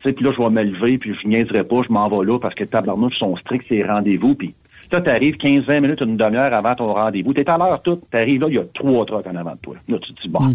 Tu 0.02 0.10
sais, 0.10 0.14
puis 0.14 0.24
là 0.24 0.32
je 0.32 0.42
vais 0.42 0.50
me 0.50 0.64
lever, 0.64 0.98
puis 0.98 1.14
je 1.14 1.28
niaiserai 1.28 1.64
pas, 1.64 1.82
je 1.86 1.92
m'en 1.92 2.08
vais 2.08 2.26
là 2.26 2.40
parce 2.40 2.56
que 2.56 2.64
les 2.64 2.70
tabarnouches 2.70 3.18
sont 3.18 3.36
stricts 3.38 3.66
ces 3.68 3.84
rendez-vous, 3.84 4.36
puis 4.36 4.54
toi, 4.90 5.00
t'arrives 5.00 5.36
15-20 5.38 5.80
minutes, 5.80 6.02
une 6.02 6.18
demi-heure 6.18 6.54
avant 6.54 6.76
ton 6.76 6.94
rendez-vous, 6.94 7.34
t'es 7.34 7.50
à 7.50 7.58
l'heure 7.58 7.82
toute, 7.82 8.10
t'arrives 8.10 8.42
là, 8.42 8.48
il 8.50 8.56
y 8.56 8.60
a 8.60 8.66
trois 8.74 9.06
trucks 9.06 9.26
en 9.26 9.36
avant 9.36 9.54
de 9.54 9.60
toi. 9.62 9.76
Là, 9.88 9.98
tu 10.02 10.14
te 10.14 10.22
dis, 10.22 10.28
bon, 10.28 10.50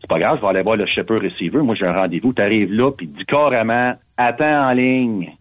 c'est 0.00 0.08
pas 0.08 0.20
grave, 0.20 0.36
je 0.36 0.42
vais 0.42 0.48
aller 0.48 0.62
voir 0.62 0.76
le 0.76 0.86
shipper 0.86 1.16
receiver, 1.16 1.58
moi 1.58 1.74
j'ai 1.74 1.86
un 1.86 1.92
rendez-vous, 1.92 2.32
t'arrives 2.32 2.72
là, 2.72 2.92
puis 2.92 3.08
dis 3.08 3.24
carrément, 3.24 3.94
attends 4.16 4.68
en 4.68 4.72
ligne. 4.72 5.32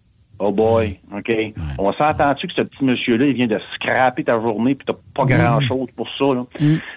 Oh 0.42 0.52
boy, 0.54 0.98
OK. 1.14 1.32
On 1.78 1.92
s'entend-tu 1.92 2.48
que 2.48 2.54
ce 2.54 2.62
petit 2.62 2.86
monsieur-là, 2.86 3.26
il 3.26 3.34
vient 3.34 3.48
de 3.48 3.60
scraper 3.76 4.24
ta 4.24 4.40
journée 4.40 4.74
puis 4.74 4.86
t'as 4.88 4.94
pas 5.14 5.26
grand-chose 5.26 5.90
pour 5.98 6.08
ça, 6.18 6.34
là? 6.34 6.46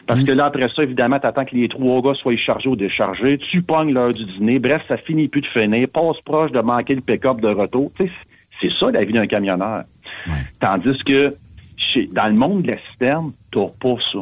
Parce 0.07 0.22
que 0.22 0.30
là, 0.30 0.45
après 0.45 0.68
ça, 0.74 0.84
évidemment, 0.84 1.18
t'attends 1.18 1.45
que 1.45 1.57
les 1.57 1.68
trois 1.68 2.01
gars 2.03 2.14
soient 2.14 2.36
chargés 2.36 2.68
ou 2.68 2.76
déchargés, 2.76 3.38
tu 3.38 3.61
pognes 3.62 3.93
l'heure 3.93 4.12
du 4.12 4.24
dîner, 4.24 4.61
bref, 4.61 4.82
ça 4.86 4.97
finit 4.97 5.26
plus 5.26 5.40
de 5.40 5.47
finir, 5.49 5.88
passe 5.88 6.20
proche 6.24 6.53
de 6.53 6.61
manquer 6.61 6.95
le 6.95 7.01
pick-up 7.01 7.40
de 7.40 7.49
retour. 7.49 7.90
Tu 7.97 8.07
sais, 8.07 8.12
c'est 8.61 8.70
ça 8.78 8.90
la 8.93 9.05
vie 9.05 9.12
d'un 9.12 9.26
camionneur. 9.26 9.82
Tandis 10.61 10.99
que 11.05 11.34
chez, 11.76 12.07
dans 12.12 12.28
le 12.28 12.34
monde 12.34 12.62
de 12.62 12.70
la 12.72 12.78
citerne, 12.93 13.32
t'as 13.51 13.66
pas 13.80 13.97
ça. 14.12 14.20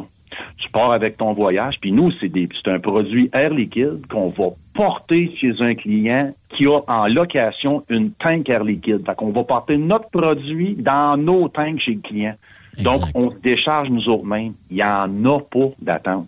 Tu 0.57 0.69
pars 0.71 0.91
avec 0.91 1.17
ton 1.17 1.33
voyage, 1.33 1.75
puis 1.81 1.91
nous, 1.91 2.11
c'est 2.19 2.29
des 2.29 2.47
c'est 2.63 2.71
un 2.71 2.79
produit 2.79 3.29
air 3.33 3.53
liquide 3.53 4.05
qu'on 4.09 4.29
va 4.29 4.49
porter 4.73 5.31
chez 5.35 5.53
un 5.59 5.75
client 5.75 6.33
qui 6.55 6.65
a 6.67 6.79
en 6.87 7.07
location 7.07 7.83
une 7.89 8.11
tank 8.11 8.49
air 8.49 8.63
liquide. 8.63 9.05
Fait 9.05 9.15
qu'on 9.15 9.31
va 9.31 9.43
porter 9.43 9.77
notre 9.77 10.09
produit 10.09 10.75
dans 10.75 11.17
nos 11.17 11.47
tanks 11.49 11.79
chez 11.81 11.93
le 11.95 12.01
client. 12.01 12.35
Donc, 12.83 13.01
on 13.15 13.31
se 13.31 13.35
décharge 13.37 13.89
nous 13.89 14.07
autres-mêmes. 14.07 14.53
Il 14.69 14.77
n'y 14.77 14.83
en 14.83 15.25
a 15.25 15.39
pas 15.39 15.69
d'attente. 15.81 16.27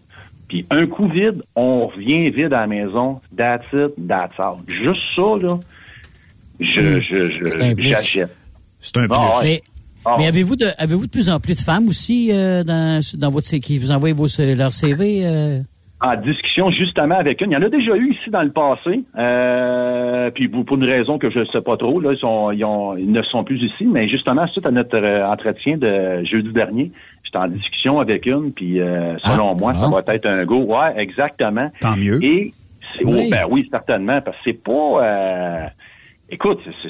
Puis 0.49 0.66
un 0.70 0.86
coup 0.88 1.08
vide, 1.08 1.41
on 1.56 1.88
revient 1.88 2.30
vide 2.30 2.54
à 2.54 2.62
la 2.62 2.68
maison. 2.68 3.22
That's 3.36 3.66
it, 3.74 3.93
that's 4.08 4.38
all. 4.38 4.58
Juste 4.68 5.01
ça, 5.16 5.38
là, 5.41 5.58
je, 6.60 6.99
je, 7.01 7.47
C'est 7.49 7.62
un 7.64 7.70
je, 7.70 7.76
plus. 7.76 7.89
j'achète. 7.89 8.36
C'est 8.80 8.97
un 8.97 9.08
Ah, 9.10 9.39
ouais. 9.41 9.62
Mais, 10.06 10.12
Ah. 10.12 10.16
mais 10.20 10.28
avez-vous 10.28 10.56
de, 10.56 10.66
avez-vous 10.78 11.06
de 11.06 11.12
plus 11.12 11.30
en 11.30 11.39
plus 11.39 11.56
de 11.58 11.64
femmes 11.64 11.88
aussi 11.88 12.30
euh, 12.32 12.64
dans, 12.64 12.99
dans 13.18 13.30
votre 13.30 13.49
qui 13.58 13.80
vous 13.80 13.91
envoient 13.91 14.14
vos, 14.14 14.28
leur 14.58 14.74
CV? 14.74 15.26
euh? 15.26 15.60
en 16.06 16.18
discussion 16.18 16.70
justement 16.70 17.16
avec 17.16 17.39
une. 17.39 17.51
Il 17.51 17.54
y 17.54 17.58
en 17.58 17.62
a 17.62 17.70
déjà 17.70 17.95
eu 17.95 18.12
ici 18.12 18.30
dans 18.30 18.41
le 18.41 18.51
passé, 18.51 19.04
euh, 19.18 20.30
puis 20.32 20.49
pour 20.49 20.76
une 20.76 20.84
raison 20.84 21.18
que 21.18 21.30
je 21.30 21.39
ne 21.39 21.45
sais 21.45 21.62
pas 21.62 21.78
trop, 21.78 22.01
là, 22.01 22.12
ils, 22.12 22.20
sont, 22.20 22.51
ils, 22.51 22.66
ont- 22.66 22.97
ils 22.97 23.10
ne 23.10 23.22
sont 23.22 23.45
plus 23.45 23.62
ici, 23.64 23.86
mais 23.86 24.10
justement, 24.10 24.45
suite 24.47 24.66
à 24.66 24.72
notre 24.72 24.97
euh, 24.97 25.26
entretien 25.26 25.78
de 25.78 26.22
jeudi 26.26 26.51
dernier, 26.51 26.91
j'étais 27.24 27.38
en 27.38 27.47
discussion 27.47 27.99
avec 28.01 28.26
une, 28.26 28.51
puis 28.51 28.82
euh, 28.82 29.18
selon 29.20 29.51
Ah, 29.51 29.56
moi, 29.58 29.74
ça 29.76 29.86
ah. 29.86 30.01
va 30.06 30.14
être 30.14 30.26
un 30.26 30.43
go. 30.43 30.64
Ouais, 30.64 30.93
exactement. 30.97 31.72
Tant 31.80 31.95
mieux. 31.95 32.22
Et 32.22 32.51
Oui. 33.06 33.24
oh, 33.28 33.30
ben 33.32 33.45
oui, 33.49 33.68
certainement, 33.72 34.20
parce 34.20 34.36
que 34.38 34.43
c'est 34.47 34.62
pas... 34.62 35.06
euh, 35.06 35.66
écoute, 36.30 36.60
c'est- 36.66 36.89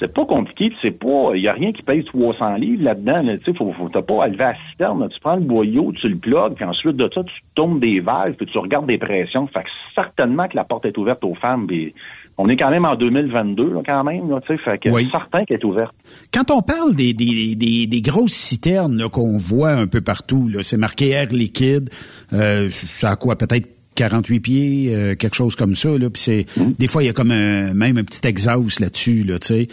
c'est 0.00 0.12
pas 0.12 0.24
compliqué, 0.26 0.72
c'est 0.82 0.92
pas, 0.98 1.32
il 1.34 1.42
y 1.42 1.48
a 1.48 1.52
rien 1.52 1.72
qui 1.72 1.82
pèse 1.82 2.04
300 2.06 2.56
livres 2.56 2.84
là-dedans. 2.84 3.22
Là, 3.22 3.36
tu 3.38 3.44
sais, 3.44 3.54
faut, 3.56 3.72
faut 3.72 3.88
t'as 3.88 4.02
pas 4.02 4.24
à 4.24 4.28
lever 4.28 4.44
à 4.44 4.52
la 4.52 4.58
citerne. 4.70 5.08
Tu 5.12 5.20
prends 5.20 5.36
le 5.36 5.42
boyau, 5.42 5.92
tu 6.00 6.08
le 6.08 6.16
plugues, 6.16 6.54
puis 6.54 6.64
ensuite 6.64 6.96
de 6.96 7.10
ça, 7.14 7.22
tu 7.24 7.34
tournes 7.54 7.80
des 7.80 8.00
valves, 8.00 8.34
puis 8.34 8.46
tu 8.46 8.58
regardes 8.58 8.86
des 8.86 8.98
pressions. 8.98 9.46
Fait 9.48 9.62
que 9.64 9.68
certainement 9.94 10.46
que 10.48 10.56
la 10.56 10.64
porte 10.64 10.84
est 10.86 10.96
ouverte 10.98 11.24
aux 11.24 11.34
femmes. 11.34 11.66
Puis 11.66 11.94
on 12.36 12.48
est 12.48 12.56
quand 12.56 12.70
même 12.70 12.84
en 12.84 12.94
2022, 12.94 13.72
là, 13.74 13.80
quand 13.84 14.04
même. 14.04 14.30
Là, 14.30 14.40
tu 14.46 14.56
sais, 14.56 14.62
fait 14.62 14.78
que 14.78 14.90
Oui. 14.90 15.08
certain 15.10 15.44
qu'elle 15.44 15.58
est 15.58 15.64
ouverte. 15.64 15.94
Quand 16.32 16.50
on 16.50 16.62
parle 16.62 16.94
des, 16.94 17.12
des, 17.12 17.56
des, 17.56 17.86
des 17.86 18.02
grosses 18.02 18.32
citernes 18.34 18.96
là, 18.96 19.08
qu'on 19.08 19.36
voit 19.38 19.72
un 19.72 19.86
peu 19.86 20.00
partout, 20.00 20.48
là, 20.48 20.62
c'est 20.62 20.76
marqué 20.76 21.10
air 21.10 21.26
liquide, 21.30 21.90
euh, 22.32 22.68
ça 22.70 23.10
a 23.10 23.16
quoi, 23.16 23.36
peut-être 23.36 23.68
48 23.98 24.40
pieds, 24.40 24.92
euh, 24.94 25.14
quelque 25.14 25.34
chose 25.36 25.56
comme 25.56 25.74
ça. 25.74 25.90
Là, 25.98 26.08
c'est 26.14 26.46
des 26.78 26.86
fois 26.86 27.02
il 27.02 27.06
y 27.06 27.08
a 27.08 27.12
comme 27.12 27.30
un, 27.32 27.74
même 27.74 27.98
un 27.98 28.04
petit 28.04 28.26
exhaust 28.26 28.80
là-dessus, 28.80 29.24
là, 29.24 29.38
tu 29.38 29.46
sais. 29.48 29.68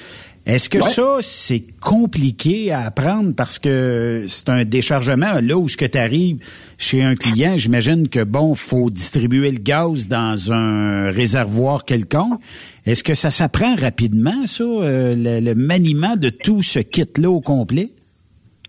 Est-ce 0.48 0.70
que 0.70 0.78
Ouais. 0.78 0.92
ça 0.92 1.18
c'est 1.22 1.64
compliqué 1.82 2.72
à 2.72 2.82
apprendre 2.86 3.34
parce 3.34 3.58
que 3.58 4.26
c'est 4.28 4.48
un 4.50 4.64
déchargement 4.64 5.40
là 5.42 5.58
où 5.58 5.68
ce 5.68 5.76
que 5.76 5.86
tu 5.86 5.98
arrives 5.98 6.38
chez 6.78 7.02
un 7.02 7.16
client, 7.16 7.58
j'imagine 7.58 8.08
que 8.10 8.24
bon, 8.24 8.54
faut 8.54 8.92
distribuer 8.92 9.50
le 9.50 9.58
gaz 9.58 10.08
dans 10.08 10.52
un 10.54 11.10
réservoir 11.10 11.84
quelconque. 11.84 12.40
Est-ce 12.86 13.04
que 13.04 13.16
ça 13.16 13.32
s'apprend 13.32 13.76
rapidement 13.76 14.46
ça, 14.46 14.64
euh, 14.64 15.16
le, 15.18 15.40
le 15.44 15.56
maniement 15.56 16.16
de 16.16 16.30
tout 16.30 16.62
ce 16.62 16.78
kit 16.78 17.06
là 17.18 17.32
au 17.32 17.42
complet? 17.42 17.90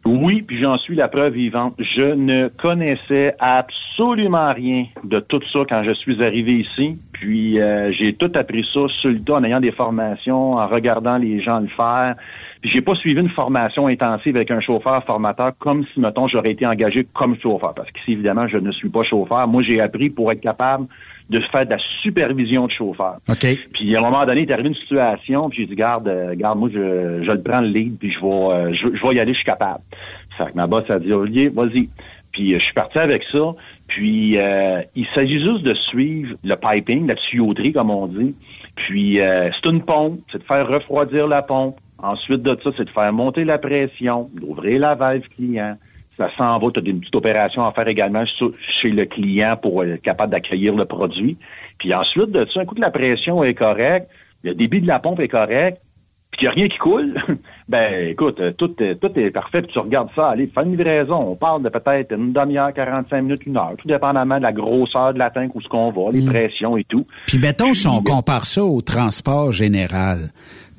Oui, 0.06 0.42
puis 0.42 0.60
j'en 0.60 0.78
suis 0.78 0.94
la 0.94 1.08
preuve 1.08 1.32
vivante. 1.32 1.74
Je 1.78 2.14
ne 2.14 2.46
connaissais 2.46 3.34
absolument 3.40 4.52
rien 4.52 4.86
de 5.02 5.18
tout 5.18 5.40
ça 5.52 5.60
quand 5.68 5.82
je 5.82 5.92
suis 5.94 6.22
arrivé 6.22 6.60
ici. 6.60 6.96
Puis 7.12 7.60
euh, 7.60 7.90
j'ai 7.90 8.14
tout 8.14 8.30
appris 8.36 8.64
ça 8.72 8.86
sur 9.00 9.10
le 9.10 9.32
en 9.32 9.42
ayant 9.42 9.58
des 9.58 9.72
formations, 9.72 10.52
en 10.52 10.68
regardant 10.68 11.16
les 11.16 11.42
gens 11.42 11.58
le 11.58 11.66
faire. 11.66 12.14
Puis 12.60 12.70
j'ai 12.70 12.82
pas 12.82 12.94
suivi 12.94 13.20
une 13.20 13.30
formation 13.30 13.88
intensive 13.88 14.36
avec 14.36 14.52
un 14.52 14.60
chauffeur 14.60 15.02
formateur 15.04 15.52
comme 15.58 15.84
si, 15.92 15.98
mettons, 15.98 16.28
j'aurais 16.28 16.52
été 16.52 16.64
engagé 16.66 17.04
comme 17.12 17.36
chauffeur. 17.40 17.74
Parce 17.74 17.90
qu'ici, 17.90 18.12
évidemment, 18.12 18.46
je 18.46 18.58
ne 18.58 18.70
suis 18.70 18.88
pas 18.88 19.02
chauffeur. 19.02 19.48
Moi, 19.48 19.62
j'ai 19.62 19.80
appris 19.80 20.10
pour 20.10 20.30
être 20.30 20.40
capable 20.40 20.86
de 21.28 21.40
faire 21.50 21.64
de 21.64 21.70
la 21.70 21.78
supervision 22.02 22.66
de 22.66 22.72
chauffeur. 22.72 23.16
OK. 23.28 23.46
Puis 23.74 23.96
à 23.96 23.98
un 23.98 24.02
moment 24.02 24.24
donné, 24.24 24.42
il 24.42 24.50
est 24.50 24.52
arrivé 24.52 24.68
une 24.68 24.74
situation, 24.76 25.48
puis 25.48 25.62
j'ai 25.62 25.66
dit 25.66 25.74
garde, 25.74 26.06
euh, 26.08 26.34
garde, 26.36 26.58
moi 26.58 26.68
je, 26.72 27.22
je 27.24 27.32
le 27.32 27.42
prends 27.42 27.60
le 27.60 27.68
lead, 27.68 27.98
puis 27.98 28.12
je 28.12 28.20
vais, 28.20 28.26
euh, 28.26 28.72
je, 28.72 28.96
je 28.96 29.06
vais 29.06 29.14
y 29.14 29.20
aller, 29.20 29.32
je 29.32 29.38
suis 29.38 29.44
capable. 29.44 29.82
Fait 30.36 30.52
que 30.52 30.56
ma 30.56 30.66
boss 30.66 30.88
a 30.90 30.98
dit 30.98 31.12
Olivier, 31.12 31.48
vas-y. 31.48 31.88
Puis 32.32 32.54
euh, 32.54 32.58
je 32.58 32.64
suis 32.64 32.74
parti 32.74 32.98
avec 32.98 33.22
ça. 33.32 33.54
Puis 33.88 34.38
euh, 34.38 34.82
il 34.94 35.06
s'agit 35.14 35.40
juste 35.42 35.62
de 35.62 35.74
suivre 35.74 36.36
le 36.44 36.54
piping, 36.56 37.06
la 37.06 37.14
tuyauterie 37.14 37.72
comme 37.72 37.90
on 37.90 38.06
dit. 38.06 38.34
Puis 38.76 39.20
euh, 39.20 39.50
c'est 39.52 39.70
une 39.70 39.82
pompe, 39.82 40.20
c'est 40.30 40.38
de 40.38 40.44
faire 40.44 40.68
refroidir 40.68 41.26
la 41.26 41.42
pompe. 41.42 41.76
Ensuite 41.98 42.42
de 42.42 42.58
ça, 42.62 42.70
c'est 42.76 42.84
de 42.84 42.90
faire 42.90 43.12
monter 43.12 43.44
la 43.44 43.58
pression, 43.58 44.28
d'ouvrir 44.34 44.80
la 44.80 44.94
valve 44.94 45.26
client. 45.34 45.76
Ça 46.16 46.30
s'en 46.38 46.58
va, 46.58 46.68
tu 46.72 46.80
as 46.80 46.82
une 46.84 47.00
petite 47.00 47.14
opération 47.16 47.66
à 47.66 47.72
faire 47.72 47.88
également 47.88 48.24
sur- 48.26 48.52
chez 48.80 48.88
le 48.90 49.04
client 49.04 49.56
pour 49.60 49.84
être 49.84 50.00
capable 50.02 50.32
d'accueillir 50.32 50.74
le 50.74 50.84
produit. 50.86 51.36
Puis 51.78 51.92
ensuite 51.94 52.30
de 52.30 52.46
ça, 52.52 52.60
un 52.60 52.64
coup 52.64 52.74
que 52.74 52.80
la 52.80 52.90
pression 52.90 53.44
est 53.44 53.54
correcte, 53.54 54.08
le 54.42 54.54
débit 54.54 54.80
de 54.80 54.86
la 54.86 54.98
pompe 54.98 55.20
est 55.20 55.28
correct, 55.28 55.78
puis 56.30 56.38
qu'il 56.40 56.48
n'y 56.48 56.52
a 56.52 56.54
rien 56.54 56.68
qui 56.68 56.78
coule, 56.78 57.14
ben 57.68 58.08
écoute, 58.08 58.40
euh, 58.40 58.52
tout 58.52 58.70
est, 58.82 58.96
tout 58.96 59.10
est 59.18 59.30
parfait, 59.30 59.60
puis 59.62 59.70
tu 59.72 59.78
regardes 59.78 60.08
ça, 60.16 60.30
allez, 60.30 60.46
fais 60.46 60.62
une 60.64 60.70
livraison. 60.76 61.16
On 61.32 61.36
parle 61.36 61.62
de 61.62 61.68
peut-être 61.68 62.12
une 62.12 62.32
demi-heure, 62.32 62.72
45 62.72 63.20
minutes, 63.22 63.44
une 63.46 63.56
heure, 63.56 63.72
tout 63.78 63.88
dépendamment 63.88 64.38
de 64.38 64.42
la 64.42 64.52
grosseur 64.52 65.12
de 65.14 65.18
la 65.18 65.30
tank, 65.30 65.54
où 65.54 65.60
ce 65.60 65.68
qu'on 65.68 65.90
va, 65.92 66.10
les 66.12 66.24
pressions 66.24 66.76
et 66.78 66.84
tout. 66.84 67.06
Puis 67.26 67.38
mettons, 67.38 67.72
si 67.74 67.86
on 67.88 68.02
compare 68.02 68.46
ça 68.46 68.64
au 68.64 68.80
transport 68.80 69.52
général, 69.52 70.18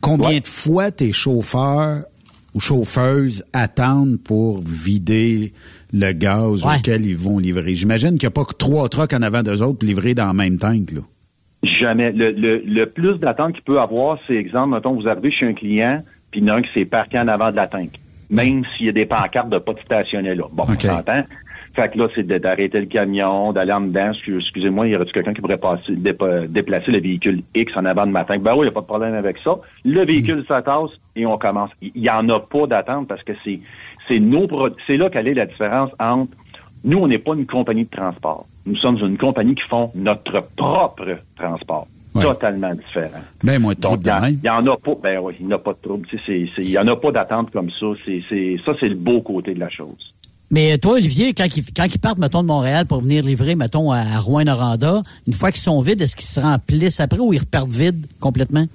combien 0.02 0.40
de 0.40 0.48
fois 0.48 0.92
tes 0.92 1.12
chauffeurs 1.12 2.04
ou 2.54 2.60
chauffeuses 2.60 3.44
attendent 3.54 4.18
pour 4.24 4.62
vider 4.62 5.54
le 5.94 6.12
gaz 6.14 6.66
Ouais. 6.66 6.78
auquel 6.80 7.06
ils 7.06 7.18
vont 7.18 7.40
livrer? 7.40 7.76
J'imagine 7.76 8.12
qu'il 8.18 8.28
n'y 8.28 8.28
a 8.28 8.32
pas 8.32 8.46
que 8.46 8.54
trois 8.56 8.90
trucks 8.90 9.14
en 9.14 9.22
avant 9.22 9.44
d'eux 9.44 9.62
autres 9.62 9.86
livrés 9.86 10.14
dans 10.14 10.28
le 10.28 10.34
même 10.34 10.58
tank. 10.58 10.92
Là. 10.92 11.02
Jamais. 11.80 12.12
Le, 12.12 12.32
le, 12.32 12.62
le 12.66 12.86
plus 12.90 13.18
d'attente 13.20 13.54
qu'il 13.54 13.64
peut 13.64 13.80
avoir, 13.80 14.18
c'est 14.28 14.36
exemple, 14.36 14.76
mettons, 14.76 14.94
vous 15.00 15.08
arrivez 15.08 15.32
chez 15.32 15.46
un 15.48 15.54
client, 15.54 16.04
puis 16.32 16.42
il 16.42 16.48
y 16.48 16.52
en 16.52 16.56
a 16.56 16.58
un 16.58 16.62
qui 16.62 16.70
s'est 16.74 16.86
parqué 16.86 17.20
en 17.20 17.28
avant 17.28 17.52
de 17.52 17.56
la 17.56 17.68
tank. 17.68 17.92
Même 18.30 18.64
s'il 18.76 18.88
y 18.88 18.90
a 18.90 18.92
des 18.92 19.06
pancartes 19.06 19.50
de 19.50 19.58
pas 19.58 19.74
de 19.74 19.80
stationner 19.80 20.36
là. 20.36 20.44
Bon, 20.52 20.64
on 20.68 20.80
s'entend. 20.80 21.24
Fait 21.78 21.90
que 21.94 21.98
là, 22.00 22.08
c'est 22.16 22.26
d'arrêter 22.26 22.80
le 22.80 22.88
camion, 22.88 23.54
d'aller 23.54 23.72
en 23.72 23.82
dedans. 23.82 24.12
Excuse- 24.12 24.40
Excusez-moi, 24.42 24.88
il 24.88 24.94
y 24.94 24.96
aurait-tu 24.96 25.14
quelqu'un 25.14 25.34
qui 25.34 25.42
pourrait 25.42 25.58
passer, 25.60 25.94
déplacer 25.96 26.92
le 26.92 27.00
véhicule 27.00 27.44
X 27.56 27.72
en 27.78 27.86
avant 27.86 28.08
de 28.08 28.12
ma 28.12 28.26
tank? 28.26 28.42
Ben 28.42 28.54
oui, 28.54 28.62
il 28.62 28.64
n'y 28.64 28.68
a 28.70 28.72
pas 28.72 28.82
de 28.82 28.86
problème 28.88 29.14
avec 29.14 29.38
ça. 29.44 29.58
Le 29.86 30.04
véhicule 30.04 30.44
s'attasse 30.48 30.90
et 31.16 31.26
on 31.28 31.38
commence. 31.38 31.70
Il 31.82 32.02
n'y 32.02 32.10
en 32.10 32.28
a 32.30 32.40
pas 32.40 32.66
d'attente 32.68 33.08
parce 33.08 33.22
que 33.24 33.34
c'est 33.44 33.60
c'est 34.08 34.20
nos 34.20 34.48
c'est 34.88 34.98
là 34.98 35.10
quelle 35.12 35.28
est 35.28 35.34
la 35.36 35.46
différence 35.46 35.92
entre 36.00 36.32
nous, 36.84 36.98
on 37.00 37.08
n'est 37.08 37.18
pas 37.20 37.34
une 37.36 37.46
compagnie 37.46 37.86
de 37.86 37.90
transport. 37.90 38.46
Nous 38.66 38.76
sommes 38.78 38.98
une 38.98 39.18
compagnie 39.18 39.56
qui 39.56 39.64
font 39.70 39.92
notre 39.96 40.42
propre 40.56 41.18
transport. 41.38 41.88
Ouais. 42.16 42.24
Totalement 42.24 42.74
différent. 42.74 43.22
Ben, 43.44 43.60
moi, 43.62 43.76
trop 43.76 43.92
Donc, 43.96 44.04
de 44.04 44.10
il 44.10 44.22
même. 44.22 44.40
n'y 44.44 44.50
en 44.50 44.66
a 44.66 44.78
pas. 44.78 44.94
Ben 45.04 45.20
oui, 45.22 45.36
il 45.40 45.46
n'y 45.48 45.54
a 45.54 45.58
pas 45.60 45.74
de 45.74 45.78
trouble. 45.82 46.08
Il 46.28 46.50
n'y 46.70 46.78
en 46.78 46.88
a 46.88 46.96
pas 46.96 47.12
d'attente 47.12 47.52
comme 47.52 47.70
ça. 47.70 47.86
C'est, 48.06 48.24
c'est, 48.30 48.58
ça, 48.66 48.74
c'est 48.80 48.90
le 48.90 48.96
beau 48.96 49.22
côté 49.22 49.54
de 49.54 49.60
la 49.60 49.70
chose. 49.70 50.14
Mais 50.50 50.78
toi, 50.78 50.94
Olivier, 50.94 51.34
quand 51.34 51.46
ils, 51.56 51.64
quand 51.76 51.94
ils 51.94 52.00
partent, 52.00 52.20
mettons, 52.20 52.42
de 52.42 52.48
Montréal 52.48 52.86
pour 52.88 53.02
venir 53.02 53.24
livrer, 53.24 53.56
mettons, 53.56 53.92
à 53.92 54.20
Rouen-Noranda, 54.20 55.02
une 55.28 55.34
fois 55.34 55.52
qu'ils 55.52 55.62
sont 55.62 55.82
vides, 55.82 56.02
est-ce 56.02 56.16
qu'ils 56.16 56.26
se 56.26 56.40
remplissent 56.40 57.00
après 57.02 57.20
ou 57.20 57.34
ils 57.34 57.40
repartent 57.40 57.70
vides 57.70 58.06
complètement? 58.22 58.66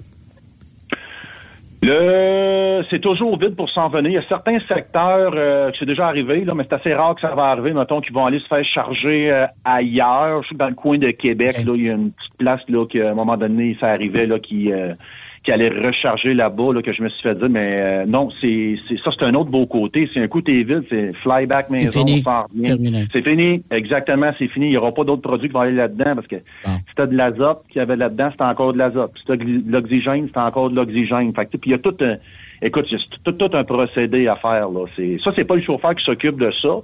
Le, 1.85 2.81
c'est 2.89 3.01
toujours 3.01 3.37
vide 3.37 3.57
pour 3.57 3.69
s'en 3.69 3.89
venir. 3.89 4.11
Il 4.11 4.13
y 4.13 4.17
a 4.17 4.27
certains 4.29 4.57
secteurs 4.69 5.33
euh, 5.35 5.69
que 5.69 5.77
c'est 5.77 5.85
déjà 5.85 6.07
arrivé, 6.07 6.45
là, 6.45 6.53
mais 6.53 6.63
c'est 6.69 6.75
assez 6.75 6.93
rare 6.93 7.15
que 7.15 7.21
ça 7.21 7.35
va 7.35 7.47
arriver. 7.47 7.73
Mettons 7.73 7.99
qu'ils 7.99 8.13
vont 8.13 8.25
aller 8.25 8.39
se 8.39 8.47
faire 8.47 8.63
charger 8.63 9.29
euh, 9.29 9.47
ailleurs. 9.65 10.43
Je 10.43 10.49
que 10.49 10.55
dans 10.55 10.69
le 10.69 10.75
coin 10.75 10.97
de 10.97 11.11
Québec, 11.11 11.57
là, 11.65 11.73
il 11.75 11.83
y 11.83 11.89
a 11.89 11.93
une 11.93 12.11
petite 12.11 12.37
place 12.37 12.61
là 12.69 12.85
qu'à 12.85 13.11
un 13.11 13.15
moment 13.15 13.35
donné, 13.35 13.75
ça 13.81 13.87
arrivait 13.87 14.27
là 14.27 14.39
qui 14.39 14.71
euh, 14.71 14.93
qui 15.43 15.51
allait 15.51 15.69
recharger 15.69 16.33
là-bas, 16.33 16.73
là, 16.73 16.81
que 16.81 16.93
je 16.93 17.03
me 17.03 17.09
suis 17.09 17.21
fait 17.21 17.35
dire, 17.35 17.49
mais 17.49 17.79
euh, 17.81 18.05
non, 18.05 18.29
c'est, 18.39 18.77
c'est 18.87 18.97
ça, 19.03 19.11
c'est 19.17 19.25
un 19.25 19.33
autre 19.33 19.49
beau 19.49 19.65
côté. 19.65 20.09
C'est 20.13 20.21
un 20.21 20.27
coup 20.27 20.41
t'es 20.41 20.63
vide, 20.63 20.85
c'est 20.89 21.11
flyback 21.21 21.69
maison, 21.69 21.99
fini. 21.99 22.23
on 22.25 22.29
s'en 22.29 22.43
revient. 22.43 23.07
C'est 23.11 23.23
fini, 23.23 23.63
exactement, 23.69 24.31
c'est 24.39 24.47
fini. 24.47 24.67
Il 24.67 24.69
n'y 24.69 24.77
aura 24.77 24.93
pas 24.93 25.03
d'autres 25.03 25.21
produits 25.21 25.49
qui 25.49 25.53
vont 25.53 25.61
aller 25.61 25.73
là-dedans 25.75 26.15
parce 26.15 26.27
que 26.27 26.37
si 26.37 26.95
t'as 26.95 27.07
de 27.07 27.15
l'azote 27.15 27.63
qu'il 27.69 27.79
y 27.79 27.81
avait 27.81 27.97
là-dedans, 27.97 28.29
c'était 28.31 28.43
encore 28.45 28.71
de 28.71 28.77
l'azote. 28.77 29.11
Si 29.17 29.25
t'as 29.25 29.35
de 29.35 29.63
l'oxygène, 29.67 30.27
c'était 30.27 30.39
encore 30.39 30.69
de 30.69 30.75
l'oxygène. 30.75 31.33
Fait 31.35 31.45
que, 31.45 31.57
puis 31.57 31.71
il 31.71 31.71
y 31.71 31.75
a 31.75 31.79
tout 31.79 31.95
un... 31.99 32.15
écoute, 32.61 32.85
c'est 32.89 32.97
tout, 33.23 33.33
tout 33.33 33.57
un 33.57 33.65
procédé 33.65 34.27
à 34.27 34.37
faire. 34.37 34.69
Là. 34.69 34.85
C'est, 34.95 35.17
ça, 35.23 35.31
c'est 35.35 35.45
pas 35.45 35.55
le 35.55 35.61
chauffeur 35.61 35.93
qui 35.93 36.05
s'occupe 36.05 36.39
de 36.39 36.51
ça, 36.61 36.75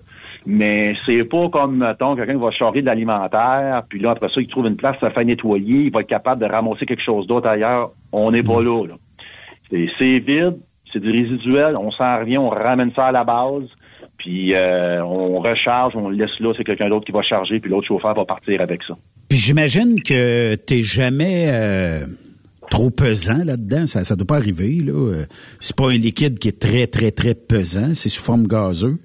mais 0.45 0.95
c'est 1.05 1.23
pas 1.23 1.47
comme, 1.47 1.77
mettons, 1.77 2.17
quelqu'un 2.17 2.33
qui 2.33 2.41
va 2.41 2.51
charger 2.51 2.81
de 2.81 2.87
l'alimentaire, 2.87 3.83
puis 3.87 3.99
là, 3.99 4.11
après 4.11 4.27
ça, 4.27 4.41
il 4.41 4.47
trouve 4.47 4.67
une 4.67 4.75
place, 4.75 4.97
ça 4.99 5.11
fait 5.11 5.23
nettoyer, 5.23 5.83
il 5.83 5.91
va 5.91 6.01
être 6.01 6.07
capable 6.07 6.41
de 6.41 6.51
ramasser 6.51 6.85
quelque 6.85 7.03
chose 7.03 7.25
d'autre 7.25 7.47
ailleurs. 7.47 7.91
On 8.11 8.31
n'est 8.31 8.43
pas 8.43 8.61
là. 8.61 8.85
là. 8.87 8.95
C'est, 9.71 10.19
vide, 10.19 10.57
c'est 10.91 10.99
du 10.99 11.11
résiduel, 11.11 11.75
on 11.77 11.91
s'en 11.91 12.19
revient, 12.19 12.37
on 12.39 12.49
ramène 12.49 12.91
ça 12.95 13.07
à 13.07 13.11
la 13.11 13.23
base, 13.23 13.63
puis 14.17 14.53
euh, 14.55 15.03
on 15.03 15.39
recharge, 15.39 15.95
on 15.95 16.09
le 16.09 16.15
laisse 16.17 16.39
là, 16.39 16.51
c'est 16.57 16.63
quelqu'un 16.63 16.89
d'autre 16.89 17.05
qui 17.05 17.11
va 17.11 17.21
charger, 17.21 17.59
puis 17.59 17.69
l'autre 17.69 17.87
chauffeur 17.87 18.15
va 18.15 18.25
partir 18.25 18.59
avec 18.61 18.81
ça. 18.83 18.95
Puis 19.29 19.37
j'imagine 19.37 20.01
que 20.01 20.55
t'es 20.55 20.81
jamais 20.81 21.45
euh, 21.53 21.99
trop 22.71 22.89
pesant 22.89 23.43
là-dedans. 23.45 23.85
Ça, 23.85 24.03
ça 24.03 24.15
doit 24.15 24.25
pas 24.25 24.37
arriver. 24.37 24.79
Là. 24.83 24.93
Euh, 24.93 25.23
C'est 25.59 25.75
pas 25.75 25.89
un 25.89 25.97
liquide 25.97 26.39
qui 26.39 26.47
est 26.47 26.59
très, 26.59 26.87
très, 26.87 27.11
très 27.11 27.35
pesant. 27.35 27.93
C'est 27.93 28.09
sous 28.09 28.23
forme 28.23 28.47
gazeuse. 28.47 28.97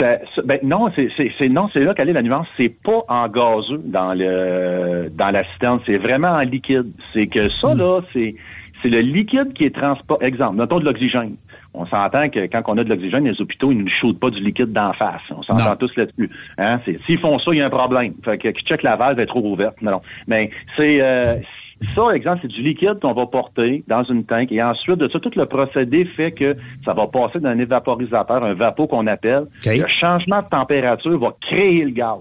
Ça- 0.00 0.18
ça- 0.34 0.42
ben, 0.44 0.58
non, 0.64 0.88
c'est 0.96 1.48
non, 1.48 1.68
c'est 1.72 1.80
là 1.80 1.94
qu'elle 1.94 2.08
est 2.08 2.12
la 2.12 2.22
nuance. 2.22 2.46
C'est 2.56 2.68
pas 2.84 3.02
en 3.08 3.28
gazeux 3.28 3.80
dans 3.84 4.14
le 4.14 5.10
dans 5.16 5.30
la 5.30 5.44
citerne, 5.52 5.80
c'est 5.86 5.96
vraiment 5.98 6.28
en 6.32 6.40
liquide. 6.40 6.90
C'est 7.12 7.26
que 7.28 7.48
ça 7.60 7.74
là, 7.74 8.00
c'est 8.12 8.34
c'est 8.82 8.88
le 8.88 9.00
liquide 9.00 9.52
qui 9.54 9.64
est 9.64 9.74
transporté. 9.74 10.24
Exemple, 10.26 10.56
notons 10.56 10.80
de 10.80 10.84
l'oxygène. 10.84 11.36
On 11.74 11.86
s'entend 11.86 12.28
que 12.28 12.46
quand 12.46 12.62
on 12.68 12.78
a 12.78 12.84
de 12.84 12.88
l'oxygène, 12.88 13.24
les 13.24 13.40
hôpitaux, 13.40 13.70
ils 13.72 13.78
ne 13.78 13.82
nous 13.82 13.90
shootent 13.90 14.18
pas 14.18 14.30
du 14.30 14.40
liquide 14.42 14.72
d'en 14.72 14.92
face. 14.94 15.20
On 15.30 15.42
s'entend 15.42 15.76
tous 15.76 15.94
là-dessus. 15.96 16.30
Hein? 16.56 16.80
C'est- 16.84 16.98
S'ils 17.06 17.18
font 17.18 17.38
ça, 17.38 17.50
il 17.52 17.58
y 17.58 17.60
a 17.60 17.66
un 17.66 17.70
problème. 17.70 18.14
Fait 18.24 18.38
que 18.38 18.50
check 18.52 18.82
la 18.82 18.96
valve 18.96 19.20
est 19.20 19.26
trop 19.26 19.42
ouverte. 19.42 19.80
Non, 19.82 19.92
non. 19.92 20.00
Mais 20.26 20.50
c'est 20.76 21.00
euh, 21.02 21.34
ça, 21.94 22.10
exemple, 22.14 22.40
c'est 22.42 22.48
du 22.48 22.62
liquide 22.62 22.98
qu'on 23.00 23.12
va 23.12 23.26
porter 23.26 23.84
dans 23.86 24.02
une 24.04 24.24
tank. 24.24 24.50
Et 24.50 24.62
ensuite 24.62 24.96
de 24.96 25.08
ça, 25.08 25.20
tout 25.20 25.30
le 25.36 25.46
procédé 25.46 26.04
fait 26.04 26.32
que 26.32 26.56
ça 26.84 26.94
va 26.94 27.06
passer 27.06 27.38
d'un 27.38 27.58
évaporisateur, 27.58 28.42
un 28.42 28.54
vapeau 28.54 28.86
qu'on 28.86 29.06
appelle. 29.06 29.44
Le 29.82 29.88
changement 30.00 30.42
de 30.42 30.48
température 30.48 31.18
va 31.18 31.34
créer 31.40 31.84
le 31.84 31.90
gaz. 31.90 32.18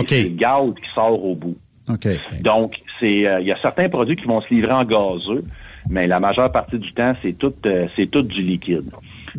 Et 0.00 0.04
C'est 0.08 0.22
le 0.30 0.36
gaz 0.36 0.66
qui 0.74 0.94
sort 0.94 1.24
au 1.24 1.34
bout. 1.34 1.56
OK. 1.88 2.06
Donc, 2.42 2.74
c'est 3.00 3.26
euh, 3.26 3.40
il 3.40 3.46
y 3.48 3.52
a 3.52 3.56
certains 3.60 3.88
produits 3.88 4.14
qui 4.16 4.24
vont 4.26 4.40
se 4.40 4.54
livrer 4.54 4.72
en 4.72 4.84
gazeux, 4.84 5.42
mais 5.90 6.06
la 6.06 6.20
majeure 6.20 6.50
partie 6.52 6.78
du 6.78 6.92
temps, 6.92 7.14
c'est 7.22 7.36
tout 7.38 7.52
euh, 7.66 7.86
c'est 7.96 8.10
tout 8.10 8.22
du 8.22 8.42
liquide. 8.42 8.90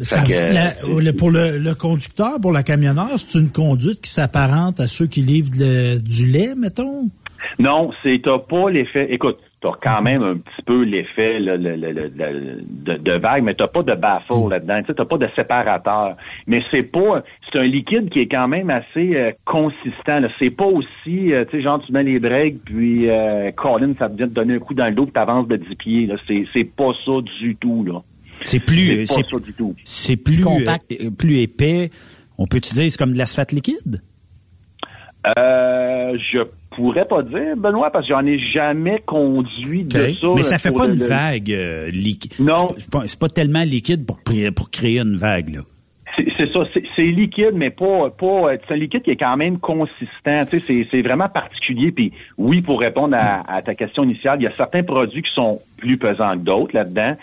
Ça- 0.02 0.22
Fait 0.22 0.28
que, 0.28 0.54
la- 0.54 1.02
le- 1.02 1.12
pour 1.14 1.30
le, 1.30 1.58
le 1.60 1.76
conducteur, 1.76 2.40
pour 2.42 2.52
la 2.52 2.64
camionneur, 2.64 3.10
c'est 3.18 3.38
une 3.40 3.50
conduite 3.52 4.02
qui 4.02 4.10
s'apparente 4.10 4.80
à 4.80 4.88
ceux 4.88 5.06
qui 5.08 5.22
livrent 5.22 5.52
le- 5.60 6.00
du 6.00 6.26
lait, 6.26 6.56
mettons? 6.56 7.10
Non, 7.60 7.92
c'est 8.02 8.22
t'as 8.24 8.40
pas 8.40 8.70
l'effet. 8.72 9.08
Écoute, 9.14 9.38
t'as 9.64 9.72
quand 9.82 10.02
même 10.04 10.22
un 10.22 10.36
petit 10.36 10.62
peu 10.66 10.84
l'effet 10.84 11.40
là, 11.40 11.56
le- 11.58 11.76
le- 11.76 11.92
le- 11.92 12.12
le- 12.16 12.62
de, 12.62 12.94
de 12.98 13.12
vague, 13.14 13.44
mais 13.44 13.54
t'as 13.56 13.68
pas 13.68 13.82
de 13.82 13.96
baffle 13.96 14.34
là-dedans. 14.50 14.76
Tu 14.86 14.94
t'as 14.94 15.06
pas 15.06 15.18
de 15.18 15.28
séparateur. 15.36 16.18
Mais 16.46 16.62
c'est 16.70 16.84
pas. 16.84 17.24
C'est 17.52 17.60
un 17.60 17.64
liquide 17.64 18.10
qui 18.10 18.20
est 18.20 18.28
quand 18.28 18.48
même 18.48 18.70
assez 18.70 19.16
euh, 19.16 19.32
consistant. 19.46 20.20
C'est 20.38 20.50
pas 20.52 20.66
aussi, 20.66 21.34
euh, 21.34 21.46
tu 21.46 21.58
sais, 21.58 21.64
genre 21.64 21.82
tu 21.84 21.92
mets 21.94 22.04
les 22.04 22.20
breaks, 22.20 22.62
puis 22.66 23.10
euh, 23.10 23.52
Colin, 23.56 23.94
ça 23.98 24.10
te 24.10 24.18
vient 24.18 24.28
de 24.28 24.34
donner 24.34 24.56
un 24.56 24.60
coup 24.60 24.74
dans 24.74 24.88
le 24.88 24.94
dos, 24.94 25.06
puis 25.06 25.14
t'avances 25.14 25.48
de 25.48 25.56
10 25.56 25.76
pieds. 25.76 26.10
C'est, 26.28 26.46
c'est 26.54 26.66
pas 26.66 26.92
ça 27.06 27.14
du 27.40 27.56
tout 27.56 27.84
là. 27.86 28.02
C'est 28.44 28.60
plus, 28.60 29.06
C'est 29.06 29.16
pas 29.16 29.22
c'est 29.30 29.36
ça 29.38 29.40
du 29.46 29.54
tout. 29.54 29.74
c'est 29.86 30.18
plus, 30.18 30.42
Compact. 30.42 30.92
euh, 30.92 31.10
plus 31.10 31.38
épais. 31.40 31.90
On 32.38 32.46
peut-tu 32.48 32.74
dire 32.74 32.92
c'est 32.92 32.98
comme 32.98 33.14
de 33.14 33.18
l'asphalte 33.18 33.54
liquide? 33.54 34.02
Euh, 35.38 36.18
je 36.34 36.40
pourrais 36.76 37.06
pas 37.06 37.22
dire, 37.24 37.56
Benoît, 37.58 37.90
parce 37.92 38.08
que 38.08 38.14
j'en 38.14 38.26
ai 38.26 38.40
jamais 38.40 39.02
conduit 39.06 39.84
de 39.84 40.10
ça. 40.10 40.28
Mais 40.36 40.42
ça 40.42 40.58
fait 40.58 40.72
pas 40.72 40.86
une 40.88 41.00
le- 41.00 41.06
vague 41.06 41.52
euh, 41.52 41.90
liquide. 41.92 42.34
Non. 42.40 42.68
C'est 42.78 42.90
pas, 42.90 43.04
pas 43.20 43.30
tellement 43.30 43.64
liquide 43.64 44.06
pour, 44.06 44.20
pour 44.56 44.70
créer 44.72 45.00
une 45.00 45.18
vague. 45.18 45.50
Là. 45.56 45.62
C'est 46.38 46.52
ça, 46.54 46.60
c'est- 46.74 47.02
liquide, 47.02 47.54
mais 47.56 47.70
pas, 47.72 48.10
pas. 48.12 48.52
C'est 48.68 48.74
un 48.76 48.78
liquide 48.78 49.02
qui 49.02 49.12
est 49.12 49.16
quand 49.16 49.36
même 49.36 49.58
consistant. 49.60 50.46
Tu 50.50 50.60
sais, 50.60 50.60
c'est- 50.60 50.88
c'est 50.92 51.02
vraiment 51.02 51.28
particulier. 51.28 51.92
Puis 51.92 52.12
oui, 52.38 52.62
pour 52.62 52.80
répondre 52.80 53.16
à, 53.20 53.42
à 53.52 53.62
ta 53.62 53.74
question 53.76 54.04
initiale, 54.04 54.38
il 54.40 54.44
y 54.44 54.48
a 54.48 54.54
certains 54.54 54.84
produits 54.84 55.24
qui 55.24 55.34
sont 55.34 55.60
plus 55.78 55.98
pesants 55.98 56.34
que 56.34 56.44
d'autres 56.44 56.76
là-dedans. 56.76 57.16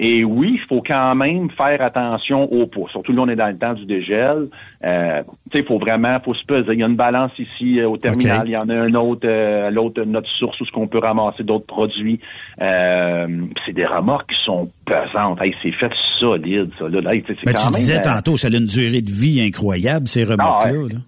Et 0.00 0.24
oui, 0.24 0.52
il 0.54 0.66
faut 0.68 0.82
quand 0.86 1.14
même 1.16 1.50
faire 1.50 1.82
attention 1.82 2.52
au 2.52 2.66
poids. 2.66 2.88
Surtout 2.88 3.12
là, 3.12 3.22
on 3.22 3.28
est 3.28 3.36
dans 3.36 3.48
le 3.48 3.58
temps 3.58 3.74
du 3.74 3.84
dégel. 3.84 4.48
Euh, 4.84 5.22
tu 5.50 5.58
sais, 5.58 5.64
il 5.64 5.64
faut 5.64 5.78
vraiment, 5.78 6.20
faut 6.24 6.34
se 6.34 6.44
peser. 6.44 6.72
Il 6.72 6.78
y 6.78 6.82
a 6.84 6.86
une 6.86 6.94
balance 6.94 7.32
ici 7.36 7.80
euh, 7.80 7.88
au 7.88 7.96
terminal. 7.96 8.46
Il 8.46 8.52
y 8.52 8.56
en 8.56 8.68
a 8.68 8.74
un 8.74 8.94
autre, 8.94 9.26
euh, 9.26 9.70
l'autre 9.70 10.02
notre 10.04 10.28
source 10.38 10.60
où 10.60 10.64
ce 10.64 10.70
qu'on 10.70 10.86
peut 10.86 10.98
ramasser 10.98 11.42
d'autres 11.42 11.66
produits. 11.66 12.20
Euh, 12.60 13.26
c'est 13.66 13.72
des 13.72 13.86
remorques 13.86 14.30
qui 14.30 14.38
sont 14.44 14.70
pesantes. 14.86 15.42
Hey, 15.42 15.52
c'est 15.62 15.72
fait 15.72 15.92
solide, 16.20 16.70
ça. 16.78 16.88
Là, 16.88 17.00
sais, 17.10 17.24
c'est 17.26 17.44
Ben, 17.44 17.52
quand 17.52 17.58
tu 17.58 17.64
même, 17.64 17.74
disais 17.74 17.98
euh, 17.98 18.02
tantôt, 18.02 18.36
ça 18.36 18.46
a 18.48 18.56
une 18.56 18.66
durée 18.66 19.02
de 19.02 19.10
vie 19.10 19.40
incroyable, 19.40 20.06
ces 20.06 20.22
remorques-là. 20.22 20.72
Ah, 20.74 20.80
ouais. 20.80 20.92
là. 20.92 20.98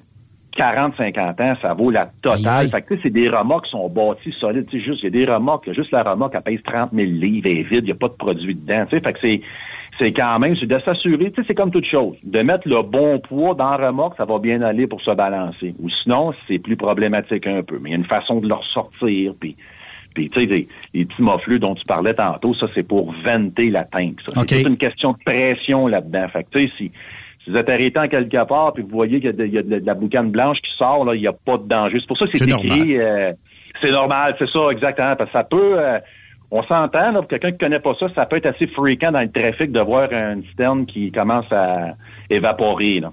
40, 0.57 0.95
50 0.97 1.41
ans, 1.41 1.55
ça 1.63 1.75
vaut 1.75 1.91
la 1.91 2.11
totale. 2.23 2.69
Fait 2.71 2.83
que, 2.83 2.89
tu 2.89 2.95
sais, 2.95 3.01
c'est 3.05 3.11
des 3.11 3.29
remorques 3.29 3.67
qui 3.67 3.73
sont 3.73 3.89
bâties 3.89 4.35
solides. 4.41 4.67
Tu 4.71 4.79
sais, 4.79 4.85
juste, 4.85 5.03
il 5.03 5.05
y 5.05 5.07
a 5.09 5.27
des 5.27 5.33
remorques, 5.33 5.73
juste 5.73 5.93
la 5.93 6.03
remorque, 6.03 6.35
elle 6.35 6.43
pèse 6.43 6.63
30 6.65 6.91
000 6.93 7.11
livres, 7.11 7.47
elle 7.47 7.59
est 7.59 7.63
vide, 7.63 7.83
il 7.83 7.85
n'y 7.85 7.93
a 7.93 7.95
pas 7.95 8.09
de 8.09 8.15
produit 8.15 8.55
dedans. 8.55 8.85
Tu 8.89 8.97
sais, 8.97 9.03
fait 9.03 9.13
que 9.13 9.19
c'est, 9.21 9.41
c'est 9.99 10.13
quand 10.13 10.39
même, 10.39 10.57
c'est 10.57 10.67
de 10.67 10.79
s'assurer, 10.81 11.31
tu 11.31 11.41
sais, 11.41 11.47
c'est 11.47 11.55
comme 11.55 11.71
toute 11.71 11.87
chose. 11.87 12.17
De 12.25 12.41
mettre 12.43 12.69
le 12.69 12.83
bon 12.83 13.19
poids 13.21 13.55
dans 13.55 13.77
la 13.77 13.89
remorque, 13.89 14.17
ça 14.17 14.25
va 14.25 14.39
bien 14.39 14.63
aller 14.63 14.87
pour 14.87 15.01
se 15.01 15.11
balancer. 15.11 15.75
Ou 15.81 15.89
sinon, 16.03 16.33
c'est 16.49 16.59
plus 16.59 16.77
problématique 16.77 17.47
un 17.47 17.63
peu. 17.63 17.79
Mais 17.81 17.91
il 17.91 17.93
y 17.93 17.95
a 17.97 17.99
une 17.99 18.05
façon 18.05 18.41
de 18.41 18.49
le 18.49 18.55
ressortir, 18.55 19.35
puis 19.39 19.57
puis, 20.15 20.29
tu 20.29 20.41
sais, 20.41 20.47
les, 20.47 20.69
les 20.93 21.05
petits 21.05 21.23
moffleux 21.23 21.59
dont 21.59 21.75
tu 21.75 21.85
parlais 21.85 22.15
tantôt, 22.15 22.53
ça, 22.55 22.67
c'est 22.75 22.83
pour 22.83 23.13
venter 23.25 23.71
la 23.71 23.85
tank. 23.85 24.21
Ça. 24.27 24.33
C'est 24.35 24.41
OK. 24.41 24.49
toute 24.49 24.73
une 24.73 24.77
question 24.77 25.13
de 25.13 25.19
pression 25.25 25.87
là-dedans. 25.87 26.27
Fait 26.33 26.45
que, 26.45 26.59
tu 26.59 26.67
sais, 26.67 26.73
si, 26.77 26.93
si 27.51 27.53
vous 27.53 27.59
êtes 27.59 27.69
arrêté 27.69 27.99
en 27.99 28.09
quelque 28.09 28.47
part 28.47 28.73
puis 28.73 28.83
vous 28.83 28.91
voyez 28.91 29.17
qu'il 29.21 29.27
y 29.27 29.29
a 29.29 29.33
de, 29.33 29.45
il 29.47 29.53
y 29.55 29.59
a 29.59 29.63
de- 29.63 29.79
de 29.81 29.87
la 29.87 29.95
boucane 29.95 30.31
blanche 30.31 30.59
qui 30.59 30.71
sort, 30.79 31.05
là, 31.05 31.15
il 31.15 31.21
n'y 31.21 31.27
a 31.27 31.33
pas 31.33 31.59
de 31.59 31.67
danger. 31.69 31.99
C'est 32.01 32.07
pour 32.07 32.19
ça 32.19 32.27
que 32.27 32.39
c'est 32.39 32.47
écrit. 32.67 32.99
euh, 32.99 33.33
c'est 33.83 33.91
normal, 33.91 34.37
c'est 34.39 34.49
ça, 34.51 34.61
exactement. 34.71 35.17
Parce 35.17 35.31
que 35.31 35.39
ça 35.39 35.45
peut. 35.45 35.79
euh, 35.79 35.99
on 36.53 36.63
s'entend, 36.65 37.13
là, 37.13 37.21
pour 37.21 37.29
quelqu'un 37.29 37.53
qui 37.53 37.59
connaît 37.59 37.79
pas 37.81 37.95
ça, 38.01 38.07
ça 38.15 38.27
peut 38.27 38.37
être 38.37 38.47
assez 38.47 38.67
fréquent 38.67 39.13
dans 39.13 39.21
le 39.21 39.31
trafic 39.31 39.71
de 39.73 39.81
voir 39.81 40.13
une 40.13 40.43
citerne 40.51 40.85
qui 40.87 41.13
commence 41.13 41.51
à 41.53 41.95
évaporer. 42.29 43.01
Là. 43.01 43.11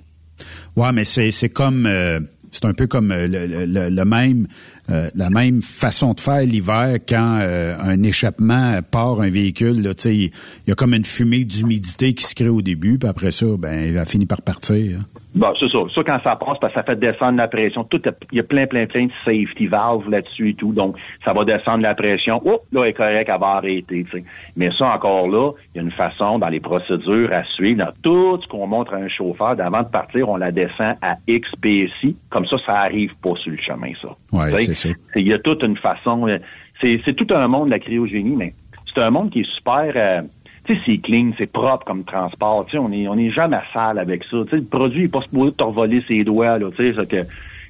Ouais, 0.76 0.92
mais 0.94 1.04
c'est 1.04 1.50
comme 1.50 1.86
euh, 1.88 2.20
c'est 2.52 2.66
un 2.66 2.74
peu 2.74 2.88
comme 2.88 3.10
le, 3.10 3.28
le- 3.28 3.66
le- 3.66 3.96
le 3.96 4.06
même 4.06 4.48
euh, 4.90 5.10
la 5.16 5.30
même 5.30 5.62
façon 5.62 6.14
de 6.14 6.20
faire 6.20 6.42
l'hiver 6.42 7.00
quand 7.08 7.40
euh, 7.42 7.78
un 7.80 8.02
échappement 8.04 8.80
part 8.90 9.22
un 9.22 9.30
véhicule. 9.30 9.82
Là, 9.82 9.92
il 10.06 10.32
y 10.68 10.72
a 10.72 10.76
comme 10.76 10.94
une 10.94 11.06
fumée 11.06 11.44
d'humidité 11.44 12.14
qui 12.14 12.24
se 12.24 12.36
crée 12.36 12.50
au 12.50 12.62
début, 12.62 12.98
puis 12.98 13.10
après 13.10 13.32
ça, 13.32 13.46
ben, 13.58 13.84
il 13.84 13.94
va 13.94 14.06
finir 14.06 14.28
par 14.28 14.42
partir. 14.42 15.00
hein. 15.00 15.06
Bon, 15.38 15.54
c'est 15.60 15.70
ça. 15.70 15.80
Ça, 15.94 16.04
quand 16.04 16.20
ça 16.24 16.36
passe, 16.36 16.58
parce 16.60 16.74
que 16.74 16.80
ça 16.80 16.84
fait 16.84 16.96
descendre 17.00 17.38
la 17.38 17.48
pression. 17.48 17.84
Tout, 17.84 18.02
il 18.32 18.38
y 18.38 18.40
a 18.40 18.44
plein, 18.44 18.66
plein, 18.68 18.86
plein 18.88 19.06
de 19.06 19.12
safety 19.24 19.68
valves 19.68 20.10
là-dessus 20.10 20.50
et 20.50 20.54
tout. 20.56 20.74
Donc, 20.74 20.98
ça 21.24 21.34
va 21.34 21.46
descendre 21.46 21.84
la 21.84 21.96
pression. 21.96 22.42
Oh, 22.46 22.60
là, 22.72 22.84
elle 22.84 22.90
est 22.90 22.94
correct, 22.94 23.30
elle 23.34 23.40
va 23.40 23.48
arrêter, 23.48 24.04
tu 24.04 24.12
sais. 24.12 24.24
Mais 24.56 24.70
ça, 24.78 24.88
encore 24.88 25.28
là, 25.28 25.52
il 25.74 25.78
y 25.78 25.80
a 25.80 25.84
une 25.84 25.92
façon 25.92 26.40
dans 26.40 26.50
les 26.50 26.60
procédures 26.60 27.32
à 27.32 27.44
suivre. 27.44 27.86
Dans 27.86 27.92
tout 28.02 28.42
ce 28.42 28.48
qu'on 28.48 28.68
montre 28.68 28.94
à 28.94 28.98
un 28.98 29.08
chauffeur, 29.10 29.56
d'avant 29.56 29.84
de 29.84 29.90
partir, 29.90 30.28
on 30.30 30.38
la 30.38 30.52
descend 30.52 30.96
à 31.02 31.16
X 31.28 31.50
PSI. 31.62 32.16
Comme 32.30 32.46
ça, 32.48 32.58
ça 32.66 32.74
arrive 32.80 33.14
pas 33.22 33.34
sur 33.36 33.52
le 33.52 33.58
chemin, 33.58 33.92
ça. 34.02 34.10
Sais, 34.58 34.74
c'est 34.74 34.90
ça. 34.90 34.90
Il 35.16 35.28
y 35.28 35.34
a 35.34 35.40
toute 35.40 35.64
une 35.64 35.78
façon. 35.78 36.28
euh, 36.28 36.40
C'est 36.82 37.00
c'est 37.06 37.14
tout 37.14 37.28
un 37.34 37.48
monde, 37.48 37.70
la 37.70 37.80
cryogénie, 37.80 38.36
mais 38.36 38.54
c'est 38.94 39.02
un 39.02 39.10
monde 39.12 39.30
qui 39.30 39.40
est 39.40 39.52
super. 39.56 39.92
euh, 39.96 40.22
tu 40.68 40.76
sais, 40.76 40.82
c'est 40.86 40.98
clean, 41.00 41.32
c'est 41.38 41.52
propre 41.52 41.86
comme 41.86 42.04
transport. 42.04 42.66
Tu 42.66 42.74
sais, 42.74 42.78
on 42.78 42.92
est, 42.92 43.08
on 43.08 43.18
est 43.18 43.32
jamais 43.32 43.58
sale 43.74 43.98
avec 44.00 44.24
ça. 44.26 44.38
Tu 44.44 44.50
sais, 44.52 44.56
le 44.58 44.66
produit 44.66 45.04
n'est 45.04 45.08
pas 45.08 45.22
supposé 45.22 45.52
te 45.54 45.64
revoler 45.64 46.04
ses 46.08 46.24
doigts, 46.24 46.60
là. 46.60 46.70
Tu 46.76 46.94
sais, 46.94 46.94
c'est 46.96 47.10
que, 47.10 47.22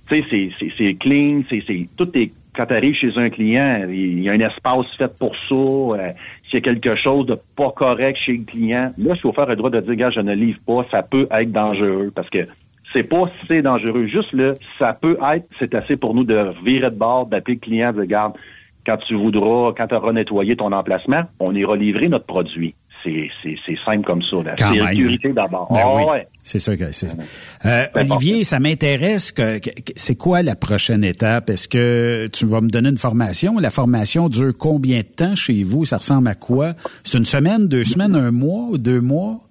tu 0.10 0.24
sais, 0.24 0.50
c'est- 0.60 0.72
c'est 0.78 0.94
clean, 0.96 1.42
c'est, 1.50 1.64
c'est, 1.68 1.88
tout 1.98 2.10
est, 2.18 2.32
quand 2.56 2.66
tu 2.66 2.74
arrives 2.74 2.96
chez 2.96 3.12
un 3.18 3.30
client, 3.30 3.86
il 3.90 4.20
y 4.22 4.30
a 4.30 4.34
un 4.34 4.40
espace 4.40 4.88
fait 4.98 5.16
pour 5.20 5.36
ça. 5.48 5.56
euh, 5.56 6.12
S'il 6.50 6.56
y 6.56 6.58
a 6.58 6.62
quelque 6.62 6.96
chose 6.96 7.26
de 7.28 7.38
pas 7.56 7.72
correct 7.72 8.18
chez 8.26 8.34
le 8.38 8.44
client, 8.46 8.92
là, 8.98 9.14
le 9.14 9.16
chauffeur 9.16 9.46
a 9.48 9.50
le 9.52 9.58
droit 9.58 9.70
de 9.70 9.80
dire, 9.82 9.96
gars, 9.96 10.10
je 10.10 10.22
ne 10.22 10.34
livre 10.34 10.60
pas, 10.66 10.86
ça 10.90 11.04
peut 11.04 11.28
être 11.30 11.52
dangereux 11.52 12.12
parce 12.16 12.30
que 12.30 12.48
c'est 12.94 13.04
pas 13.04 13.26
si 13.28 13.48
c'est 13.48 13.62
dangereux. 13.62 14.08
Juste 14.08 14.32
le 14.32 14.54
ça 14.80 14.98
peut 15.00 15.18
être, 15.34 15.46
c'est 15.60 15.76
assez 15.76 15.98
pour 15.98 16.16
nous 16.16 16.24
de 16.24 16.54
virer 16.66 16.90
de 16.90 16.96
bord, 16.96 17.26
d'appeler 17.28 17.56
le 17.56 17.60
client, 17.60 17.90
de 17.90 17.96
dire, 17.96 18.02
regarde, 18.04 18.34
quand 18.86 18.98
tu 19.06 19.16
voudras, 19.16 19.74
quand 19.78 19.88
tu 19.88 19.96
auras 19.96 20.14
nettoyé 20.14 20.56
ton 20.56 20.72
emplacement, 20.72 21.24
on 21.42 21.54
ira 21.54 21.76
livrer 21.76 22.08
notre 22.08 22.26
produit. 22.26 22.74
C'est, 23.44 23.76
simple 23.86 24.06
comme 24.06 24.22
ça. 24.24 24.38
La 24.46 24.56
Quand 24.56 24.72
sécurité 24.74 25.32
d'abord. 25.34 25.68
Ben 25.72 25.82
Ah 25.84 25.96
oui, 25.96 26.04
ouais. 26.12 26.28
c'est 26.44 26.60
ça 26.60 26.76
que 26.76 26.92
c'est. 26.92 27.08
Euh, 27.66 27.84
Olivier, 27.96 28.44
ça 28.44 28.60
m'intéresse. 28.60 29.32
Que, 29.32 29.60
que- 29.60 29.70
que- 29.70 29.94
c'est 29.96 30.16
quoi 30.16 30.42
la 30.42 30.56
prochaine 30.56 31.04
étape? 31.04 31.50
Est-ce 31.50 31.68
que 31.68 32.28
tu 32.28 32.46
vas 32.46 32.62
me 32.62 32.70
donner 32.70 32.90
une 32.90 32.98
formation? 32.98 33.58
La 33.60 33.70
formation 33.70 34.30
dure 34.30 34.54
combien 34.58 35.00
de 35.00 35.04
temps 35.04 35.36
chez 35.36 35.64
vous? 35.64 35.86
Ça 35.86 35.98
ressemble 35.98 36.28
à 36.28 36.36
quoi? 36.36 36.74
C'est 37.04 37.18
une 37.18 37.26
semaine, 37.26 37.68
deux 37.68 37.84
semaines, 37.84 38.16
un 38.16 38.32
mois, 38.32 38.68
ou 38.72 38.78
deux 38.78 39.02
mois? 39.02 39.42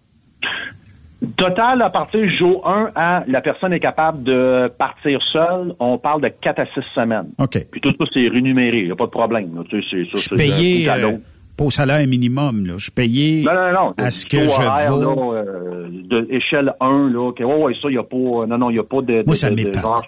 Total, 1.39 1.81
à 1.83 1.89
partir 1.91 2.21
du 2.21 2.37
jour 2.37 2.69
1 2.69 2.91
à 2.95 3.25
la 3.27 3.41
personne 3.41 3.73
est 3.73 3.81
capable 3.81 4.23
de 4.23 4.69
partir 4.79 5.19
seule, 5.33 5.75
on 5.81 5.97
parle 5.99 6.21
de 6.21 6.29
4 6.29 6.61
à 6.61 6.67
6 6.67 6.81
semaines. 6.95 7.29
OK. 7.39 7.59
Puis 7.73 7.81
tout 7.81 7.91
ça, 7.99 8.05
c'est 8.13 8.29
rémunéré, 8.29 8.81
il 8.81 8.85
n'y 8.87 8.91
a 8.93 8.97
pas 8.97 9.07
de 9.07 9.11
problème. 9.11 9.49
Tu 9.71 9.83
sais, 9.85 10.05
ça, 10.15 10.21
Je 10.21 10.37
payé, 10.37 10.89
euh, 10.91 10.97
l'autre. 10.99 11.19
Pas 11.57 11.65
au 11.65 11.71
salaire 11.71 12.07
minimum. 12.07 12.67
Là. 12.67 12.75
Je 12.77 12.85
suis 12.85 12.91
payé 12.93 13.43
Non, 13.45 13.53
non, 13.55 13.73
non. 13.73 13.93
à 13.97 14.11
ce 14.11 14.27
que 14.27 14.47
je 14.47 14.53
horaire, 14.53 14.93
vaux. 14.93 15.33
là, 15.33 15.41
euh, 15.41 15.89
de 15.91 16.27
échelle 16.31 16.73
1, 16.81 17.11
là. 17.11 17.33
Que, 17.33 17.45
ouais, 17.45 17.63
ouais, 17.65 17.73
ça, 17.75 17.89
il 17.89 17.93
n'y 17.93 17.99
a 17.99 18.03
pas. 18.03 18.47
Non, 18.47 18.59
non, 18.59 18.71
il 18.71 18.75
n'y 18.75 18.79
a 18.79 18.85
pas 18.85 19.01
de. 19.03 19.07
de- 19.21 19.23
Moi, 19.27 19.35
ça 19.35 19.51
de- 19.51 19.57
de 19.57 19.65
m'épate. 19.65 19.83
genre, 19.83 20.03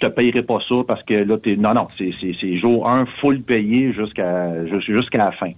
je 0.00 0.06
te 0.06 0.12
payerai 0.12 0.42
pas 0.42 0.58
ça 0.68 0.74
parce 0.86 1.02
que 1.04 1.14
là, 1.14 1.38
t'es. 1.38 1.56
Non, 1.56 1.72
non, 1.74 1.86
c'est, 1.96 2.12
c'est, 2.20 2.34
c'est 2.40 2.56
jour 2.58 2.88
1 2.88 3.06
full 3.20 3.40
payé 3.40 3.92
jusqu'à 3.92 4.64
jus- 4.66 4.80
jusqu'à 4.94 5.18
la 5.18 5.32
fin. 5.32 5.50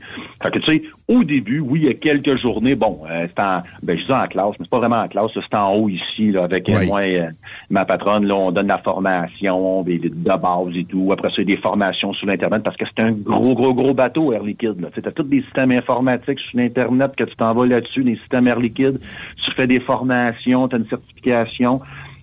Fait 0.43 0.51
que 0.53 0.59
tu 0.61 0.65
sais, 0.79 0.83
au 1.09 1.25
début, 1.25 1.61
oui, 1.61 1.81
il 1.83 1.87
y 1.87 1.91
a 1.91 1.95
quelques 1.95 2.37
journées, 2.37 2.75
bon, 2.77 3.01
euh, 3.11 3.27
c'est 3.29 3.43
en. 3.43 3.63
Ben, 3.83 3.99
je 3.99 4.05
dis 4.05 4.13
en 4.13 4.27
classe, 4.29 4.51
mais 4.59 4.67
c'est 4.67 4.71
pas 4.71 4.79
vraiment 4.79 5.03
en 5.03 5.09
classe, 5.09 5.31
c'est 5.35 5.57
en 5.57 5.75
haut 5.75 5.89
ici, 5.89 6.31
là, 6.31 6.45
avec 6.45 6.69
euh, 6.69 6.79
Oui. 6.81 6.87
moi 6.87 7.07
et 7.07 7.21
euh, 7.21 7.27
ma 7.71 7.85
patronne, 7.85 8.27
là, 8.27 8.35
on 8.37 8.53
donne 8.53 8.69
la 8.69 8.79
formation, 8.79 9.83
des, 9.83 9.99
de 9.99 10.09
base 10.09 10.77
et 10.77 10.85
tout. 10.85 11.11
Après 11.13 11.29
ça, 11.31 11.37
il 11.39 11.49
y 11.49 11.53
a 11.53 11.57
des 11.57 11.61
formations 11.63 12.13
sur 12.13 12.27
l'Internet 12.27 12.63
parce 12.63 12.77
que 12.77 12.85
c'est 12.87 13.03
un 13.03 13.13
gros, 13.13 13.55
gros, 13.55 13.75
gros 13.75 13.95
bateau, 13.95 14.33
Air 14.33 14.43
Liquide. 14.45 14.81
Là. 14.81 14.89
Tu 14.95 15.01
as 15.07 15.13
tous 15.13 15.23
des 15.25 15.43
systèmes 15.43 15.73
informatiques 15.73 16.39
sur 16.39 16.59
l'Internet 16.59 17.13
que 17.17 17.25
tu 17.25 17.35
t'en 17.37 17.55
vas 17.55 17.67
là-dessus, 17.67 18.05
des 18.05 18.17
systèmes 18.17 18.47
Air 18.47 18.61
Liquide. 18.61 19.01
Tu 19.45 19.51
fais 19.53 19.67
des 19.67 19.81
formations, 19.81 20.69
tu 20.69 20.77
as 20.77 20.79
une 20.79 20.87
certification. 20.87 21.81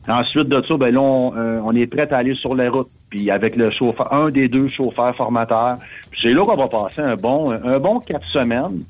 Ensuite 0.08 0.50
de 0.50 0.62
ça, 0.68 0.78
ben 0.78 0.94
là, 0.94 1.02
on, 1.02 1.36
euh, 1.36 1.60
on 1.64 1.76
est 1.76 1.88
prêt 1.88 2.12
à 2.12 2.18
aller 2.18 2.36
sur 2.36 2.56
la 2.56 2.70
route. 2.70 2.90
Puis 3.10 3.32
avec 3.32 3.56
le 3.56 3.72
chauffeur, 3.72 4.12
un 4.14 4.30
des 4.30 4.48
deux 4.48 4.68
chauffeurs 4.70 5.16
formateurs. 5.16 5.78
C'est 6.22 6.34
là 6.34 6.44
qu'on 6.46 6.56
va 6.56 6.68
passer 6.68 7.02
un 7.02 7.16
bon, 7.16 7.52
un 7.52 7.80
bon 7.80 8.00
quatre 8.00 8.26
semaines. 8.28 8.84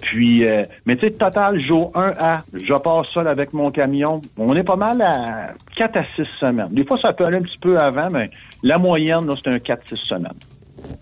Puis, 0.00 0.44
euh, 0.44 0.64
mais 0.86 0.96
tu 0.96 1.06
sais, 1.06 1.12
total, 1.12 1.60
jour 1.60 1.90
1 1.94 2.14
à, 2.18 2.38
je 2.52 2.74
pars 2.74 3.06
seul 3.06 3.26
avec 3.26 3.52
mon 3.52 3.70
camion. 3.70 4.20
On 4.36 4.54
est 4.54 4.62
pas 4.64 4.76
mal 4.76 5.00
à 5.00 5.54
4 5.76 5.96
à 5.96 6.04
6 6.16 6.26
semaines. 6.40 6.68
Des 6.70 6.84
fois, 6.84 6.98
ça 7.00 7.12
peut 7.12 7.24
aller 7.24 7.38
un 7.38 7.42
petit 7.42 7.58
peu 7.58 7.78
avant, 7.78 8.10
mais 8.10 8.30
la 8.62 8.78
moyenne, 8.78 9.30
c'est 9.42 9.52
un 9.52 9.58
4-6 9.58 9.96
semaines. 10.08 10.32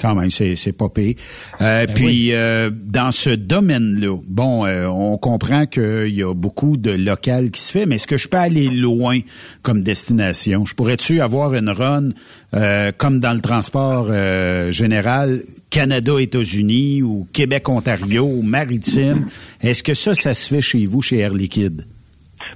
Quand 0.00 0.14
même, 0.14 0.30
c'est, 0.30 0.56
c'est 0.56 0.72
pas 0.72 0.88
pire. 0.88 1.14
Euh, 1.60 1.86
Ben 1.86 1.94
puis, 1.94 2.32
euh, 2.32 2.70
dans 2.72 3.12
ce 3.12 3.30
domaine-là, 3.30 4.16
bon, 4.26 4.66
euh, 4.66 4.86
on 4.86 5.16
comprend 5.16 5.66
qu'il 5.66 6.08
y 6.08 6.22
a 6.22 6.34
beaucoup 6.34 6.76
de 6.76 6.90
local 6.90 7.50
qui 7.50 7.60
se 7.60 7.72
fait, 7.72 7.86
mais 7.86 7.96
est-ce 7.96 8.06
que 8.06 8.16
je 8.16 8.28
peux 8.28 8.36
aller 8.36 8.68
loin 8.68 9.18
comme 9.62 9.82
destination? 9.82 10.66
Je 10.66 10.74
pourrais-tu 10.74 11.20
avoir 11.20 11.54
une 11.54 11.70
run 11.70 12.10
euh, 12.54 12.92
comme 12.96 13.20
dans 13.20 13.32
le 13.32 13.40
transport 13.40 14.08
euh, 14.10 14.70
général, 14.72 15.42
Canada-États-Unis 15.70 17.02
ou 17.02 17.26
Québec-Ontario 17.32 18.24
ou 18.24 18.42
maritime? 18.42 19.26
Est-ce 19.62 19.82
que 19.82 19.94
ça, 19.94 20.14
ça 20.14 20.34
se 20.34 20.48
fait 20.48 20.60
chez 20.60 20.86
vous, 20.86 21.02
chez 21.02 21.18
Air 21.18 21.34
Liquide? 21.34 21.84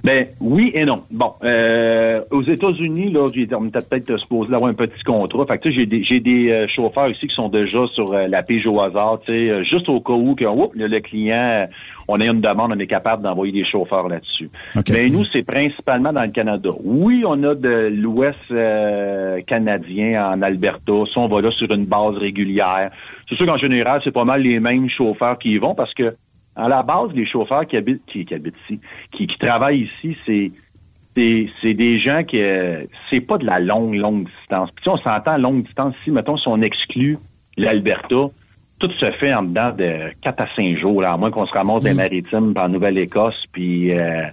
Ben 0.03 0.27
oui 0.39 0.71
et 0.73 0.85
non. 0.85 1.03
Bon, 1.11 1.33
euh, 1.43 2.21
aux 2.31 2.43
États-Unis, 2.43 3.11
là, 3.11 3.27
j'ai 3.33 3.47
peut-être 3.47 4.17
supposé 4.17 4.51
d'avoir 4.51 4.69
un 4.69 4.73
petit 4.73 5.03
contrat. 5.03 5.45
Fait 5.45 5.57
que 5.57 5.63
tu 5.63 5.69
sais, 5.69 5.75
j'ai 5.75 5.85
des 5.85 6.03
j'ai 6.03 6.19
des 6.19 6.51
euh, 6.51 6.67
chauffeurs 6.67 7.09
ici 7.09 7.27
qui 7.27 7.35
sont 7.35 7.49
déjà 7.49 7.85
sur 7.93 8.13
euh, 8.13 8.27
la 8.27 8.43
pige 8.43 8.65
au 8.67 8.79
hasard, 8.81 9.19
tu 9.27 9.33
sais, 9.33 9.49
euh, 9.49 9.63
juste 9.63 9.89
au 9.89 9.99
cas 9.99 10.13
où 10.13 10.35
que 10.35 10.43
le, 10.43 10.87
le 10.87 10.99
client, 10.99 11.67
on 12.07 12.19
a 12.21 12.25
une 12.25 12.41
demande, 12.41 12.71
on 12.73 12.79
est 12.79 12.87
capable 12.87 13.23
d'envoyer 13.23 13.51
des 13.51 13.65
chauffeurs 13.65 14.07
là-dessus. 14.07 14.49
Mais 14.89 15.09
nous, 15.09 15.25
c'est 15.25 15.43
principalement 15.43 16.13
dans 16.13 16.23
le 16.23 16.31
Canada. 16.31 16.69
Oui, 16.83 17.23
on 17.25 17.43
a 17.43 17.55
de 17.55 17.89
l'Ouest 17.93 18.37
euh, 18.51 19.41
canadien 19.41 20.31
en 20.31 20.41
Alberta. 20.41 20.93
Ça, 21.13 21.19
on 21.19 21.27
va 21.27 21.41
là 21.41 21.51
sur 21.51 21.69
une 21.71 21.85
base 21.85 22.15
régulière. 22.15 22.91
C'est 23.27 23.35
sûr 23.35 23.45
qu'en 23.45 23.57
général, 23.57 24.01
c'est 24.03 24.11
pas 24.11 24.25
mal 24.25 24.41
les 24.41 24.59
mêmes 24.59 24.89
chauffeurs 24.89 25.37
qui 25.37 25.51
y 25.51 25.57
vont 25.57 25.75
parce 25.75 25.93
que 25.93 26.15
à 26.57 26.67
la 26.67 26.83
base, 26.83 27.11
les 27.13 27.25
chauffeurs 27.25 27.65
qui 27.65 27.77
habitent, 27.77 28.05
qui, 28.07 28.25
qui 28.25 28.33
habitent 28.33 28.55
ici, 28.65 28.79
qui, 29.11 29.27
qui 29.27 29.37
travaillent 29.37 29.83
ici, 29.83 30.17
c'est 30.25 30.51
c'est 31.15 31.47
c'est 31.61 31.73
des 31.73 31.99
gens 31.99 32.23
qui 32.23 32.41
euh, 32.41 32.83
c'est 33.09 33.21
pas 33.21 33.37
de 33.37 33.45
la 33.45 33.59
longue 33.59 33.95
longue 33.95 34.27
distance. 34.39 34.69
Puis 34.71 34.83
si 34.83 34.89
on 34.89 34.97
s'entend 34.97 35.31
à 35.31 35.37
longue 35.37 35.63
distance 35.63 35.95
ici, 36.01 36.11
mettons 36.11 36.37
si 36.37 36.47
on 36.47 36.61
exclut 36.61 37.17
l'Alberta, 37.57 38.29
tout 38.79 38.91
se 38.91 39.11
fait 39.11 39.33
en 39.33 39.43
dedans 39.43 39.71
de 39.71 40.11
4 40.21 40.41
à 40.41 40.47
5 40.55 40.75
jours, 40.75 41.01
là, 41.01 41.13
à 41.13 41.17
moins 41.17 41.31
qu'on 41.31 41.45
se 41.45 41.53
ramasse 41.53 41.83
des 41.83 41.93
maritimes 41.93 42.53
en 42.55 42.69
Nouvelle-Écosse, 42.69 43.45
puis 43.51 43.91
euh, 43.97 44.27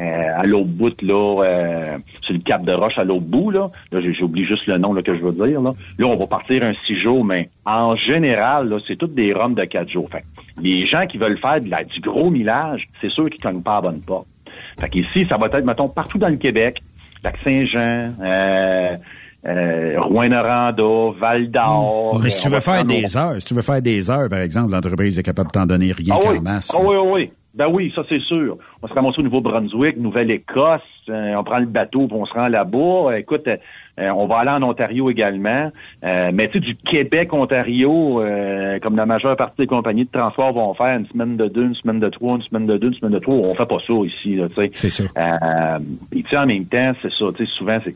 euh, 0.00 0.02
à 0.40 0.44
l'autre 0.44 0.68
bout, 0.68 1.00
là, 1.02 1.42
euh, 1.44 1.98
sur 2.22 2.34
le 2.34 2.40
Cap 2.40 2.64
de 2.64 2.72
Roche, 2.72 2.98
à 2.98 3.04
l'autre 3.04 3.26
bout, 3.26 3.50
là, 3.50 3.70
là 3.92 4.00
j'ai- 4.00 4.12
j'oublie 4.14 4.44
juste 4.44 4.66
le 4.66 4.78
nom 4.78 4.92
là, 4.92 5.02
que 5.02 5.16
je 5.16 5.22
veux 5.22 5.32
dire. 5.32 5.60
Là. 5.60 5.72
là, 5.98 6.06
on 6.06 6.16
va 6.16 6.26
partir 6.26 6.62
un 6.64 6.72
6 6.86 7.00
jours, 7.00 7.24
mais 7.24 7.48
en 7.64 7.94
général, 7.96 8.68
là, 8.68 8.78
c'est 8.86 8.96
toutes 8.96 9.14
des 9.14 9.32
roms 9.32 9.54
de 9.54 9.64
4 9.64 9.88
jours. 9.88 10.08
Fait 10.10 10.24
les 10.60 10.86
gens 10.86 11.06
qui 11.06 11.18
veulent 11.18 11.38
faire 11.38 11.60
de 11.60 11.68
la- 11.70 11.84
du 11.84 12.00
gros 12.00 12.30
millage, 12.30 12.88
c'est 13.00 13.10
sûr 13.10 13.28
qu'ils 13.30 13.40
cognent 13.42 13.62
pas 13.62 13.76
à 13.76 13.80
bonne 13.82 14.00
porte. 14.00 14.26
Fait 14.80 14.88
qu'ici, 14.88 15.26
ça 15.28 15.36
va 15.36 15.46
être, 15.46 15.64
mettons, 15.64 15.88
partout 15.88 16.18
dans 16.18 16.28
le 16.28 16.36
Québec, 16.36 16.80
Lac-Saint-Jean, 17.22 18.12
euh, 18.20 18.96
euh, 19.46 19.94
Rouyn-Noranda, 20.00 20.82
Val-d'Or. 21.18 22.20
Mais 22.22 22.30
si 22.30 22.42
tu 22.42 22.48
veux 22.52 22.60
faire 22.60 22.84
des 22.84 23.16
heures, 23.16 23.40
si 23.40 23.46
tu 23.46 23.54
veux 23.54 23.62
faire 23.62 23.82
des 23.82 24.10
heures, 24.10 24.28
par 24.28 24.40
exemple, 24.40 24.72
l'entreprise 24.72 25.18
est 25.18 25.22
capable 25.22 25.48
de 25.48 25.52
t'en 25.52 25.66
donner 25.66 25.92
rien 25.92 26.16
ah 26.16 26.22
qu'en 26.22 26.32
oui. 26.32 26.40
masse. 26.40 26.70
Ah 26.74 26.78
oui, 26.82 26.96
oui, 26.96 27.10
oui. 27.14 27.30
Ben 27.54 27.68
oui, 27.68 27.92
ça 27.94 28.02
c'est 28.08 28.20
sûr. 28.20 28.58
On 28.82 28.88
se 28.88 28.92
ramasse 28.94 29.16
au 29.16 29.22
Nouveau-Brunswick, 29.22 29.96
Nouvelle-Écosse, 29.96 30.82
euh, 31.08 31.34
on 31.36 31.44
prend 31.44 31.58
le 31.58 31.66
bateau, 31.66 32.08
puis 32.08 32.16
on 32.16 32.26
se 32.26 32.32
rend 32.32 32.48
là-bas. 32.48 33.12
Euh, 33.12 33.16
Écoute, 33.16 33.46
euh, 33.46 33.56
euh, 34.00 34.10
on 34.10 34.26
va 34.26 34.38
aller 34.38 34.50
en 34.50 34.62
Ontario 34.62 35.08
également. 35.08 35.70
Euh, 36.02 36.30
mais 36.34 36.48
tu 36.48 36.54
sais, 36.54 36.60
du 36.60 36.74
Québec-Ontario, 36.74 38.20
euh, 38.20 38.80
comme 38.80 38.96
la 38.96 39.06
majeure 39.06 39.36
partie 39.36 39.58
des 39.58 39.66
compagnies 39.68 40.04
de 40.04 40.10
transport 40.10 40.52
vont 40.52 40.74
faire 40.74 40.98
une 40.98 41.06
semaine 41.06 41.36
de 41.36 41.46
deux, 41.46 41.66
une 41.66 41.74
semaine 41.76 42.00
de 42.00 42.08
trois, 42.08 42.36
une 42.36 42.42
semaine 42.42 42.66
de 42.66 42.76
deux, 42.76 42.88
une 42.88 42.94
semaine 42.94 43.12
de 43.12 43.18
trois, 43.20 43.34
on 43.34 43.54
fait 43.54 43.66
pas 43.66 43.78
ça 43.86 43.92
ici, 44.04 44.34
là, 44.34 44.48
tu 44.48 44.54
sais. 44.56 44.70
C'est 44.74 44.90
ça. 44.90 45.04
Euh, 45.16 45.78
puis 46.10 46.24
tu 46.24 46.30
sais, 46.30 46.36
en 46.36 46.46
même 46.46 46.66
temps, 46.66 46.92
c'est 47.02 47.12
ça, 47.12 47.26
tu 47.36 47.46
sais, 47.46 47.52
souvent, 47.52 47.78
c'est 47.84 47.94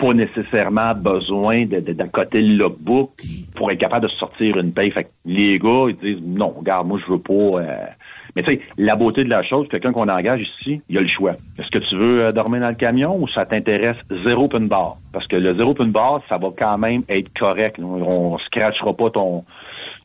pas 0.00 0.14
nécessairement 0.14 0.94
besoin 0.94 1.66
de, 1.66 1.80
de, 1.80 1.92
d'accoter 1.92 2.40
le 2.40 2.56
logbook 2.56 3.10
pour 3.54 3.70
être 3.70 3.78
capable 3.78 4.06
de 4.06 4.12
sortir 4.12 4.58
une 4.58 4.72
paye. 4.72 4.90
Fait 4.90 5.04
que 5.04 5.10
les 5.26 5.58
gars, 5.58 5.86
ils 5.88 5.96
disent, 5.96 6.22
non, 6.24 6.54
regarde, 6.58 6.88
moi, 6.88 6.98
je 7.04 7.12
veux 7.12 7.18
pas... 7.20 7.32
euh, 7.60 7.86
Mais 8.34 8.42
tu 8.42 8.52
sais, 8.52 8.60
la 8.78 8.96
beauté 8.96 9.24
de 9.24 9.28
la 9.28 9.42
chose, 9.42 9.68
quelqu'un 9.68 9.92
qu'on 9.92 10.08
engage 10.08 10.40
ici, 10.40 10.80
il 10.88 10.98
a 10.98 11.00
le 11.02 11.08
choix. 11.08 11.34
Est-ce 11.58 11.70
que 11.70 11.78
tu 11.78 11.96
veux 11.96 12.24
euh, 12.24 12.32
dormir 12.32 12.60
dans 12.60 12.68
le 12.68 12.74
camion 12.74 13.16
ou 13.20 13.28
ça 13.28 13.44
t'intéresse 13.44 13.98
zéro 14.24 14.44
open 14.44 14.68
bar? 14.68 14.96
Parce 15.12 15.26
que 15.26 15.36
le 15.36 15.54
zéro 15.54 15.70
open 15.72 15.90
bar, 15.90 16.22
ça 16.28 16.38
va 16.38 16.48
quand 16.56 16.78
même 16.78 17.02
être 17.08 17.30
correct. 17.38 17.76
On, 17.78 18.34
on 18.34 18.38
scratchera 18.38 18.94
pas 18.94 19.10
ton, 19.10 19.44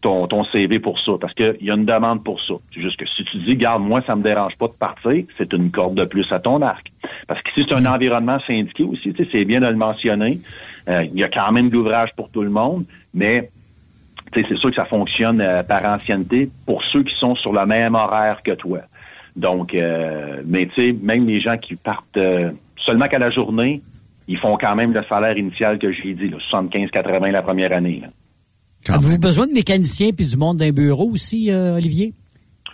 ton, 0.05 0.27
ton 0.27 0.43
CV 0.43 0.77
pour 0.77 0.99
ça, 0.99 1.13
parce 1.19 1.33
qu'il 1.33 1.57
y 1.61 1.71
a 1.71 1.73
une 1.73 1.85
demande 1.85 2.23
pour 2.23 2.39
ça. 2.39 2.53
C'est 2.71 2.79
juste 2.79 2.95
que 2.97 3.07
si 3.07 3.23
tu 3.23 3.37
dis, 3.37 3.55
garde, 3.55 3.81
moi, 3.81 4.03
ça 4.05 4.15
me 4.15 4.21
dérange 4.21 4.55
pas 4.55 4.67
de 4.67 4.73
partir, 4.73 5.23
c'est 5.35 5.51
une 5.51 5.71
corde 5.71 5.95
de 5.95 6.05
plus 6.05 6.31
à 6.31 6.37
ton 6.37 6.61
arc. 6.61 6.91
Parce 7.27 7.41
que 7.41 7.49
si 7.55 7.65
c'est 7.67 7.73
un 7.73 7.87
environnement 7.87 8.37
syndiqué 8.45 8.83
aussi, 8.83 9.13
tu 9.13 9.23
sais, 9.23 9.29
c'est 9.31 9.45
bien 9.45 9.61
de 9.61 9.65
le 9.65 9.75
mentionner. 9.75 10.37
Euh, 10.89 11.05
il 11.05 11.19
y 11.19 11.23
a 11.23 11.29
quand 11.29 11.51
même 11.51 11.69
de 11.69 11.73
l'ouvrage 11.73 12.11
pour 12.15 12.29
tout 12.29 12.43
le 12.43 12.51
monde, 12.51 12.85
mais 13.15 13.49
tu 14.31 14.41
sais, 14.41 14.47
c'est 14.47 14.57
sûr 14.59 14.69
que 14.69 14.75
ça 14.75 14.85
fonctionne 14.85 15.41
euh, 15.41 15.63
par 15.63 15.83
ancienneté 15.85 16.49
pour 16.67 16.83
ceux 16.83 17.01
qui 17.01 17.15
sont 17.15 17.33
sur 17.33 17.51
le 17.51 17.65
même 17.65 17.95
horaire 17.95 18.43
que 18.43 18.51
toi. 18.51 18.81
Donc, 19.35 19.73
euh, 19.73 20.43
mais 20.45 20.67
tu 20.67 20.75
sais, 20.75 20.95
même 21.01 21.25
les 21.25 21.41
gens 21.41 21.57
qui 21.57 21.77
partent 21.77 22.17
euh, 22.17 22.51
seulement 22.85 23.07
qu'à 23.07 23.17
la 23.17 23.31
journée, 23.31 23.81
ils 24.27 24.37
font 24.37 24.55
quand 24.55 24.75
même 24.75 24.93
le 24.93 25.03
salaire 25.09 25.35
initial 25.35 25.79
que 25.79 25.91
j'ai 25.91 26.13
dit, 26.13 26.29
là, 26.29 26.37
75-80 26.51 27.31
la 27.31 27.41
première 27.41 27.73
année. 27.73 28.01
là. 28.03 28.09
Avez-vous 28.89 29.19
besoin 29.19 29.47
de 29.47 29.53
mécaniciens 29.53 30.11
puis 30.15 30.25
du 30.25 30.37
monde 30.37 30.57
d'un 30.57 30.71
bureau 30.71 31.09
aussi, 31.09 31.51
euh, 31.51 31.75
Olivier? 31.77 32.13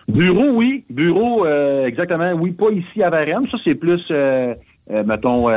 Bureau, 0.08 0.52
oui. 0.54 0.84
Bureau, 0.90 1.46
euh, 1.46 1.86
exactement. 1.86 2.34
Oui, 2.34 2.52
pas 2.52 2.72
ici 2.72 3.02
à 3.02 3.10
Varennes. 3.10 3.48
Ça, 3.50 3.58
c'est 3.64 3.76
plus, 3.76 4.02
euh, 4.12 4.54
euh, 4.92 5.04
mettons, 5.06 5.48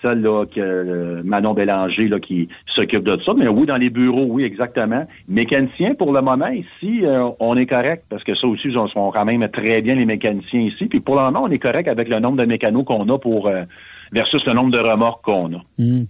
celle 0.00 0.22
là, 0.22 0.46
que 0.46 0.60
euh, 0.60 1.22
Manon 1.24 1.54
Bélanger 1.54 2.08
là, 2.08 2.18
qui 2.18 2.48
s'occupe 2.74 3.04
de 3.04 3.18
ça. 3.24 3.32
Mais 3.36 3.48
oui, 3.48 3.66
dans 3.66 3.76
les 3.76 3.90
bureaux, 3.90 4.26
oui, 4.30 4.44
exactement. 4.44 5.06
Mécanicien, 5.28 5.94
pour 5.94 6.12
le 6.12 6.22
moment, 6.22 6.48
ici, 6.48 7.04
euh, 7.04 7.28
on 7.40 7.56
est 7.56 7.66
correct, 7.66 8.04
parce 8.08 8.24
que 8.24 8.34
ça 8.34 8.46
aussi, 8.46 8.68
ils 8.68 8.72
sont 8.72 9.10
quand 9.12 9.24
même 9.24 9.46
très 9.48 9.82
bien 9.82 9.94
les 9.96 10.06
mécaniciens 10.06 10.60
ici. 10.60 10.86
Puis 10.86 11.00
pour 11.00 11.16
le 11.16 11.22
moment, 11.22 11.42
on 11.44 11.50
est 11.50 11.58
correct 11.58 11.88
avec 11.88 12.08
le 12.08 12.20
nombre 12.20 12.38
de 12.38 12.46
mécanos 12.46 12.84
qu'on 12.84 13.08
a 13.08 13.18
pour 13.18 13.48
euh, 13.48 13.64
versus 14.12 14.42
le 14.46 14.54
nombre 14.54 14.70
de 14.70 14.78
remorques 14.78 15.24
qu'on 15.24 15.52
a. 15.52 15.62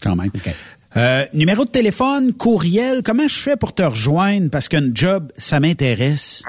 quand 0.02 0.16
même. 0.16 0.30
Euh, 0.96 1.22
numéro 1.32 1.64
de 1.64 1.70
téléphone, 1.70 2.32
courriel, 2.32 3.02
comment 3.04 3.28
je 3.28 3.38
fais 3.38 3.56
pour 3.56 3.72
te 3.72 3.82
rejoindre? 3.82 4.50
Parce 4.50 4.68
qu'un 4.68 4.92
job, 4.92 5.30
ça 5.36 5.60
m'intéresse. 5.60 6.42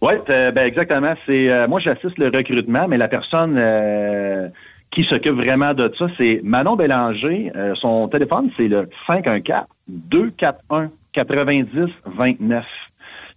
Oui, 0.00 0.14
ben 0.26 0.58
exactement. 0.58 1.14
C'est 1.26 1.50
euh, 1.50 1.66
moi 1.66 1.80
j'assiste 1.80 2.18
le 2.18 2.26
recrutement, 2.26 2.86
mais 2.88 2.96
la 2.96 3.08
personne 3.08 3.56
euh, 3.58 4.48
qui 4.92 5.04
s'occupe 5.04 5.34
vraiment 5.34 5.74
de 5.74 5.92
ça, 5.98 6.06
c'est 6.16 6.40
Manon 6.44 6.76
Bélanger. 6.76 7.50
Euh, 7.56 7.74
son 7.76 8.08
téléphone, 8.08 8.50
c'est 8.56 8.68
le 8.68 8.88
514 9.06 9.66
241 9.88 10.90
90 11.12 11.68
29. 12.06 12.64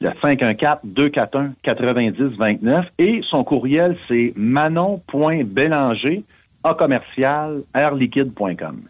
Le 0.02 0.12
514 0.22 0.80
241 0.84 1.54
90 1.64 2.38
29 2.38 2.86
et 3.00 3.22
son 3.30 3.44
courriel 3.44 3.96
c'est 4.08 4.34
manon.bélanger 4.36 6.24
à 6.64 6.74
commercial 6.76 7.62
airliquide.com. 7.76 8.82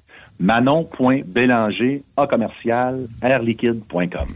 Manon.bélanger 0.41 2.03
à 2.17 2.27
commercial 2.27 3.05
airliquide.com. 3.23 4.27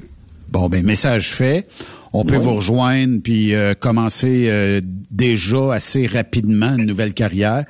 Bon, 0.51 0.69
ben, 0.69 0.85
message 0.85 1.33
fait. 1.33 1.67
On 2.13 2.23
peut 2.23 2.35
Oui. 2.37 2.43
vous 2.43 2.55
rejoindre 2.55 3.21
puis 3.23 3.53
euh, 3.53 3.73
commencer 3.73 4.49
euh, 4.49 4.79
déjà 5.11 5.73
assez 5.73 6.05
rapidement 6.05 6.75
une 6.77 6.85
nouvelle 6.85 7.13
carrière, 7.13 7.65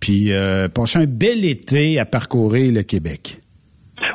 puis 0.00 0.32
euh, 0.32 0.68
passer 0.68 1.00
un 1.00 1.06
bel 1.06 1.44
été 1.44 1.98
à 1.98 2.04
parcourir 2.06 2.72
le 2.72 2.82
Québec. 2.82 3.40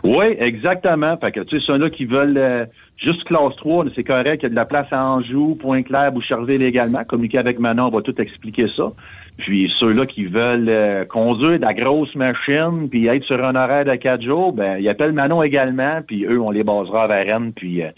Oui, 0.03 0.25
exactement. 0.39 1.17
Fait 1.17 1.31
que 1.31 1.41
tu 1.41 1.59
sais, 1.59 1.65
ceux-là 1.67 1.89
qui 1.89 2.05
veulent 2.05 2.37
euh, 2.37 2.65
Juste 2.97 3.25
classe 3.25 3.55
3, 3.57 3.85
c'est 3.93 4.05
correct, 4.05 4.39
il 4.41 4.43
y 4.43 4.45
a 4.45 4.49
de 4.49 4.55
la 4.55 4.65
place 4.65 4.87
à 4.91 5.05
Anjou, 5.05 5.55
Pointe-Claire, 5.55 6.13
Boucherville 6.13 6.61
également. 6.61 7.03
Communiquer 7.03 7.39
avec 7.39 7.59
Manon, 7.59 7.87
on 7.87 7.89
va 7.89 8.01
tout 8.01 8.19
expliquer 8.21 8.67
ça. 8.75 8.91
Puis 9.37 9.69
ceux-là 9.79 10.05
qui 10.05 10.25
veulent 10.25 10.69
euh, 10.69 11.05
conduire 11.05 11.59
de 11.59 11.65
la 11.65 11.73
grosse 11.73 12.13
machine 12.15 12.87
puis 12.89 13.07
être 13.07 13.23
sur 13.25 13.43
un 13.43 13.55
horaire 13.55 13.83
de 13.85 13.95
quatre 13.95 14.23
jours, 14.23 14.53
ben 14.53 14.77
ils 14.79 14.87
appellent 14.87 15.11
Manon 15.11 15.43
également, 15.43 15.99
puis 16.07 16.23
eux, 16.25 16.39
on 16.41 16.51
les 16.51 16.63
basera 16.63 17.07
vers 17.07 17.25
Rennes, 17.25 17.51
puis 17.53 17.83
euh, 17.83 17.89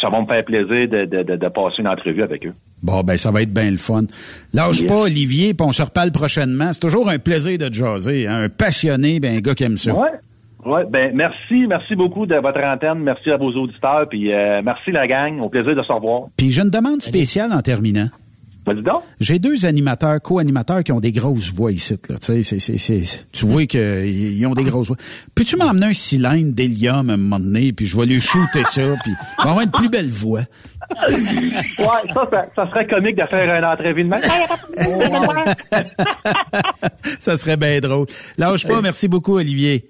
ça 0.00 0.10
va 0.10 0.20
me 0.20 0.26
faire 0.26 0.44
plaisir 0.44 0.88
de, 0.88 1.06
de, 1.06 1.22
de, 1.22 1.36
de 1.36 1.48
passer 1.48 1.76
une 1.78 1.88
entrevue 1.88 2.22
avec 2.22 2.46
eux. 2.46 2.52
Bon, 2.82 3.00
ben 3.02 3.16
ça 3.16 3.30
va 3.30 3.42
être 3.42 3.52
bien 3.52 3.70
le 3.70 3.76
fun. 3.78 4.02
Lâche 4.54 4.80
Yes. 4.82 4.88
pas, 4.88 5.00
Olivier, 5.00 5.54
puis 5.54 5.66
on 5.66 5.72
se 5.72 5.82
reparle 5.82 6.12
prochainement. 6.12 6.72
C'est 6.72 6.80
toujours 6.80 7.08
un 7.08 7.18
plaisir 7.18 7.58
de 7.58 7.66
te 7.68 7.72
jaser. 7.74 8.26
hein. 8.28 8.42
Un 8.44 8.48
passionné, 8.50 9.18
ben 9.20 9.36
un 9.36 9.40
gars 9.40 9.54
qui 9.54 9.64
aime 9.64 9.76
ça. 9.78 9.92
Ouais. 9.94 10.10
Ouais, 10.66 10.84
ben 10.90 11.12
merci, 11.14 11.66
merci 11.68 11.94
beaucoup 11.94 12.26
de 12.26 12.34
votre 12.34 12.60
antenne, 12.60 12.98
merci 12.98 13.30
à 13.30 13.36
vos 13.36 13.52
auditeurs, 13.52 14.06
puis 14.08 14.32
euh, 14.34 14.60
merci 14.62 14.90
la 14.92 15.06
gang, 15.06 15.40
au 15.40 15.48
plaisir 15.48 15.74
de 15.74 15.82
se 15.82 15.90
revoir. 15.90 16.24
Puis 16.36 16.50
j'ai 16.50 16.60
une 16.62 16.68
demande 16.70 17.00
spéciale 17.00 17.52
en 17.52 17.62
terminant. 17.62 18.08
J'ai 19.20 19.38
deux 19.38 19.66
animateurs, 19.66 20.20
co-animateurs 20.22 20.82
qui 20.84 20.92
ont 20.92 21.00
des 21.00 21.12
grosses 21.12 21.52
voix 21.52 21.72
ici. 21.72 21.96
Là. 22.08 22.16
Tu 22.18 22.26
sais, 22.26 22.42
c'est- 22.42 22.58
c'est- 22.58 22.78
c'est- 22.78 23.26
tu 23.32 23.46
vois 23.46 23.66
qu'ils 23.66 24.46
ont 24.46 24.54
des 24.54 24.64
grosses 24.64 24.88
voix. 24.88 24.96
Peux-tu 25.34 25.56
m'emmener 25.56 25.86
un 25.86 25.92
cylindre 25.92 26.52
d'hélium 26.52 27.10
à 27.10 27.14
un 27.14 27.16
moment 27.16 27.40
donné, 27.40 27.72
puis 27.72 27.86
je 27.86 27.96
vais 27.96 28.06
lui 28.06 28.20
shooter 28.20 28.64
ça, 28.64 28.82
puis 29.02 29.12
il 29.12 29.44
va 29.44 29.50
avoir 29.50 29.60
une 29.62 29.70
plus 29.70 29.88
belle 29.88 30.10
voix. 30.10 30.42
Ouais, 31.08 32.12
ça, 32.14 32.26
ça, 32.30 32.46
ça 32.56 32.70
serait 32.70 32.86
comique 32.86 33.16
de 33.16 33.26
faire 33.28 33.58
une 33.58 33.64
entrevue 33.64 34.04
de 34.04 34.08
même. 34.08 34.20
ça 37.18 37.36
serait 37.36 37.56
bien 37.56 37.80
drôle. 37.80 38.06
Lâche 38.38 38.66
pas, 38.66 38.80
merci 38.80 39.08
beaucoup, 39.08 39.36
Olivier. 39.36 39.88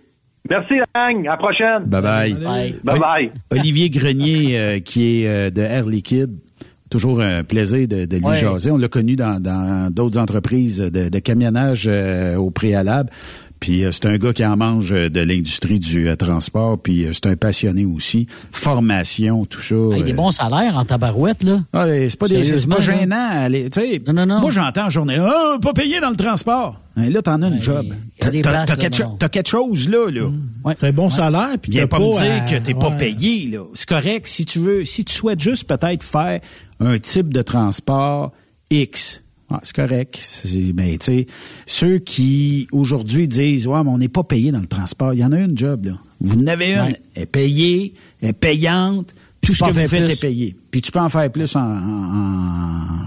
Merci 0.51 0.74
la 0.74 0.87
gang, 1.12 1.26
à 1.26 1.31
la 1.33 1.37
prochaine. 1.37 1.85
Bye 1.85 2.03
bye. 2.03 2.33
Bye 2.83 2.99
bye. 2.99 3.31
Olivier 3.51 3.91
Grenier, 3.91 4.59
euh, 4.59 4.79
qui 4.81 5.22
est 5.22 5.29
euh, 5.29 5.51
de 5.51 5.61
Air 5.62 5.87
Liquide. 5.87 6.39
Toujours 6.91 7.20
un 7.20 7.45
plaisir 7.45 7.86
de, 7.86 8.07
de 8.07 8.16
lui 8.16 8.24
Ouais. 8.24 8.36
jaser. 8.36 8.70
On 8.70 8.78
l'a 8.78 8.89
connu 8.89 9.14
dans 9.16 9.41
dans 9.43 9.93
d'autres 9.93 10.18
entreprises 10.18 10.78
de, 10.78 11.09
de 11.09 11.18
camionnage 11.18 11.86
euh, 11.89 12.36
au 12.36 12.51
préalable. 12.51 13.11
Puis 13.61 13.85
euh, 13.85 13.91
c'est 13.93 14.07
un 14.07 14.17
gars 14.19 14.33
qui 14.33 14.45
en 14.47 14.57
mange 14.57 14.93
euh, 14.93 15.09
de 15.09 15.21
l'industrie 15.21 15.81
du 15.81 16.09
euh, 16.09 16.17
transport. 16.17 16.79
Puis 16.81 17.05
euh, 17.05 17.11
c'est 17.13 17.27
un 17.27 17.37
passionné 17.37 17.85
aussi. 17.85 18.27
Formation, 18.53 19.45
tout 19.47 19.61
ça. 19.61 19.75
Hey, 19.97 20.05
des 20.05 20.13
euh, 20.13 20.17
bons 20.17 20.31
salaires 20.31 20.77
en 20.77 20.85
tabarouette, 20.85 21.43
là. 21.43 21.61
ah, 21.73 21.87
c'est 21.87 22.17
pas, 22.19 22.29
des- 22.29 22.45
c'est 22.45 22.69
pas 22.69 22.81
gênant. 22.81 23.29
aller- 23.31 23.71
tu 23.71 23.81
sais, 23.81 24.03
Moi, 24.07 24.51
j'entends 24.51 24.87
en 24.87 24.89
journée, 24.91 25.17
ah, 25.19 25.57
pas 25.61 25.73
payé 25.73 26.01
dans 26.01 26.11
le 26.11 26.17
transport. 26.17 26.79
Hein, 26.97 27.11
là, 27.11 27.23
t'en 27.23 27.41
as 27.43 27.49
une 27.49 27.63
job. 27.63 27.87
y 27.87 27.91
a 27.93 27.95
T'as 28.21 28.31
des 28.31 28.43
t'as- 28.43 28.67
t'as 28.67 28.77
quelque, 28.77 29.03
non. 29.03 29.17
t'as 29.19 29.29
quelque 29.29 29.49
chose 29.49 29.89
là. 29.89 30.11
là. 30.11 30.31
C'est 30.81 30.87
un 30.89 30.93
bon 30.93 31.11
salaire, 31.11 31.51
puis 31.63 31.71
Viens 31.73 31.83
t'as 31.87 31.97
pas 31.97 31.99
me 32.01 32.11
pas 32.13 32.23
dire 32.23 32.43
à- 32.43 32.51
que 32.51 32.57
t'es 32.65 32.75
pas 32.75 32.89
ouais. 32.91 32.97
payé. 32.99 33.47
là. 33.53 33.65
C'est 33.75 33.89
correct. 33.89 34.27
Si 34.27 34.45
tu 34.45 34.59
veux, 34.59 34.85
si 34.85 35.05
tu 35.05 35.15
souhaites 35.15 35.41
juste 35.41 35.65
peut-être 35.65 36.03
faire 36.03 36.41
un 36.81 36.99
type 36.99 37.33
de 37.33 37.43
transport 37.43 38.33
X, 38.71 39.23
ah, 39.51 39.61
c'est 39.62 39.74
correct. 39.74 40.20
Mais 40.74 40.99
tu 40.99 41.05
sais, 41.07 41.26
ceux 41.66 41.99
qui 41.99 42.66
aujourd'hui 42.72 43.26
disent 43.28 43.66
ouais, 43.66 43.82
mais 43.82 43.90
on 43.90 43.99
n'est 43.99 44.09
pas 44.09 44.24
payé 44.24 44.51
dans 44.53 44.61
le 44.61 44.66
transport, 44.66 45.14
il 45.14 45.20
y 45.20 45.24
en 45.24 45.32
a 45.32 45.38
une 45.40 45.57
job 45.57 45.86
là. 45.86 45.92
Vous 46.20 46.36
en 46.38 46.46
avez 46.49 46.72
une, 46.72 46.80
Ouais. 46.80 47.01
elle 47.14 47.22
est 47.22 47.26
payée, 47.26 47.94
elle 48.20 48.30
est 48.30 48.32
payante. 48.32 49.14
Tout 49.40 49.55
ce 49.55 49.64
que 49.64 49.70
vous 49.70 49.88
faites 49.88 50.11
est 50.11 50.20
payé. 50.20 50.57
Puis 50.70 50.80
tu 50.82 50.90
peux 50.90 50.99
en 50.99 51.09
faire 51.09 51.30
plus 51.30 51.55
en, 51.55 51.61
en- 51.61 53.07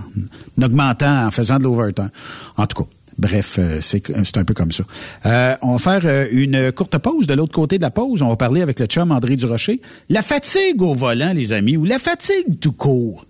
en 0.57 0.63
augmentant, 0.63 1.25
en 1.27 1.31
faisant 1.31 1.57
de 1.57 1.63
l'overtime. 1.63 2.09
En 2.57 2.65
tout 2.65 2.83
cas. 2.83 2.89
Bref, 3.17 3.57
euh, 3.59 3.79
c'est 3.81 4.37
un 4.37 4.43
peu 4.45 4.53
comme 4.55 4.71
ça. 4.71 4.83
Euh, 5.27 5.55
on 5.61 5.75
va 5.75 5.77
faire 5.77 6.09
euh, 6.09 6.27
une 6.31 6.71
courte 6.71 6.97
pause. 6.97 7.27
De 7.27 7.33
l'autre 7.35 7.53
côté 7.53 7.77
de 7.77 7.83
la 7.83 7.91
pause, 7.91 8.21
on 8.23 8.29
va 8.29 8.35
parler 8.37 8.61
avec 8.61 8.79
le 8.79 8.85
chum 8.87 9.11
André 9.11 9.35
Durocher. 9.35 9.79
La 10.09 10.21
fatigue 10.23 10.81
au 10.81 10.95
volant, 10.95 11.33
les 11.33 11.51
amis, 11.53 11.77
ou 11.77 11.83
la 11.85 11.99
fatigue 11.99 12.59
tout 12.59 12.71
court? 12.71 13.25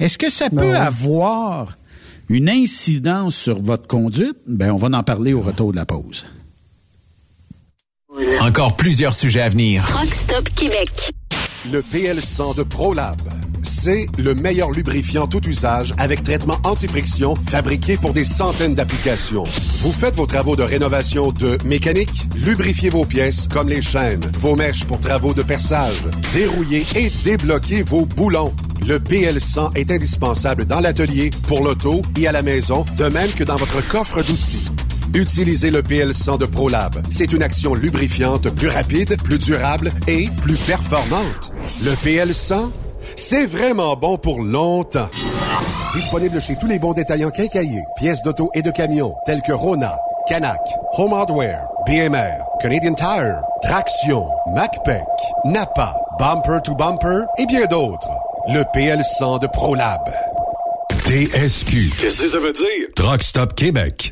Est-ce 0.00 0.18
que 0.18 0.28
ça 0.30 0.50
peut 0.50 0.74
avoir 0.76 1.76
une 2.28 2.48
incidence 2.48 3.36
sur 3.36 3.62
votre 3.62 3.86
conduite? 3.86 4.36
Ben, 4.46 4.72
on 4.72 4.76
va 4.76 4.88
en 4.88 5.02
parler 5.02 5.32
au 5.32 5.40
retour 5.40 5.72
de 5.72 5.76
la 5.76 5.86
pause. 5.86 6.26
Encore 8.40 8.76
plusieurs 8.76 9.14
sujets 9.14 9.42
à 9.42 9.48
venir. 9.48 9.84
Truck 9.86 10.12
Stop 10.12 10.48
Québec. 10.50 11.12
Le 11.70 11.80
PL100 11.80 12.56
de 12.56 12.62
ProLab. 12.62 13.16
C'est 13.62 14.06
le 14.18 14.34
meilleur 14.34 14.70
lubrifiant 14.70 15.26
tout 15.26 15.44
usage 15.46 15.92
avec 15.98 16.22
traitement 16.22 16.58
anti-friction 16.64 17.34
fabriqué 17.34 17.96
pour 17.96 18.12
des 18.12 18.24
centaines 18.24 18.76
d'applications. 18.76 19.44
Vous 19.82 19.90
faites 19.90 20.14
vos 20.14 20.26
travaux 20.26 20.54
de 20.54 20.62
rénovation 20.62 21.32
de 21.32 21.58
mécanique, 21.64 22.26
lubrifiez 22.44 22.90
vos 22.90 23.04
pièces 23.04 23.48
comme 23.48 23.68
les 23.68 23.82
chaînes, 23.82 24.24
vos 24.38 24.54
mèches 24.54 24.84
pour 24.84 25.00
travaux 25.00 25.34
de 25.34 25.42
perçage, 25.42 26.04
dérouillez 26.32 26.86
et 26.94 27.10
débloquez 27.24 27.82
vos 27.82 28.06
boulons. 28.06 28.52
Le 28.86 29.00
PL100 29.00 29.76
est 29.76 29.90
indispensable 29.90 30.64
dans 30.64 30.78
l'atelier, 30.78 31.30
pour 31.48 31.60
l'auto 31.64 32.02
et 32.16 32.28
à 32.28 32.32
la 32.32 32.42
maison, 32.42 32.84
de 32.96 33.06
même 33.06 33.30
que 33.32 33.42
dans 33.42 33.56
votre 33.56 33.84
coffre 33.88 34.22
d'outils. 34.22 34.70
Utilisez 35.12 35.72
le 35.72 35.82
PL100 35.82 36.38
de 36.38 36.46
ProLab. 36.46 36.94
C'est 37.10 37.32
une 37.32 37.42
action 37.42 37.74
lubrifiante 37.74 38.48
plus 38.50 38.68
rapide, 38.68 39.20
plus 39.22 39.38
durable 39.38 39.90
et 40.06 40.28
plus 40.40 40.56
performante. 40.56 41.52
Le 41.84 41.90
PL100, 41.94 42.70
c'est 43.16 43.46
vraiment 43.46 43.96
bon 43.96 44.18
pour 44.18 44.40
longtemps. 44.40 45.08
Disponible 45.92 46.40
chez 46.40 46.54
tous 46.60 46.68
les 46.68 46.78
bons 46.78 46.92
détaillants 46.92 47.30
quincaillés, 47.30 47.82
pièces 47.96 48.22
d'auto 48.22 48.50
et 48.54 48.62
de 48.62 48.70
camions, 48.70 49.14
tels 49.26 49.42
que 49.42 49.52
Rona, 49.52 49.96
Canac, 50.28 50.60
Home 50.96 51.12
Hardware, 51.12 51.66
BMR, 51.88 52.38
Canadian 52.60 52.94
Tire, 52.94 53.40
Traction, 53.62 54.28
MacPac, 54.54 55.02
Napa, 55.44 55.96
Bumper 56.20 56.60
to 56.62 56.76
Bumper 56.76 57.24
et 57.38 57.46
bien 57.46 57.66
d'autres. 57.66 58.10
Le 58.48 58.62
PL100 58.62 59.40
de 59.40 59.48
ProLab. 59.48 60.35
TSQ. 61.06 61.92
Qu'est-ce 62.00 62.22
que 62.22 62.28
ça 62.28 62.40
veut 62.40 62.52
dire? 62.52 62.88
Truck 62.96 63.22
Stop 63.22 63.54
Québec. 63.54 64.10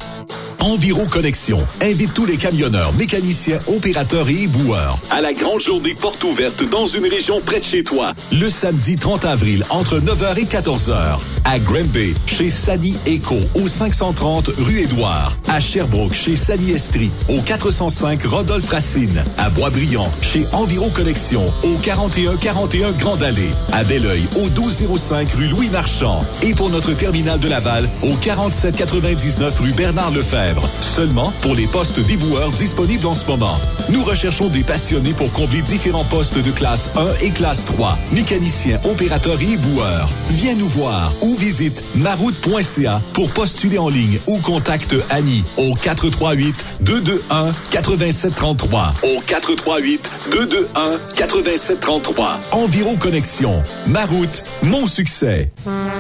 Enviro 0.61 1.05
Connexion 1.07 1.59
invite 1.83 2.15
tous 2.15 2.25
les 2.25 2.37
camionneurs, 2.37 2.93
mécaniciens, 2.95 3.61
opérateurs 3.67 4.29
et 4.29 4.45
éboueurs 4.45 4.99
à 5.11 5.21
la 5.21 5.35
grande 5.35 5.61
journée 5.61 5.95
porte 5.95 6.23
ouverte 6.25 6.67
dans 6.71 6.87
une 6.87 7.07
région 7.07 7.41
près 7.45 7.59
de 7.59 7.65
chez 7.65 7.85
toi. 7.85 8.13
Le 8.33 8.49
samedi 8.49 8.97
30 8.97 9.25
avril 9.27 9.65
entre 9.71 9.99
9h 9.99 10.39
et 10.39 10.45
14h 10.45 11.19
à 11.45 11.59
Granby 11.59 12.15
chez 12.27 12.49
Sani 12.49 12.97
Eco 13.07 13.37
au 13.55 13.69
530 13.69 14.51
rue 14.57 14.81
Édouard, 14.81 15.37
à 15.49 15.61
Sherbrooke 15.61 16.15
chez 16.15 16.37
Sani 16.37 16.71
Estrie 16.71 17.11
au 17.29 17.41
405 17.43 18.23
Rodolphe 18.25 18.71
Racine, 18.71 19.23
à 19.37 19.51
Boisbriand 19.51 20.11
chez 20.23 20.47
Enviro 20.53 20.89
Connexion 20.89 21.45
au 21.63 21.77
4141 21.83 22.93
Grande 22.93 23.23
Allée, 23.23 23.51
à 23.73 23.85
Belleuil 23.85 24.23
au 24.37 24.45
1205 24.45 25.31
rue 25.33 25.49
Louis 25.49 25.69
Marchand 25.69 26.21
et 26.43 26.55
pour 26.55 26.71
notre 26.71 26.84
terminal 26.93 27.41
de 27.41 27.49
Laval 27.49 27.89
au 28.03 28.15
4799 28.15 29.59
rue 29.61 29.73
Bernard 29.73 30.11
Lefebvre. 30.11 30.69
Seulement 30.81 31.33
pour 31.41 31.55
les 31.55 31.67
postes 31.67 32.01
d'éboueurs 32.01 32.51
disponibles 32.51 33.07
en 33.07 33.15
ce 33.15 33.25
moment. 33.27 33.59
Nous 33.89 34.05
recherchons 34.05 34.49
des 34.49 34.63
passionnés 34.63 35.13
pour 35.13 35.33
combler 35.33 35.63
différents 35.63 36.05
postes 36.05 36.39
de 36.39 36.51
classe 36.51 36.91
1 36.97 37.25
et 37.25 37.31
classe 37.31 37.65
3, 37.65 37.99
mécaniciens, 38.13 38.81
opérateurs 38.85 39.41
et 39.41 39.53
éboueurs. 39.53 40.09
Viens 40.31 40.55
nous 40.55 40.69
voir 40.69 41.13
ou 41.23 41.35
visite 41.37 41.83
maroute.ca 41.95 43.01
pour 43.13 43.31
postuler 43.31 43.79
en 43.79 43.89
ligne 43.89 44.19
ou 44.27 44.39
contacte 44.41 44.95
Annie 45.11 45.45
au 45.57 45.75
438 45.75 46.55
221 46.81 47.53
8733 47.73 48.95
au 49.03 49.21
438 49.21 50.11
221 50.33 50.99
8733. 51.17 52.41
Environ 52.53 52.97
Connexion. 52.97 53.63
Maroute, 53.87 54.45
mon 54.63 54.87
succès. 54.87 55.51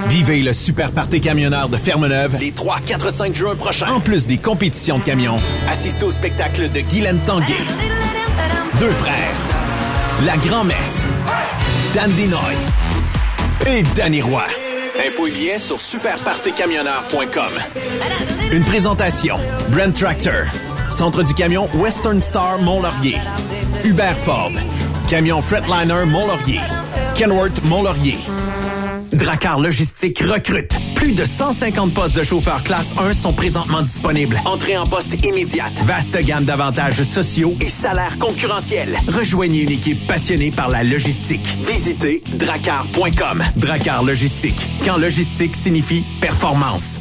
Vivez 0.08 0.42
le 0.42 0.52
super 0.52 0.73
party 0.74 1.20
camionneur 1.20 1.68
de 1.68 1.76
Fermeneuve 1.76 2.36
les 2.38 2.52
3, 2.52 2.80
4, 2.84 3.12
5 3.12 3.34
juin 3.34 3.54
prochains. 3.54 3.92
En 3.92 4.00
plus 4.00 4.26
des 4.26 4.38
compétitions 4.38 4.98
de 4.98 5.04
camions, 5.04 5.36
assistez 5.70 6.04
au 6.04 6.10
spectacle 6.10 6.68
de 6.68 6.80
Guylaine 6.80 7.20
Tanguay. 7.26 7.56
Deux 8.80 8.90
frères. 8.90 9.14
La 10.26 10.36
grand-messe. 10.36 11.06
Dan 11.94 12.10
Dinoy. 12.12 12.54
Et 13.66 13.82
Danny 13.94 14.20
Roy. 14.20 14.44
Info 15.06 15.26
et 15.26 15.30
billets 15.30 15.58
sur 15.58 15.80
superpartycamionneur.com. 15.80 17.52
Une 18.52 18.64
présentation. 18.64 19.36
Brand 19.70 19.92
Tractor. 19.92 20.46
Centre 20.88 21.22
du 21.22 21.34
camion 21.34 21.68
Western 21.74 22.20
Star 22.20 22.58
Mont-Laurier. 22.58 23.18
Hubert 23.84 24.16
Ford. 24.16 24.52
Camion 25.08 25.42
Fretliner 25.42 26.04
Mont-Laurier. 26.06 26.60
Kenworth 27.14 27.64
Mont-Laurier. 27.64 28.18
Dracar 29.14 29.60
Logistique 29.60 30.20
recrute. 30.20 30.74
Plus 30.96 31.12
de 31.12 31.24
150 31.24 31.94
postes 31.94 32.16
de 32.16 32.24
chauffeurs 32.24 32.62
classe 32.64 32.94
1 32.98 33.12
sont 33.12 33.32
présentement 33.32 33.82
disponibles. 33.82 34.40
Entrée 34.44 34.76
en 34.76 34.84
poste 34.84 35.24
immédiate. 35.24 35.72
Vaste 35.84 36.18
gamme 36.24 36.44
d'avantages 36.44 37.02
sociaux 37.02 37.54
et 37.60 37.70
salaires 37.70 38.18
concurrentiels. 38.18 38.96
Rejoignez 39.08 39.62
une 39.62 39.72
équipe 39.72 40.06
passionnée 40.06 40.50
par 40.50 40.68
la 40.68 40.82
logistique. 40.82 41.56
Visitez 41.64 42.22
dracar.com. 42.38 43.44
Dracar 43.56 44.02
Logistique. 44.02 44.66
Quand 44.84 44.96
logistique 44.96 45.54
signifie 45.54 46.04
performance. 46.20 47.00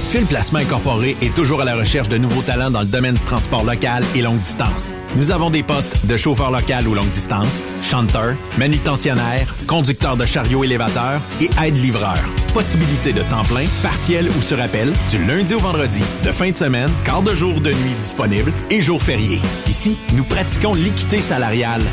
Phil 0.11 0.25
Placement 0.25 0.59
Incorporé 0.59 1.15
est 1.21 1.33
toujours 1.33 1.61
à 1.61 1.63
la 1.63 1.73
recherche 1.73 2.09
de 2.09 2.17
nouveaux 2.17 2.41
talents 2.41 2.69
dans 2.69 2.81
le 2.81 2.85
domaine 2.85 3.15
du 3.15 3.23
transport 3.23 3.63
local 3.63 4.03
et 4.13 4.21
longue 4.21 4.39
distance. 4.39 4.93
Nous 5.15 5.31
avons 5.31 5.49
des 5.49 5.63
postes 5.63 6.05
de 6.05 6.17
chauffeur 6.17 6.51
local 6.51 6.85
ou 6.85 6.93
longue 6.93 7.11
distance, 7.11 7.63
chanteur, 7.81 8.33
manutentionnaire, 8.57 9.55
conducteur 9.67 10.17
de 10.17 10.25
chariot 10.25 10.65
élévateur 10.65 11.21
et 11.39 11.49
aide-livreur. 11.65 12.17
Possibilité 12.53 13.13
de 13.13 13.21
temps 13.21 13.45
plein, 13.45 13.63
partiel 13.81 14.27
ou 14.37 14.41
sur 14.41 14.59
appel, 14.59 14.91
du 15.09 15.23
lundi 15.23 15.53
au 15.53 15.59
vendredi, 15.59 16.01
de 16.25 16.31
fin 16.33 16.51
de 16.51 16.57
semaine, 16.57 16.91
quart 17.05 17.21
de 17.21 17.33
jour 17.33 17.61
de 17.61 17.69
nuit 17.69 17.95
disponible 17.97 18.51
et 18.69 18.81
jours 18.81 19.01
fériés. 19.01 19.39
Ici, 19.69 19.95
nous 20.11 20.25
pratiquons 20.25 20.73
l'équité 20.73 21.21
salariale. 21.21 21.83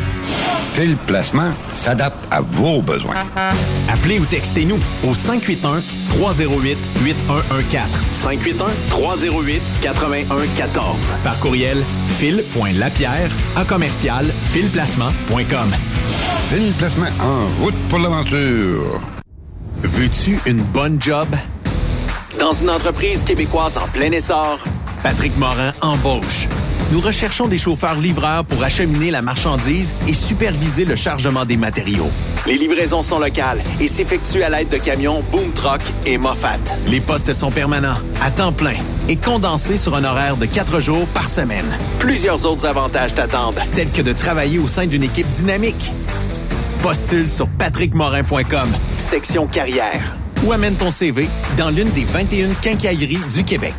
Fil 0.74 0.96
Placement 1.06 1.52
s'adapte 1.70 2.26
à 2.32 2.40
vos 2.40 2.82
besoins. 2.82 3.14
Appelez 3.88 4.18
ou 4.18 4.24
textez-nous 4.24 4.78
au 5.08 5.14
581 5.14 5.80
308 6.18 6.76
8114. 7.04 7.86
581-308-8114. 8.24 10.96
Par 11.22 11.38
courriel, 11.38 11.84
fil.lapierre 12.18 13.30
à 13.56 13.64
commercial 13.64 14.26
filplacement.com. 14.52 15.70
Fil 16.50 16.72
Placement 16.72 17.06
en 17.20 17.46
route 17.62 17.76
pour 17.88 18.00
l'aventure. 18.00 19.00
Veux-tu 19.82 20.40
une 20.46 20.62
bonne 20.62 21.00
job? 21.00 21.28
Dans 22.40 22.52
une 22.52 22.70
entreprise 22.70 23.22
québécoise 23.22 23.78
en 23.78 23.86
plein 23.86 24.10
essor, 24.10 24.58
Patrick 25.02 25.36
Morin 25.38 25.72
embauche. 25.80 26.48
Nous 26.90 27.00
recherchons 27.00 27.48
des 27.48 27.58
chauffeurs 27.58 28.00
livreurs 28.00 28.46
pour 28.46 28.62
acheminer 28.62 29.10
la 29.10 29.20
marchandise 29.20 29.94
et 30.06 30.14
superviser 30.14 30.86
le 30.86 30.96
chargement 30.96 31.44
des 31.44 31.58
matériaux. 31.58 32.08
Les 32.46 32.56
livraisons 32.56 33.02
sont 33.02 33.18
locales 33.18 33.60
et 33.78 33.88
s'effectuent 33.88 34.42
à 34.42 34.48
l'aide 34.48 34.70
de 34.70 34.78
camions 34.78 35.22
Boom 35.30 35.52
Truck 35.52 35.82
et 36.06 36.16
Moffat. 36.16 36.56
Les 36.86 37.00
postes 37.00 37.34
sont 37.34 37.50
permanents, 37.50 37.98
à 38.22 38.30
temps 38.30 38.52
plein 38.52 38.76
et 39.06 39.16
condensés 39.16 39.76
sur 39.76 39.94
un 39.96 40.04
horaire 40.04 40.38
de 40.38 40.46
quatre 40.46 40.80
jours 40.80 41.06
par 41.08 41.28
semaine. 41.28 41.76
Plusieurs 41.98 42.46
autres 42.46 42.64
avantages 42.64 43.14
t'attendent, 43.14 43.60
tels 43.72 43.90
que 43.90 44.00
de 44.00 44.14
travailler 44.14 44.58
au 44.58 44.66
sein 44.66 44.86
d'une 44.86 45.02
équipe 45.02 45.30
dynamique. 45.32 45.90
Postule 46.82 47.28
sur 47.28 47.48
patrickmorin.com, 47.48 48.68
section 48.96 49.46
carrière, 49.46 50.16
ou 50.46 50.52
amène 50.52 50.76
ton 50.76 50.90
CV 50.90 51.28
dans 51.58 51.68
l'une 51.68 51.90
des 51.90 52.04
21 52.04 52.54
quincailleries 52.62 53.18
du 53.34 53.44
Québec. 53.44 53.74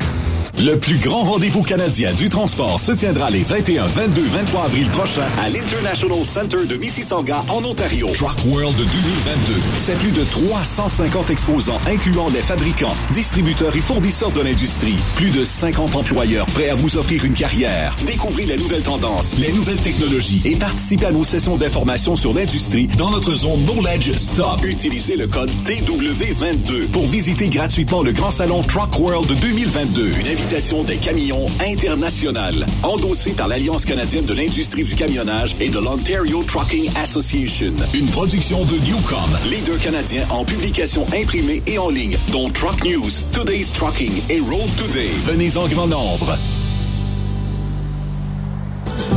Le 0.62 0.78
plus 0.78 0.97
grand 0.97 1.24
rendez-vous 1.24 1.64
canadien 1.64 2.12
du 2.14 2.28
transport 2.28 2.82
se 2.82 2.91
tiendra 2.91 3.30
les 3.30 3.43
21, 3.43 3.86
22, 3.86 4.24
23 4.24 4.66
avril 4.66 4.89
prochains 4.89 5.28
à 5.41 5.49
l'International 5.49 6.26
Center 6.26 6.66
de 6.68 6.76
Mississauga 6.76 7.45
en 7.47 7.64
Ontario. 7.64 8.10
Truck 8.14 8.45
World 8.45 8.76
2022. 8.76 9.53
C'est 9.78 9.97
plus 9.99 10.12
de 10.12 10.22
350 10.22 11.30
exposants 11.30 11.80
incluant 11.88 12.28
les 12.28 12.41
fabricants, 12.41 12.93
distributeurs 13.14 13.74
et 13.74 13.80
fournisseurs 13.80 14.32
de 14.32 14.41
l'industrie. 14.41 14.97
Plus 15.16 15.30
de 15.30 15.45
50 15.45 15.95
employeurs 15.95 16.45
prêts 16.47 16.70
à 16.70 16.76
vous 16.76 16.97
offrir 16.97 17.24
une 17.24 17.36
carrière. 17.36 17.95
Découvrez 18.05 18.45
les 18.45 18.57
nouvelles 18.57 18.84
tendances, 18.84 19.38
les 19.38 19.53
nouvelles 19.53 19.80
technologies 19.80 20.41
et 20.43 20.57
participez 20.57 21.05
à 21.05 21.12
nos 21.14 21.24
sessions 21.24 21.55
d'information 21.55 22.18
sur 22.18 22.34
l'industrie 22.34 22.88
dans 22.97 23.12
notre 23.12 23.34
zone 23.34 23.64
Knowledge 23.64 24.12
Stop. 24.12 24.66
Utilisez 24.66 25.16
le 25.16 25.28
code 25.28 25.51
TW22 25.64 26.88
pour 26.91 27.07
visiter 27.07 27.47
gratuitement 27.47 28.01
le 28.01 28.12
grand 28.12 28.32
salon 28.32 28.62
Truck 28.62 28.99
World 28.99 29.34
2022. 29.39 30.12
Une 30.20 30.28
des 30.50 30.97
camions 30.97 31.45
internationales, 31.60 32.66
endossée 32.82 33.34
par 33.34 33.47
l'Alliance 33.47 33.86
canadienne 33.86 34.26
de 34.26 34.34
l'industrie 34.34 34.84
du 34.84 34.95
camionnage 34.95 35.56
et 35.60 35.70
de 35.70 35.78
l'Ontario 35.78 36.43
Trucking 36.43 36.89
Association. 36.95 37.74
Une 37.93 38.08
production 38.08 38.66
de 38.66 38.74
Newcom, 38.80 39.30
leader 39.47 39.78
canadien 39.78 40.26
en 40.32 40.43
publication 40.45 41.06
imprimée 41.14 41.62
et 41.68 41.78
en 41.78 41.89
ligne, 41.89 42.18
dont 42.32 42.50
Truck 42.50 42.84
News, 42.84 43.12
Today's 43.32 43.72
Trucking 43.74 44.24
et 44.30 44.39
Road 44.39 44.70
Today. 44.76 45.12
Venez 45.28 45.56
en 45.56 45.68
grand 45.68 45.88
nombre. 45.88 46.36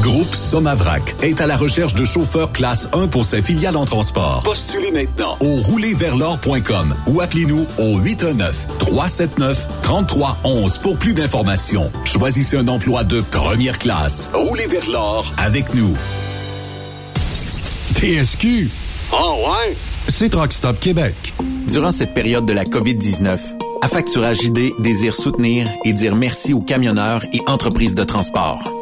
Groupe 0.02 0.34
Somavrac 0.34 1.14
est 1.22 1.40
à 1.40 1.46
la 1.46 1.56
recherche 1.56 1.94
de 1.94 2.04
chauffeurs 2.04 2.50
classe 2.50 2.88
1 2.92 3.06
pour 3.06 3.24
ses 3.24 3.40
filiales 3.40 3.76
en 3.76 3.84
transport. 3.84 4.42
Postulez 4.42 4.90
maintenant 4.90 5.36
au 5.38 5.62
roulerversl'or.com 5.62 6.96
ou 7.06 7.20
appelez-nous 7.20 7.64
au 7.78 8.00
819-379-3311 8.00 10.80
pour 10.80 10.98
plus 10.98 11.14
d'informations. 11.14 11.92
Choisissez 12.04 12.56
un 12.56 12.66
emploi 12.66 13.04
de 13.04 13.20
première 13.20 13.78
classe. 13.78 14.28
Roulez 14.34 14.66
vers 14.66 14.90
l'or 14.90 15.32
avec 15.38 15.72
nous. 15.72 15.96
TSQ. 17.94 18.70
Oh 19.12 19.36
ouais? 19.46 19.76
C'est 20.08 20.30
Truck 20.30 20.52
Stop 20.52 20.80
Québec. 20.80 21.32
Durant 21.68 21.92
cette 21.92 22.12
période 22.12 22.44
de 22.44 22.52
la 22.52 22.64
COVID-19, 22.64 23.38
Affacturage 23.82 24.42
ID 24.42 24.72
désire 24.80 25.14
soutenir 25.14 25.70
et 25.84 25.92
dire 25.92 26.16
merci 26.16 26.54
aux 26.54 26.60
camionneurs 26.60 27.24
et 27.32 27.38
entreprises 27.46 27.94
de 27.94 28.02
transport. 28.04 28.81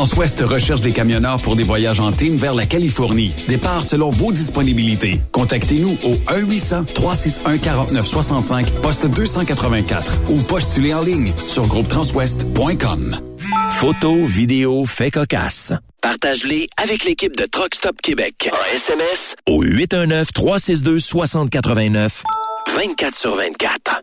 Transwest 0.00 0.40
recherche 0.40 0.80
des 0.80 0.92
camionneurs 0.92 1.42
pour 1.42 1.56
des 1.56 1.62
voyages 1.62 2.00
en 2.00 2.10
team 2.10 2.38
vers 2.38 2.54
la 2.54 2.64
Californie. 2.64 3.34
Départ 3.48 3.84
selon 3.84 4.08
vos 4.08 4.32
disponibilités. 4.32 5.20
Contactez-nous 5.30 5.98
au 6.02 6.14
1-800-361-4965, 6.32 8.80
poste 8.80 9.06
284 9.08 10.20
ou 10.30 10.38
postulez 10.38 10.94
en 10.94 11.02
ligne 11.02 11.34
sur 11.36 11.66
groupetranswest.com. 11.66 13.14
Photos, 13.74 14.26
vidéos, 14.26 14.86
faits 14.86 15.12
cocasse. 15.12 15.74
Partage-les 16.00 16.68
avec 16.82 17.04
l'équipe 17.04 17.36
de 17.36 17.44
Truck 17.44 17.74
Stop 17.74 18.00
Québec. 18.00 18.48
En 18.50 18.74
SMS 18.74 19.36
au 19.46 19.62
819-362-6089. 19.62 22.22
24 22.74 23.14
sur 23.14 23.36
24. 23.36 24.02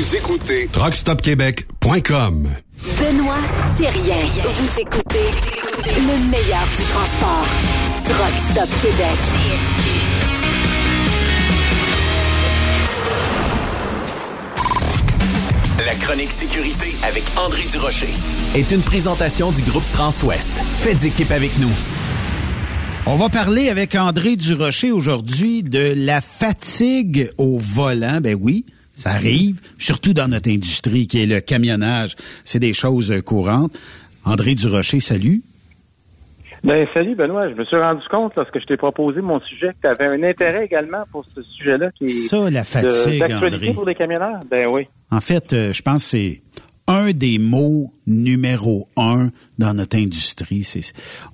Vous 0.00 0.16
écoutez 0.16 0.66
TruckStopQuébec.com. 0.68 2.48
Benoît 2.98 3.36
Thérien. 3.76 4.16
Vous 4.44 4.80
écoutez 4.80 5.28
le 5.84 6.30
meilleur 6.30 6.66
du 6.68 6.84
transport. 6.84 7.46
Truck 8.06 8.38
Stop 8.38 8.70
Québec. 8.80 9.18
La 15.84 15.94
chronique 15.96 16.30
sécurité 16.30 16.96
avec 17.06 17.24
André 17.36 17.64
Durocher 17.70 18.08
est 18.54 18.70
une 18.70 18.80
présentation 18.80 19.52
du 19.52 19.60
groupe 19.60 19.84
Transouest. 19.92 20.54
Faites 20.78 21.04
équipe 21.04 21.30
avec 21.30 21.58
nous. 21.58 21.72
On 23.04 23.16
va 23.16 23.28
parler 23.28 23.68
avec 23.68 23.94
André 23.96 24.36
Durocher 24.36 24.92
aujourd'hui 24.92 25.62
de 25.62 25.92
la 25.94 26.22
fatigue 26.22 27.30
au 27.36 27.58
volant. 27.58 28.20
Ben 28.22 28.34
oui, 28.40 28.64
ça 29.00 29.12
arrive, 29.12 29.62
surtout 29.78 30.12
dans 30.12 30.28
notre 30.28 30.50
industrie 30.50 31.06
qui 31.06 31.22
est 31.22 31.26
le 31.26 31.40
camionnage. 31.40 32.16
C'est 32.44 32.58
des 32.58 32.74
choses 32.74 33.14
courantes. 33.24 33.72
André 34.26 34.54
Durocher, 34.54 35.00
salut. 35.00 35.40
Ben, 36.62 36.86
salut 36.92 37.14
Benoît, 37.14 37.48
je 37.50 37.54
me 37.54 37.64
suis 37.64 37.78
rendu 37.78 38.02
compte 38.10 38.34
lorsque 38.36 38.60
je 38.60 38.66
t'ai 38.66 38.76
proposé 38.76 39.22
mon 39.22 39.40
sujet 39.40 39.68
que 39.68 39.80
tu 39.80 39.86
avais 39.86 40.10
un 40.12 40.22
intérêt 40.22 40.66
également 40.66 41.04
pour 41.10 41.24
ce 41.34 41.40
sujet-là 41.40 41.90
qui 41.92 42.04
est 42.04 42.08
Ça, 42.08 42.50
la 42.50 42.62
fatigue, 42.62 43.22
André. 43.32 43.72
pour 43.72 43.86
les 43.86 43.94
camionneurs. 43.94 44.40
Ben 44.50 44.66
oui. 44.66 44.86
En 45.10 45.20
fait, 45.20 45.54
euh, 45.54 45.72
je 45.72 45.80
pense 45.80 46.02
que 46.04 46.08
c'est 46.10 46.42
un 46.90 47.12
des 47.12 47.38
mots 47.38 47.92
numéro 48.06 48.88
un 48.96 49.30
dans 49.58 49.74
notre 49.74 49.96
industrie. 49.96 50.64
C'est, 50.64 50.80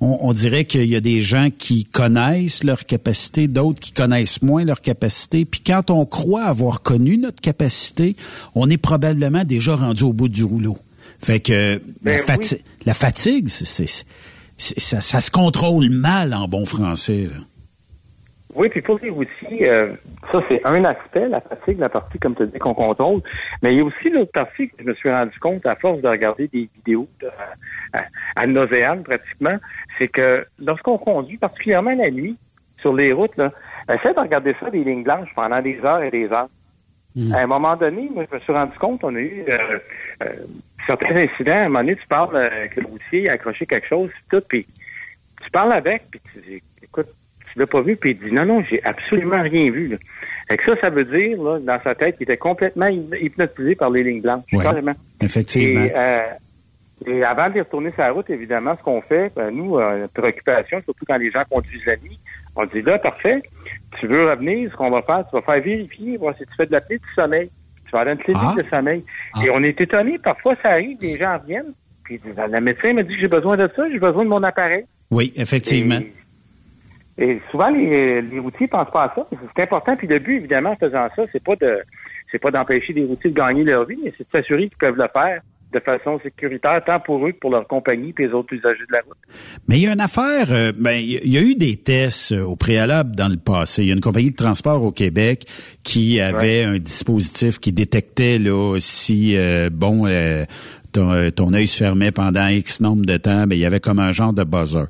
on, 0.01 0.19
on 0.21 0.33
dirait 0.35 0.67
qu'il 0.67 0.85
y 0.85 0.95
a 0.97 1.01
des 1.01 1.23
gens 1.23 1.49
qui 1.57 1.85
connaissent 1.85 2.63
leur 2.63 2.85
capacité, 2.85 3.49
d'autres 3.49 3.81
qui 3.81 3.93
connaissent 3.93 4.43
moins 4.43 4.65
leur 4.65 4.83
capacité. 4.83 5.47
Puis 5.47 5.61
quand 5.67 5.91
on 5.91 6.05
croit 6.05 6.45
avoir 6.45 6.83
connu 6.83 7.17
notre 7.17 7.41
capacité, 7.41 8.17
on 8.55 8.69
est 8.69 8.77
probablement 8.77 9.45
déjà 9.45 9.75
rendu 9.77 10.05
au 10.05 10.13
bout 10.13 10.29
du 10.29 10.45
rouleau. 10.45 10.77
Fait 11.21 11.41
que 11.41 11.81
Ben 12.03 12.19
la, 12.19 12.23
fati- 12.23 12.61
la 12.85 12.93
fatigue, 12.95 13.49
c'est, 13.49 13.65
c'est- 13.67 14.05
c'est- 14.59 14.79
ça, 14.81 15.01
ça 15.01 15.21
se 15.23 15.31
contrôle 15.31 15.89
mal 15.89 16.35
en 16.35 16.49
bon 16.49 16.67
français. 16.67 17.29
là. 17.33 17.41
Oui, 18.57 18.71
puis 18.71 18.81
pour 18.81 18.99
dire 18.99 19.17
aussi, 19.17 19.67
euh, 19.67 19.93
ça 20.33 20.43
c'est 20.49 20.63
un 20.65 20.83
aspect, 20.85 21.29
la 21.29 21.43
fatigue, 21.43 21.79
la 21.79 21.91
partie, 21.91 22.19
comme 22.19 22.35
tu 22.35 22.47
dit, 22.47 22.59
qu'on 22.59 22.73
contrôle. 22.73 23.21
Mais 23.63 23.75
il 23.75 23.79
y 23.79 23.81
a 23.81 23.85
aussi 23.85 24.09
l'autre 24.09 24.33
partie 24.33 24.69
que 24.71 24.77
je 24.81 24.85
me 24.85 24.95
suis 24.95 25.11
rendu 25.11 25.39
compte 25.41 25.67
à 25.67 25.77
force 25.77 26.01
de 26.01 26.09
regarder 26.09 26.49
des 26.49 26.69
vidéos 26.77 27.07
de- 27.21 27.29
à, 27.93 28.05
à 28.35 28.47
nauséam 28.47 29.03
pratiquement, 29.03 29.57
c'est 29.99 30.09
que 30.09 30.47
lorsqu'on 30.59 30.97
conduit, 30.97 31.37
particulièrement 31.37 31.95
la 31.95 32.11
nuit, 32.11 32.37
sur 32.81 32.95
les 32.95 33.13
routes, 33.13 33.37
là, 33.37 33.53
essaie 33.93 34.15
de 34.15 34.21
regarder 34.21 34.55
ça 34.61 34.71
des 34.71 34.85
lignes 34.85 35.03
blanches 35.03 35.31
pendant 35.35 35.61
des 35.61 35.79
heures 35.85 36.03
et 36.03 36.11
des 36.11 36.31
heures. 36.33 36.49
À 37.35 37.39
un 37.41 37.47
moment 37.47 37.77
donné, 37.77 38.11
moi, 38.15 38.25
je 38.31 38.35
me 38.37 38.41
suis 38.41 38.53
rendu 38.53 38.77
compte, 38.79 39.03
on 39.03 39.15
a 39.15 39.19
eu 39.21 39.45
euh, 39.49 39.79
euh, 40.23 40.27
certains 40.87 41.17
incidents. 41.17 41.53
À 41.53 41.61
un 41.61 41.69
moment 41.69 41.81
donné, 41.81 41.97
tu 41.97 42.07
parles 42.07 42.37
euh, 42.37 42.51
avec 42.51 42.77
le 42.77 42.87
routier, 42.87 43.29
accroché 43.31 43.65
quelque 43.65 43.87
chose, 43.89 44.11
tout, 44.31 44.43
puis 44.47 44.67
tu 45.43 45.51
parles 45.51 45.73
avec, 45.73 46.03
puis 46.11 46.21
tu 46.33 46.41
dis, 46.41 46.63
tu 47.57 47.61
l'as 47.61 47.67
pas 47.67 47.81
vu, 47.81 47.97
puis 47.97 48.11
il 48.11 48.19
dit, 48.19 48.33
non, 48.35 48.45
non, 48.45 48.63
j'ai 48.69 48.83
absolument 48.85 49.41
rien 49.41 49.71
vu. 49.71 49.89
Là. 49.89 49.97
Fait 50.49 50.59
que 50.59 50.65
ça, 50.65 50.81
ça 50.83 50.91
veut 50.91 51.05
dire, 51.07 51.43
là, 51.43 51.59
dans 51.59 51.81
sa 51.83 51.95
tête, 51.95 52.17
qu'il 52.19 52.25
était 52.25 52.37
complètement 52.37 52.87
hy- 52.87 53.09
hypnotisé 53.21 53.75
par 53.75 53.89
les 53.91 54.05
lignes 54.05 54.21
blanches, 54.21 54.45
Ouais. 54.53 54.63
carrément. 54.63 54.93
Effectivement. 55.23 55.83
Et, 55.85 55.93
euh, 55.97 56.21
et 57.07 57.25
avant 57.25 57.49
de 57.51 57.59
retourner 57.61 57.91
sur 57.93 58.03
la 58.03 58.13
route, 58.13 58.29
évidemment, 58.31 58.77
ce 58.79 58.83
qu'on 58.83 59.01
fait, 59.01 59.33
ben, 59.35 59.51
nous, 59.51 59.79
euh, 59.79 60.01
notre 60.03 60.13
préoccupation, 60.13 60.81
surtout 60.85 61.05
quand 61.07 61.17
les 61.17 61.31
gens 61.31 61.43
conduisent 61.51 61.85
la 61.87 61.97
nuit, 61.97 62.19
on 62.55 62.65
dit 62.67 62.83
là, 62.83 62.99
parfait, 62.99 63.43
tu 63.99 64.07
veux 64.07 64.29
revenir, 64.31 64.71
ce 64.71 64.77
qu'on 64.77 64.91
va 64.91 65.03
faire, 65.03 65.25
tu 65.31 65.35
vas 65.37 65.43
faire 65.43 65.63
vérifier, 65.63 66.17
voir 66.19 66.35
si 66.37 66.45
tu 66.45 66.55
fais 66.57 66.67
de 66.67 66.73
la 66.73 66.81
clé 66.83 66.99
du 66.99 67.15
sommeil. 67.15 67.51
Tu 67.87 67.91
vas 67.93 68.01
aller 68.01 68.13
une 68.13 68.19
clinique 68.19 68.43
Ah. 68.45 68.55
de 68.63 68.69
sommeil. 68.69 69.05
Et 69.45 69.51
on 69.51 69.61
est 69.63 69.81
étonné, 69.81 70.19
parfois 70.19 70.55
ça 70.63 70.71
arrive, 70.71 70.99
des 70.99 71.17
gens 71.17 71.39
reviennent, 71.39 71.73
puis 72.05 72.15
ils 72.17 72.21
disent, 72.21 72.41
le 72.51 72.61
médecin 72.61 72.93
m'a 72.93 73.03
dit 73.03 73.15
que 73.15 73.21
j'ai 73.21 73.29
besoin 73.29 73.57
de 73.57 73.69
ça, 73.77 73.83
j'ai 73.91 73.99
besoin 73.99 74.25
de 74.25 74.29
mon 74.29 74.43
appareil. 74.43 74.85
Oui, 75.11 75.33
effectivement. 75.37 75.97
Et 76.01 76.13
souvent, 77.51 77.71
les, 77.71 78.23
les 78.23 78.39
routiers 78.39 78.69
pensent 78.69 78.91
pas 78.91 79.05
à 79.05 79.15
ça. 79.15 79.27
mais 79.33 79.39
C'est 79.57 79.63
important. 79.63 79.97
Puis 79.97 80.07
le 80.07 80.19
but, 80.19 80.37
évidemment, 80.37 80.71
en 80.71 80.77
faisant 80.77 81.09
ça, 81.15 81.23
c'est 81.33 81.43
pas 81.43 81.57
de 81.57 81.81
c'est 82.31 82.39
pas 82.41 82.51
d'empêcher 82.51 82.93
les 82.93 83.05
routiers 83.05 83.31
de 83.31 83.37
gagner 83.37 83.65
leur 83.65 83.87
vie, 83.87 83.99
mais 84.03 84.13
c'est 84.19 84.25
de 84.25 84.31
s'assurer 84.33 84.69
qu'ils 84.69 84.79
peuvent 84.79 84.97
le 84.97 85.09
faire 85.13 85.41
de 85.73 85.81
façon 85.81 86.19
sécuritaire, 86.23 86.81
tant 86.87 87.01
pour 87.01 87.27
eux 87.27 87.33
que 87.33 87.39
pour 87.39 87.51
leur 87.51 87.67
compagnie 87.67 88.15
et 88.17 88.23
les 88.23 88.33
autres 88.33 88.53
usagers 88.53 88.85
de 88.89 88.93
la 88.93 89.01
route. 89.01 89.17
Mais 89.69 89.79
il 89.79 89.83
y 89.83 89.87
a 89.87 89.93
une 89.93 90.01
affaire, 90.01 90.47
euh, 90.51 90.73
ben 90.77 90.93
il 90.93 91.33
y 91.33 91.37
a 91.37 91.43
eu 91.43 91.55
des 91.55 91.77
tests 91.77 92.33
euh, 92.33 92.45
au 92.45 92.57
préalable 92.57 93.17
dans 93.17 93.29
le 93.29 93.37
passé. 93.37 93.83
Il 93.83 93.89
y 93.89 93.91
a 93.91 93.95
une 93.95 94.01
compagnie 94.01 94.31
de 94.31 94.37
transport 94.37 94.83
au 94.85 94.93
Québec 94.93 95.45
qui 95.83 96.21
avait 96.21 96.65
un 96.65 96.79
dispositif 96.79 97.59
qui 97.59 97.73
détectait 97.73 98.39
là 98.39 98.77
si 98.79 99.37
euh, 99.37 99.69
bon 99.71 100.07
euh, 100.07 100.45
ton, 100.97 101.13
euh, 101.13 101.31
ton 101.31 101.53
œil 101.53 101.67
se 101.67 101.77
fermait 101.77 102.11
pendant 102.11 102.47
X 102.49 102.81
nombre 102.81 103.05
de 103.05 103.17
temps, 103.17 103.47
ben 103.47 103.55
il 103.55 103.59
y 103.59 103.67
avait 103.67 103.81
comme 103.81 103.99
un 103.99 104.13
genre 104.13 104.33
de 104.33 104.45
buzzer. 104.45 104.87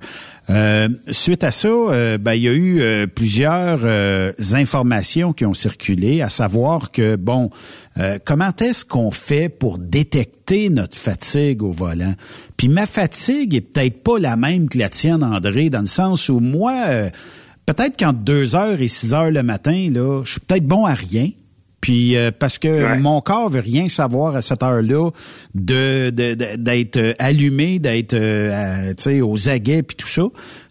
Euh, 0.48 0.88
suite 1.10 1.42
à 1.42 1.50
ça, 1.50 1.68
euh, 1.68 2.18
ben, 2.18 2.34
il 2.34 2.42
y 2.42 2.48
a 2.48 2.52
eu 2.52 2.80
euh, 2.80 3.06
plusieurs 3.06 3.80
euh, 3.82 4.32
informations 4.52 5.32
qui 5.32 5.44
ont 5.44 5.54
circulé, 5.54 6.22
à 6.22 6.28
savoir 6.28 6.92
que, 6.92 7.16
bon, 7.16 7.50
comment 8.24 8.50
est-ce 8.60 8.84
qu'on 8.84 9.10
fait 9.10 9.48
pour 9.48 9.78
détecter 9.78 10.68
notre 10.68 10.96
fatigue 10.96 11.62
au 11.62 11.72
volant? 11.72 12.14
Puis 12.58 12.68
ma 12.68 12.86
fatigue 12.86 13.54
est 13.54 13.62
peut-être 13.62 14.02
pas 14.02 14.18
la 14.18 14.36
même 14.36 14.68
que 14.68 14.76
la 14.76 14.90
tienne, 14.90 15.24
André, 15.24 15.70
dans 15.70 15.80
le 15.80 15.86
sens 15.86 16.28
où 16.28 16.38
moi, 16.38 16.74
peut-être 17.64 17.96
qu'entre 17.98 18.18
2 18.18 18.54
heures 18.54 18.82
et 18.82 18.88
6 18.88 19.14
heures 19.14 19.30
le 19.30 19.42
matin, 19.42 19.88
là, 19.90 20.22
je 20.24 20.32
suis 20.32 20.40
peut-être 20.40 20.66
bon 20.66 20.84
à 20.84 20.92
rien. 20.92 21.30
Puis 21.80 22.16
euh, 22.16 22.30
parce 22.36 22.58
que 22.58 22.96
mon 22.98 23.20
corps 23.20 23.48
veut 23.50 23.60
rien 23.60 23.88
savoir 23.88 24.34
à 24.34 24.40
cette 24.40 24.62
heure-là 24.62 25.10
de 25.54 26.10
de- 26.10 26.34
de- 26.34 26.56
d'être 26.56 26.96
euh, 26.96 27.12
allumé, 27.18 27.78
d'être 27.78 28.14
euh, 28.14 28.92
sais 28.96 29.20
aux 29.20 29.48
aguets 29.48 29.82
puis 29.82 29.96
tout 29.96 30.08
ça. 30.08 30.22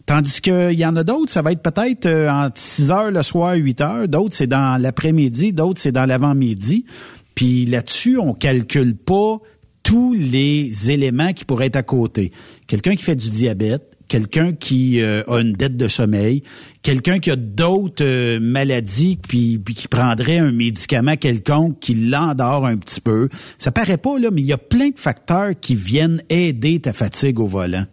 Tandis 0.06 0.42
qu'il 0.42 0.74
y 0.74 0.86
en 0.86 0.96
a 0.96 1.04
d'autres, 1.04 1.32
ça 1.32 1.42
va 1.42 1.52
être 1.52 1.62
peut-être 1.64 2.06
euh, 2.06 2.30
entre 2.30 2.60
6 2.60 2.92
heures 2.92 3.12
le 3.12 3.24
soir, 3.24 3.56
8 3.56 3.82
heures. 3.82 4.08
D'autres, 4.08 4.36
c'est 4.36 4.46
dans 4.48 4.80
l'après-midi. 4.82 5.52
D'autres, 5.54 5.80
c'est 5.80 5.92
dans 5.92 6.06
l'avant-midi. 6.06 6.86
Puis 7.34 7.66
là-dessus, 7.66 8.18
on 8.20 8.34
calcule 8.34 8.96
pas 8.96 9.38
tous 9.84 10.14
les 10.14 10.92
éléments 10.92 11.34
qui 11.34 11.46
pourraient 11.46 11.68
être 11.68 11.76
à 11.76 11.84
côté. 11.84 12.32
Quelqu'un 12.68 12.96
qui 12.96 13.04
fait 13.04 13.16
du 13.16 13.30
diabète, 13.30 13.95
quelqu'un 14.16 14.54
qui 14.54 15.02
euh, 15.04 15.24
a 15.28 15.42
une 15.42 15.52
dette 15.52 15.76
de 15.76 15.90
sommeil, 15.90 16.42
quelqu'un 16.82 17.20
qui 17.20 17.32
a 17.32 17.36
d'autres 17.36 18.06
euh, 18.06 18.40
maladies 18.40 19.20
puis, 19.22 19.62
qui 19.62 19.90
prendrait 19.90 20.38
un 20.38 20.54
médicament 20.54 21.18
quelconque 21.18 21.80
qui 21.82 21.96
l'endort 21.96 22.66
un 22.66 22.78
petit 22.78 23.02
peu. 23.02 23.28
Ça 23.58 23.74
paraît 23.74 23.98
pas 23.98 24.18
là, 24.18 24.30
mais 24.32 24.40
il 24.40 24.48
y 24.48 24.54
a 24.54 24.58
plein 24.58 24.88
de 24.88 24.98
facteurs 24.98 25.50
qui 25.62 25.76
viennent 25.76 26.22
aider 26.30 26.80
ta 26.80 26.94
fatigue 26.94 27.42
au 27.42 27.46
volant. 27.46 27.84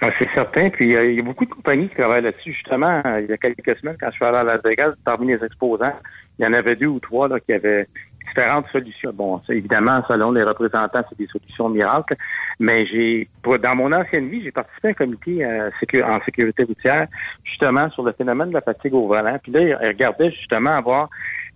Ah, 0.00 0.08
c'est 0.18 0.28
certain. 0.34 0.70
Puis 0.70 0.96
euh, 0.96 1.10
il 1.10 1.16
y 1.16 1.20
a 1.20 1.22
beaucoup 1.22 1.44
de 1.44 1.50
compagnies 1.50 1.90
qui 1.90 1.96
travaillent 1.96 2.22
là-dessus. 2.22 2.54
Justement, 2.54 3.02
il 3.20 3.26
y 3.28 3.32
a 3.34 3.36
quelques 3.36 3.76
semaines, 3.80 3.96
quand 4.00 4.08
je 4.08 4.14
suis 4.14 4.24
allé 4.24 4.38
à 4.38 4.42
Las 4.42 4.62
Vegas, 4.64 4.94
parmi 5.04 5.26
les 5.26 5.44
exposants, 5.44 5.92
il 6.38 6.46
y 6.46 6.48
en 6.48 6.54
avait 6.54 6.76
deux 6.76 6.86
ou 6.86 6.98
trois 6.98 7.28
là, 7.28 7.40
qui 7.40 7.52
avaient 7.52 7.88
différentes 8.34 8.66
solutions. 8.72 9.12
Bon, 9.12 9.40
évidemment, 9.48 10.02
selon 10.08 10.32
les 10.32 10.42
représentants, 10.42 11.02
c'est 11.08 11.18
des 11.18 11.28
solutions 11.28 11.68
miracles. 11.68 12.16
Mais 12.58 12.86
j'ai, 12.86 13.28
dans 13.44 13.76
mon 13.76 13.92
ancienne 13.92 14.28
vie, 14.28 14.42
j'ai 14.42 14.50
participé 14.50 14.88
à 14.88 14.90
un 14.90 14.94
comité 14.94 15.44
euh, 15.44 15.70
en 16.04 16.20
sécurité 16.24 16.64
routière, 16.64 17.06
justement 17.44 17.88
sur 17.90 18.02
le 18.02 18.12
phénomène 18.12 18.48
de 18.48 18.54
la 18.54 18.60
fatigue 18.60 18.94
au 18.94 19.06
volant. 19.06 19.38
Puis 19.42 19.52
là, 19.52 19.60
il 19.60 19.74
regardait 19.74 20.30
justement 20.32 20.76
à 20.76 20.80
voir 20.80 21.08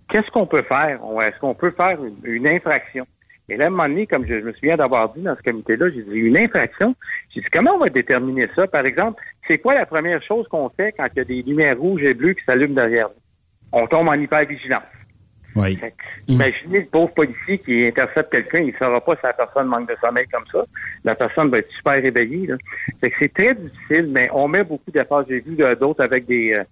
qu'est-ce 0.09 0.29
qu'on 0.31 0.45
peut 0.45 0.63
faire. 0.63 0.99
Est-ce 1.21 1.39
qu'on 1.39 1.53
peut 1.53 1.71
faire 1.71 1.97
une, 2.23 2.47
infraction? 2.47 3.05
Et 3.49 3.57
là, 3.57 3.65
à 3.65 3.67
un 3.67 3.71
moment 3.71 3.89
donné, 3.89 4.05
comme 4.07 4.25
je, 4.25 4.35
me 4.35 4.53
souviens 4.53 4.77
d'avoir 4.77 5.09
dit 5.13 5.21
dans 5.21 5.35
ce 5.35 5.41
comité-là, 5.41 5.89
j'ai 5.89 6.03
dit 6.03 6.15
une 6.15 6.37
infraction? 6.37 6.95
J'ai 7.33 7.41
dit 7.41 7.47
comment 7.51 7.71
on 7.75 7.79
va 7.79 7.89
déterminer 7.89 8.47
ça? 8.55 8.67
Par 8.67 8.85
exemple, 8.85 9.21
c'est 9.47 9.57
quoi 9.57 9.73
la 9.73 9.85
première 9.85 10.21
chose 10.21 10.47
qu'on 10.47 10.69
fait 10.69 10.93
quand 10.93 11.07
il 11.13 11.17
y 11.17 11.21
a 11.21 11.25
des 11.25 11.41
lumières 11.41 11.77
rouges 11.77 12.03
et 12.03 12.13
bleues 12.13 12.33
qui 12.33 12.43
s'allument 12.45 12.75
derrière 12.75 13.09
nous? 13.09 13.21
On 13.71 13.87
tombe 13.87 14.07
en 14.07 14.13
hypervigilance. 14.13 14.83
Oui. 15.61 15.77
Imaginez 16.27 16.79
le 16.79 16.85
pauvre 16.85 17.13
policier 17.13 17.59
qui 17.59 17.85
intercepte 17.85 18.31
quelqu'un, 18.31 18.59
il 18.59 18.73
ne 18.73 18.77
saura 18.77 19.01
pas 19.01 19.15
si 19.15 19.21
la 19.23 19.33
personne 19.33 19.67
manque 19.67 19.89
de 19.89 19.95
sommeil 20.01 20.25
comme 20.31 20.45
ça. 20.51 20.63
La 21.03 21.15
personne 21.15 21.49
va 21.49 21.59
être 21.59 21.71
super 21.71 21.93
réveillée. 22.01 22.47
Là. 22.47 22.55
Fait 23.01 23.09
que 23.11 23.15
c'est 23.19 23.33
très 23.33 23.55
difficile, 23.55 24.07
mais 24.11 24.29
on 24.33 24.47
met 24.47 24.63
beaucoup 24.63 24.91
d'efforts. 24.91 25.25
J'ai 25.27 25.39
vu 25.39 25.55
euh, 25.63 25.75
d'autres 25.75 26.03
avec 26.03 26.25
des, 26.25 26.53
euh, 26.53 26.63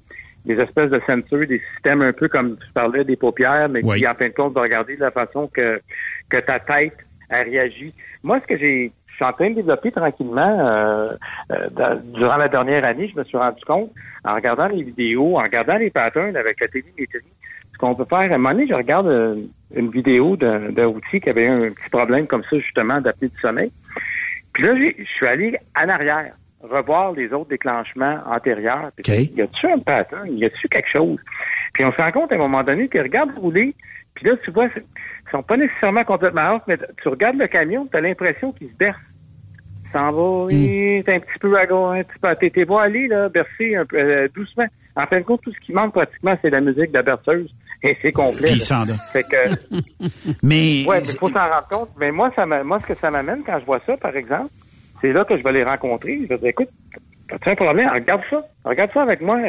des 0.46 0.56
espèces 0.60 0.90
de 0.90 1.02
ceintures, 1.06 1.48
des 1.48 1.62
systèmes 1.74 2.02
un 2.02 2.14
peu 2.14 2.28
comme 2.28 2.58
tu 2.58 2.72
parlais 2.74 3.04
des 3.04 3.16
paupières, 3.16 3.70
mais 3.70 3.82
Oui. 3.84 4.00
qui 4.00 4.08
en 4.08 4.16
fin 4.16 4.28
de 4.30 4.34
compte 4.34 4.54
va 4.54 4.62
regarder 4.62 4.96
de 4.96 5.02
la 5.02 5.12
façon 5.12 5.48
que, 5.54 5.82
que 6.30 6.38
ta 6.38 6.60
tête 6.60 6.98
a 7.30 7.42
réagi. 7.44 7.94
Moi, 8.24 8.40
ce 8.42 8.48
que 8.48 8.58
j'ai 8.58 8.92
je 9.10 9.24
suis 9.26 9.32
en 9.32 9.34
train 9.34 9.50
de 9.50 9.56
développer 9.56 9.92
tranquillement 9.92 10.60
euh, 10.60 11.10
euh, 11.52 11.70
dans- 11.72 12.00
durant 12.14 12.38
la 12.38 12.48
dernière 12.50 12.86
année, 12.86 13.10
je 13.12 13.18
me 13.20 13.24
suis 13.24 13.36
rendu 13.36 13.60
compte, 13.66 13.90
en 14.24 14.36
regardant 14.36 14.68
les 14.68 14.84
vidéos, 14.84 15.40
en 15.40 15.42
regardant 15.42 15.78
les 15.78 15.90
patterns 15.90 16.36
avec 16.38 16.62
la 16.62 16.68
télémétrie, 16.68 17.18
ce 17.78 17.80
qu'on 17.80 17.96
peut 17.96 18.06
faire. 18.06 18.20
À 18.20 18.24
un 18.24 18.38
moment 18.38 18.52
donné, 18.52 18.68
je 18.68 18.74
regarde 18.74 19.08
euh, 19.08 19.36
une 19.76 19.90
vidéo 19.92 20.36
d'un 20.36 20.72
d'un 20.72 20.88
routier 20.88 21.20
qui 21.20 21.30
avait 21.30 21.46
eu 21.46 21.50
un 21.50 21.72
petit 21.72 21.90
problème 21.92 22.28
comme 22.28 22.44
ça, 22.50 22.58
justement, 22.58 23.00
d'apnée 23.00 23.30
du 23.30 23.40
sommeil. 23.40 23.72
Puis 24.54 24.64
là, 24.64 24.74
je 24.76 25.04
suis 25.04 25.28
allé 25.28 25.58
en 25.80 25.88
arrière, 25.88 26.34
revoir 26.62 27.12
les 27.12 27.32
autres 27.32 27.50
déclenchements 27.50 28.20
antérieurs. 28.26 28.92
Puis, 28.96 29.32
Y 29.36 29.42
a-tu 29.42 29.68
un 29.68 29.80
pattern? 29.80 30.28
Y 30.36 30.46
a-tu 30.46 30.68
quelque 30.68 30.90
chose? 30.90 31.20
Puis 31.74 31.86
on 31.86 31.92
se 31.92 32.02
rend 32.02 32.12
compte 32.12 32.32
à 32.32 32.36
un 32.36 32.40
moment 32.40 32.64
donné 32.64 32.88
qu'il 32.90 33.02
regarde 33.02 33.30
rouler, 33.38 33.76
puis 34.16 34.26
là, 34.26 34.36
tu 34.44 34.50
vois, 34.50 34.66
ils 34.66 35.32
sont 35.32 35.44
pas 35.44 35.58
nécessairement 35.58 36.04
complètement 36.04 36.56
off, 36.56 36.64
mais 36.68 36.78
tu 37.02 37.08
regardes 37.08 37.38
le 37.38 37.48
camion, 37.48 37.86
tu 37.86 37.98
as 37.98 38.02
l'impression 38.02 38.52
qu'il 38.52 38.70
se 38.70 38.76
berce. 38.76 38.98
Il 39.86 39.92
s'en 39.92 40.12
va, 40.12 40.52
il 40.52 40.72
est 40.72 41.10
un 41.10 41.20
petit 41.20 41.40
peu 41.40 41.56
à 41.56 41.66
gauche, 41.66 42.00
un 42.00 42.04
petit 42.04 42.20
peu 42.20 42.28
à 42.28 42.36
t'es 42.36 42.66
beau 42.66 42.78
aller, 42.78 43.08
là, 43.08 43.30
bercer 43.30 43.76
un 43.76 43.86
peu, 43.86 43.98
euh, 43.98 44.28
doucement. 44.34 44.66
En 44.96 45.06
fin 45.06 45.20
de 45.20 45.24
compte, 45.24 45.42
tout 45.44 45.54
ce 45.54 45.60
qui 45.60 45.72
manque 45.72 45.94
pratiquement, 45.94 46.36
c'est 46.42 46.50
la 46.50 46.60
musique 46.60 46.90
de 46.90 46.98
la 46.98 47.04
berceuse. 47.04 47.54
Et 47.84 47.98
c'est 48.02 48.12
complet. 48.12 48.52
Puis 48.52 48.62
il. 48.62 48.94
Fait 49.12 49.24
que, 49.24 50.36
Mais 50.44 50.86
Ouais, 50.88 51.00
mais 51.00 51.06
faut 51.20 51.30
s'en 51.30 51.48
rendre 51.48 51.68
compte. 51.70 51.90
Mais 52.00 52.12
moi, 52.12 52.32
ça 52.36 52.46
moi, 52.46 52.80
ce 52.82 52.88
que 52.88 52.96
ça 53.00 53.12
m'amène 53.12 53.44
quand 53.46 53.60
je 53.60 53.66
vois 53.66 53.82
ça, 53.86 53.96
par 53.98 54.16
exemple, 54.16 54.52
c'est 55.02 55.14
là 55.14 55.24
que 55.26 55.38
je 55.38 55.44
vais 55.44 55.52
les 55.52 55.64
rencontrer. 55.64 56.20
Je 56.24 56.28
vais 56.28 56.38
dire, 56.38 56.50
écoute, 56.50 56.70
t'as 57.30 57.52
un 57.52 57.56
problème? 57.56 57.90
Regarde 57.90 58.22
ça. 58.30 58.42
Regarde 58.66 58.92
ça 58.94 59.04
avec 59.04 59.22
moi. 59.22 59.40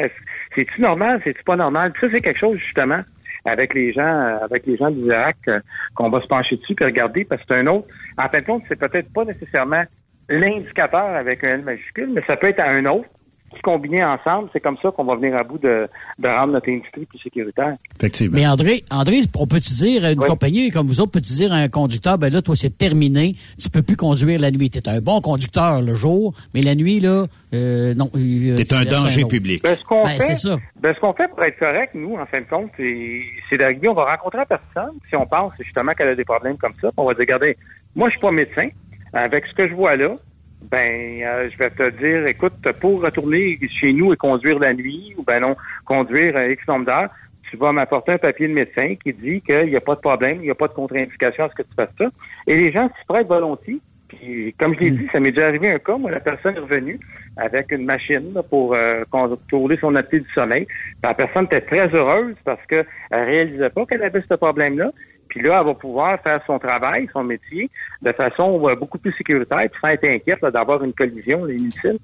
C'est-tu 0.55 0.81
normal? 0.81 1.21
C'est-tu 1.23 1.43
pas 1.43 1.55
normal? 1.55 1.91
Puis 1.91 2.01
ça, 2.01 2.13
c'est 2.13 2.21
quelque 2.21 2.39
chose, 2.39 2.57
justement, 2.57 3.01
avec 3.45 3.73
les 3.73 3.93
gens, 3.93 4.01
euh, 4.01 4.37
avec 4.43 4.65
les 4.65 4.77
gens 4.77 4.91
d'Isaac, 4.91 5.37
euh, 5.47 5.59
qu'on 5.95 6.09
va 6.09 6.21
se 6.21 6.27
pencher 6.27 6.57
dessus 6.57 6.75
puis 6.75 6.85
regarder, 6.85 7.25
parce 7.25 7.41
que 7.41 7.47
c'est 7.49 7.59
un 7.59 7.67
autre. 7.67 7.87
En 8.17 8.29
fin 8.29 8.41
de 8.41 8.45
compte, 8.45 8.63
c'est 8.67 8.79
peut-être 8.79 9.11
pas 9.11 9.25
nécessairement 9.25 9.83
l'indicateur 10.29 11.15
avec 11.15 11.43
un 11.43 11.55
L 11.55 11.63
majuscule, 11.63 12.11
mais 12.13 12.21
ça 12.27 12.37
peut 12.37 12.49
être 12.49 12.59
un 12.59 12.85
autre 12.85 13.09
qui 13.53 13.61
combinés 13.61 14.03
ensemble, 14.03 14.49
c'est 14.53 14.59
comme 14.59 14.77
ça 14.81 14.91
qu'on 14.91 15.03
va 15.05 15.15
venir 15.15 15.35
à 15.35 15.43
bout 15.43 15.57
de, 15.57 15.87
de 16.19 16.27
rendre 16.27 16.53
notre 16.53 16.69
industrie 16.69 17.05
plus 17.05 17.19
sécuritaire. 17.19 17.75
Effectivement. 17.97 18.37
Mais 18.37 18.47
André, 18.47 18.83
André, 18.91 19.21
on 19.35 19.47
peut-tu 19.47 19.73
dire 19.73 20.05
à 20.05 20.11
une 20.11 20.19
compagnie 20.19 20.69
comme 20.71 20.87
vous 20.87 21.01
autres, 21.01 21.11
peut-tu 21.11 21.33
dire 21.33 21.51
à 21.51 21.57
un 21.57 21.67
conducteur, 21.67 22.17
ben 22.17 22.31
là, 22.31 22.41
toi, 22.41 22.55
c'est 22.55 22.77
terminé, 22.77 23.35
tu 23.61 23.69
peux 23.69 23.81
plus 23.81 23.95
conduire 23.95 24.39
la 24.39 24.51
nuit. 24.51 24.69
T'es 24.69 24.87
un 24.87 25.01
bon 25.01 25.21
conducteur 25.21 25.81
le 25.81 25.93
jour, 25.93 26.33
mais 26.53 26.61
la 26.61 26.75
nuit, 26.75 26.99
là, 26.99 27.25
euh, 27.53 27.93
non. 27.95 28.09
T'es 28.13 28.73
un 28.73 28.85
danger 28.85 29.25
public. 29.25 29.63
Ben, 29.63 29.75
ce 29.75 29.83
qu'on 29.83 30.03
Ben, 30.03 30.11
fait, 30.17 30.19
c'est 30.19 30.35
ça. 30.35 30.57
ben, 30.81 30.93
ce 30.93 30.99
qu'on 30.99 31.13
fait 31.13 31.27
pour 31.29 31.43
être 31.43 31.57
correct, 31.59 31.91
nous, 31.95 32.15
en 32.15 32.25
fin 32.25 32.39
de 32.41 32.45
compte, 32.45 32.69
c'est, 32.77 33.57
d'arriver, 33.57 33.87
on 33.87 33.93
va 33.93 34.05
rencontrer 34.05 34.39
la 34.39 34.45
personne, 34.45 34.95
si 35.09 35.15
on 35.15 35.25
pense 35.25 35.53
justement 35.59 35.93
qu'elle 35.93 36.09
a 36.09 36.15
des 36.15 36.25
problèmes 36.25 36.57
comme 36.57 36.73
ça, 36.81 36.89
puis 36.89 36.93
on 36.97 37.05
va 37.05 37.13
dire, 37.13 37.21
regardez, 37.21 37.57
moi, 37.95 38.09
je 38.09 38.13
suis 38.13 38.21
pas 38.21 38.31
médecin. 38.31 38.69
Avec 39.11 39.47
ce 39.47 39.55
que 39.55 39.67
je 39.67 39.73
vois 39.73 39.95
là, 39.95 40.13
ben, 40.61 41.21
euh, 41.23 41.49
je 41.51 41.57
vais 41.57 41.69
te 41.69 41.89
dire, 41.97 42.27
écoute, 42.27 42.53
pour 42.79 43.01
retourner 43.01 43.57
chez 43.79 43.93
nous 43.93 44.13
et 44.13 44.17
conduire 44.17 44.59
la 44.59 44.73
nuit, 44.73 45.13
ou 45.17 45.23
ben 45.23 45.39
non, 45.39 45.55
conduire 45.85 46.35
euh, 46.35 46.51
X 46.51 46.67
nombre 46.67 46.85
d'heures, 46.85 47.09
tu 47.49 47.57
vas 47.57 47.71
m'apporter 47.71 48.13
un 48.13 48.17
papier 48.17 48.47
de 48.47 48.53
médecin 48.53 48.95
qui 49.01 49.13
dit 49.13 49.41
qu'il 49.41 49.67
n'y 49.67 49.75
a 49.75 49.81
pas 49.81 49.95
de 49.95 50.01
problème, 50.01 50.37
il 50.37 50.43
n'y 50.43 50.51
a 50.51 50.55
pas 50.55 50.67
de 50.67 50.73
contre-indication 50.73 51.45
à 51.45 51.49
ce 51.49 51.55
que 51.55 51.63
tu 51.63 51.73
fasses 51.75 51.89
ça. 51.97 52.05
Et 52.45 52.55
les 52.55 52.71
gens 52.71 52.87
s'y 52.87 53.05
prêtent 53.07 53.27
volontiers. 53.27 53.79
Puis, 54.09 54.53
comme 54.59 54.73
je 54.75 54.79
l'ai 54.79 54.91
dit, 54.91 55.07
ça 55.11 55.19
m'est 55.19 55.31
déjà 55.31 55.47
arrivé 55.47 55.71
un 55.71 55.79
cas, 55.79 55.97
moi, 55.97 56.09
la 56.09 56.19
personne 56.19 56.55
est 56.55 56.59
revenue 56.59 56.99
avec 57.37 57.71
une 57.71 57.85
machine 57.85 58.33
là, 58.33 58.43
pour 58.43 58.73
euh, 58.73 59.03
contrôler 59.11 59.77
son 59.77 59.95
apnée 59.95 60.19
du 60.19 60.29
sommeil. 60.33 60.65
Puis 60.65 60.97
la 61.03 61.13
personne 61.13 61.45
était 61.45 61.61
très 61.61 61.87
heureuse 61.93 62.35
parce 62.43 62.63
qu'elle 62.65 62.85
réalisait 63.11 63.69
pas 63.69 63.85
qu'elle 63.85 64.03
avait 64.03 64.23
ce 64.27 64.33
problème-là. 64.33 64.91
Puis 65.29 65.41
là, 65.41 65.59
elle 65.59 65.67
va 65.67 65.73
pouvoir 65.75 66.19
faire 66.21 66.41
son 66.45 66.59
travail, 66.59 67.07
son 67.13 67.23
métier, 67.23 67.69
de 68.01 68.11
façon 68.11 68.67
euh, 68.67 68.75
beaucoup 68.75 68.97
plus 68.97 69.13
sécuritaire, 69.17 69.67
puis 69.71 69.79
sans 69.81 69.89
être 69.89 70.05
inquiète 70.05 70.41
là, 70.41 70.51
d'avoir 70.51 70.83
une 70.83 70.93
collision 70.93 71.47
inutile. 71.47 71.99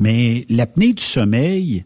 Mais 0.00 0.44
l'apnée 0.50 0.92
du 0.92 1.02
sommeil, 1.02 1.84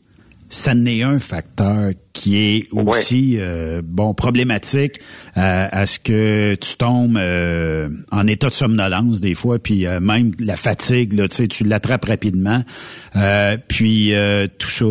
ça 0.48 0.74
n'est 0.74 1.02
un 1.02 1.18
facteur 1.18 1.90
qui 2.12 2.38
est 2.38 2.68
aussi 2.72 3.36
euh, 3.38 3.82
bon 3.84 4.14
problématique 4.14 5.00
euh, 5.36 5.66
à 5.70 5.86
ce 5.86 5.98
que 5.98 6.54
tu 6.54 6.76
tombes 6.76 7.18
euh, 7.18 7.88
en 8.12 8.26
état 8.26 8.48
de 8.48 8.54
somnolence 8.54 9.20
des 9.20 9.34
fois, 9.34 9.58
puis 9.58 9.86
euh, 9.86 10.00
même 10.00 10.32
la 10.38 10.56
fatigue, 10.56 11.12
là, 11.14 11.28
tu 11.28 11.36
sais, 11.36 11.46
tu 11.48 11.64
l'attrapes 11.64 12.04
rapidement, 12.04 12.62
euh, 13.16 13.56
puis 13.68 14.14
euh, 14.14 14.46
tout 14.58 14.70
ça. 14.70 14.86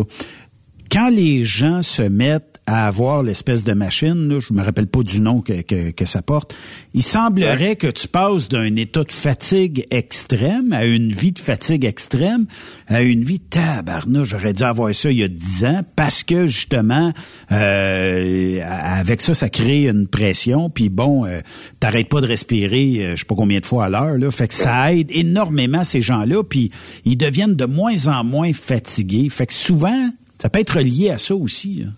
Quand 0.90 1.08
les 1.08 1.42
gens 1.42 1.82
se 1.82 2.02
mettent 2.02 2.55
à 2.66 2.88
avoir 2.88 3.22
l'espèce 3.22 3.62
de 3.62 3.72
machine, 3.72 4.28
là, 4.28 4.40
je 4.40 4.52
me 4.52 4.62
rappelle 4.62 4.88
pas 4.88 5.02
du 5.02 5.20
nom 5.20 5.40
que, 5.40 5.62
que, 5.62 5.92
que 5.92 6.04
ça 6.04 6.20
porte, 6.20 6.56
il 6.94 7.02
semblerait 7.02 7.76
que 7.76 7.86
tu 7.86 8.08
passes 8.08 8.48
d'un 8.48 8.74
état 8.74 9.04
de 9.04 9.12
fatigue 9.12 9.86
extrême 9.90 10.72
à 10.72 10.84
une 10.84 11.12
vie 11.12 11.32
de 11.32 11.38
fatigue 11.38 11.84
extrême 11.84 12.46
à 12.88 13.02
une 13.02 13.22
vie 13.22 13.38
tabarnouche. 13.38 14.30
J'aurais 14.30 14.52
dû 14.52 14.64
avoir 14.64 14.92
ça 14.94 15.10
il 15.10 15.18
y 15.18 15.22
a 15.22 15.28
dix 15.28 15.64
ans 15.64 15.82
parce 15.94 16.24
que 16.24 16.46
justement, 16.46 17.12
euh, 17.52 18.60
avec 18.64 19.20
ça, 19.20 19.34
ça 19.34 19.48
crée 19.48 19.88
une 19.88 20.08
pression. 20.08 20.68
Puis 20.68 20.88
bon, 20.88 21.24
euh, 21.24 21.40
t'arrêtes 21.78 22.08
pas 22.08 22.20
de 22.20 22.26
respirer, 22.26 23.04
euh, 23.04 23.10
je 23.14 23.20
sais 23.20 23.26
pas 23.26 23.36
combien 23.36 23.60
de 23.60 23.66
fois 23.66 23.86
à 23.86 23.88
l'heure. 23.88 24.18
Là, 24.18 24.30
fait 24.30 24.48
que 24.48 24.54
ça 24.54 24.92
aide 24.92 25.10
énormément 25.10 25.84
ces 25.84 26.02
gens-là. 26.02 26.42
Puis 26.42 26.70
ils 27.04 27.16
deviennent 27.16 27.54
de 27.54 27.64
moins 27.64 28.08
en 28.08 28.24
moins 28.24 28.52
fatigués. 28.52 29.28
Fait 29.28 29.46
que 29.46 29.52
souvent, 29.52 30.10
ça 30.38 30.48
peut 30.48 30.58
être 30.58 30.80
lié 30.80 31.10
à 31.10 31.18
ça 31.18 31.34
aussi. 31.36 31.84
là. 31.84 31.90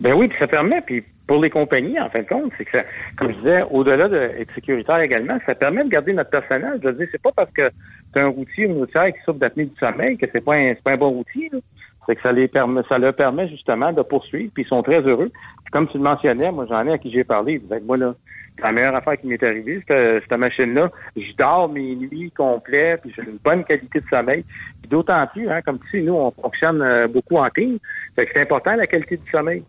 Ben 0.00 0.12
oui, 0.14 0.28
puis 0.28 0.38
ça 0.38 0.46
permet, 0.46 0.80
puis 0.82 1.02
pour 1.26 1.40
les 1.40 1.50
compagnies, 1.50 1.98
en 1.98 2.08
fin 2.08 2.20
de 2.20 2.28
compte, 2.28 2.52
c'est 2.56 2.64
que 2.64 2.78
ça, 2.78 2.84
comme 3.16 3.32
je 3.32 3.36
disais, 3.38 3.62
au-delà 3.70 4.08
d'être 4.08 4.54
sécuritaire 4.54 5.00
également, 5.00 5.38
ça 5.44 5.54
permet 5.54 5.84
de 5.84 5.88
garder 5.88 6.12
notre 6.12 6.30
personnel. 6.30 6.78
Je 6.82 6.88
veux 6.88 6.94
dire, 6.94 7.08
c'est 7.10 7.22
pas 7.22 7.32
parce 7.34 7.50
que 7.52 7.70
c'est 8.12 8.20
un 8.20 8.28
routier 8.28 8.66
ou 8.66 8.70
une 8.72 8.78
routière 8.78 9.06
qui 9.12 9.20
souffre 9.24 9.38
d'apnée 9.38 9.64
du 9.64 9.76
sommeil 9.78 10.16
que 10.16 10.26
c'est 10.32 10.44
pas 10.44 10.54
un, 10.54 10.74
pas 10.74 10.92
un 10.92 10.96
bon 10.96 11.10
routier. 11.10 11.50
là. 11.52 11.58
C'est 12.06 12.14
que 12.14 12.22
ça 12.22 12.30
les 12.30 12.46
permet, 12.46 12.82
ça 12.88 12.98
leur 12.98 13.14
permet 13.14 13.48
justement 13.48 13.92
de 13.92 14.02
poursuivre, 14.02 14.52
puis 14.54 14.62
ils 14.62 14.68
sont 14.68 14.82
très 14.82 15.00
heureux. 15.00 15.30
Puis 15.64 15.72
comme 15.72 15.88
tu 15.88 15.98
le 15.98 16.04
mentionnais, 16.04 16.52
moi 16.52 16.66
j'en 16.68 16.86
ai 16.86 16.92
à 16.92 16.98
qui 16.98 17.10
j'ai 17.10 17.24
parlé, 17.24 17.54
ils 17.54 17.60
disaient, 17.60 17.80
moi 17.80 17.96
là, 17.96 18.14
la 18.62 18.72
meilleure 18.72 18.94
affaire 18.94 19.18
qui 19.18 19.26
m'est 19.26 19.42
arrivée, 19.42 19.82
cette, 19.86 20.22
cette 20.22 20.38
machine-là. 20.38 20.90
Je 21.16 21.32
dors 21.36 21.68
mes 21.68 21.96
nuits 21.96 22.30
complètes, 22.30 23.02
puis 23.02 23.12
j'ai 23.14 23.22
une 23.22 23.38
bonne 23.44 23.64
qualité 23.64 24.00
de 24.00 24.06
sommeil. 24.08 24.44
D'autant 24.88 25.26
plus, 25.26 25.50
hein, 25.50 25.60
comme 25.62 25.78
tu 25.80 25.90
sais, 25.90 26.00
nous, 26.00 26.14
on 26.14 26.30
fonctionne 26.30 26.80
euh, 26.80 27.08
beaucoup 27.08 27.36
en 27.36 27.50
team. 27.50 27.78
Que 28.16 28.22
c'est 28.32 28.40
important 28.40 28.74
la 28.76 28.86
qualité 28.86 29.16
du 29.16 29.30
sommeil. 29.30 29.62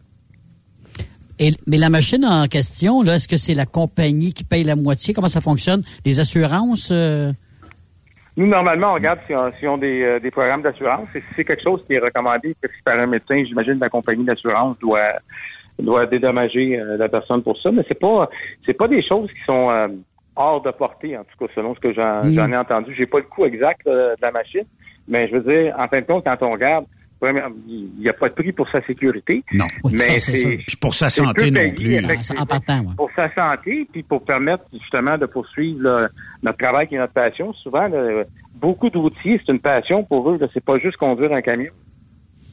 Et, 1.39 1.51
mais 1.67 1.77
la 1.77 1.89
machine 1.89 2.25
en 2.25 2.45
question, 2.47 3.01
là, 3.03 3.15
est-ce 3.15 3.27
que 3.27 3.38
c'est 3.38 3.53
la 3.53 3.65
compagnie 3.65 4.33
qui 4.33 4.43
paye 4.43 4.63
la 4.63 4.75
moitié? 4.75 5.13
Comment 5.13 5.29
ça 5.29 5.41
fonctionne? 5.41 5.83
Les 6.05 6.19
assurances? 6.19 6.89
euh, 6.91 7.31
Nous, 8.38 8.47
normalement, 8.47 8.91
on 8.91 8.93
regarde 8.95 9.19
ont, 9.29 9.51
s'ils 9.59 9.67
ont 9.69 9.77
des, 9.77 10.03
euh, 10.03 10.19
des 10.19 10.31
programmes 10.31 10.61
d'assurance. 10.63 11.07
Et 11.15 11.19
si 11.21 11.27
c'est 11.35 11.43
quelque 11.45 11.63
chose 11.63 11.83
qui 11.85 11.93
est 11.93 11.99
recommandé 11.99 12.55
par 12.83 12.99
un 12.99 13.05
médecin, 13.07 13.43
j'imagine 13.45 13.75
que 13.75 13.81
la 13.81 13.89
compagnie 13.89 14.25
d'assurance 14.25 14.77
doit 14.79 15.13
doit 15.79 16.07
dédommager 16.07 16.79
euh, 16.79 16.97
la 16.97 17.07
personne 17.07 17.43
pour 17.43 17.55
ça. 17.61 17.71
Mais 17.71 17.83
c'est 17.88 17.99
pas 17.99 18.27
c'est 18.65 18.73
pas 18.73 18.88
des 18.88 19.03
choses 19.07 19.29
qui 19.29 19.43
sont 19.45 19.69
hors 20.35 20.61
de 20.61 20.71
portée, 20.71 21.15
en 21.17 21.23
tout 21.23 21.45
cas, 21.45 21.51
selon 21.55 21.75
ce 21.75 21.79
que 21.79 21.93
j'en 21.93 22.23
Mm. 22.23 22.33
j'en 22.33 22.51
ai 22.51 22.57
entendu. 22.57 22.93
J'ai 22.95 23.05
pas 23.05 23.19
le 23.19 23.25
coût 23.25 23.45
exact 23.45 23.85
de 23.85 24.15
la 24.21 24.31
machine, 24.31 24.65
mais 25.07 25.27
je 25.27 25.35
veux 25.38 25.51
dire, 25.53 25.75
en 25.77 25.88
fin 25.88 26.01
de 26.01 26.05
compte, 26.05 26.23
quand 26.23 26.38
on 26.41 26.51
regarde, 26.51 26.85
il 27.68 27.89
n'y 27.99 28.09
a 28.09 28.13
pas 28.13 28.30
de 28.30 28.34
prix 28.36 28.51
pour 28.51 28.70
sa 28.70 28.86
sécurité. 28.86 29.43
Non. 29.53 29.65
mais 29.91 29.97
ça, 29.97 30.18
c'est 30.20 30.36
ça. 30.36 30.49
Puis 30.68 30.78
pour 30.78 30.93
sa 30.93 31.09
c'est 31.09 31.24
santé 31.24 31.49
non 31.51 31.72
plus. 31.74 31.97
En 32.38 32.45
partant, 32.45 32.80
ouais. 32.82 32.93
Pour 32.95 33.09
sa 33.15 33.34
santé, 33.34 33.88
puis 33.91 34.03
pour 34.03 34.24
permettre 34.24 34.63
justement 34.74 35.18
de 35.18 35.26
poursuivre 35.26 35.82
là, 35.82 36.09
notre 36.43 36.57
travail 36.57 36.88
qui 36.88 36.95
est 36.95 36.99
notre 36.99 37.13
passion. 37.13 37.53
Souvent, 37.53 37.88
là, 37.88 38.24
beaucoup 38.55 38.89
de 38.89 38.97
routiers, 38.97 39.41
c'est 39.45 39.51
une 39.51 39.59
passion 39.59 40.03
pour 40.03 40.30
eux. 40.30 40.38
là. 40.39 40.47
C'est 40.53 40.63
pas 40.63 40.77
juste 40.80 40.98
conduire 40.98 41.34
un 41.34 41.41
camion. 41.41 41.72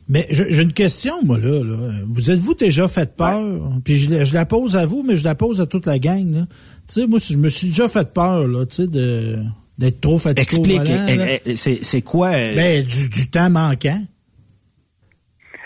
Mais 0.08 0.26
je- 0.30 0.44
j'ai 0.50 0.62
une 0.62 0.72
question, 0.74 1.14
moi, 1.24 1.38
là. 1.38 1.62
là. 1.64 1.76
Vous 2.06 2.30
êtes-vous 2.30 2.54
déjà 2.54 2.88
fait 2.88 3.16
peur? 3.16 3.42
Puis 3.84 3.94
je, 3.96 4.10
la- 4.10 4.24
je 4.24 4.34
la 4.34 4.44
pose 4.44 4.76
à 4.76 4.84
vous, 4.84 5.02
mais 5.02 5.16
je 5.16 5.24
la 5.24 5.34
pose 5.34 5.60
à 5.62 5.66
toute 5.66 5.86
la 5.86 5.98
gang. 5.98 6.30
là. 6.34 6.46
Tu 6.88 7.00
sais, 7.00 7.06
moi, 7.06 7.18
je 7.22 7.36
me 7.36 7.48
suis 7.48 7.68
déjà 7.68 7.88
fait 7.88 8.12
peur, 8.12 8.46
là, 8.46 8.66
tu 8.66 8.74
sais, 8.76 8.86
de 8.86 9.38
d'être 9.76 10.00
trop 10.00 10.18
fatigué 10.18 10.42
Explique, 10.42 10.80
au 10.82 10.84
volant, 10.84 11.06
eh, 11.08 11.40
eh, 11.46 11.56
c'est 11.56 11.82
c'est 11.82 12.02
quoi? 12.02 12.28
euh, 12.28 12.54
Ben, 12.54 12.84
du, 12.84 13.08
du 13.08 13.28
temps 13.28 13.50
manquant. 13.50 14.00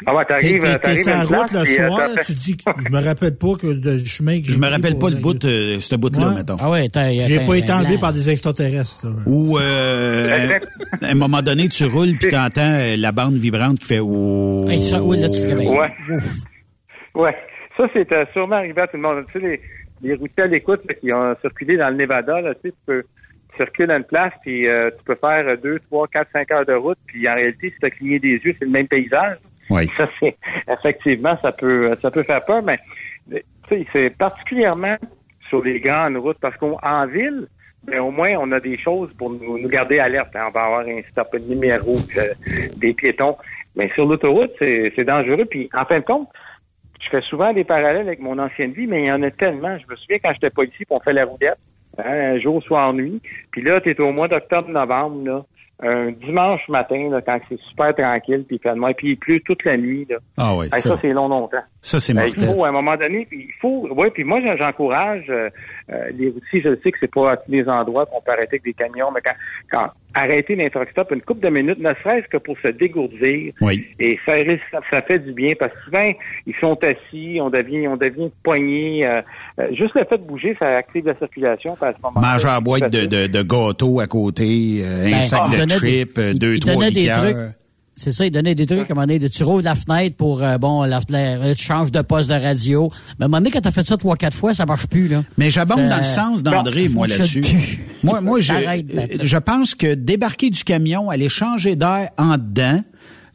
Ah 0.07 0.15
ouais, 0.15 0.25
t'arrives, 0.27 0.79
t'arrives 0.81 1.03
sur 1.03 1.11
la 1.11 1.19
à 1.21 1.23
une 1.25 1.29
route 1.35 1.53
le 1.53 1.59
euh, 1.59 1.65
soir, 1.89 2.09
tu 2.25 2.33
dis, 2.33 2.57
que- 2.57 2.71
je 2.87 2.93
me 2.93 3.03
rappelle 3.05 3.37
pas 3.37 3.55
que 3.61 3.67
le 3.67 3.99
chemin 4.05 4.41
que 4.41 4.47
j'ai 4.47 4.53
Je 4.53 4.59
me 4.59 4.69
rappelle 4.69 4.99
pas 4.99 5.11
le 5.11 5.17
bout, 5.17 5.45
euh, 5.45 5.81
ce 5.81 5.97
bout-là, 5.97 6.29
Ouais. 6.29 6.35
mettons. 6.37 6.57
Ah 6.61 6.71
ouais, 6.71 6.89
t'as. 6.89 7.11
J'ai 7.27 7.45
pas 7.45 7.55
été 7.57 7.73
enlevé 7.73 7.99
par 7.99 8.13
des 8.13 8.31
extraterrestres. 8.31 9.07
là. 9.07 9.13
Ou 9.27 9.59
euh, 9.59 10.59
à 11.03 11.07
un 11.07 11.15
moment 11.15 11.43
donné, 11.43 11.69
tu 11.69 11.85
roules 11.85 12.17
puis 12.19 12.29
t'entends 12.29 12.61
euh, 12.79 12.97
la 12.97 13.13
bande 13.13 13.35
vibrante 13.35 13.79
qui 13.81 13.87
fait 13.87 14.01
oh. 14.01 14.65
Hey, 14.69 14.79
ça, 14.79 15.03
oui, 15.03 15.21
là, 15.21 15.29
tu. 15.29 15.41
Ouais. 15.43 15.91
Ouais. 17.15 17.37
Ça, 17.77 17.85
c'est 17.93 18.11
euh, 18.13 18.25
sûrement 18.33 18.57
arrivé 18.57 18.81
à 18.81 18.87
tout 18.87 18.97
le 18.97 19.03
monde. 19.03 19.25
Tu 19.33 19.41
sais, 19.41 19.47
les, 19.47 19.61
les 20.03 20.15
routiers 20.15 20.45
à 20.45 20.47
l'écoute 20.47 20.83
qui 21.01 21.13
ont 21.13 21.35
circulé 21.41 21.77
dans 21.77 21.89
le 21.91 21.97
Nevada, 21.97 22.41
là, 22.41 22.55
tu 22.55 22.69
sais, 22.69 22.71
tu 22.71 22.79
peux 22.87 23.03
tu 23.51 23.57
circules 23.65 23.91
à 23.91 23.97
une 23.97 24.05
place, 24.05 24.33
puis 24.43 24.69
euh, 24.69 24.91
tu 24.97 25.03
peux 25.05 25.17
faire 25.17 25.57
2, 25.61 25.79
3, 25.91 26.07
4, 26.09 26.29
5 26.33 26.51
heures 26.53 26.67
de 26.67 26.75
route, 26.75 26.99
puis 27.07 27.29
en 27.29 27.35
réalité, 27.35 27.71
si 27.71 27.77
tu 27.81 27.87
as 27.87 27.91
cligné 27.91 28.19
des 28.21 28.35
yeux, 28.45 28.55
c'est 28.59 28.65
le 28.67 28.71
même 28.71 28.87
paysage. 28.87 29.39
Oui. 29.71 29.87
Ça, 29.97 30.09
c'est 30.21 30.37
effectivement, 30.71 31.37
ça 31.37 31.53
peut 31.53 31.95
ça 32.01 32.11
peut 32.11 32.23
faire 32.23 32.45
peur, 32.45 32.63
mais 32.63 32.79
c'est 33.93 34.17
particulièrement 34.17 34.97
sur 35.49 35.63
les 35.63 35.81
grandes 35.81 36.17
routes, 36.17 36.39
parce 36.41 36.57
qu'en 36.57 37.07
ville, 37.07 37.47
ben, 37.85 38.01
au 38.01 38.11
moins, 38.11 38.35
on 38.39 38.53
a 38.53 38.61
des 38.61 38.77
choses 38.77 39.11
pour 39.17 39.31
nous, 39.31 39.69
garder 39.69 39.99
alertes. 39.99 40.35
hein. 40.35 40.47
On 40.49 40.51
va 40.51 40.65
avoir 40.65 40.81
un 40.81 41.01
stop 41.11 41.35
numéro, 41.49 41.97
euh, 42.17 42.35
des 42.77 42.93
piétons. 42.93 43.37
Mais 43.77 43.91
sur 43.95 44.05
l'autoroute, 44.07 44.53
c'est 44.59 45.05
dangereux. 45.05 45.45
Puis, 45.45 45.71
en 45.73 45.85
fin 45.85 46.01
de 46.01 46.05
compte, 46.05 46.29
je 47.01 47.09
fais 47.09 47.21
souvent 47.23 47.53
des 47.53 47.65
parallèles 47.65 48.09
avec 48.09 48.21
mon 48.21 48.39
ancienne 48.39 48.73
vie, 48.73 48.87
mais 48.87 49.03
il 49.05 49.07
y 49.07 49.13
en 49.13 49.23
a 49.23 49.31
tellement. 49.31 49.79
Je 49.79 49.91
me 49.91 49.97
souviens 49.97 50.19
quand 50.23 50.33
j'étais 50.35 50.51
policier, 50.51 50.85
puis 50.85 50.97
on 50.97 51.01
fait 51.01 51.13
la 51.13 51.25
roulette, 51.25 51.59
hein, 51.99 52.05
un 52.05 52.39
jour, 52.41 52.63
soir, 52.63 52.93
nuit. 52.93 53.23
Puis 53.53 53.63
là, 53.63 53.81
tu 53.81 53.91
es 53.91 54.01
au 54.01 54.13
mois 54.13 54.29
d'octobre-novembre, 54.29 55.25
là, 55.25 55.45
un 55.81 56.11
dimanche 56.11 56.69
matin, 56.69 57.09
là, 57.11 57.21
quand 57.21 57.39
c'est 57.49 57.61
super 57.69 57.95
tranquille, 57.95 58.45
puis 58.49 58.61
moins, 58.75 58.93
puis 58.93 59.11
il 59.11 59.17
pleut 59.17 59.41
toute 59.41 59.65
la 59.65 59.77
nuit. 59.77 60.07
Là. 60.11 60.17
Ah 60.37 60.55
oui, 60.57 60.67
Hey, 60.67 60.81
ça. 60.81 60.91
ça, 60.91 60.99
c'est 61.01 61.13
long, 61.13 61.29
longtemps. 61.29 61.63
Ça, 61.83 62.01
c'est 62.01 62.15
Ben, 62.15 62.27
il 62.27 62.37
mortel. 62.37 62.55
faut, 62.57 62.65
à 62.65 62.69
un 62.69 62.73
moment 62.73 62.97
donné, 62.97 63.27
puis 63.31 63.47
il 63.49 63.55
faut, 63.61 63.87
ouais, 63.95 64.11
puis 64.11 64.25
moi, 64.25 64.41
j'en- 64.41 64.57
j'encourage 64.57 65.27
euh, 65.29 65.49
euh, 65.93 66.11
les 66.15 66.31
routiers, 66.31 66.61
je 66.63 66.75
sais 66.83 66.91
que 66.91 66.99
c'est 66.99 67.13
pas 67.15 67.33
à 67.33 67.37
tous 67.37 67.51
les 67.53 67.69
endroits 67.69 68.07
qu'on 68.07 68.21
peut 68.21 68.33
arrêter 68.33 68.57
avec 68.57 68.65
des 68.65 68.75
camions, 68.75 69.11
mais 69.13 69.21
quand, 69.25 69.35
quand 69.71 69.91
arrêter 70.15 70.57
d'un 70.57 70.69
truck 70.69 70.89
stop 70.91 71.11
une 71.13 71.21
couple 71.21 71.41
de 71.45 71.51
minutes, 71.51 71.79
ne 71.79 71.93
serait-ce 72.03 72.27
que 72.29 72.39
pour 72.39 72.57
se 72.61 72.69
dégourdir, 72.69 73.53
Oui. 73.61 73.85
et 74.01 74.19
ça, 74.25 74.33
ça, 74.71 74.81
ça 74.91 75.03
fait 75.03 75.19
du 75.19 75.33
bien, 75.33 75.53
parce 75.59 75.73
que 75.73 75.85
souvent, 75.85 76.13
ils 76.47 76.55
sont 76.61 76.79
assis, 76.83 77.39
on 77.41 77.51
devient, 77.51 77.89
on 77.89 77.97
devient 77.97 78.31
poigné, 78.43 79.07
euh, 79.07 79.21
euh, 79.61 79.69
juste 79.73 79.95
le 79.95 80.05
fait 80.05 80.19
de 80.19 80.23
bouger, 80.25 80.57
ça 80.59 80.77
active 80.77 81.07
la 81.07 81.17
circulation, 81.17 81.77
à 81.81 81.93
ce 81.93 81.99
moment 82.03 82.21
Manger 82.21 82.49
en 82.49 82.61
boîte 82.61 82.93
de, 82.93 83.07
de, 83.07 83.27
de 83.27 83.43
gâteau 83.43 84.01
à 84.01 84.07
côté, 84.07 84.81
euh, 84.83 85.07
un 85.07 85.11
Ben, 85.11 85.23
sac 85.23 85.51
de 85.51 85.69
chips, 85.69 86.19
euh, 86.19 86.35
deux, 86.35 86.55
il 86.55 86.61
trois 86.61 86.91
des 86.91 87.09
trucs. 87.09 87.37
C'est 87.99 88.13
ça, 88.13 88.25
il 88.25 88.31
donnait 88.31 88.55
des 88.55 88.65
trucs, 88.65 88.79
à 88.89 88.93
un 88.93 88.95
moment 88.95 89.03
donné, 89.07 89.19
de, 89.19 89.27
tu 89.29 89.43
rouvres 89.43 89.63
la 89.65 89.75
fenêtre 89.75 90.17
pour, 90.17 90.43
euh, 90.43 90.57
bon, 90.57 90.83
la, 90.85 91.01
la- 91.09 91.55
tu 91.55 91.65
changes 91.65 91.91
de 91.91 92.01
poste 92.01 92.31
de 92.31 92.35
radio. 92.35 92.91
Mais 93.19 93.25
à 93.25 93.27
un 93.27 93.29
moment 93.29 93.39
donné, 93.39 93.51
quand 93.51 93.61
t'as 93.61 93.73
fait 93.73 93.85
ça 93.87 93.97
trois, 93.97 94.17
quatre 94.17 94.37
fois, 94.37 94.55
ça 94.55 94.67
marche 94.67 94.87
plus, 94.87 95.09
là. 95.09 95.25
Mais 95.37 95.51
j'abonde 95.51 95.89
dans 95.89 95.97
le 95.97 96.03
sens 96.05 96.43
d'André, 96.45 96.89
moi, 96.89 97.07
là-dessus. 97.09 97.43
Moi, 98.05 98.21
moi 98.21 98.39
je, 98.41 98.53
euh, 98.53 99.07
je 99.21 99.37
pense 99.39 99.75
que 99.75 99.95
débarquer 99.95 100.51
du 100.51 100.63
camion, 100.63 101.11
aller 101.11 101.29
changer 101.29 101.75
d'air 101.75 102.11
en 102.17 102.37
dedans, 102.39 102.83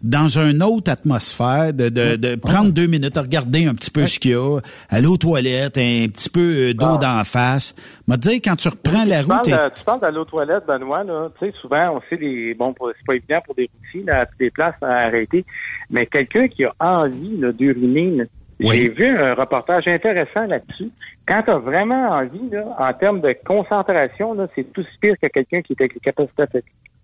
dans 0.04 0.28
une 0.28 0.62
autre 0.62 0.92
atmosphère, 0.92 1.74
de, 1.74 1.88
de, 1.90 2.16
de 2.18 2.36
prendre 2.36 2.72
deux 2.72 2.88
minutes 2.88 3.16
à 3.18 3.22
regarder 3.22 3.66
un 3.66 3.74
petit 3.74 3.90
peu 3.90 4.06
ce 4.06 4.20
qu'il 4.20 4.32
y 4.32 4.36
a, 4.36 4.60
aller 4.90 5.08
aux 5.08 5.18
toilettes, 5.18 5.78
un 5.78 6.08
petit 6.10 6.30
peu 6.30 6.42
euh, 6.42 6.74
d'eau 6.74 6.98
d'en 6.98 7.24
face. 7.24 7.74
M'a 8.08 8.18
dire, 8.18 8.34
quand 8.44 8.56
tu 8.58 8.68
reprends 8.68 9.06
la 9.06 9.22
Tu 9.22 9.28
parles, 9.28 9.40
route... 9.40 9.52
de- 9.52 9.74
tu 9.80 9.84
parles 9.86 10.00
d'aller 10.02 10.18
aux 10.18 10.26
toilettes, 10.26 10.66
Benoît, 10.68 11.04
là. 11.04 11.30
Tu 11.40 11.46
sais, 11.48 11.54
souvent, 11.62 11.96
on 11.98 12.02
sait 12.10 12.18
les, 12.22 12.54
bon, 12.54 12.76
c'est 12.80 13.06
pas 13.08 13.16
évident 13.16 13.40
pour 13.46 13.56
des 13.56 13.70
routiers, 13.74 14.04
là, 14.06 14.22
à 14.22 14.26
toutes 14.26 14.40
les 14.42 14.52
places 14.52 14.76
à 14.82 14.88
arrêter. 15.08 15.46
Mais 15.90 16.06
quelqu'un 16.06 16.48
qui 16.50 16.66
a 16.66 16.74
envie, 16.80 17.38
là, 17.38 17.52
d'uriner, 17.54 18.12
là, 18.18 18.24
Oui. 18.60 18.78
j'ai 18.78 18.90
vu 18.90 19.18
un 19.18 19.34
reportage 19.36 19.88
intéressant 19.88 20.46
là-dessus. 20.48 20.90
Quand 21.26 21.44
tu 21.44 21.52
as 21.52 21.58
vraiment 21.60 22.10
envie, 22.10 22.50
là, 22.52 22.66
en 22.78 22.94
termes 22.94 23.22
de 23.22 23.34
concentration, 23.46 24.34
là, 24.34 24.48
c'est 24.56 24.72
tout 24.74 24.84
pire 25.02 25.16
que 25.22 25.28
quelqu'un 25.28 25.62
qui 25.62 25.74
est 25.74 25.82
avec 25.82 25.94
les 25.94 26.02
capacités. 26.02 26.44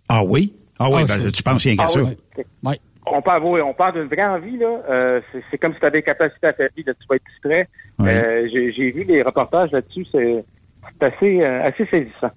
Ah 0.09 0.23
oui? 0.23 0.53
Ah 0.81 0.87
oui, 0.89 1.01
Ah, 1.03 1.05
ben, 1.17 1.31
tu 1.31 1.43
penses 1.43 1.63
rien 1.65 1.75
qu'à 1.75 1.83
Ah 1.83 1.87
ça. 1.89 2.01
oui. 2.01 2.15
Ouais. 2.63 2.79
On 3.05 3.21
parle, 3.21 3.43
oui, 3.43 3.61
on 3.61 3.73
parle 3.73 3.93
d'une 3.93 4.07
vraie 4.09 4.25
envie, 4.25 4.57
là. 4.57 4.81
Euh, 4.89 5.21
c'est, 5.49 5.57
comme 5.57 5.73
si 5.73 5.79
tu 5.79 5.85
as 5.85 5.89
des 5.89 6.03
capacités 6.03 6.47
athlétiques, 6.47 6.87
là, 6.87 6.93
tu 6.93 7.07
vas 7.09 7.15
être 7.15 7.23
distrait. 7.33 7.67
Ouais. 7.97 8.23
Euh, 8.23 8.47
j'ai, 8.53 8.91
vu 8.91 9.03
les 9.07 9.21
reportages 9.23 9.71
là-dessus, 9.71 10.05
c'est, 10.11 10.43
c'est 10.99 11.05
assez, 11.05 11.41
euh, 11.41 11.63
assez 11.67 11.85
saisissant. 11.89 12.29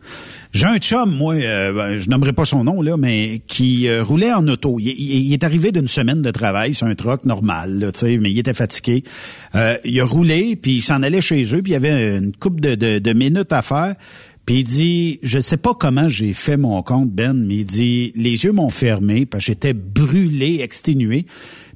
J'ai 0.53 0.67
un 0.67 0.79
chum, 0.79 1.11
moi, 1.15 1.35
euh, 1.35 1.73
ben, 1.73 1.97
je 1.99 2.09
nommerai 2.09 2.33
pas 2.33 2.45
son 2.45 2.65
nom, 2.65 2.81
là, 2.81 2.97
mais 2.97 3.41
qui 3.47 3.89
euh, 3.89 4.03
roulait 4.03 4.33
en 4.33 4.47
auto. 4.49 4.79
Il, 4.79 4.87
il- 4.89 5.27
il 5.29 5.33
est 5.35 5.45
arrivé 5.45 5.73
d'une 5.73 5.89
semaine 5.89 6.23
de 6.23 6.31
travail 6.31 6.73
sur 6.75 6.87
un 6.87 6.95
truck 6.95 7.25
normal, 7.27 7.79
là, 7.79 7.93
tu 7.93 7.99
sais, 7.99 8.19
mais 8.19 8.31
il 8.31 8.39
était 8.39 8.55
fatigué. 8.55 9.03
Euh, 9.55 9.75
il 9.85 10.01
a 10.01 10.05
roulé, 10.05 10.57
puis 10.57 10.73
il 10.77 10.81
s'en 10.81 11.03
allait 11.03 11.21
chez 11.21 11.43
eux, 11.55 11.61
puis 11.63 11.73
il 11.73 11.75
y 11.75 11.77
avait 11.77 12.17
une 12.19 12.35
coupe 12.35 12.61
de, 12.61 12.75
de, 12.77 12.99
de 12.99 13.13
minutes 13.13 13.53
à 13.53 13.63
faire. 13.63 13.95
Puis 14.47 14.61
il 14.61 14.65
dit, 14.65 15.21
je 15.23 15.39
sais 15.39 15.57
pas 15.57 15.75
comment 15.75 16.09
j'ai 16.09 16.33
fait 16.33 16.57
mon 16.57 16.83
compte, 16.83 17.11
Ben, 17.11 17.33
mais 17.33 17.59
il 17.59 17.65
dit, 17.65 18.13
les 18.17 18.45
yeux 18.45 18.53
m'ont 18.53 18.71
fermé, 18.71 19.25
parce 19.25 19.45
que 19.45 19.53
j'étais 19.53 19.73
brûlé, 19.73 20.61
exténué. 20.61 21.27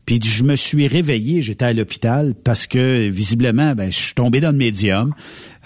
Puis 0.07 0.21
je 0.23 0.45
me 0.45 0.55
suis 0.55 0.87
réveillé, 0.87 1.43
j'étais 1.43 1.65
à 1.65 1.73
l'hôpital 1.73 2.35
parce 2.45 2.69
que 2.69 3.09
visiblement, 3.09 3.75
ben, 3.75 3.91
je 3.91 3.97
suis 3.97 4.15
tombé 4.15 4.39
dans 4.39 4.53
le 4.53 4.57
médium. 4.57 5.13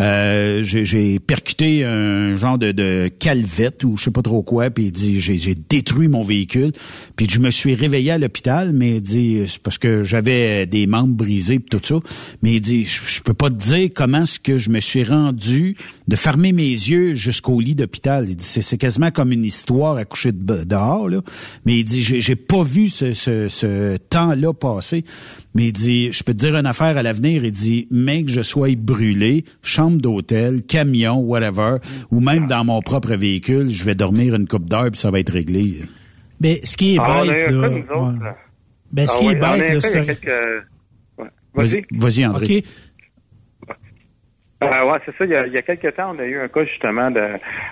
Euh, 0.01 0.63
j'ai, 0.65 1.19
percuté 1.19 1.85
un 1.85 2.37
genre 2.37 2.59
de, 2.59 2.73
de 2.73 3.09
calvette 3.19 3.85
ou 3.85 3.97
je 3.97 4.05
sais 4.05 4.11
pas 4.11 4.23
trop 4.23 4.43
quoi. 4.43 4.71
Puis 4.71 4.85
il 4.85 4.93
dit, 4.93 5.21
j'ai, 5.21 5.55
détruit 5.55 6.09
mon 6.09 6.23
véhicule. 6.23 6.73
Puis 7.17 7.27
je 7.29 7.39
me 7.39 7.51
suis 7.51 7.75
réveillé 7.75 8.13
à 8.13 8.19
l'hôpital, 8.19 8.73
mais 8.73 8.97
il 8.97 9.01
dit, 9.01 9.45
parce 9.63 9.79
que 9.79 10.03
j'avais 10.03 10.67
des 10.67 10.87
membres 10.87 11.15
brisés 11.15 11.55
et 11.55 11.61
tout 11.61 11.81
ça. 11.83 11.97
Mais 12.43 12.55
il 12.55 12.61
dit, 12.61 12.85
je, 12.85 13.21
peux 13.23 13.35
pas 13.35 13.51
te 13.51 13.57
dire 13.57 13.91
comment 13.95 14.23
est-ce 14.23 14.41
que 14.41 14.59
je 14.59 14.71
me 14.71 14.81
suis 14.81 15.05
rendu 15.05 15.77
de 16.09 16.17
fermer 16.17 16.53
mes 16.53 16.63
yeux 16.63 17.15
jusqu'au 17.15 17.61
lit 17.61 17.75
d'hôpital. 17.75 18.27
Il 18.29 18.37
dit, 18.37 18.45
c'est, 18.45 18.79
quasiment 18.79 19.11
comme 19.11 19.33
une 19.33 19.45
histoire 19.45 19.97
à 19.97 20.05
coucher 20.05 20.33
de, 20.33 20.65
dehors, 20.65 21.09
là. 21.09 21.21
Mais 21.67 21.79
il 21.79 21.85
dit, 21.85 22.03
j'ai, 22.03 22.37
pas 22.37 22.63
vu 22.63 22.89
ce, 22.89 23.97
temps-là 23.97 24.53
passer. 24.53 25.05
Mais 25.55 25.67
il 25.67 25.73
dit, 25.73 26.13
je 26.13 26.23
peux 26.23 26.33
te 26.33 26.39
dire 26.39 26.57
une 26.57 26.67
affaire 26.67 26.97
à 26.97 27.03
l'avenir. 27.03 27.45
Il 27.45 27.53
dit, 27.53 27.87
mec, 27.91 28.29
je 28.29 28.43
sois 28.43 28.75
brûlé, 28.77 29.45
d'hôtel, 29.99 30.63
camion, 30.67 31.19
whatever, 31.21 31.77
ou 32.11 32.21
même 32.21 32.47
dans 32.47 32.65
mon 32.65 32.81
propre 32.83 33.15
véhicule, 33.15 33.69
je 33.69 33.85
vais 33.85 33.95
dormir 33.95 34.35
une 34.35 34.47
coupe 34.47 34.69
d'heure 34.69 34.91
puis 34.91 34.99
ça 35.01 35.11
va 35.11 35.21
être 35.21 35.33
réglé. 35.33 35.83
Mais 36.41 36.57
ce 36.65 36.77
qui 36.77 36.95
est 36.95 36.99
Ah, 37.01 37.23
bête, 37.25 37.51
là. 37.51 37.59
autres, 37.69 37.69
ouais. 37.75 38.25
là. 38.25 38.37
Ben, 38.93 39.07
ce 39.07 39.13
Ah 39.15 39.19
qui 39.21 39.27
oui, 39.27 39.33
est 39.33 39.37
bête, 39.37 39.69
là, 39.75 39.81
c'est. 39.81 40.07
quelques- 40.07 40.65
ouais. 41.19 41.27
Vas-y, 41.55 41.85
Vas-y. 41.93 42.27
André. 42.27 42.45
OK. 42.59 42.65
Euh, 44.63 44.91
ouais, 44.93 44.99
c'est 45.07 45.17
ça. 45.17 45.25
Il 45.25 45.31
y, 45.31 45.35
a, 45.37 45.47
il 45.47 45.53
y 45.55 45.57
a 45.57 45.63
quelques 45.63 45.97
temps, 45.97 46.15
on 46.15 46.19
a 46.19 46.25
eu 46.27 46.39
un 46.39 46.49
cas 46.49 46.65
justement 46.67 47.11
de 47.11 47.21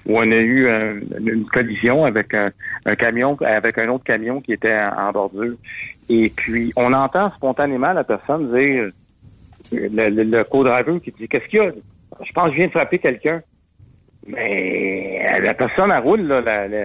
où 0.07 0.17
on 0.17 0.23
a 0.23 0.25
eu 0.37 0.67
euh, 0.67 1.01
une 1.21 1.45
collision 1.45 2.07
avec 2.07 2.33
un, 2.33 2.51
un 2.87 2.97
camion, 2.97 3.37
avec 3.43 3.77
un 3.77 3.89
autre 3.91 4.05
camion 4.05 4.41
qui 4.41 4.53
était 4.55 4.73
en, 4.75 5.09
en 5.09 5.13
bordure. 5.13 5.57
Et 6.09 6.33
puis, 6.35 6.73
on 6.77 6.95
entend 6.95 7.31
spontanément 7.37 7.93
la 7.93 8.05
personne 8.05 8.51
dire, 8.55 8.91
le, 9.71 10.09
le, 10.09 10.23
le 10.25 10.45
co-driver 10.45 10.99
qui 11.03 11.13
dit, 11.19 11.29
qu'est-ce 11.29 11.47
qu'il 11.49 11.59
y 11.59 11.63
a? 11.63 11.73
Je 12.25 12.33
pense 12.33 12.47
que 12.47 12.53
je 12.53 12.57
viens 12.57 12.67
de 12.67 12.73
frapper 12.73 12.99
quelqu'un. 12.99 13.41
Mais 14.27 15.41
la 15.43 15.55
personne, 15.55 15.91
elle 15.91 16.03
roule 16.03 16.23
là, 16.23 16.41
la, 16.41 16.69
la, 16.69 16.85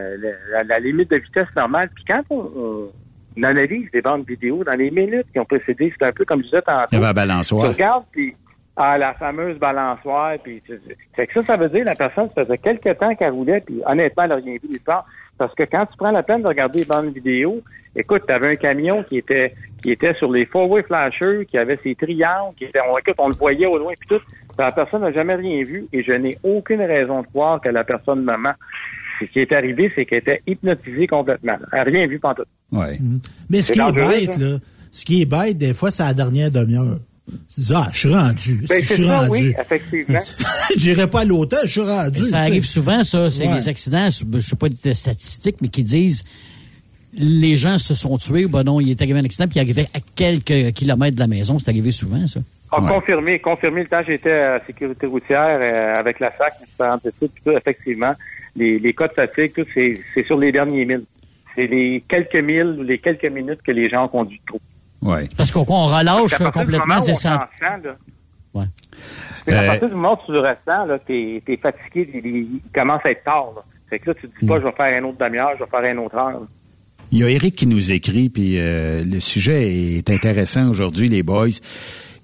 la, 0.52 0.64
la 0.64 0.80
limite 0.80 1.10
de 1.12 1.18
vitesse 1.18 1.48
normale. 1.56 1.90
Puis 1.94 2.06
quand 2.08 2.22
on, 2.30 2.92
on 3.38 3.44
analyse 3.44 3.90
des 3.92 4.02
bandes 4.02 4.26
vidéo 4.28 4.64
dans 4.64 4.74
les 4.76 4.92
minutes 4.92 5.28
qui 5.34 5.40
ont 5.40 5.46
précédé, 5.46 5.94
c'est 5.98 6.06
un 6.06 6.12
peu 6.14 6.24
comme 6.26 6.40
je 6.40 6.46
disais 6.46 6.62
tantôt. 6.62 6.88
Il 6.92 6.96
y 6.96 6.98
avait 6.98 7.08
un 7.08 7.10
Tu 7.10 7.16
balançoire. 7.16 7.72
regardes, 7.74 8.06
puis 8.12 8.36
ah, 8.78 8.98
la 8.98 9.14
fameuse 9.16 9.58
balançoire, 9.60 10.38
puis 10.44 10.62
tu- 10.66 10.80
fait 11.16 11.28
que 11.28 11.34
ça, 11.34 11.44
ça 11.44 11.58
veut 11.58 11.70
dire 11.70 11.84
la 11.86 11.96
personne, 11.96 12.30
ça 12.36 12.44
faisait 12.44 12.58
quelques 12.58 12.98
temps 12.98 13.14
qu'elle 13.16 13.32
roulait, 13.32 13.62
puis 13.62 13.82
honnêtement, 13.86 14.24
elle 14.24 14.30
n'a 14.30 14.36
rien 14.36 14.54
vu 14.54 14.70
nulle 14.70 14.80
part. 14.80 15.06
Parce 15.38 15.54
que 15.56 15.64
quand 15.64 15.86
tu 15.88 15.98
prends 15.98 16.12
la 16.12 16.24
peine 16.24 16.44
de 16.44 16.48
regarder 16.48 16.80
les 16.80 16.86
bandes 16.86 17.14
vidéo, 17.14 17.62
écoute, 17.96 18.24
tu 18.28 18.34
avais 18.34 18.52
un 18.52 18.56
camion 18.56 19.04
qui 19.04 19.18
était 19.18 19.54
qui 19.82 19.92
était 19.92 20.14
sur 20.14 20.32
les 20.32 20.46
four-way 20.46 20.84
flashers, 20.84 21.46
qui 21.50 21.58
avait 21.58 21.78
ses 21.84 21.94
triangles, 21.96 22.56
qui 22.56 22.66
était, 22.66 22.80
on, 22.90 22.98
écoute, 22.98 23.16
on 23.18 23.28
le 23.28 23.34
voyait 23.36 23.66
au 23.66 23.78
loin, 23.78 23.92
puis 24.00 24.08
tout. 24.18 24.24
La 24.58 24.72
personne 24.72 25.02
n'a 25.02 25.12
jamais 25.12 25.36
rien 25.36 25.64
vu, 25.64 25.86
et 25.92 26.04
je 26.04 26.12
n'ai 26.12 26.38
aucune 26.44 26.82
raison 26.82 27.22
de 27.22 27.28
croire 27.28 27.60
que 27.62 27.70
la 27.70 27.84
personne 27.84 28.20
me 28.20 28.38
ment. 28.38 28.54
Ce 29.20 29.26
qui 29.26 29.40
est 29.40 29.52
arrivé, 29.52 29.92
c'est 29.96 30.06
qu'elle 30.06 30.20
était 30.20 30.42
hypnotisée 30.48 31.08
complètement. 31.08 31.54
Elle 31.72 31.78
n'a 31.78 31.84
rien 31.84 32.08
vu 32.08 32.20
pendant 32.20 32.36
tout. 32.36 32.44
Ouais. 32.72 33.00
Mais 33.50 33.62
ce 33.62 33.72
qui 33.72 33.80
est 33.80 33.92
bête, 33.92 34.34
ça. 34.34 34.40
là, 34.40 34.58
ce 34.92 35.06
qui 35.06 35.22
est 35.22 35.26
bête, 35.26 35.58
des 35.58 35.74
fois, 35.74 35.92
c'est 35.92 36.04
la 36.04 36.14
dernière 36.14 36.52
demi-heure. 36.52 37.00
Tu 37.56 37.62
dis, 37.62 37.72
ah, 37.74 37.88
je 37.94 38.00
suis 38.00 38.14
rendu. 38.14 38.56
Ben, 38.68 38.82
je 38.82 38.88
c'est 38.88 38.94
suis 38.96 39.06
ça, 39.08 39.20
rendu. 39.20 39.30
oui, 39.32 39.54
effectivement. 39.60 40.20
J'irai 40.78 41.10
pas 41.10 41.22
à 41.22 41.26
l'hôtel, 41.26 41.60
je 41.64 41.72
suis 41.72 41.82
rendu. 41.82 42.20
Mais 42.20 42.26
ça 42.26 42.30
sais. 42.30 42.36
arrive 42.36 42.66
souvent, 42.66 43.04
ça. 43.06 43.32
C'est 43.32 43.48
Ouais. 43.48 43.56
les 43.56 43.68
accidents, 43.70 44.10
je 44.10 44.40
sais 44.40 44.56
pas 44.58 44.68
des 44.70 44.94
statistiques, 44.94 45.56
mais 45.62 45.70
qui 45.70 45.84
disent 45.84 46.24
les 47.16 47.56
gens 47.56 47.78
se 47.78 47.94
sont 47.94 48.18
tués. 48.18 48.48
Ben 48.48 48.64
non, 48.64 48.82
il 48.82 48.90
est 48.90 49.02
arrivé 49.02 49.20
un 49.20 49.24
accident, 49.24 49.48
puis 49.48 49.58
il 49.58 49.62
arrivait 49.62 49.88
à 49.94 50.00
quelques 50.16 50.74
kilomètres 50.74 51.16
de 51.16 51.20
la 51.22 51.28
maison. 51.28 51.60
C'est 51.60 51.70
arrivé 51.70 51.92
souvent, 51.92 52.26
ça. 52.28 52.42
Ah, 52.76 52.82
Ouais. 52.82 52.90
confirmé, 52.90 53.40
confirmé. 53.40 53.82
Le 53.84 53.88
temps 53.88 54.02
j'étais 54.06 54.32
à 54.32 54.50
la 54.58 54.60
sécurité 54.62 55.06
routière 55.08 55.58
euh, 55.62 55.96
avec 56.00 56.20
la 56.20 56.32
SAC, 56.38 56.54
puis 57.04 57.30
tout, 57.46 57.52
effectivement, 57.52 58.14
les, 58.56 58.80
les 58.80 58.94
cas 58.94 59.08
de 59.08 59.14
fatigue, 59.14 59.54
tout, 59.54 59.66
c'est, 59.74 60.00
c'est 60.14 60.24
sur 60.26 60.38
les 60.38 60.52
derniers 60.52 60.86
milles. 60.86 61.06
C'est 61.56 61.68
les 61.68 62.04
quelques 62.08 62.36
milles 62.36 62.76
ou 62.80 62.84
les 62.84 62.98
quelques 62.98 63.26
minutes 63.26 63.62
que 63.66 63.72
les 63.72 63.90
gens 63.90 64.06
ont 64.06 64.08
conduit 64.10 64.42
trop. 64.48 64.60
Ouais. 65.02 65.28
Parce 65.38 65.52
qu'on 65.52 65.66
on 65.68 65.86
relâche 65.88 66.38
Parce 66.38 66.52
complètement 66.52 66.96
là, 66.96 67.02
Ouais. 68.56 68.66
c'est 69.46 69.54
à 69.54 69.62
Euh, 69.64 69.68
partir 69.68 69.90
du 69.90 69.96
moment 69.96 70.14
où 70.14 70.26
tu 70.26 70.32
le 70.32 70.40
ressens, 70.40 70.86
là, 70.86 71.00
t'es, 71.00 71.42
t'es 71.46 71.58
fatigué, 71.58 72.08
il, 72.24 72.60
commence 72.74 73.02
à 73.06 73.12
être 73.12 73.24
tard, 73.24 73.52
là. 73.56 73.64
Fait 73.90 74.00
que 74.00 74.10
là, 74.12 74.16
tu 74.20 74.28
te 74.30 74.40
dis 74.40 74.48
pas, 74.48 74.60
je 74.60 74.64
vais 74.66 74.72
faire 74.72 75.04
un 75.04 75.04
autre 75.08 75.18
demi-heure, 75.24 75.52
je 75.60 75.64
vais 75.64 75.70
faire 75.70 75.84
un 75.84 75.98
autre 75.98 76.16
heure. 76.16 76.32
là. 76.32 76.48
Il 77.12 77.20
y 77.20 77.24
a 77.24 77.30
Eric 77.30 77.56
qui 77.56 77.68
nous 77.68 77.92
écrit, 77.92 78.30
puis 78.30 78.58
euh, 78.60 79.04
le 79.04 79.20
sujet 79.20 79.72
est 79.98 80.10
intéressant 80.10 80.68
aujourd'hui, 80.70 81.08
les 81.08 81.22
boys. 81.22 81.50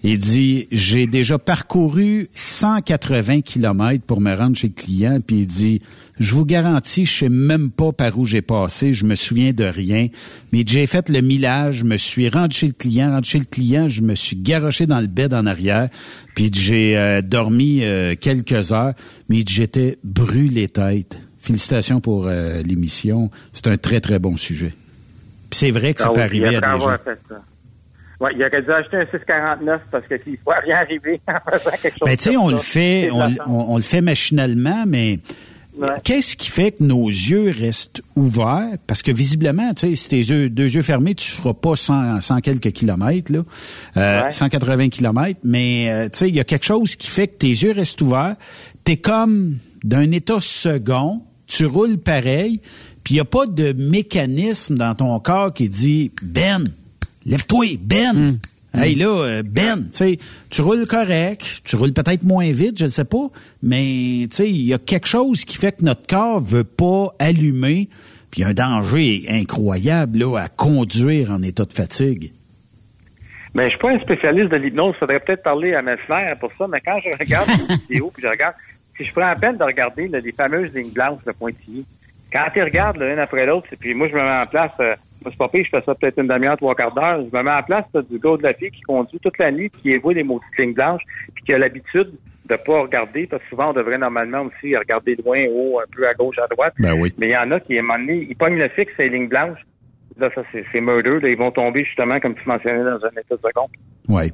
Il 0.02 0.18
dit, 0.18 0.68
j'ai 0.72 1.08
déjà 1.08 1.38
parcouru 1.38 2.30
180 2.34 3.42
kilomètres 3.42 4.06
pour 4.06 4.22
me 4.22 4.34
rendre 4.34 4.56
chez 4.56 4.68
le 4.68 4.74
client, 4.74 5.20
puis 5.26 5.40
il 5.40 5.48
dit, 5.48 5.82
je 6.20 6.36
vous 6.36 6.46
garantis, 6.46 7.06
je 7.06 7.20
sais 7.20 7.30
même 7.30 7.70
pas 7.70 7.92
par 7.92 8.18
où 8.18 8.24
j'ai 8.24 8.42
passé, 8.42 8.94
je 8.94 9.06
me 9.06 9.16
souviens 9.16 9.52
de 9.52 9.66
rien, 9.66 10.08
mais 10.54 10.64
j'ai 10.66 10.88
fait 10.88 11.10
le 11.10 11.20
millage, 11.20 11.78
je 11.78 11.84
me 11.86 11.98
suis 11.98 12.30
rendu 12.30 12.56
chez 12.56 12.68
le 12.68 12.74
client, 12.74 13.12
rendu 13.12 13.30
chez 13.30 13.40
le 13.40 13.46
client, 13.46 13.90
je 13.90 14.02
me 14.02 14.16
suis 14.16 14.38
garoché 14.38 14.88
dans 14.88 15.02
le 15.02 15.08
bed 15.08 15.34
en 15.34 15.46
arrière, 15.46 15.90
puis 16.34 16.50
j'ai 16.54 16.98
euh, 16.98 17.22
dormi 17.22 17.84
euh, 17.84 18.16
quelques 18.20 18.72
heures, 18.72 18.94
mais 19.28 19.44
j'étais 19.46 19.98
brûlé 20.06 20.70
tête. 20.70 21.20
Félicitations 21.40 22.00
pour 22.00 22.28
euh, 22.28 22.62
l'émission, 22.62 23.30
c'est 23.52 23.68
un 23.68 23.78
très 23.78 24.00
très 24.00 24.20
bon 24.20 24.38
sujet. 24.38 24.74
C'est 25.52 25.72
vrai 25.72 25.94
que 25.94 26.02
ça 26.02 26.08
Ah 26.10 26.14
peut 26.14 26.22
arriver 26.22 26.56
à 26.56 26.62
des 26.62 26.68
gens. 26.68 26.74
avoir 26.74 27.02
fait 27.02 27.20
ça. 27.28 27.44
Ouais, 28.20 28.32
il 28.36 28.42
aurait 28.44 28.62
dû 28.62 28.72
acheter 28.72 28.98
un 28.98 29.06
649 29.12 29.82
parce 29.92 30.06
que 30.08 30.22
s'il 30.24 30.34
ne 30.34 30.38
faut 30.38 30.52
rien 30.66 30.78
arriver 30.78 31.22
en 31.28 31.52
faisant 31.52 31.72
quelque 31.72 31.92
chose 32.00 32.06
Ben, 32.06 32.18
tu 32.18 32.24
sais, 32.24 32.38
on 32.38 32.50
le 32.50 32.58
fait, 32.58 33.10
on, 33.48 33.78
le 33.78 33.82
fait 33.84 34.02
machinalement, 34.02 34.84
mais 34.88 35.18
Ouais. 35.78 35.88
qu'est-ce 36.04 36.36
qui 36.36 36.50
fait 36.50 36.74
que 36.74 36.84
nos 36.84 37.08
yeux 37.08 37.54
restent 37.58 38.02
ouverts? 38.18 38.76
Parce 38.86 39.02
que 39.02 39.14
visiblement, 39.14 39.74
tu 39.74 39.88
sais, 39.88 39.96
si 39.96 40.10
tes 40.10 40.18
yeux, 40.18 40.50
deux 40.50 40.76
yeux 40.76 40.82
fermés, 40.82 41.16
tu 41.16 41.32
ne 41.32 41.36
feras 41.42 41.54
pas 41.54 41.78
100, 41.78 42.20
100 42.20 42.42
quelques 42.42 42.72
kilomètres, 42.72 43.32
là, 43.32 43.44
euh, 43.96 44.24
Ouais. 44.24 44.32
180 44.32 44.90
kilomètres, 44.90 45.40
mais 45.46 45.90
euh, 45.90 46.10
tu 46.10 46.18
sais, 46.18 46.28
il 46.28 46.36
y 46.36 46.42
a 46.42 46.44
quelque 46.44 46.66
chose 46.66 46.98
qui 46.98 47.08
fait 47.10 47.28
que 47.28 47.38
tes 47.38 47.48
yeux 47.48 47.72
restent 47.72 48.02
ouverts. 48.02 48.36
Tu 48.84 48.94
es 48.94 48.98
comme 48.98 49.58
d'un 49.86 50.12
état 50.12 50.42
second, 50.42 51.22
tu 51.48 51.66
roules 51.66 51.98
pareil, 52.00 52.60
puis 53.06 53.14
il 53.14 53.18
n'y 53.18 53.22
a 53.22 53.26
pas 53.26 53.46
de 53.46 53.72
mécanisme 53.72 54.76
dans 54.76 54.96
ton 54.96 55.18
corps 55.22 55.54
qui 55.54 55.70
dit 55.70 56.12
«Ben, 56.22 56.66
lève-toi, 57.26 57.78
Ben! 57.82 58.40
Hey 58.72 58.94
là, 58.94 59.08
euh, 59.08 59.44
Ben, 59.44 59.86
tu 59.86 59.98
sais, 59.98 60.18
tu 60.52 60.62
roules 60.62 60.86
correct, 60.86 61.62
tu 61.64 61.76
roules 61.76 61.94
peut-être 61.94 62.24
moins 62.24 62.52
vite, 62.52 62.78
je 62.78 62.84
ne 62.84 62.90
sais 62.90 63.06
pas, 63.06 63.28
mais 63.64 64.28
tu 64.30 64.36
sais, 64.36 64.50
il 64.50 64.62
y 64.62 64.76
a 64.76 64.78
quelque 64.78 65.08
chose 65.08 65.44
qui 65.44 65.58
fait 65.58 65.78
que 65.78 65.84
notre 65.84 66.06
corps 66.06 66.40
veut 66.40 66.64
pas 66.64 67.16
allumer, 67.18 67.90
puis 68.30 68.42
il 68.42 68.44
y 68.44 68.44
a 68.44 68.50
un 68.50 68.54
danger 68.54 69.26
incroyable 69.28 70.20
là 70.20 70.38
à 70.38 70.50
conduire 70.50 71.32
en 71.32 71.42
état 71.42 71.66
de 71.66 71.74
fatigue. 71.74 72.32
Mais 73.56 73.66
je 73.66 73.70
suis 73.70 73.80
pas 73.80 73.90
un 73.90 74.00
spécialiste 74.00 74.52
de 74.52 74.58
l'hypnose. 74.58 74.94
Il 74.96 75.00
faudrait 75.00 75.20
peut-être 75.20 75.44
parler 75.44 75.74
à 75.74 75.82
Messler 75.82 76.34
pour 76.40 76.52
ça. 76.58 76.68
Mais 76.68 76.82
quand 76.82 77.00
je 77.04 77.10
regarde 77.18 77.50
les 77.70 77.76
vidéos, 77.76 78.12
puis 78.14 78.24
je 78.24 78.28
regarde, 78.28 78.56
si 78.96 79.06
je 79.06 79.12
prends 79.12 79.28
la 79.28 79.36
peine 79.36 79.58
de 79.58 79.64
regarder 79.64 80.08
là, 80.08 80.20
les 80.20 80.32
fameuses 80.32 80.72
lignes 80.74 80.92
blanches 80.92 81.24
de 81.26 81.32
pointillés, 81.32 81.86
quand 82.32 82.48
tu 82.54 82.62
regardes 82.62 82.98
l'une 82.98 83.20
après 83.20 83.46
l'autre, 83.46 83.68
et 83.72 83.76
puis 83.76 83.94
moi, 83.94 84.08
je 84.08 84.14
me 84.14 84.22
mets 84.22 84.38
en 84.46 84.50
place, 84.50 84.72
euh, 84.80 84.96
moi, 85.24 85.32
c'est 85.32 85.38
pas 85.38 85.48
pire, 85.50 85.66
je 85.66 85.70
fais 85.70 85.84
ça 85.86 85.96
peut-être 85.96 86.20
une 86.20 86.28
demi-heure, 86.28 86.58
trois 86.58 86.76
quarts 86.76 86.94
d'heure, 86.94 87.20
je 87.32 87.36
me 87.36 87.44
mets 87.44 87.52
en 87.52 87.64
place 87.64 87.86
là, 87.94 88.02
du 88.02 88.20
gars 88.20 88.38
de 88.38 88.44
la 88.44 88.54
fille 88.54 88.72
qui 88.72 88.82
conduit 88.82 89.20
toute 89.20 89.38
la 89.38 89.52
nuit, 89.52 89.70
qui 89.82 89.92
évoque 89.92 90.16
les 90.16 90.24
maudites 90.24 90.58
lignes 90.58 90.74
blanches, 90.74 91.04
puis 91.34 91.44
qui 91.44 91.54
a 91.54 91.58
l'habitude 91.58 92.12
de 92.50 92.56
pas 92.56 92.80
regarder, 92.80 93.28
parce 93.28 93.44
que 93.44 93.50
souvent, 93.50 93.70
on 93.70 93.74
devrait 93.74 93.98
normalement 93.98 94.42
aussi 94.42 94.76
regarder 94.76 95.16
loin, 95.24 95.46
haut, 95.52 95.80
un 95.80 95.86
peu 95.96 96.08
à 96.08 96.14
gauche, 96.14 96.40
à 96.40 96.48
droite. 96.48 96.74
Ben 96.80 96.94
oui. 97.00 97.14
Mais 97.18 97.28
il 97.28 97.32
y 97.32 97.38
en 97.38 97.52
a 97.52 97.60
qui, 97.60 97.78
à 97.78 97.80
un 97.80 97.84
moment 97.84 98.00
donné, 98.00 98.28
ils 98.28 98.36
pognent 98.36 98.58
le 98.58 98.70
fixe, 98.70 98.92
ces 98.98 99.10
lignes 99.10 99.28
blanches. 99.28 99.60
Là, 100.18 100.30
ça, 100.34 100.42
c'est, 100.52 100.82
murder. 100.82 101.20
Là, 101.22 101.30
ils 101.30 101.38
vont 101.38 101.52
tomber, 101.52 101.86
justement, 101.86 102.20
comme 102.20 102.36
tu 102.36 102.42
mentionnais, 102.48 102.84
dans 102.84 103.06
un 103.06 103.12
état 103.12 103.36
de 103.36 103.42
seconde. 103.42 103.70
Ouais. 104.08 104.32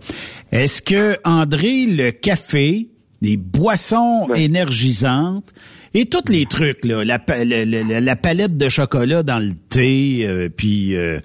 Est-ce 0.51 0.81
que 0.81 1.17
André, 1.27 1.85
le 1.87 2.11
café, 2.11 2.87
les 3.21 3.37
boissons 3.37 4.29
énergisantes 4.33 5.53
et 5.95 6.05
tous 6.05 6.29
les 6.31 6.45
trucs 6.45 6.85
là, 6.85 7.03
la, 7.03 7.17
pa- 7.17 7.43
la- 7.43 7.65
la- 7.65 7.99
la 8.01 8.15
palette 8.15 8.57
de 8.57 8.69
chocolat 8.69 9.23
dans 9.23 9.39
le 9.39 9.53
thé, 9.69 10.27
euh, 10.27 10.49
puis 10.55 10.95
euh, 10.95 11.19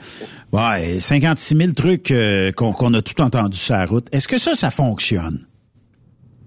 ouais, 0.53 0.99
56 1.01 1.57
000 1.57 1.73
trucs 1.73 2.11
euh, 2.11 2.51
qu'on 2.53 2.95
a 2.95 3.03
tout 3.03 3.21
entendu 3.21 3.59
sur 3.59 3.75
la 3.75 3.85
route. 3.85 4.07
Est-ce 4.15 4.29
que 4.29 4.39
ça, 4.39 4.55
ça 4.55 4.71
fonctionne? 4.71 5.47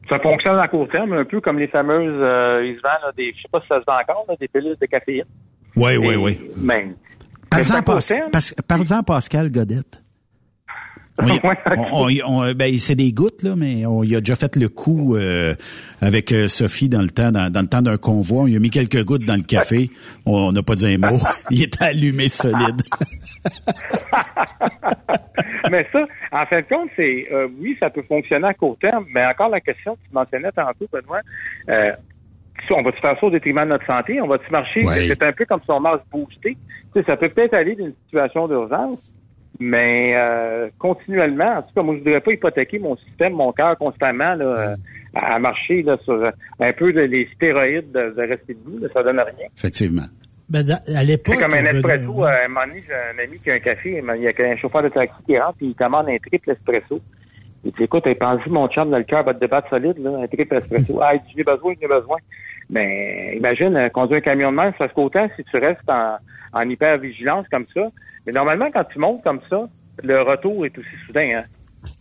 Ça 0.10 0.20
fonctionne 0.20 0.58
à 0.60 0.68
court 0.68 0.88
terme, 0.92 1.14
un 1.14 1.26
peu 1.26 1.40
comme 1.42 1.60
les 1.60 1.68
fameuses, 1.68 2.14
ils 2.66 2.76
se 2.78 2.82
vendent, 2.82 3.04
là, 3.06 3.12
des, 3.18 3.34
je 3.36 3.42
sais 3.42 3.48
pas 3.52 3.62
si 3.62 3.68
ça 3.68 3.80
se 3.80 3.86
vend 3.86 3.94
encore, 4.02 4.26
là, 4.28 4.36
des 4.40 4.48
pilules 4.48 4.76
de 4.80 4.86
caféine. 4.86 5.24
Oui, 5.76 5.98
oui, 5.98 6.16
oui. 6.16 6.40
Court 7.82 8.02
terme. 8.18 8.32
Pas- 8.32 8.40
Par-en 8.68 9.04
Pascal 9.04 9.52
Godette. 9.52 10.00
On 10.00 10.00
y- 10.00 10.02
Ouais, 10.02 10.02
on- 10.02 10.02
on- 10.02 10.98
on- 10.98 11.02
ben, 12.56 12.78
c'est 12.78 12.96
des 12.96 13.14
gouttes, 13.14 13.44
là, 13.44 13.56
mais 13.56 13.86
on 13.86 14.04
y 14.04 14.16
a 14.16 14.20
déjà 14.20 14.36
fait 14.36 14.56
le 14.56 14.70
coup 14.70 15.16
euh, 15.16 15.54
avec 16.02 16.32
euh, 16.32 16.48
Sophie 16.48 16.90
dans 16.90 17.02
le 17.02 17.10
temps 17.10 17.32
dans, 17.32 17.52
dans 17.52 17.62
le 17.62 17.68
temps 17.68 17.82
d'un 17.82 17.98
convoi. 17.98 18.44
On 18.44 18.48
y 18.48 18.56
a 18.56 18.60
mis 18.60 18.72
quelques 18.72 19.04
gouttes 19.04 19.26
dans 19.26 19.36
le 19.36 19.44
café. 19.44 19.90
On 20.26 20.52
n'a 20.52 20.64
pas 20.64 20.76
dit 20.76 20.88
un 20.88 20.98
mot. 20.98 21.18
Il 21.52 21.62
était 21.62 21.86
allumé 21.86 22.28
solide. 22.28 22.82
mais 25.72 25.88
ça, 25.92 26.06
en 26.32 26.46
fin 26.46 26.62
de 26.62 26.68
compte, 26.68 26.90
c'est 26.96 27.28
euh, 27.32 27.48
oui, 27.60 27.78
ça 27.80 27.90
peut 27.90 28.04
fonctionner 28.08 28.48
à 28.48 28.54
court 28.54 28.78
terme, 28.80 29.06
mais 29.14 29.26
encore 29.26 29.50
la 29.50 29.62
question 29.62 29.96
que 29.96 30.02
tu 30.08 30.14
mentionnais 30.14 30.52
tantôt, 30.52 30.88
Benoît, 30.92 31.22
euh, 31.70 31.92
on 32.72 32.82
va-tu 32.82 33.02
faire 33.02 33.18
ça 33.20 33.26
au 33.26 33.30
détriment 33.30 33.64
de 33.64 33.70
notre 33.70 33.86
santé? 33.86 34.22
On 34.22 34.28
va-tu 34.28 34.50
marcher? 34.52 34.86
Ouais. 34.86 35.08
C'est 35.08 35.24
un 35.24 35.34
peu 35.34 35.46
comme 35.46 35.62
si 35.62 35.72
on 35.72 35.80
marche 35.80 36.02
boosté. 36.12 36.58
Tu 36.94 37.00
sais, 37.00 37.06
ça 37.06 37.18
peut 37.18 37.30
peut-être 37.30 37.54
aller 37.54 37.76
d'une 37.76 37.94
situation 38.06 38.48
d'urgence, 38.48 39.13
mais 39.60 40.14
euh, 40.16 40.70
continuellement, 40.80 41.58
en 41.58 41.62
tout 41.62 41.74
cas, 41.76 41.82
moi, 41.84 41.94
je 41.96 42.00
ne 42.00 42.04
voudrais 42.06 42.22
pas 42.22 42.32
hypothéquer 42.34 42.80
mon 42.80 42.96
système, 42.98 43.34
mon 43.34 43.52
cœur 43.52 43.78
constamment 43.78 44.34
là, 44.36 44.46
euh, 44.46 44.76
à 45.16 45.36
à 45.36 45.40
marcher 45.40 45.84
là, 45.84 45.98
sur 46.04 46.14
euh, 46.14 46.32
un 46.60 46.74
peu 46.74 46.92
de, 46.92 47.02
les 47.02 47.28
stéroïdes 47.36 47.92
de, 47.92 48.14
de 48.18 48.22
rester 48.28 48.54
debout. 48.56 48.80
Là, 48.80 48.88
ça 48.94 49.04
donne 49.04 49.20
rien. 49.20 49.48
Effectivement. 49.56 50.06
Ben, 50.50 50.66
à 50.96 51.04
l'époque. 51.04 51.36
C'est 51.38 51.42
comme 51.44 51.54
un 51.54 51.66
espresso. 51.66 52.24
euh, 52.24 52.28
À 52.28 52.46
un 52.46 52.48
moment 52.48 52.68
donné, 52.68 52.84
j'ai 52.86 52.94
un 52.94 53.24
ami 53.24 53.38
qui 53.40 53.50
a 53.52 53.54
un 53.54 53.60
café, 53.60 54.02
il 54.04 54.22
y 54.22 54.28
a 54.28 54.52
un 54.52 54.56
chauffeur 54.58 54.84
de 54.84 54.90
taxi 54.90 55.16
qui 55.26 55.38
rentre 55.40 55.58
et 55.62 55.66
il 55.66 55.76
commande 55.76 56.10
un 56.10 56.18
triple 56.18 56.52
espresso. 56.52 57.00
Il 57.64 57.72
dit, 57.72 57.84
écoute, 57.84 58.04
pensé, 58.20 58.50
mon 58.50 58.68
chum, 58.68 58.90
dans 58.90 58.98
le 58.98 59.04
cœur 59.06 59.24
va 59.24 59.34
te 59.34 59.40
débattre 59.40 59.70
solide, 59.70 59.98
là, 60.00 60.20
un 60.24 60.28
triple 60.28 60.56
espresso. 60.58 61.00
Ah, 61.02 61.16
il 61.16 61.20
dit, 61.22 61.32
j'en 61.34 61.40
ai 61.40 61.56
besoin, 61.56 61.74
j'en 61.80 61.86
ai 61.86 62.00
besoin. 62.00 62.18
Mais 62.70 63.38
imagine, 63.38 63.76
euh, 63.78 63.90
conduire 63.90 64.18
un 64.18 64.22
camion 64.22 64.52
de 64.52 64.58
mer, 64.58 64.74
ça 64.78 64.90
se 64.90 64.94
qu'autant 64.94 65.28
si 65.36 65.44
tu 65.46 65.58
restes 65.58 65.88
en, 65.90 66.18
en 66.54 66.70
hyper-vigilance 66.70 67.48
comme 67.50 67.66
ça. 67.74 67.90
Mais 68.26 68.32
normalement, 68.32 68.70
quand 68.72 68.84
tu 68.86 69.00
montes 69.00 69.24
comme 69.24 69.42
ça, 69.50 69.68
le 70.02 70.22
retour 70.22 70.66
est 70.66 70.78
aussi 70.78 70.88
soudain. 71.06 71.40
Hein? 71.40 71.44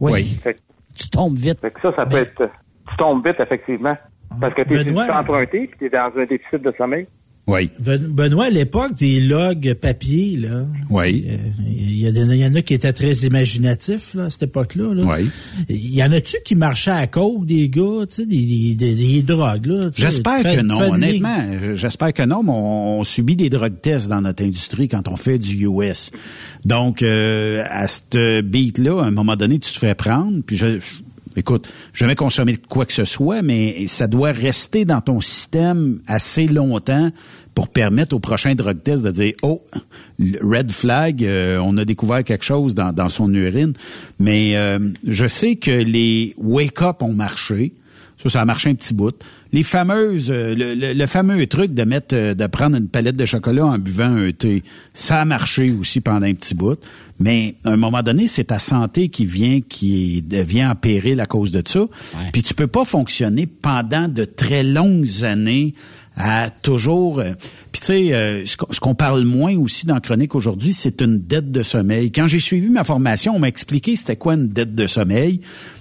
Oui. 0.01 0.25
Fait, 0.43 0.57
Tu 0.97 1.09
tombes 1.09 1.37
vite. 1.37 1.61
fait 1.61 1.71
que 1.71 1.81
ça, 1.81 1.95
ça 1.95 2.07
peut 2.07 2.17
être... 2.19 2.51
Tu 2.89 2.97
tombes 2.97 3.27
vite, 3.27 3.41
effectivement. 3.41 3.97
Parce 4.41 4.55
que 4.55 4.63
tu 4.63 4.75
es 4.75 5.11
emprunté 5.11 5.67
puis 5.67 5.79
tu 5.79 5.87
es 5.87 5.91
dans 5.91 6.11
un 6.17 6.25
déficit 6.25 6.63
de 6.63 6.73
sommeil. 6.79 7.07
Oui. 7.49 7.71
Ben- 7.81 7.99
Benoît, 8.01 8.45
à 8.47 8.51
l'époque 8.51 8.95
des 8.97 9.21
logs 9.21 9.75
papier, 9.81 10.37
là. 10.37 10.65
Oui. 10.91 11.25
euh, 11.29 11.37
Il 11.67 11.99
y, 11.99 12.07
a 12.07 12.13
des- 12.13 12.21
il 12.21 12.37
y 12.37 12.47
en 12.47 12.55
a 12.55 12.63
qui 12.63 12.75
étaient 12.75 12.93
très 12.93 13.13
imaginatifs, 13.27 14.15
là, 14.15 14.25
à 14.25 14.31
cette 14.31 14.45
époque-là. 14.45 14.95
Là. 14.95 15.05
Oui. 15.05 15.29
Il 15.69 15.95
y 15.95 16.03
en 16.03 16.11
a-tu 16.13 16.37
qui 16.45 16.55
marchaient 16.57 16.91
à 16.93 17.07
côte, 17.09 17.45
des 17.47 17.69
gars, 17.69 18.07
tu 18.09 18.15
sais, 18.15 18.27
des, 18.27 18.75
des, 18.75 18.95
des- 18.95 19.23
drogues, 19.23 19.67
là? 19.67 19.91
J'espère 19.95 20.43
que 20.43 20.61
non, 20.63 20.81
honnêtement. 20.81 21.75
J'espère 21.75 22.13
que 22.13 22.23
non, 22.25 22.43
mais 22.45 22.51
on, 22.53 23.01
on 23.01 23.05
subit 23.05 23.37
des 23.37 23.51
drug 23.51 23.75
tests 23.81 24.09
dans 24.09 24.21
notre 24.21 24.45
industrie 24.45 24.89
quand 24.89 25.07
on 25.09 25.17
fait 25.17 25.39
du 25.39 25.67
US. 25.67 26.11
Donc, 26.65 27.03
euh, 27.03 27.63
à 27.69 27.87
ce 27.89 28.41
beat-là, 28.41 29.03
à 29.03 29.07
un 29.07 29.11
moment 29.11 29.37
donné, 29.37 29.59
tu 29.59 29.73
te 29.73 29.79
fais 29.79 29.95
prendre, 29.95 30.43
puis 30.47 30.57
je, 30.57 30.79
je- 30.79 30.97
écoute, 31.37 31.69
jamais 31.93 32.15
consommer 32.15 32.57
quoi 32.57 32.87
que 32.87 32.93
ce 32.93 33.05
soit, 33.05 33.43
mais 33.43 33.87
ça 33.87 34.07
doit 34.07 34.33
rester 34.33 34.85
dans 34.85 35.01
ton 35.01 35.21
système 35.21 36.01
assez 36.07 36.47
longtemps 36.47 37.11
pour 37.55 37.69
permettre 37.69 38.15
au 38.17 38.21
prochain 38.21 38.55
drug 38.55 38.83
test 38.83 39.05
de 39.05 39.11
dire 39.11 39.33
oh 39.43 39.63
red 40.41 40.71
flag 40.73 41.25
euh, 41.25 41.59
on 41.59 41.77
a 41.77 41.85
découvert 41.85 42.25
quelque 42.25 42.45
chose 42.45 42.75
dans, 42.75 42.93
dans 42.93 43.09
son 43.11 43.33
urine 43.35 43.75
mais 44.19 44.57
euh, 44.57 44.79
je 45.07 45.27
sais 45.27 45.57
que 45.57 45.71
les 45.71 46.35
wake 46.39 46.81
up 46.83 47.03
ont 47.03 47.13
marché 47.13 47.75
ça, 48.19 48.29
ça 48.29 48.41
a 48.43 48.45
marché 48.45 48.71
un 48.71 48.75
petit 48.77 48.95
bout. 48.95 49.17
Les 49.53 49.65
fameuses, 49.65 50.31
euh, 50.31 50.55
le, 50.55 50.75
le- 50.75 50.93
le 50.93 51.07
fameux 51.07 51.45
truc 51.49 51.75
de 51.75 51.83
mettre, 51.83 52.15
euh, 52.15 52.35
de 52.35 52.47
prendre 52.47 52.77
une 52.77 52.87
palette 52.87 53.17
de 53.17 53.25
chocolat 53.25 53.67
en 53.67 53.79
buvant 53.79 54.15
un 54.15 54.31
thé, 54.31 54.63
ça 54.95 55.21
a 55.21 55.25
marché 55.25 55.73
aussi 55.73 56.01
pendant 56.01 56.27
un 56.27 56.35
petit 56.35 56.55
bout. 56.55 56.79
Mais 57.23 57.55
à 57.65 57.71
un 57.71 57.77
moment 57.77 58.03
donné, 58.03 58.27
c'est 58.29 58.45
ta 58.45 58.59
santé 58.59 59.09
qui 59.09 59.27
vient, 59.27 59.61
qui 59.61 60.23
devient 60.23 60.67
en 60.67 60.75
péril 60.75 61.21
à 61.21 61.27
cause 61.27 61.53
de 61.53 61.63
ça. 61.67 61.87
Puis 62.33 62.43
tu 62.43 62.55
peux 62.55 62.67
pas 62.67 62.85
fonctionner 62.85 63.47
pendant 63.47 64.09
de 64.09 64.25
très 64.25 64.63
longues 64.63 65.25
années 65.25 65.75
à 66.17 66.51
toujours. 66.51 67.21
euh, 67.21 67.33
Puis 67.71 67.81
tu 67.81 67.87
sais, 67.87 68.13
euh, 68.15 68.45
ce 68.45 68.57
qu'on- 68.57 68.71
ce 68.73 68.81
qu'on 68.81 68.95
parle 68.95 69.25
moins 69.25 69.57
aussi 69.57 69.87
dans 69.87 69.99
Chronique 70.01 70.35
aujourd'hui, 70.35 70.73
c'est 70.75 71.01
une 71.01 71.21
dette 71.21 71.51
de 71.51 71.63
sommeil. 71.63 72.11
Quand 72.13 72.27
j'ai 72.27 72.39
suivi 72.41 72.69
ma 72.69 72.85
formation, 72.85 73.35
on 73.35 73.39
m'a 73.39 73.49
expliqué 73.49 73.97
c'était 73.97 74.17
quoi 74.17 74.35
une 74.35 74.49
dette 74.49 74.75
de 74.75 74.87
sommeil. 74.87 75.41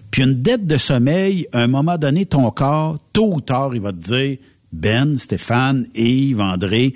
Puis 0.10 0.24
une 0.24 0.42
dette 0.42 0.66
de 0.68 0.78
sommeil, 0.78 1.48
à 1.54 1.62
un 1.62 1.68
moment 1.68 1.98
donné, 1.98 2.26
ton 2.26 2.50
corps, 2.52 2.98
tôt 3.14 3.34
ou 3.36 3.42
tard, 3.42 3.72
il 3.76 3.82
va 3.82 3.92
te 3.92 3.98
dire, 3.98 4.38
Ben, 4.74 5.18
Stéphane, 5.18 5.88
Yves, 5.96 6.40
André, 6.40 6.94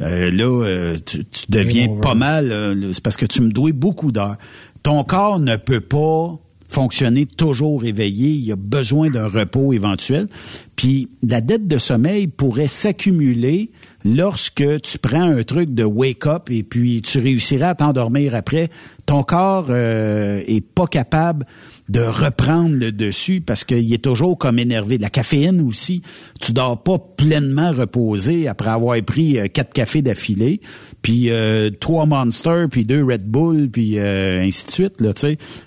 Euh, 0.00 0.30
là, 0.30 0.64
euh, 0.64 0.96
tu, 1.04 1.24
tu 1.24 1.44
deviens 1.48 1.88
pas 2.00 2.14
mal. 2.14 2.52
euh, 2.52 2.92
c'est 2.92 3.02
parce 3.02 3.16
que 3.16 3.26
tu 3.26 3.42
me 3.42 3.50
dois 3.50 3.72
beaucoup 3.72 4.12
d'heures. 4.12 4.36
Ton 4.82 5.02
corps 5.04 5.40
ne 5.40 5.56
peut 5.56 5.80
pas 5.80 6.38
fonctionner 6.68 7.26
toujours 7.26 7.84
éveillé. 7.84 8.30
Il 8.30 8.52
a 8.52 8.56
besoin 8.56 9.08
d'un 9.08 9.28
repos 9.28 9.72
éventuel. 9.72 10.28
Puis 10.74 11.08
la 11.26 11.40
dette 11.40 11.66
de 11.68 11.78
sommeil 11.78 12.26
pourrait 12.26 12.66
s'accumuler 12.66 13.70
lorsque 14.04 14.64
tu 14.82 14.98
prends 14.98 15.22
un 15.22 15.42
truc 15.44 15.74
de 15.74 15.84
wake-up 15.84 16.50
et 16.50 16.62
puis 16.62 17.02
tu 17.02 17.18
réussiras 17.20 17.70
à 17.70 17.74
t'endormir 17.76 18.34
après. 18.34 18.68
Ton 19.06 19.22
corps 19.22 19.66
euh, 19.70 20.42
est 20.46 20.60
pas 20.60 20.86
capable 20.86 21.46
de 21.88 22.00
reprendre 22.00 22.74
le 22.74 22.90
dessus 22.90 23.40
parce 23.40 23.64
qu'il 23.64 23.92
est 23.92 24.02
toujours 24.02 24.36
comme 24.38 24.58
énervé. 24.58 24.98
La 24.98 25.10
caféine 25.10 25.60
aussi, 25.60 26.02
tu 26.40 26.52
dors 26.52 26.82
pas 26.82 26.98
pleinement 26.98 27.72
reposé 27.72 28.48
après 28.48 28.70
avoir 28.70 29.00
pris 29.02 29.38
euh, 29.38 29.46
quatre 29.48 29.72
cafés 29.72 30.02
d'affilée, 30.02 30.60
puis 31.02 31.30
euh, 31.30 31.70
trois 31.70 32.06
Monsters, 32.06 32.68
puis 32.70 32.84
deux 32.84 33.04
Red 33.04 33.24
Bull, 33.24 33.70
puis 33.70 33.98
euh, 33.98 34.42
ainsi 34.42 34.66
de 34.66 34.70
suite. 34.70 35.00
Là, 35.00 35.12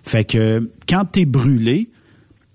fait 0.04 0.24
que 0.26 0.70
quand 0.88 1.06
t'es 1.06 1.26
brûlé, 1.26 1.90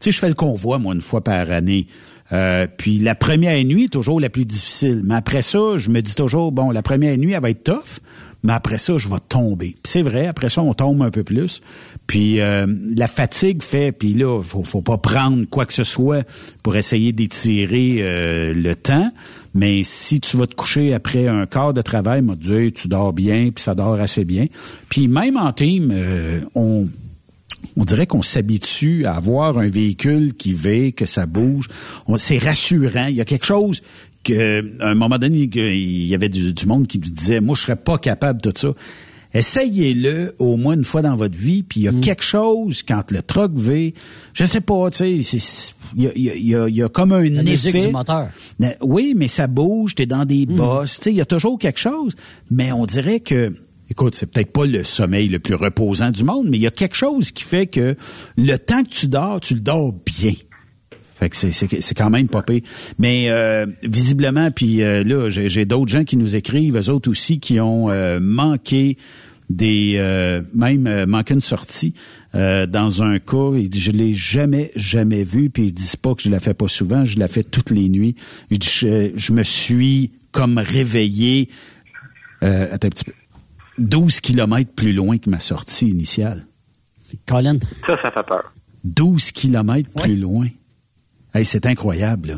tu 0.01 0.13
je 0.13 0.19
fais 0.19 0.29
le 0.29 0.35
convoi, 0.35 0.79
moi, 0.79 0.95
une 0.95 1.01
fois 1.01 1.25
par 1.25 1.51
année. 1.51 1.87
Euh, 2.33 2.67
puis 2.77 2.99
la 2.99 3.15
première 3.15 3.63
nuit 3.65 3.85
est 3.85 3.93
toujours 3.93 4.21
la 4.21 4.31
plus 4.31 4.45
difficile. 4.45 5.03
Mais 5.05 5.15
après 5.15 5.43
ça, 5.43 5.77
je 5.77 5.91
me 5.91 6.01
dis 6.01 6.15
toujours, 6.15 6.53
bon, 6.53 6.71
la 6.71 6.83
première 6.83 7.17
nuit, 7.19 7.33
elle 7.33 7.43
va 7.43 7.51
être 7.51 7.65
tough, 7.65 8.01
mais 8.45 8.53
après 8.53 8.77
ça, 8.77 8.99
je 8.99 9.09
vais 9.09 9.21
tomber. 9.27 9.75
C'est 9.85 10.03
vrai, 10.03 10.27
après 10.27 10.51
ça, 10.51 10.63
on 10.63 10.75
tombe 10.75 11.03
un 11.03 11.11
peu 11.11 11.25
plus. 11.25 11.63
Puis 12.07 12.41
euh, 12.41 12.67
la 12.95 13.07
fatigue 13.07 13.63
fait, 13.63 13.91
puis 13.91 14.13
là, 14.13 14.43
faut, 14.43 14.63
faut 14.63 14.83
pas 14.83 14.99
prendre 14.99 15.47
quoi 15.47 15.65
que 15.65 15.73
ce 15.73 15.83
soit 15.83 16.29
pour 16.63 16.77
essayer 16.77 17.13
d'étirer 17.13 17.97
euh, 18.01 18.53
le 18.55 18.75
temps. 18.77 19.11
Mais 19.55 19.83
si 19.83 20.21
tu 20.21 20.37
vas 20.37 20.47
te 20.47 20.55
coucher 20.55 20.93
après 20.93 21.27
un 21.27 21.47
quart 21.47 21.73
de 21.73 21.81
travail, 21.81 22.23
dit, 22.37 22.53
Hey, 22.53 22.73
tu 22.73 22.87
dors 22.87 23.15
bien, 23.15 23.51
puis 23.51 23.63
ça 23.65 23.75
dort 23.75 23.95
assez 23.95 24.27
bien. 24.27 24.47
Puis 24.91 25.09
même 25.09 25.39
en 25.39 25.53
team, 25.53 25.91
euh, 25.91 26.41
on 26.55 26.87
on 27.77 27.85
dirait 27.85 28.07
qu'on 28.07 28.21
s'habitue 28.21 29.07
à 29.07 29.15
avoir 29.15 29.57
un 29.59 29.69
véhicule 29.69 30.35
qui 30.35 30.53
va, 30.53 30.91
que 30.93 31.07
ça 31.07 31.25
bouge. 31.25 31.69
C'est 32.19 32.37
rassurant. 32.37 33.07
Il 33.07 33.17
y 33.17 33.23
a 33.23 33.25
quelque 33.25 33.47
chose 33.47 33.81
que, 34.25 34.83
à 34.83 34.91
un 34.91 34.95
moment 34.95 35.19
donné, 35.19 35.49
il 35.55 36.07
y 36.07 36.15
avait 36.15 36.29
du, 36.29 36.53
du 36.53 36.67
monde 36.67 36.87
qui 36.89 36.99
me 36.99 37.05
disait, 37.05 37.41
moi, 37.41 37.55
je 37.55 37.63
serais 37.63 37.77
pas 37.77 37.99
capable 37.99 38.41
de 38.43 38.51
tout 38.51 38.59
ça. 38.61 38.75
Essayez-le 39.37 40.37
au 40.39 40.57
moins 40.57 40.75
une 40.75 40.85
fois 40.85 41.03
dans 41.03 41.17
votre 41.17 41.37
vie, 41.37 41.65
puis 41.65 41.81
il 41.81 41.83
y 41.85 41.89
a 41.89 41.93
quelque 41.93 42.23
chose 42.23 42.85
quand 42.85 43.11
le 43.11 43.21
truck 43.21 43.51
va, 43.55 43.75
je 44.33 44.45
sais 44.45 44.61
pas, 44.61 44.91
tu 44.93 44.99
sais, 45.23 45.39
c'est- 45.41 45.75
il 45.97 46.05
y 46.05 46.07
a, 46.07 46.13
il 46.15 46.23
y 46.23 46.31
a- 46.31 46.35
il 46.37 46.47
y 46.49 46.55
a- 46.55 46.69
il 46.69 46.77
y 46.77 46.83
a 46.85 46.89
comme 46.89 47.13
un 47.13 47.23
La 47.29 47.43
effet. 47.43 47.87
du 47.87 47.93
moteur. 47.93 48.29
Oui, 48.81 49.15
mais 49.17 49.27
ça 49.27 49.49
bouge, 49.49 49.97
t'es 49.97 50.07
dans 50.07 50.25
des 50.25 50.47
bosses, 50.47 50.99
tu 50.99 51.05
sais, 51.05 51.11
il 51.11 51.17
y 51.17 51.21
a 51.21 51.25
toujours 51.25 51.59
quelque 51.59 51.81
chose. 51.81 52.15
Mais 52.49 52.71
on 52.71 52.87
dirait 52.87 53.19
que, 53.19 53.53
écoute, 53.91 54.15
c'est 54.15 54.27
peut-être 54.27 54.53
pas 54.53 54.67
le 54.67 54.85
sommeil 54.85 55.29
le 55.29 55.41
plus 55.41 55.57
reposant 55.57 56.13
du 56.13 56.23
monde, 56.23 56.47
mais 56.49 56.57
il 56.57 56.63
y 56.63 56.67
a 56.69 56.71
quelque 56.71 56.97
chose 56.97 57.33
qui 57.33 57.43
fait 57.43 57.67
que 57.67 57.97
le 58.37 58.57
temps 58.57 58.85
que 58.85 58.91
tu 58.91 59.09
dors, 59.09 59.41
tu 59.41 59.55
le 59.55 59.61
dors 59.61 59.93
bien. 59.93 60.33
Fait 61.17 61.31
que 61.31 61.37
c'est- 61.37 61.53
c'est 61.53 61.81
c'est 61.81 61.95
quand 61.95 62.11
même 62.11 62.29
pas 62.29 62.43
pire. 62.43 62.61
Mais 62.99 63.27
euh, 63.29 63.67
visiblement, 63.83 64.51
puis 64.51 64.83
euh, 64.83 65.05
là, 65.05 65.31
j'ai 65.31 65.49
j'ai 65.49 65.65
d'autres 65.65 65.91
gens 65.93 66.05
qui 66.05 66.17
nous 66.17 66.35
écrivent, 66.37 66.77
eux 66.77 66.91
autres 66.91 67.09
aussi, 67.11 67.39
qui 67.41 67.61
ont 67.61 67.89
euh, 67.91 68.19
manqué 68.21 68.97
des 69.51 69.95
euh, 69.99 70.43
même 70.55 70.87
euh, 70.87 71.07
manqué 71.07 71.35
une 71.35 71.41
sortie 71.41 71.95
euh, 72.35 72.67
dans 72.67 73.03
un 73.03 73.19
cas. 73.21 73.53
Il 73.57 73.69
dit 73.69 73.79
je 73.81 73.93
l'ai 73.93 74.13
jamais 74.15 74.73
jamais 74.75 75.23
vu, 75.23 75.51
puis 75.51 75.67
ils 75.67 75.73
disent 75.73 75.97
pas 75.97 76.15
que 76.15 76.23
je 76.23 76.31
la 76.31 76.41
fais 76.41 76.55
pas 76.55 76.67
souvent, 76.67 77.05
je 77.05 77.19
la 77.19 77.29
fais 77.29 77.45
toutes 77.45 77.71
les 77.71 77.89
nuits. 77.89 78.17
Il 78.51 78.59
dit 78.59 78.69
je, 78.69 79.11
je 79.15 79.33
me 79.33 79.43
suis 79.45 80.13
comme 80.33 80.59
réveillé. 80.59 81.49
Euh, 82.43 82.67
attends 82.73 82.89
un 82.89 82.91
petit 82.91 83.05
peu. 83.05 83.13
12 83.79 84.21
kilomètres 84.21 84.73
plus 84.75 84.93
loin 84.93 85.19
que 85.19 85.29
ma 85.31 85.41
sortie 85.41 85.89
initiale. 85.89 86.47
Colin? 87.29 87.59
Ça, 87.87 87.97
ça 88.03 88.11
fait 88.11 88.27
peur. 88.27 88.53
12 88.85 89.31
kilomètres 89.33 89.91
plus 89.91 90.17
loin. 90.17 90.49
Hey, 91.35 91.45
c'est 91.45 91.67
incroyable, 91.67 92.29
là. 92.29 92.35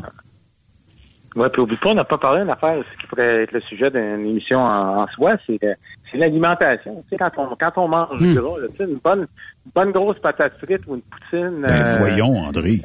Ouais, 1.35 1.49
puis 1.49 1.61
oublie 1.61 1.77
pas, 1.77 1.89
on 1.89 1.93
n'a 1.93 2.03
pas 2.03 2.17
parlé 2.17 2.41
d'une 2.41 2.49
affaire, 2.49 2.83
ce 2.91 2.99
qui 3.01 3.07
pourrait 3.07 3.43
être 3.43 3.51
le 3.51 3.61
sujet 3.61 3.91
d'une 3.91 4.25
émission 4.25 4.57
en, 4.59 5.03
en 5.03 5.07
soi, 5.09 5.35
c'est 5.45 5.63
euh, 5.63 5.73
l'alimentation. 6.15 7.03
Tu 7.03 7.09
sais, 7.09 7.17
quand 7.17 7.29
on, 7.37 7.55
quand 7.55 7.73
on 7.77 7.87
mange 7.87 8.19
Hmm. 8.19 8.33
gras, 8.33 8.59
là, 8.59 8.67
tu 8.71 8.77
sais, 8.77 8.83
une 8.91 8.97
bonne, 9.03 9.19
une 9.65 9.71
bonne 9.75 9.91
grosse 9.91 10.17
patate 10.19 10.53
frite 10.63 10.81
ou 10.87 10.95
une 10.95 11.01
poutine. 11.01 11.61
Ben 11.61 11.85
euh, 11.85 11.97
voyons, 11.99 12.37
André. 12.39 12.81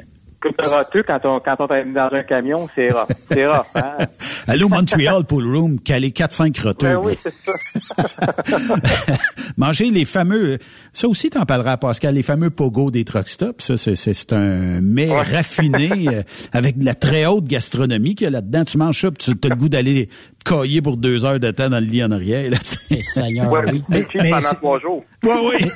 Quand 1.07 1.19
on, 1.25 1.39
quand 1.39 1.55
on 1.59 1.73
est 1.73 1.85
dans 1.85 2.09
un 2.11 2.23
camion, 2.23 2.67
c'est 2.75 2.89
rare. 2.91 3.07
C'est 3.31 3.45
rare, 3.45 3.65
hein? 3.75 3.97
Allô, 4.47 4.67
Montreal 4.69 5.23
Pool 5.25 5.45
Room, 5.45 5.79
caler 5.79 6.09
4-5 6.09 6.61
roteux. 6.61 6.87
Ben 6.87 6.97
oui, 6.97 7.17
c'est 7.21 7.33
ça. 7.33 7.53
Manger 9.57 9.89
les 9.91 10.05
fameux, 10.05 10.57
ça 10.91 11.07
aussi 11.07 11.29
t'en 11.29 11.45
parleras 11.45 11.77
Pascal, 11.77 12.15
les 12.15 12.23
fameux 12.23 12.49
pogo 12.49 12.91
des 12.91 13.05
truck 13.05 13.27
stops, 13.27 13.63
ça 13.63 13.77
c'est, 13.77 13.95
c'est, 13.95 14.13
c'est 14.13 14.33
un 14.33 14.81
mets 14.81 15.09
raffiné 15.09 16.07
euh, 16.07 16.23
avec 16.51 16.77
de 16.77 16.85
la 16.85 16.95
très 16.95 17.25
haute 17.25 17.45
gastronomie 17.45 18.15
qu'il 18.15 18.25
y 18.25 18.27
a 18.27 18.31
là-dedans. 18.31 18.65
Tu 18.65 18.77
manges 18.77 19.01
ça, 19.01 19.11
puis 19.11 19.35
tu 19.35 19.47
as 19.47 19.49
le 19.49 19.55
goût 19.55 19.69
d'aller 19.69 20.09
te 20.43 20.49
cailler 20.49 20.81
pour 20.81 20.97
deux 20.97 21.25
heures 21.25 21.39
de 21.39 21.51
temps 21.51 21.69
dans 21.69 21.79
le 21.79 21.85
lit 21.85 22.03
en 22.03 22.11
arrière. 22.11 22.49
Là, 22.49 22.57
tu 22.57 23.01
sais. 23.01 23.23
Ouais, 23.23 23.61
c'est 23.91 24.11
cheap 24.11 24.29
pendant 24.29 24.53
trois 24.55 24.79
jours. 24.79 25.03
oui. 25.23 25.67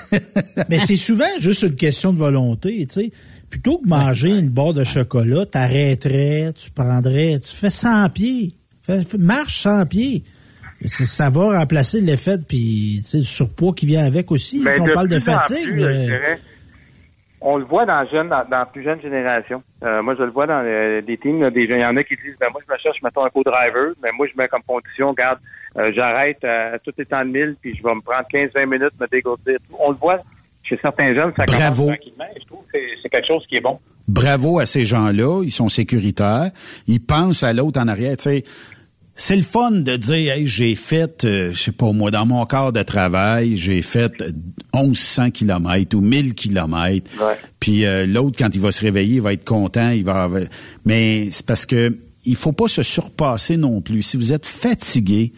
Mais 0.69 0.79
c'est 0.79 0.97
souvent 0.97 1.25
juste 1.39 1.63
une 1.63 1.75
question 1.75 2.13
de 2.13 2.17
volonté, 2.17 2.85
tu 2.87 3.01
sais. 3.01 3.11
Plutôt 3.49 3.77
que 3.79 3.87
manger 3.87 4.37
une 4.39 4.49
barre 4.49 4.73
de 4.73 4.83
chocolat, 4.83 5.45
t'arrêterais, 5.45 6.51
tu 6.53 6.69
prendrais, 6.71 7.39
tu 7.39 7.55
fais 7.55 7.69
100 7.69 8.09
pieds. 8.09 8.53
Fais- 8.81 9.17
marche 9.17 9.61
100 9.61 9.85
pieds. 9.85 10.23
Ça 10.85 11.29
va 11.29 11.57
remplacer 11.59 12.01
l'effet, 12.01 12.37
puis 12.47 13.01
le 13.13 13.23
surpoids 13.23 13.73
qui 13.73 13.85
vient 13.87 14.05
avec 14.05 14.31
aussi. 14.31 14.63
Ben, 14.63 14.79
on 14.81 14.85
parle 14.93 15.07
de 15.07 15.19
fatigue. 15.19 15.63
plus, 15.63 15.83
euh, 15.83 15.87
mais- 15.93 16.01
je 16.01 16.05
dirais, 16.05 16.39
on 17.41 17.57
le 17.57 17.65
voit 17.65 17.85
dans 17.85 18.05
jeune, 18.11 18.29
dans, 18.29 18.43
dans 18.49 18.59
la 18.59 18.65
plus 18.65 18.83
jeune 18.83 19.01
génération. 19.01 19.63
Euh, 19.83 20.01
moi, 20.03 20.15
je 20.17 20.23
le 20.23 20.29
vois 20.31 20.45
dans 20.45 20.61
euh, 20.63 21.01
des 21.01 21.17
teams, 21.17 21.41
là, 21.41 21.49
des 21.49 21.67
gens. 21.67 21.75
Il 21.75 21.81
y 21.81 21.85
en 21.85 21.95
a 21.97 22.03
qui 22.03 22.15
disent, 22.15 22.35
ben 22.39 22.47
moi, 22.51 22.61
je 22.67 22.71
me 22.71 22.77
cherche, 22.79 23.01
mettons, 23.01 23.25
un 23.25 23.29
co-driver, 23.29 23.93
mais 24.03 24.09
moi, 24.11 24.27
je 24.31 24.39
mets 24.39 24.47
comme 24.47 24.61
condition, 24.67 25.09
regarde, 25.09 25.39
euh, 25.77 25.91
j'arrête 25.95 26.43
à 26.43 26.77
tout 26.79 26.93
étant 26.99 27.23
de 27.25 27.31
mille, 27.31 27.55
puis 27.61 27.75
je 27.75 27.81
vais 27.83 27.95
me 27.95 28.01
prendre 28.01 28.27
15-20 28.31 28.65
minutes, 28.67 28.93
me 28.99 29.07
dégourdir. 29.07 29.57
On 29.79 29.91
le 29.91 29.97
voit 29.97 30.19
chez 30.67 30.77
certains 30.81 31.13
jeunes, 31.13 31.31
ça 31.37 31.45
Bravo. 31.45 31.83
commence 31.83 31.97
tranquillement. 31.97 32.25
et 32.35 32.39
Je 32.41 32.45
trouve 32.47 32.59
que 32.73 32.77
c'est- 33.03 33.09
quelque 33.09 33.27
chose 33.27 33.43
qui 33.47 33.55
est 33.55 33.61
bon. 33.61 33.79
Bravo 34.07 34.59
à 34.59 34.65
ces 34.65 34.85
gens-là, 34.85 35.43
ils 35.43 35.51
sont 35.51 35.69
sécuritaires, 35.69 36.51
ils 36.87 36.99
pensent 37.01 37.43
à 37.43 37.53
l'autre 37.53 37.79
en 37.79 37.87
arrière. 37.87 38.15
C'est 39.19 39.35
le 39.35 39.41
fun 39.41 39.71
de 39.71 39.95
dire, 39.95 40.33
hey, 40.33 40.45
j'ai 40.45 40.75
fait, 40.75 41.25
euh, 41.25 41.51
je 41.51 41.57
sais 41.57 41.71
pas 41.71 41.91
moi, 41.91 42.11
dans 42.11 42.25
mon 42.27 42.45
corps 42.45 42.71
de 42.71 42.83
travail, 42.83 43.57
j'ai 43.57 43.81
fait 43.81 44.13
euh, 44.21 44.29
1100 44.75 45.31
kilomètres 45.31 45.97
ou 45.97 46.01
1000 46.01 46.35
kilomètres. 46.35 47.09
Puis 47.59 47.85
euh, 47.85 48.05
l'autre, 48.05 48.37
quand 48.37 48.53
il 48.53 48.61
va 48.61 48.71
se 48.71 48.81
réveiller, 48.81 49.15
il 49.15 49.21
va 49.21 49.33
être 49.33 49.43
content, 49.45 49.89
il 49.89 50.03
va. 50.03 50.23
avoir- 50.23 50.41
Mais 50.85 51.29
c'est 51.31 51.45
parce 51.45 51.65
que 51.65 51.97
il 52.25 52.35
faut 52.35 52.51
pas 52.51 52.67
se 52.67 52.83
surpasser 52.83 53.57
non 53.57 53.81
plus. 53.81 54.03
Si 54.03 54.17
vous 54.17 54.33
êtes 54.33 54.45
fatigué, 54.45 55.31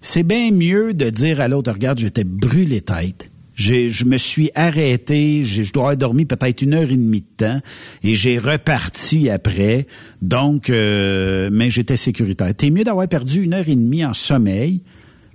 c'est 0.00 0.22
bien 0.22 0.50
mieux 0.52 0.94
de 0.94 1.10
dire 1.10 1.40
à 1.40 1.48
l'autre, 1.48 1.70
regarde, 1.72 1.98
j'étais 1.98 2.24
brûlé 2.24 2.80
tête. 2.80 3.30
J'ai, 3.56 3.88
je 3.90 4.04
me 4.04 4.18
suis 4.18 4.50
arrêté, 4.54 5.42
j'ai- 5.42 5.64
je 5.64 5.72
dois 5.72 5.84
avoir 5.84 5.96
dormi 5.96 6.26
peut-être 6.26 6.60
une 6.62 6.74
heure 6.74 6.90
et 6.90 6.96
demie 6.96 7.22
de 7.22 7.44
temps 7.44 7.60
et 8.04 8.14
j'ai 8.14 8.38
reparti 8.38 9.30
après. 9.30 9.86
Donc, 10.22 10.68
euh, 10.70 11.48
mais 11.50 11.70
j'étais 11.70 11.96
sécuritaire. 11.96 12.54
T'es 12.54 12.68
mieux 12.70 12.84
d'avoir 12.84 13.08
perdu 13.08 13.42
une 13.42 13.54
heure 13.54 13.68
et 13.68 13.74
demie 13.74 14.04
en 14.04 14.12
sommeil, 14.12 14.82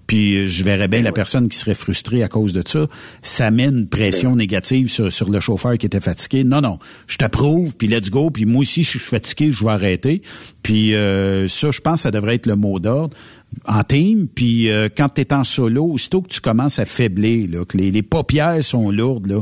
puis 0.05 0.35
euh, 0.37 0.47
je 0.47 0.63
verrais 0.63 0.87
bien 0.87 1.01
la 1.01 1.11
personne 1.11 1.49
qui 1.49 1.57
serait 1.57 1.73
frustrée 1.73 2.21
à 2.21 2.27
cause 2.27 2.53
de 2.53 2.61
ça. 2.67 2.87
Ça 3.23 3.49
met 3.49 3.65
une 3.65 3.87
pression 3.87 4.35
négative 4.35 4.89
sur, 4.91 5.11
sur 5.11 5.29
le 5.31 5.39
chauffeur 5.39 5.77
qui 5.79 5.87
était 5.87 5.99
fatigué. 5.99 6.43
Non, 6.43 6.61
non, 6.61 6.77
je 7.07 7.17
t'approuve, 7.17 7.75
puis 7.75 7.87
let's 7.87 8.11
go, 8.11 8.29
puis 8.29 8.45
moi 8.45 8.61
aussi, 8.61 8.83
je 8.83 8.89
suis 8.91 8.99
fatigué, 8.99 9.51
je 9.51 9.63
vais 9.65 9.71
arrêter. 9.71 10.21
Puis 10.61 10.93
euh, 10.93 11.47
ça, 11.47 11.71
je 11.71 11.81
pense 11.81 11.95
que 11.99 12.03
ça 12.03 12.11
devrait 12.11 12.35
être 12.35 12.45
le 12.45 12.55
mot 12.55 12.79
d'ordre 12.79 13.17
en 13.65 13.83
team, 13.83 14.27
puis 14.33 14.69
euh, 14.69 14.89
quand 14.95 15.09
tu 15.09 15.21
es 15.21 15.33
en 15.33 15.43
solo, 15.43 15.85
aussitôt 15.85 16.21
que 16.21 16.29
tu 16.29 16.41
commences 16.41 16.79
à 16.79 16.85
faiblir, 16.85 17.49
là, 17.51 17.65
que 17.65 17.77
les, 17.77 17.91
les 17.91 18.03
paupières 18.03 18.63
sont 18.63 18.91
lourdes, 18.91 19.27
là, 19.27 19.41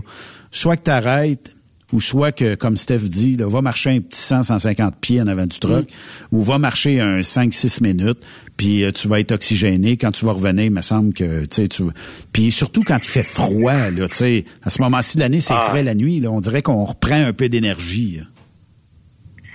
soit 0.52 0.78
que 0.78 0.86
tu 0.86 0.92
arrêtes, 0.92 1.56
ou 1.92 2.00
soit 2.00 2.32
que, 2.32 2.54
comme 2.54 2.78
Steph 2.78 3.00
dit, 3.00 3.36
là, 3.36 3.48
va 3.50 3.64
marcher 3.64 3.90
un 3.90 4.00
petit 4.00 4.20
100, 4.20 4.44
150 4.44 4.96
pieds 5.02 5.22
en 5.22 5.28
avant 5.28 5.48
du 5.48 5.58
truck, 5.58 5.88
ou 6.32 6.44
va 6.44 6.60
marcher 6.60 7.00
un 7.00 7.22
5-6 7.22 7.82
minutes, 7.82 8.20
puis 8.58 8.84
euh, 8.84 8.92
tu 8.92 9.08
vas 9.08 9.20
être 9.20 9.32
oxygéné. 9.32 9.98
Quand 9.98 10.12
tu 10.12 10.24
vas 10.26 10.34
revenir, 10.34 10.66
il 10.66 10.72
me 10.72 10.82
semble 10.82 11.14
que, 11.14 11.42
tu 11.46 11.48
sais, 11.64 11.68
tu... 11.68 11.84
Puis 12.32 12.52
surtout 12.52 12.84
quand 12.84 13.00
il 13.04 13.10
fait 13.10 13.24
froid, 13.24 13.90
là, 13.90 14.08
tu 14.08 14.18
sais, 14.18 14.46
à 14.62 14.70
ce 14.70 14.82
moment-ci 14.84 15.16
de 15.18 15.22
l'année, 15.22 15.40
c'est 15.40 15.56
Ah. 15.56 15.66
frais 15.70 15.82
la 15.82 15.96
nuit, 15.96 16.20
là, 16.20 16.30
on 16.30 16.42
dirait 16.42 16.62
qu'on 16.62 16.84
reprend 16.86 17.16
un 17.26 17.34
peu 17.34 17.50
d'énergie. 17.50 18.22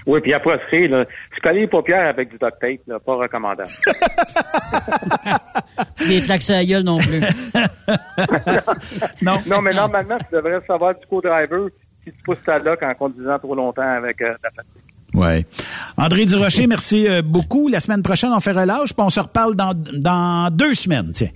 Oui, 0.06 0.20
puis 0.20 0.34
après, 0.34 0.60
c'est, 0.70 0.86
là, 0.86 1.06
se 1.34 1.40
coller 1.40 1.60
les 1.60 1.66
paupières 1.66 2.08
avec 2.08 2.28
du 2.28 2.36
duct 2.36 2.58
tape, 2.60 2.80
là, 2.86 2.98
pas 2.98 3.14
recommandable. 3.14 3.70
Des 6.08 6.20
claques 6.20 6.50
à 6.50 6.54
la 6.54 6.64
gueule 6.66 6.82
non 6.82 6.98
plus. 6.98 7.20
non. 9.22 9.38
non, 9.46 9.62
mais 9.62 9.72
normalement, 9.72 10.18
tu 10.18 10.36
devrais 10.36 10.60
savoir 10.66 10.94
du 10.94 11.06
co-driver 11.06 11.68
si 12.04 12.12
tu 12.12 12.22
pousses 12.22 12.42
ta 12.44 12.58
lock 12.58 12.82
en 12.82 12.94
conduisant 12.94 13.38
trop 13.38 13.54
longtemps 13.54 13.96
avec 13.96 14.20
euh, 14.20 14.34
ta 14.42 14.50
fatigue. 14.50 14.82
Ouais. 15.14 15.46
André 15.96 16.26
Durocher, 16.26 16.66
merci 16.66 17.08
euh, 17.08 17.22
beaucoup. 17.22 17.68
La 17.68 17.80
semaine 17.80 18.02
prochaine, 18.02 18.30
on 18.32 18.40
fait 18.40 18.52
relâche, 18.52 18.92
puis 18.92 19.02
on 19.02 19.10
se 19.10 19.20
reparle 19.20 19.54
dans, 19.54 19.72
dans 19.74 20.50
deux 20.52 20.74
semaines, 20.74 21.12
tiens. 21.12 21.30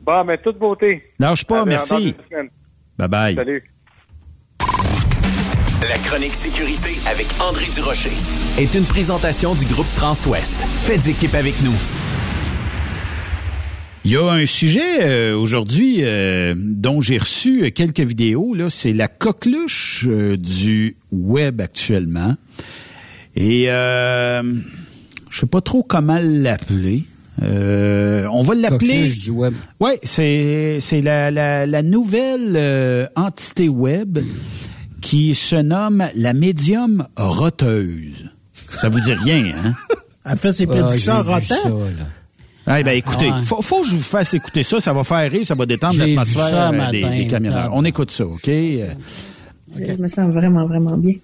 Bon, 0.00 0.24
mais 0.24 0.38
toute 0.38 0.58
beauté. 0.58 1.02
Lâche 1.18 1.44
pas, 1.44 1.62
Allez, 1.62 1.70
merci. 1.70 2.14
Bye 2.98 3.08
bye. 3.08 3.34
Salut. 3.34 3.62
La 5.86 5.96
chronique 5.98 6.34
sécurité 6.34 6.98
avec 7.08 7.28
André 7.40 7.66
Durocher 7.72 8.10
est 8.58 8.74
une 8.74 8.84
présentation 8.84 9.54
du 9.54 9.64
groupe 9.66 9.86
Transouest. 9.94 10.56
Faites 10.82 11.06
équipe 11.06 11.34
avec 11.34 11.54
nous. 11.62 11.74
Il 14.04 14.10
y 14.10 14.16
a 14.16 14.28
un 14.28 14.44
sujet 14.44 15.02
euh, 15.02 15.36
aujourd'hui 15.36 15.98
euh, 16.00 16.54
dont 16.56 17.00
j'ai 17.00 17.18
reçu 17.18 17.70
quelques 17.70 18.00
vidéos. 18.00 18.54
Là, 18.54 18.70
c'est 18.70 18.92
la 18.92 19.06
coqueluche 19.06 20.06
euh, 20.08 20.36
du 20.36 20.96
web 21.12 21.60
actuellement. 21.60 22.34
Et 23.36 23.66
euh, 23.68 24.42
je 25.30 25.38
sais 25.40 25.46
pas 25.46 25.60
trop 25.60 25.84
comment 25.84 26.18
l'appeler. 26.20 27.04
Euh, 27.40 28.26
on 28.32 28.42
va 28.42 28.54
l'appeler. 28.56 28.94
Coqueluche 28.94 29.18
du 29.20 29.30
web. 29.30 29.54
Oui, 29.78 29.92
c'est 30.02 30.78
c'est 30.80 31.02
la, 31.02 31.30
la, 31.30 31.66
la 31.66 31.82
nouvelle 31.82 32.54
euh, 32.56 33.06
entité 33.14 33.68
web 33.68 34.18
qui 35.08 35.34
se 35.34 35.56
nomme 35.56 36.04
la 36.14 36.34
médium 36.34 37.08
roteuse. 37.16 38.30
Ça 38.70 38.90
vous 38.90 39.00
dit 39.00 39.14
rien, 39.14 39.54
hein? 39.64 39.74
Elle 40.26 40.36
fait 40.36 40.52
ses 40.52 40.64
Ah, 40.64 40.66
prédictions 40.66 41.24
ça, 41.40 41.68
là. 42.66 42.78
Eh 42.80 42.84
ben 42.84 42.90
écoutez, 42.92 43.30
ouais. 43.30 43.42
faut, 43.42 43.62
faut 43.62 43.80
que 43.80 43.86
je 43.88 43.94
vous 43.94 44.02
fasse 44.02 44.34
écouter 44.34 44.62
ça, 44.62 44.78
ça 44.80 44.92
va 44.92 45.02
faire 45.02 45.30
rire, 45.32 45.46
ça 45.46 45.54
va 45.54 45.64
détendre 45.64 45.96
l'atmosphère 45.96 46.72
euh, 46.74 46.90
des, 46.90 47.02
des 47.08 47.26
camionneurs. 47.26 47.70
On 47.72 47.82
écoute 47.86 48.10
ça, 48.10 48.26
OK? 48.26 48.46
Euh, 48.48 48.92
Je 49.74 49.92
me 49.94 50.08
sens 50.08 50.30
vraiment, 50.30 50.66
vraiment 50.66 50.98
bien. 50.98 51.14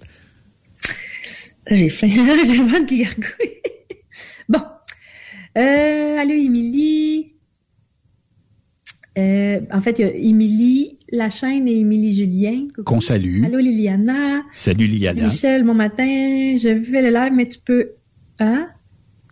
J'ai 1.71 1.91
faim. 1.91 2.09
J'ai 2.47 2.63
vraiment 2.63 2.81
de 2.87 2.99
gargouiller. 2.99 3.63
bon. 4.49 4.63
Euh, 5.59 6.19
allô, 6.19 6.33
Émilie. 6.33 7.33
Euh, 9.19 9.61
en 9.71 9.81
fait, 9.83 9.99
il 9.99 10.03
y 10.07 10.09
a 10.09 10.15
Émilie 10.15 10.99
Lachaine 11.13 11.69
et 11.69 11.79
Émilie 11.79 12.15
Julien. 12.17 12.67
Coucou. 12.75 12.83
Qu'on 12.85 13.01
salue. 13.01 13.45
Allô, 13.45 13.59
Liliana. 13.59 14.43
Salut 14.53 14.87
Liliana. 14.87 15.27
Michel, 15.29 15.63
bon 15.65 15.75
matin. 15.75 16.07
Je 16.07 16.83
fais 16.83 17.03
le 17.03 17.11
live, 17.11 17.33
mais 17.35 17.47
tu 17.47 17.59
peux... 17.65 17.91
Hein? 18.39 18.69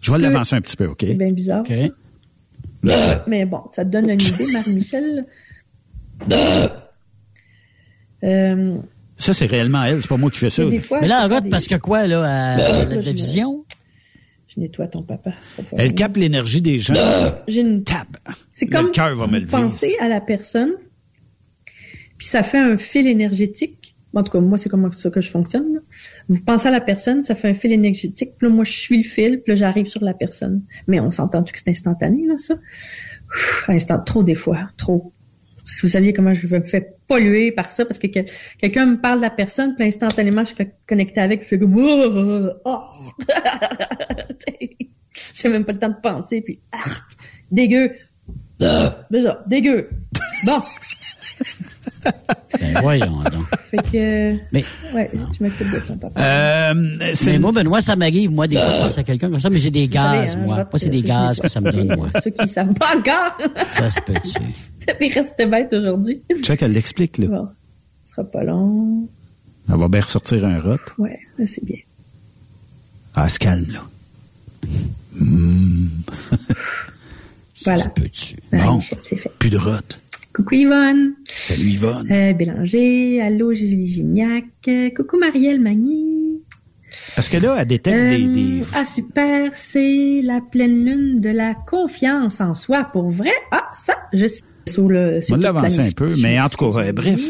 Je 0.00 0.10
vais 0.10 0.16
peux- 0.18 0.22
l'avancer 0.22 0.54
un 0.56 0.60
petit 0.60 0.76
peu, 0.76 0.86
OK? 0.86 0.98
C'est 1.00 1.14
bien 1.14 1.32
bizarre. 1.32 1.60
OK. 1.68 1.74
ça. 1.74 1.84
Là, 2.84 2.98
ça- 2.98 3.24
Mais 3.28 3.44
bon, 3.46 3.60
ça 3.72 3.84
te 3.84 3.90
donne 3.90 4.10
une 4.10 4.20
idée, 4.20 4.46
Marie-Michel. 4.52 5.24
Euh, 8.24 8.78
Ça, 9.16 9.32
c'est 9.34 9.46
réellement 9.46 9.82
elle, 9.84 10.00
c'est 10.02 10.08
pas 10.08 10.16
moi 10.16 10.30
qui 10.30 10.38
fais 10.38 10.50
ça. 10.50 10.64
des 10.64 10.80
fois, 10.80 11.00
Mais 11.00 11.08
là, 11.08 11.40
des- 11.40 11.48
parce 11.48 11.66
que 11.66 11.76
quoi, 11.76 12.06
là, 12.06 12.22
à, 12.22 12.54
à 12.54 12.84
la 12.84 12.94
je- 12.94 13.00
télévision? 13.00 13.64
Je 14.48 14.60
nettoie 14.60 14.86
ton 14.86 15.02
papa. 15.02 15.32
Elle 15.72 15.94
capte 15.94 16.16
l'énergie 16.18 16.60
des 16.60 16.78
gens. 16.78 16.94
J'ai 17.48 17.60
une 17.62 17.82
Tape. 17.84 18.18
C'est 18.54 18.66
comme 18.66 18.86
le 18.86 18.90
cœur 18.92 19.16
va 19.16 19.26
me 19.26 19.38
lever. 19.38 19.46
pensez 19.50 19.96
à 19.98 20.08
la 20.08 20.20
personne, 20.20 20.72
puis 22.22 22.28
ça 22.28 22.44
fait 22.44 22.60
un 22.60 22.78
fil 22.78 23.08
énergétique. 23.08 23.96
En 24.14 24.22
tout 24.22 24.30
cas, 24.30 24.38
moi, 24.38 24.56
c'est 24.56 24.68
comme 24.68 24.92
ça 24.92 25.10
que 25.10 25.20
je 25.20 25.28
fonctionne. 25.28 25.74
là. 25.74 25.80
Vous 26.28 26.40
pensez 26.40 26.68
à 26.68 26.70
la 26.70 26.80
personne, 26.80 27.24
ça 27.24 27.34
fait 27.34 27.48
un 27.48 27.54
fil 27.54 27.72
énergétique. 27.72 28.34
Puis 28.38 28.46
là, 28.46 28.54
moi, 28.54 28.64
je 28.64 28.70
suis 28.70 28.98
le 28.98 29.02
fil, 29.02 29.42
puis 29.42 29.50
là, 29.50 29.54
j'arrive 29.56 29.88
sur 29.88 30.04
la 30.04 30.14
personne. 30.14 30.62
Mais 30.86 31.00
on 31.00 31.10
s'entend 31.10 31.42
tout 31.42 31.52
que 31.52 31.58
c'est 31.58 31.70
instantané, 31.70 32.24
là, 32.28 32.38
ça? 32.38 32.54
Ouf, 32.54 33.64
instant, 33.68 33.98
trop 33.98 34.22
des 34.22 34.36
fois, 34.36 34.70
trop. 34.76 35.12
Si 35.64 35.82
vous 35.82 35.88
saviez 35.88 36.12
comment 36.12 36.32
je 36.32 36.46
me 36.46 36.62
fais 36.62 36.94
polluer 37.08 37.50
par 37.50 37.72
ça, 37.72 37.84
parce 37.84 37.98
que, 37.98 38.06
que- 38.06 38.30
quelqu'un 38.56 38.86
me 38.86 39.00
parle 39.00 39.16
de 39.16 39.22
la 39.22 39.30
personne, 39.30 39.74
puis 39.74 39.84
instantanément, 39.84 40.44
je 40.44 40.54
suis 40.54 40.68
connecté 40.86 41.20
avec, 41.20 41.40
puis 41.40 41.48
je 41.50 41.56
fais 41.56 41.58
comme... 41.58 41.74
Oh! 41.76 42.50
oh. 42.64 42.82
J'ai 45.34 45.48
même 45.48 45.64
pas 45.64 45.72
le 45.72 45.80
temps 45.80 45.88
de 45.88 46.00
penser, 46.00 46.40
puis... 46.40 46.60
arc, 46.70 47.02
dégueu. 47.50 47.90
Bizarre, 49.10 49.42
dégueu. 49.48 49.90
Bon, 50.46 50.60
Ben 52.60 52.78
voyons 52.80 53.22
donc. 53.24 53.46
fait 53.70 53.76
que... 53.90 54.36
Mais, 54.52 54.64
Ouais, 54.94 55.10
je 55.12 55.42
m'occupe 55.44 55.72
de 55.72 55.78
ton 55.86 55.96
papa. 55.96 56.20
Euh, 56.20 56.74
mais 56.98 57.14
c'est 57.14 57.38
moi, 57.38 57.52
Benoît, 57.52 57.80
ça 57.80 57.96
m'arrive, 57.96 58.30
moi, 58.30 58.46
des 58.46 58.56
fois, 58.56 58.66
de 58.66 58.82
penser 58.84 59.00
à 59.00 59.02
quelqu'un 59.04 59.28
comme 59.30 59.40
ça, 59.40 59.50
mais 59.50 59.58
j'ai 59.58 59.70
des 59.70 59.88
gaz, 59.88 60.36
Désolé, 60.36 60.42
hein, 60.42 60.46
moi. 60.46 60.56
Moi, 60.56 60.66
c'est 60.78 60.88
des 60.90 61.00
qui 61.02 61.08
gaz 61.08 61.40
que 61.40 61.48
ça 61.48 61.60
me 61.60 61.72
donne, 61.72 61.96
moi. 61.96 62.08
Ceux 62.22 62.30
qui 62.30 62.48
savent 62.48 62.74
pas 62.74 62.96
encore. 62.96 63.38
Ça 63.70 63.88
se 63.90 64.00
peut-tu? 64.00 64.30
Ça 64.86 64.94
fait 64.94 65.08
rester 65.08 65.46
bête 65.46 65.72
aujourd'hui. 65.72 66.22
Check, 66.42 66.62
elle 66.62 66.72
l'explique, 66.72 67.18
là. 67.18 67.26
Bon, 67.28 67.48
ce 68.04 68.12
sera 68.12 68.24
pas 68.24 68.42
long. 68.44 69.08
Elle 69.68 69.76
va 69.76 69.88
bien 69.88 70.00
ressortir 70.00 70.44
un 70.44 70.60
rot. 70.60 70.76
Ouais, 70.98 71.18
c'est 71.46 71.64
bien. 71.64 71.78
Ah, 73.14 73.24
elle 73.24 73.30
se 73.30 73.38
calme, 73.38 73.66
là. 73.72 73.80
Ça 77.54 77.74
Voilà. 77.74 77.82
se 77.84 77.88
peut-tu? 77.90 78.36
Ah, 78.52 78.56
Bon. 78.66 78.80
Plus 79.38 79.50
de 79.50 79.58
rot. 79.58 79.70
Coucou 80.34 80.54
Yvonne. 80.54 81.14
Salut 81.28 81.62
Yvonne. 81.70 82.10
Euh, 82.10 82.32
Bélanger. 82.32 83.20
Allô, 83.20 83.52
Julie 83.52 83.86
Gignac. 83.86 84.44
Coucou 84.96 85.18
Marielle 85.18 85.60
Magny. 85.60 86.40
Parce 87.14 87.28
que 87.28 87.36
là, 87.36 87.56
elle 87.58 87.66
détecte 87.66 87.96
Euh, 87.96 88.08
des, 88.10 88.28
des- 88.28 88.62
Ah, 88.74 88.84
super. 88.84 89.50
C'est 89.54 90.20
la 90.22 90.40
pleine 90.40 90.84
lune 90.84 91.20
de 91.20 91.30
la 91.30 91.54
confiance 91.54 92.40
en 92.40 92.54
soi. 92.54 92.84
Pour 92.92 93.10
vrai? 93.10 93.32
Ah, 93.50 93.68
ça, 93.74 93.94
je 94.12 94.26
sais. 94.26 94.40
Sur 94.68 94.88
le, 94.88 95.18
On 95.28 95.34
va 95.34 95.42
l'avancer 95.42 95.80
un 95.80 95.90
peu, 95.90 96.14
mais 96.20 96.38
en 96.40 96.48
tout 96.48 96.56
cas, 96.72 96.78
euh, 96.80 96.92
bref. 96.92 97.28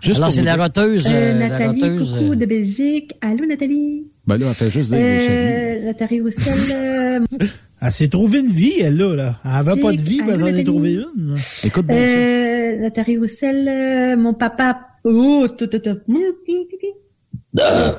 Juste 0.00 0.18
Alors, 0.18 0.30
c'est 0.30 0.42
la 0.42 0.54
roteuse. 0.54 1.06
Euh, 1.10 1.36
la 1.38 1.48
Nathalie, 1.48 1.82
roteuse. 1.82 2.14
coucou 2.16 2.34
de 2.36 2.46
Belgique. 2.46 3.12
Allô, 3.20 3.44
Nathalie. 3.46 4.04
Ben 4.28 4.36
là, 4.36 4.46
elle 4.50 4.54
fait 4.54 4.70
juste 4.70 4.90
dire 4.90 4.98
des. 4.98 5.26
Euh, 5.30 5.84
Nathalie 5.86 6.20
Roussel. 6.20 6.54
euh, 6.74 7.20
Elle 7.80 7.92
s'est 7.92 8.08
trouvée 8.08 8.40
une 8.40 8.50
vie, 8.50 8.74
elle, 8.80 8.96
là. 8.98 9.14
là. 9.16 9.36
Elle 9.44 9.50
avait 9.52 9.80
pas 9.80 9.92
de 9.92 10.02
vie, 10.02 10.20
mais 10.20 10.34
elle 10.34 10.42
en 10.42 10.46
a 10.46 10.50
Nathalie? 10.50 10.64
trouvé 10.64 10.92
une. 10.92 11.34
là. 11.34 11.40
Écoute 11.64 11.86
bien 11.86 12.06
ça. 12.06 12.12
Euh, 12.14 12.76
Nathalie 12.78 13.16
Roussel, 13.18 13.68
euh, 13.68 14.16
mon 14.18 14.34
papa. 14.34 14.80
Oh, 15.04 15.46
tout, 15.56 15.66
tout, 15.66 15.78
tout. 15.78 15.96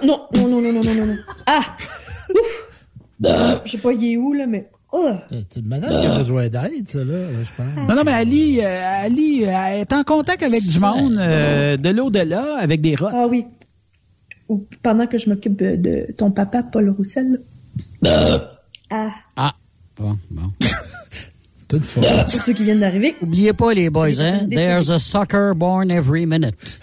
Non, 0.06 0.22
non, 0.35 0.47
non, 0.47 0.61
non, 0.61 0.72
non, 0.72 0.81
non, 0.84 1.06
non. 1.07 1.15
Ah! 1.47 1.76
Ouf! 2.30 2.68
Je 3.65 3.72
sais 3.72 3.77
pas, 3.80 3.91
il 3.91 4.14
est 4.14 4.18
où, 4.18 4.34
là, 4.34 4.45
mais. 4.45 4.69
Oh! 4.91 5.10
C'est 5.31 5.60
une 5.61 5.68
madame 5.68 5.99
qui 6.01 6.07
a 6.07 6.18
besoin 6.18 6.47
d'aide, 6.49 6.88
ça, 6.88 6.99
là, 6.99 7.15
je 7.43 7.49
pense. 7.57 7.88
Non, 7.89 7.95
non, 7.95 8.03
mais 8.06 8.11
Ali, 8.14 8.60
euh, 8.61 9.03
Ali 9.06 9.45
euh, 9.45 9.51
elle 9.69 9.81
est 9.81 9.93
en 9.93 10.03
contact 10.03 10.43
avec 10.43 10.61
du 10.64 10.80
monde 10.80 11.18
euh, 11.19 11.77
de 11.77 11.89
l'au-delà, 11.89 12.57
avec 12.60 12.81
des 12.81 12.95
rottes. 12.95 13.14
Ah 13.15 13.26
oui. 13.30 13.45
Ou 14.49 14.65
pendant 14.84 15.07
que 15.07 15.17
je 15.17 15.30
m'occupe 15.30 15.57
de, 15.57 16.11
ton 16.17 16.31
papa, 16.31 16.63
Paul 16.63 16.89
Roussel? 16.89 17.39
là. 18.01 18.59
Ah! 18.89 19.11
Ah, 19.35 19.55
bon, 19.95 20.17
bon. 20.31 20.51
Toute 21.67 21.85
fois. 21.85 22.01
Pour 22.23 22.31
ceux 22.31 22.53
qui 22.53 22.63
viennent 22.63 22.80
d'arriver. 22.80 23.15
Oubliez 23.21 23.53
pas, 23.53 23.73
les 23.73 23.91
boys, 23.91 24.19
hein? 24.19 24.47
There's 24.49 24.89
a 24.89 24.97
sucker 24.97 25.53
born 25.53 25.91
every 25.91 26.26
minute. 26.26 26.80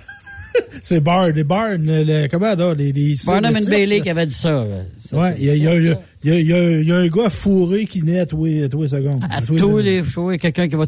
C'est 0.82 1.00
Barn, 1.00 1.32
les 1.32 1.44
Barn, 1.44 1.84
le, 1.84 2.28
comment, 2.28 2.54
là, 2.54 2.74
les... 2.74 2.92
les 2.92 3.16
Barnum 3.26 3.56
and 3.56 3.68
Bailey 3.68 4.00
qui 4.00 4.10
avait 4.10 4.26
dit 4.26 4.34
ça. 4.34 4.64
Ouais, 5.12 5.34
il 5.38 5.44
y 5.44 5.50
a, 5.50 5.54
il 5.56 5.62
y, 5.62 5.68
a, 5.68 5.74
il 6.22 6.46
y, 6.46 6.52
a, 6.52 6.80
y, 6.80 6.92
un 6.92 7.06
gars 7.08 7.28
fourré 7.28 7.86
qui 7.86 8.02
naît 8.02 8.20
à 8.20 8.26
tous 8.26 8.44
les, 8.44 8.64
à 8.64 8.68
tous 8.68 8.82
les 8.82 8.88
secondes. 8.88 9.22
À 9.30 9.42
tous 9.42 9.56
tous 9.56 9.78
les 9.78 10.02
shows, 10.02 10.30
il 10.30 10.34
y 10.34 10.36
a 10.36 10.38
quelqu'un 10.38 10.68
qui 10.68 10.76
va, 10.76 10.86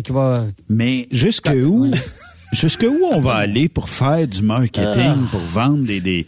qui 0.00 0.12
va 0.12 0.46
Mais 0.68 1.08
jusque 1.10 1.50
où, 1.50 1.90
jusque 2.52 2.86
où 2.88 3.04
on 3.12 3.18
va 3.18 3.34
aller 3.34 3.68
pour 3.68 3.88
faire 3.88 4.26
du 4.28 4.42
marketing, 4.42 5.26
pour 5.30 5.40
vendre 5.40 5.84
des, 5.84 6.00
des... 6.00 6.26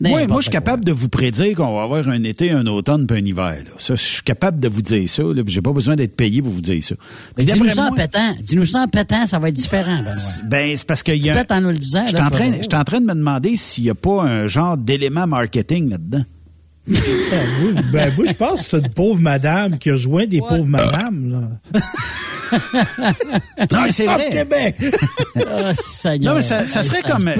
Moi, 0.00 0.26
je 0.36 0.42
suis 0.42 0.50
capable 0.50 0.84
de 0.84 0.92
vous 0.92 1.08
prédire 1.08 1.56
qu'on 1.56 1.76
va 1.76 1.82
avoir 1.82 2.08
un 2.08 2.22
été, 2.24 2.50
un 2.50 2.66
automne, 2.66 3.06
puis 3.06 3.16
un 3.18 3.24
hiver. 3.24 3.56
là. 3.64 3.70
Ça, 3.78 3.94
je 3.94 4.02
suis 4.02 4.22
capable 4.22 4.60
de 4.60 4.68
vous 4.68 4.82
dire 4.82 5.08
ça. 5.08 5.22
J'ai 5.46 5.62
pas 5.62 5.72
besoin 5.72 5.96
d'être 5.96 6.16
payé 6.16 6.42
pour 6.42 6.52
vous 6.52 6.60
dire 6.60 6.82
ça. 6.82 6.94
Mais 7.36 7.44
dis-nous 7.44 7.70
ça 7.70 7.84
en 7.86 7.92
pétant. 7.92 8.34
Dis-nous 8.40 8.66
ça 8.66 8.82
en 8.82 8.88
pétant, 8.88 9.26
ça 9.26 9.38
va 9.38 9.48
être 9.48 9.54
différent. 9.54 10.02
Ben, 10.44 10.76
c'est 10.76 10.86
parce 10.86 11.02
qu'il 11.02 11.24
y 11.24 11.30
a. 11.30 11.34
Peut-être 11.34 11.52
en 11.52 11.60
nous 11.60 11.68
le 11.70 11.78
disant. 11.78 12.04
Tu 12.06 12.12
je 12.12 12.16
suis 12.16 12.74
en 12.74 12.84
train 12.84 13.00
de 13.00 13.06
me 13.06 13.14
demander 13.14 13.56
s'il 13.56 13.84
n'y 13.84 13.90
a 13.90 13.94
pas 13.94 14.22
un 14.22 14.46
genre 14.46 14.76
d'élément 14.76 15.26
marketing 15.26 15.90
là-dedans. 15.90 16.24
Ben, 16.86 16.98
moi, 17.62 17.82
ben, 17.92 18.14
moi, 18.14 18.26
je 18.28 18.34
pense 18.34 18.62
que 18.62 18.68
c'est 18.70 18.76
une 18.78 18.88
pauvre 18.90 19.20
madame 19.20 19.78
qui 19.78 19.90
a 19.90 19.96
joint 19.96 20.26
des 20.26 20.40
pauvres 20.40 20.66
madames, 20.66 21.30
là. 21.72 21.80
Vrai. 23.70 24.30
Québec! 24.30 24.76
Ah, 25.36 25.74
Seigneur. 25.74 26.34
Non, 26.34 26.38
mais 26.38 26.44
ça, 26.44 26.66
ça 26.66 26.82
serait 26.82 27.02
comme, 27.02 27.30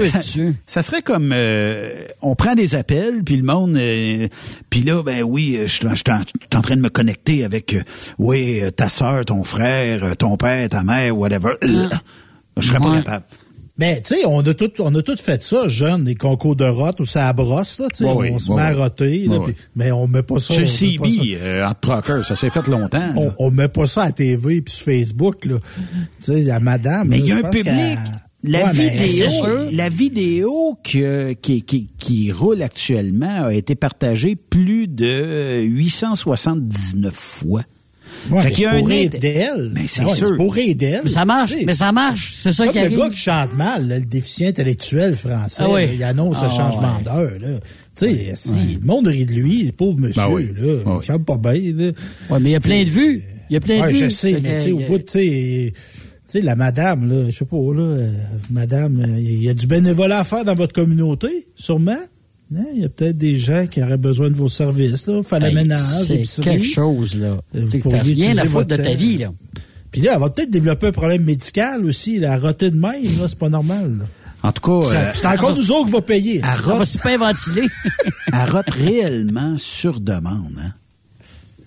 ça 0.65 0.81
serait 0.81 1.01
comme, 1.01 1.31
euh, 1.33 2.05
on 2.21 2.35
prend 2.35 2.55
des 2.55 2.75
appels, 2.75 3.23
puis 3.23 3.37
le 3.37 3.43
monde, 3.43 3.77
euh, 3.77 4.27
puis 4.69 4.81
là, 4.81 5.03
ben 5.03 5.23
oui, 5.23 5.55
euh, 5.57 5.67
je 5.67 5.73
suis 5.73 5.87
en, 5.87 6.57
en 6.57 6.61
train 6.61 6.75
de 6.75 6.81
me 6.81 6.89
connecter 6.89 7.43
avec, 7.45 7.73
euh, 7.73 7.83
oui, 8.17 8.59
euh, 8.61 8.71
ta 8.71 8.89
soeur, 8.89 9.25
ton 9.25 9.43
frère, 9.43 10.03
euh, 10.03 10.13
ton 10.15 10.37
père, 10.37 10.67
ta 10.69 10.83
mère, 10.83 11.17
whatever. 11.17 11.51
Euh, 11.63 11.87
je 12.57 12.67
serais 12.67 12.79
pas 12.79 12.91
capable. 13.01 13.25
Ben, 13.77 14.01
tu 14.01 14.15
sais, 14.15 14.25
on 14.25 14.39
a 14.39 14.53
tout, 14.53 14.71
on 14.79 14.95
a 14.95 15.01
tout 15.01 15.17
fait 15.17 15.43
ça, 15.43 15.67
jeune, 15.67 16.05
des 16.05 16.15
concours 16.15 16.55
de 16.55 16.63
rotte 16.63 17.01
où 17.01 17.05
ça 17.05 17.33
brosse, 17.33 17.79
là, 17.79 17.87
tu 17.91 17.97
sais, 17.97 18.05
Ouais, 18.05 18.13
oui, 18.15 18.29
on 18.31 18.39
se 18.39 18.49
ouais, 18.49 18.55
met 18.55 18.61
à 18.61 18.73
roter, 18.73 19.27
mais 19.75 19.91
on 19.91 20.07
met 20.07 20.23
pas 20.23 20.39
ça. 20.39 20.53
Chez 20.53 20.97
on 20.99 21.03
met 21.03 21.09
pas 21.09 21.09
ça- 21.09 21.21
CB, 21.21 21.37
euh, 21.41 21.67
entre 21.67 21.79
truckers, 21.81 22.25
ça 22.25 22.35
s'est 22.37 22.49
fait 22.49 22.67
longtemps. 22.67 23.13
On, 23.17 23.33
on 23.37 23.51
met 23.51 23.67
pas 23.67 23.85
ça 23.85 24.03
à 24.03 24.11
TV 24.13 24.61
puis 24.61 24.73
sur 24.73 24.85
Facebook, 24.85 25.43
là. 25.43 25.57
Tu 25.57 25.91
sais, 26.19 26.43
la 26.43 26.61
madame. 26.61 27.09
Mais 27.09 27.19
il 27.19 27.25
y 27.25 27.31
a 27.33 27.37
un 27.37 27.49
public. 27.49 27.99
La 28.47 28.65
Ouais, 28.65 28.71
mais 28.75 28.89
vidéo, 28.91 29.29
la 29.71 29.89
vidéo 29.89 30.77
que- 30.83 31.33
qui, 31.33 31.63
qui, 31.63 31.87
qui 31.97 32.31
roule 32.31 32.61
actuellement 32.61 33.45
a 33.45 33.53
été 33.53 33.73
partagée 33.73 34.35
plus 34.35 34.87
de 34.87 35.63
879 35.63 37.13
fois. 37.13 37.63
Ouais, 38.31 38.41
Fait 38.41 38.47
mais 38.49 38.53
qu'il 38.53 38.63
y 38.63 38.67
a 38.67 38.71
un 38.73 38.81
int- 38.81 39.19
d'elle. 39.19 39.71
Ben, 39.73 39.83
c'est 39.87 40.01
Ah 40.03 40.07
ouais, 40.09 40.15
sûr. 40.15 40.35
Pour 40.35 40.55
d'elle. 40.55 41.01
Mais 41.03 41.09
ça 41.09 41.25
marche, 41.25 41.53
mais 41.65 41.73
ça 41.73 41.91
marche. 41.91 42.33
C'est 42.35 42.51
ça 42.51 42.67
qui 42.67 42.77
le 42.79 42.85
arrive. 42.85 42.97
gars 42.97 43.09
qui 43.09 43.17
chante 43.19 43.55
mal, 43.55 43.87
là, 43.87 43.99
le 43.99 44.05
déficient 44.05 44.47
intellectuel 44.47 45.15
français, 45.15 45.63
Ah 45.65 45.69
oui. 45.71 45.85
là, 45.85 45.93
il 45.93 46.03
annonce 46.03 46.37
Ah 46.41 46.45
un 46.45 46.49
changement 46.49 46.97
ouais. 46.97 47.03
d'heure. 47.03 47.39
là. 47.39 47.59
Tu 47.95 48.07
sais, 48.07 48.33
si 48.35 48.77
le 48.81 48.85
monde 48.85 49.07
rit 49.07 49.25
de 49.25 49.33
lui, 49.33 49.63
le 49.63 49.71
pauvre 49.71 49.97
monsieur, 49.99 50.21
Ben 50.23 50.29
oui. 50.31 50.49
là, 50.57 50.97
il 51.01 51.05
chante 51.05 51.23
pas 51.25 51.37
bien. 51.37 51.53
Là. 51.53 51.91
Ouais, 52.29 52.39
mais 52.39 52.49
il 52.49 52.53
y 52.53 52.55
a 52.55 52.59
plein 52.59 52.83
de 52.83 52.89
vues. 52.89 53.23
Il 53.49 53.53
y 53.53 53.57
a 53.57 53.59
plein 53.59 53.77
de 53.77 53.81
Ouais, 53.83 53.93
vues. 53.93 53.99
je 54.05 54.09
sais, 54.09 54.39
mais 54.41 54.57
tu 54.57 54.63
sais, 54.65 54.71
au 54.71 54.79
euh, 54.81 54.87
bout, 54.87 54.97
tu 54.99 55.11
sais, 55.13 55.73
tu 55.75 55.81
sais, 56.25 56.41
la 56.41 56.55
madame, 56.55 57.07
là, 57.07 57.29
je 57.29 57.35
sais 57.37 57.45
pas, 57.45 57.55
là, 57.57 57.83
euh, 57.83 58.11
madame, 58.49 58.99
euh, 59.01 59.19
il 59.19 59.43
y 59.43 59.49
a 59.49 59.53
du 59.53 59.67
bénévolat 59.67 60.19
à 60.19 60.23
faire 60.23 60.43
dans 60.43 60.55
votre 60.55 60.73
communauté, 60.73 61.47
sûrement? 61.55 61.99
Hein, 62.53 62.63
Il 62.75 62.81
y 62.81 62.85
a 62.85 62.89
peut-être 62.89 63.17
des 63.17 63.39
gens 63.39 63.65
qui 63.67 63.81
auraient 63.81 63.97
besoin 63.97 64.29
de 64.29 64.35
vos 64.35 64.49
services, 64.49 65.07
là, 65.07 65.23
faire 65.23 65.39
le 65.39 65.47
hey, 65.47 65.55
ménage, 65.55 65.81
C'est 65.81 66.43
quelque 66.43 66.65
chose, 66.65 67.15
là. 67.15 67.41
Vous 67.53 67.79
pourriez 67.79 68.13
rien 68.13 68.37
à 68.37 68.45
foutre 68.45 68.67
de 68.67 68.75
ta 68.75 68.93
vie, 68.93 69.17
là. 69.17 69.33
Puis 69.91 70.01
là, 70.01 70.11
elle 70.15 70.19
va 70.19 70.29
peut-être 70.29 70.51
développer 70.51 70.87
un 70.87 70.91
problème 70.91 71.23
médical 71.23 71.85
aussi, 71.85 72.19
la 72.19 72.37
roter 72.37 72.69
de 72.69 72.75
même, 72.77 73.03
là, 73.19 73.27
c'est 73.27 73.39
pas 73.39 73.49
normal. 73.49 73.99
là. 73.99 74.05
En 74.43 74.51
tout 74.51 74.61
cas, 74.61 74.95
euh, 74.95 75.11
c'est 75.15 75.25
encore 75.25 75.55
nous 75.55 75.71
autres 75.71 75.87
qui 75.87 75.91
va 75.93 76.01
payer. 76.01 76.41
elle 76.43 76.59
On 76.65 76.67
va 76.67 76.73
rote, 76.75 76.85
super 76.85 77.17
ventiler. 77.17 77.67
elle 78.33 78.49
rote 78.51 78.69
réellement 78.69 79.57
sur 79.57 79.99
demande. 79.99 80.53
Hein? 80.59 80.73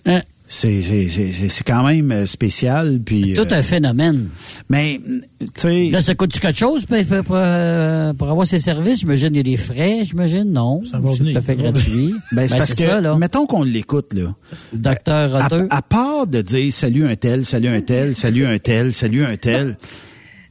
Hein? 0.05 0.21
C'est, 0.51 0.81
c'est, 0.81 1.07
c'est, 1.09 1.31
c'est- 1.31 1.47
c'est 1.47 1.63
quand 1.63 1.83
même 1.85 2.11
euh, 2.11 2.25
spécial. 2.25 2.99
Puis, 3.05 3.33
Tout 3.35 3.41
euh, 3.41 3.59
un 3.59 3.61
phénomène. 3.61 4.29
Mais, 4.67 4.99
tu 5.39 5.45
sais... 5.55 5.89
Là, 5.91 6.01
ça 6.01 6.15
coûte-tu 6.15 6.39
quelque 6.39 6.57
chose 6.57 6.87
pour, 6.87 6.97
pour, 7.05 7.23
pour, 7.23 7.35
euh, 7.35 8.13
pour 8.13 8.29
avoir 8.31 8.47
ces 8.47 8.57
services? 8.57 9.01
J'imagine 9.01 9.27
qu'il 9.27 9.37
y 9.37 9.39
a 9.41 9.43
des 9.43 9.57
frais, 9.57 9.99
j'imagine? 10.05 10.45
Non. 10.51 10.81
Ça 10.83 10.99
va 10.99 11.11
c'est 11.11 11.19
venir. 11.19 11.33
tout 11.33 11.37
à 11.37 11.41
fait 11.43 11.55
gratuit. 11.55 12.15
Ben, 12.31 12.47
c'est 12.47 12.53
Ben, 12.55 12.57
parce 12.61 12.73
que, 12.73 12.81
ça, 12.83 12.99
là. 12.99 13.15
mettons 13.15 13.45
qu'on 13.45 13.61
l'écoute, 13.61 14.11
là. 14.15 14.33
Docteur 14.73 15.35
À, 15.35 15.43
Roteux. 15.47 15.67
à 15.69 15.81
part 15.83 16.25
de 16.25 16.41
dire 16.41 16.73
salut 16.73 17.05
un 17.05 17.15
tel, 17.15 17.45
salut 17.45 17.67
un 17.67 17.81
tel, 17.81 18.15
salut 18.15 18.45
un 18.47 18.57
tel, 18.57 18.91
salut 18.91 19.23
un 19.23 19.37
tel, 19.37 19.77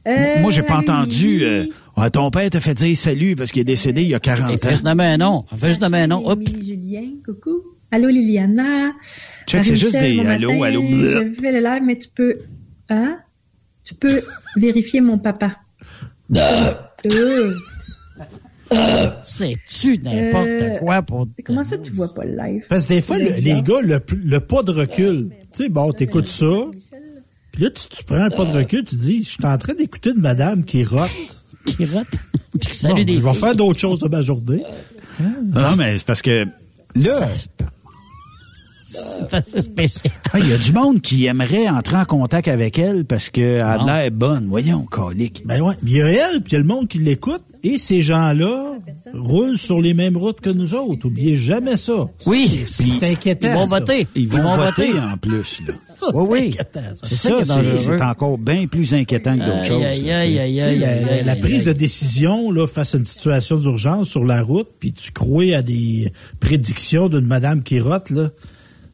Euh, 0.07 0.39
moi, 0.39 0.49
j'ai 0.51 0.61
pas 0.63 0.77
entendu. 0.77 1.43
Euh, 1.43 1.65
Ah, 1.97 2.09
ton 2.09 2.29
père 2.31 2.49
t'a 2.49 2.61
fait 2.61 2.73
dire 2.73 2.95
salut 2.95 3.35
parce 3.35 3.51
qu'il 3.51 3.59
est 3.59 3.65
décédé 3.65 4.03
il 4.03 4.07
y 4.07 4.15
a 4.15 4.21
40 4.21 4.61
Fais 4.61 4.69
juste 4.69 4.81
ans. 4.85 4.91
nommer 4.91 5.03
un 5.03 5.17
nom. 5.17 5.43
Fais 5.57 5.67
juste 5.67 5.81
nommer 5.81 5.97
un 5.99 6.07
nom. 6.07 6.25
Hop. 6.25 6.39
Julien, 6.47 7.03
coucou. 7.25 7.68
Allô 7.91 8.07
Liliana. 8.09 8.91
Check, 9.47 9.63
c'est 9.65 9.75
juste 9.75 9.97
des 9.99 10.17
bon 10.17 10.27
allô, 10.27 10.51
matin, 10.53 10.63
allô, 10.67 10.81
bleu. 10.83 11.33
Je 11.35 11.41
fais 11.41 11.51
le 11.51 11.59
live, 11.59 11.83
mais 11.83 11.97
tu 11.97 12.07
peux. 12.09 12.35
Hein? 12.89 13.17
Tu 13.83 13.95
peux 13.95 14.21
vérifier 14.55 15.01
mon 15.01 15.17
papa. 15.17 15.57
Euh, 17.05 17.51
C'est-tu 19.23 19.97
n'importe 19.99 20.47
Euh, 20.47 20.77
quoi 20.77 21.01
pour. 21.01 21.27
comment 21.43 21.63
ça, 21.63 21.77
tu 21.79 21.91
vois 21.91 22.13
pas 22.13 22.23
le 22.25 22.35
live? 22.35 22.65
Parce 22.69 22.85
que 22.85 22.93
des 22.93 23.01
fois, 23.01 23.17
le- 23.17 23.31
les 23.39 23.61
gars, 23.63 23.81
le, 23.81 23.99
le 24.23 24.39
pas 24.39 24.61
de 24.61 24.71
recul. 24.71 25.29
Tu 25.51 25.63
sais, 25.63 25.69
bon, 25.69 25.91
t'écoutes 25.91 26.27
ça, 26.27 26.45
puis 27.51 27.63
là, 27.63 27.69
tu, 27.71 27.87
tu 27.87 28.03
prends 28.03 28.17
un 28.21 28.29
pas 28.29 28.45
de 28.45 28.51
recul, 28.55 28.83
tu 28.85 28.95
dis, 28.95 29.23
je 29.23 29.29
suis 29.29 29.45
en 29.45 29.57
train 29.57 29.73
d'écouter 29.73 30.11
une 30.11 30.21
madame 30.21 30.63
qui 30.63 30.83
rote. 30.83 31.09
Qui 31.65 31.85
rote? 31.85 32.05
Puis 32.59 32.71
qui 32.71 32.87
Bon, 32.87 32.93
des 33.03 33.13
je 33.15 33.19
vais 33.21 33.31
filles. 33.31 33.39
faire 33.39 33.55
d'autres 33.55 33.79
choses 33.79 33.99
de 33.99 34.07
ma 34.07 34.21
journée. 34.21 34.63
Non, 35.19 35.75
mais 35.77 35.97
c'est 35.97 36.05
parce 36.05 36.21
que 36.21 36.45
là. 36.95 37.27
C'est 38.81 39.33
assez 39.33 39.61
spécial. 39.61 40.13
ah, 40.33 40.39
il 40.39 40.49
y 40.49 40.53
a 40.53 40.57
du 40.57 40.71
monde 40.71 41.01
qui 41.01 41.25
aimerait 41.25 41.67
entrer 41.69 41.97
en 41.97 42.05
contact 42.05 42.47
avec 42.47 42.79
elle 42.79 43.05
parce 43.05 43.29
qu'elle 43.29 43.61
a 43.61 43.77
l'air 43.85 44.11
bonne. 44.11 44.47
Voyons, 44.47 44.81
colique. 44.89 45.43
Ben 45.45 45.61
ouais. 45.61 45.75
Il 45.85 45.97
y 45.97 46.01
a 46.01 46.07
elle, 46.09 46.41
puis 46.41 46.51
il 46.51 46.53
y 46.53 46.55
a 46.55 46.59
le 46.59 46.65
monde 46.65 46.87
qui 46.87 46.97
l'écoute, 46.99 47.43
et 47.63 47.77
ces 47.77 48.01
gens-là 48.01 48.77
roulent 49.13 49.57
sur 49.57 49.81
les 49.81 49.93
mêmes 49.93 50.17
routes 50.17 50.39
que 50.41 50.49
nous 50.49 50.73
autres. 50.73 51.05
Oubliez 51.07 51.35
jamais 51.37 51.77
ça. 51.77 52.07
Oui. 52.25 52.61
C'est 52.65 53.03
inquiétant. 53.03 53.47
Ils 53.49 53.53
vont 53.53 53.67
ça. 53.69 53.79
voter. 53.79 54.07
Ils 54.15 54.27
vont, 54.29 54.55
voter, 54.55 54.93
en 54.99 55.17
plus. 55.17 55.61
Là. 55.67 55.73
Ça, 55.89 56.05
Oui, 56.13 56.25
c'est 56.31 56.31
oui. 56.31 56.57
ça. 56.73 56.81
C'est 57.03 57.15
ça 57.15 57.97
Ça, 57.97 58.09
encore 58.09 58.37
bien 58.37 58.67
plus 58.67 58.93
inquiétant 58.93 59.37
que 59.37 59.45
d'autres 59.45 59.65
choses. 59.65 59.83
la, 59.83 61.23
la- 61.23 61.35
prise 61.35 61.65
de 61.65 61.73
décision 61.73 62.51
là, 62.51 62.65
face 62.67 62.95
à 62.95 62.97
une 62.97 63.05
situation 63.05 63.57
d'urgence 63.57 64.07
sur 64.07 64.23
la 64.23 64.41
route, 64.41 64.67
puis 64.79 64.93
tu 64.93 65.11
crois 65.11 65.55
à 65.57 65.61
des 65.61 66.11
prédictions 66.39 67.09
d'une 67.09 67.25
madame 67.25 67.61
qui 67.63 67.79
rote, 67.79 68.09
là, 68.11 68.29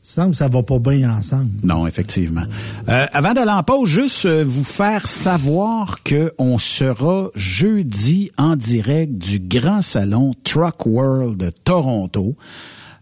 semble 0.08 0.32
que 0.32 0.38
ça 0.38 0.48
va 0.48 0.64
pas 0.64 0.80
bien 0.80 1.10
ensemble. 1.10 1.50
Non, 1.64 1.88
effectivement. 1.88 2.44
Euh, 2.90 3.06
avant 3.12 3.34
d'aller 3.34 3.52
en 3.52 3.64
pause, 3.64 3.90
juste 3.90 4.26
euh, 4.26 4.44
vous 4.46 4.64
faire 4.64 5.08
savoir 5.08 6.04
que 6.04 6.34
on 6.38 6.58
sera 6.58 7.30
jeudi 7.36 8.32
en 8.38 8.56
direct 8.56 9.18
du 9.18 9.40
grand 9.40 9.82
salon 9.82 10.34
Truck 10.44 10.86
World 10.86 11.38
de 11.38 11.50
Toronto. 11.50 12.36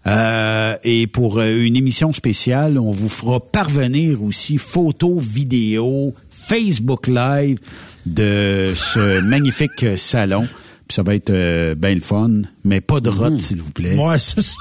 Euh, 0.06 0.76
et 0.84 1.08
pour 1.08 1.40
euh, 1.40 1.64
une 1.64 1.76
émission 1.76 2.12
spéciale, 2.12 2.78
on 2.78 2.92
vous 2.92 3.10
fera 3.10 3.40
parvenir 3.40 4.22
aussi 4.22 4.58
photos, 4.58 5.22
vidéos, 5.22 6.14
Facebook 6.30 7.08
Live 7.08 7.60
de 8.06 8.74
ce 8.76 9.20
magnifique 9.22 9.86
salon. 9.98 10.46
Puis 10.88 10.96
ça 10.96 11.04
va 11.04 11.16
être 11.16 11.30
euh, 11.30 11.76
bien 11.76 11.96
le 11.96 12.02
fun, 12.02 12.42
mais 12.66 12.82
pas 12.82 13.00
de 13.00 13.10
rot, 13.10 13.40
s'il 13.40 13.62
vous 13.62 13.72
plaît. 13.72 13.98
Ouais, 13.98 14.20
c'est 14.20 14.42
ça. 14.42 14.56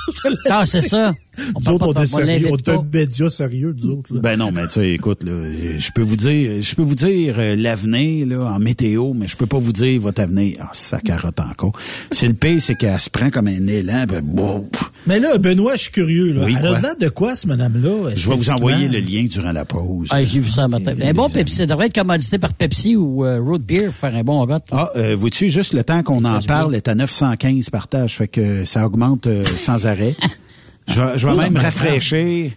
Ah, 0.48 0.64
c'est 0.64 0.82
ça. 0.82 1.12
On 1.55 1.61
Nous 1.61 1.69
autres, 1.75 1.93
on 1.97 2.03
est 2.03 2.07
sérieux, 2.07 2.49
on 2.53 2.57
est 2.57 2.63
pas. 2.63 2.75
un 2.75 2.87
média 2.93 3.31
sérieux, 3.31 3.75
nous 3.79 3.91
autres. 3.91 4.15
là. 4.15 4.21
Ben 4.21 4.39
non, 4.39 4.51
mais 4.53 4.67
tu 4.67 4.75
sais, 4.75 4.91
écoute, 4.91 5.23
là, 5.25 5.33
je 5.79 5.91
peux 5.93 6.03
vous 6.03 6.17
dire, 6.17 6.61
je 6.61 6.75
peux 6.75 6.83
vous 6.83 6.95
dire 6.95 7.37
euh, 7.39 7.57
l'avenir 7.57 8.27
là 8.27 8.53
en 8.55 8.59
météo, 8.59 9.13
mais 9.15 9.29
je 9.29 9.37
peux 9.37 9.47
pas 9.47 9.59
vous 9.59 9.73
dire 9.73 10.01
votre 10.01 10.21
avenir. 10.21 10.57
Ah, 10.61 10.71
ça 10.75 11.01
carotte 11.01 11.41
encore. 11.41 11.73
C'est 12.11 12.29
le 12.29 12.35
pire, 12.35 12.61
c'est 12.61 12.75
qu'elle 12.75 12.99
se 13.01 13.09
prend 13.11 13.31
comme 13.31 13.47
un 13.49 13.67
élan. 13.67 14.05
Ben, 14.07 14.21
bon, 14.23 14.69
Mais 15.07 15.21
là, 15.21 15.39
Benoît, 15.39 15.77
je 15.77 15.83
suis 15.83 15.93
curieux. 15.93 16.33
Là. 16.33 16.45
Oui, 16.45 16.55
Elle 16.59 16.67
a 16.85 16.95
de 16.95 17.09
quoi, 17.09 17.35
cette 17.35 17.47
madame-là? 17.47 18.11
je 18.15 18.29
vais 18.29 18.37
vous 18.37 18.51
envoyer 18.51 18.89
le 18.89 18.99
lien 18.99 19.25
durant 19.25 19.53
la 19.53 19.65
pause. 19.65 20.09
Ah, 20.11 20.23
j'ai 20.23 20.41
vu 20.41 20.51
ça 20.51 20.65
un 20.65 20.69
matin. 20.69 20.95
Un 21.03 21.15
bon 21.15 21.29
Pepsi, 21.31 21.57
ça 21.57 21.67
devrait 21.67 21.87
être 21.87 21.95
commandité 21.95 22.39
par 22.39 22.53
Pepsi 22.53 22.95
ou 22.97 23.25
euh, 23.25 23.41
Root 23.41 23.59
Beer 23.59 23.87
pour 23.87 23.95
faire 23.95 24.15
un 24.15 24.23
bon 24.23 24.45
gâteau. 24.45 24.75
Ah, 24.77 24.91
euh, 24.97 25.15
vois-tu, 25.17 25.49
juste 25.49 25.73
le 25.73 25.83
temps 25.85 26.03
qu'on 26.03 26.25
en 26.25 26.41
parle 26.41 26.75
est 26.75 26.89
à 26.89 26.95
915 26.95 27.71
partages, 27.71 28.17
fait 28.19 28.29
que 28.29 28.65
ça 28.65 28.85
augmente 28.87 29.27
euh, 29.27 29.45
sans 29.57 29.87
arrêt. 29.87 30.15
Je 30.89 31.01
vais, 31.01 31.19
je 31.19 31.27
vais 31.27 31.35
même 31.37 31.57
rafraîchir 31.57 32.53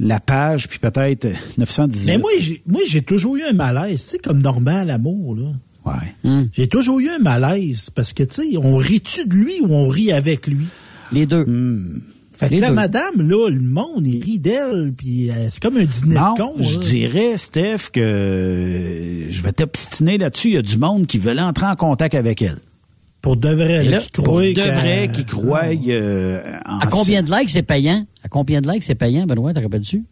la 0.00 0.18
page, 0.20 0.68
puis 0.68 0.78
peut-être 0.80 1.24
euh, 1.26 1.34
918. 1.58 2.06
Mais 2.10 2.18
moi, 2.18 2.30
j'ai, 2.40 2.62
moi, 2.66 2.80
j'ai 2.86 3.02
toujours 3.02 3.36
eu 3.36 3.42
un 3.42 3.52
malaise, 3.52 4.02
tu 4.04 4.10
sais, 4.10 4.18
comme 4.18 4.42
normal, 4.42 4.88
l'amour, 4.88 5.36
là. 5.36 5.52
Ouais. 5.86 6.40
J'ai 6.54 6.66
toujours 6.66 6.98
eu 6.98 7.08
un 7.10 7.18
malaise 7.18 7.90
parce 7.90 8.12
que, 8.14 8.22
tu 8.22 8.34
sais, 8.52 8.56
on 8.56 8.76
rit-tu 8.76 9.26
de 9.26 9.34
lui 9.34 9.60
ou 9.60 9.66
on 9.72 9.86
rit 9.86 10.12
avec 10.12 10.46
lui? 10.46 10.64
Les 11.12 11.26
deux. 11.26 11.44
Fait 12.32 12.48
que 12.48 12.54
Les 12.54 12.60
la 12.60 12.68
deux. 12.70 12.74
madame, 12.74 13.20
là, 13.28 13.48
le 13.50 13.60
monde, 13.60 14.06
il 14.06 14.24
rit 14.24 14.38
d'elle, 14.40 14.92
puis 14.96 15.30
euh, 15.30 15.34
c'est 15.50 15.62
comme 15.62 15.76
un 15.76 15.84
dîner 15.84 16.14
Non, 16.16 16.32
de 16.34 16.40
con. 16.40 16.52
je 16.58 16.78
là. 16.78 16.84
dirais, 16.84 17.36
Steph, 17.38 17.90
que 17.92 18.00
euh, 18.00 19.30
je 19.30 19.42
vais 19.42 19.52
t'obstiner 19.52 20.18
là-dessus. 20.18 20.48
Il 20.48 20.54
y 20.54 20.56
a 20.56 20.62
du 20.62 20.78
monde 20.78 21.06
qui 21.06 21.18
veut 21.18 21.38
entrer 21.38 21.66
en 21.66 21.76
contact 21.76 22.14
avec 22.14 22.42
elle. 22.42 22.58
Pour 23.24 23.36
de 23.38 23.48
vrai, 23.48 23.82
là, 23.84 23.90
là, 23.90 23.98
qui 24.00 24.10
Pour 24.12 24.24
croient 24.24 24.42
de 24.42 24.52
qu'elle- 24.52 24.74
vrai, 24.74 25.10
qui 25.10 25.24
croient 25.24 25.62
euh, 25.88 26.42
en 26.66 26.78
À 26.78 26.86
combien 26.88 27.22
de 27.22 27.30
likes 27.34 27.48
c'est 27.48 27.62
payant? 27.62 28.06
À 28.22 28.28
combien 28.28 28.60
de 28.60 28.70
likes 28.70 28.82
c'est 28.84 28.94
payant, 28.94 29.24
Benoît, 29.24 29.54
t'as 29.54 29.62
rappelles-tu? 29.62 30.04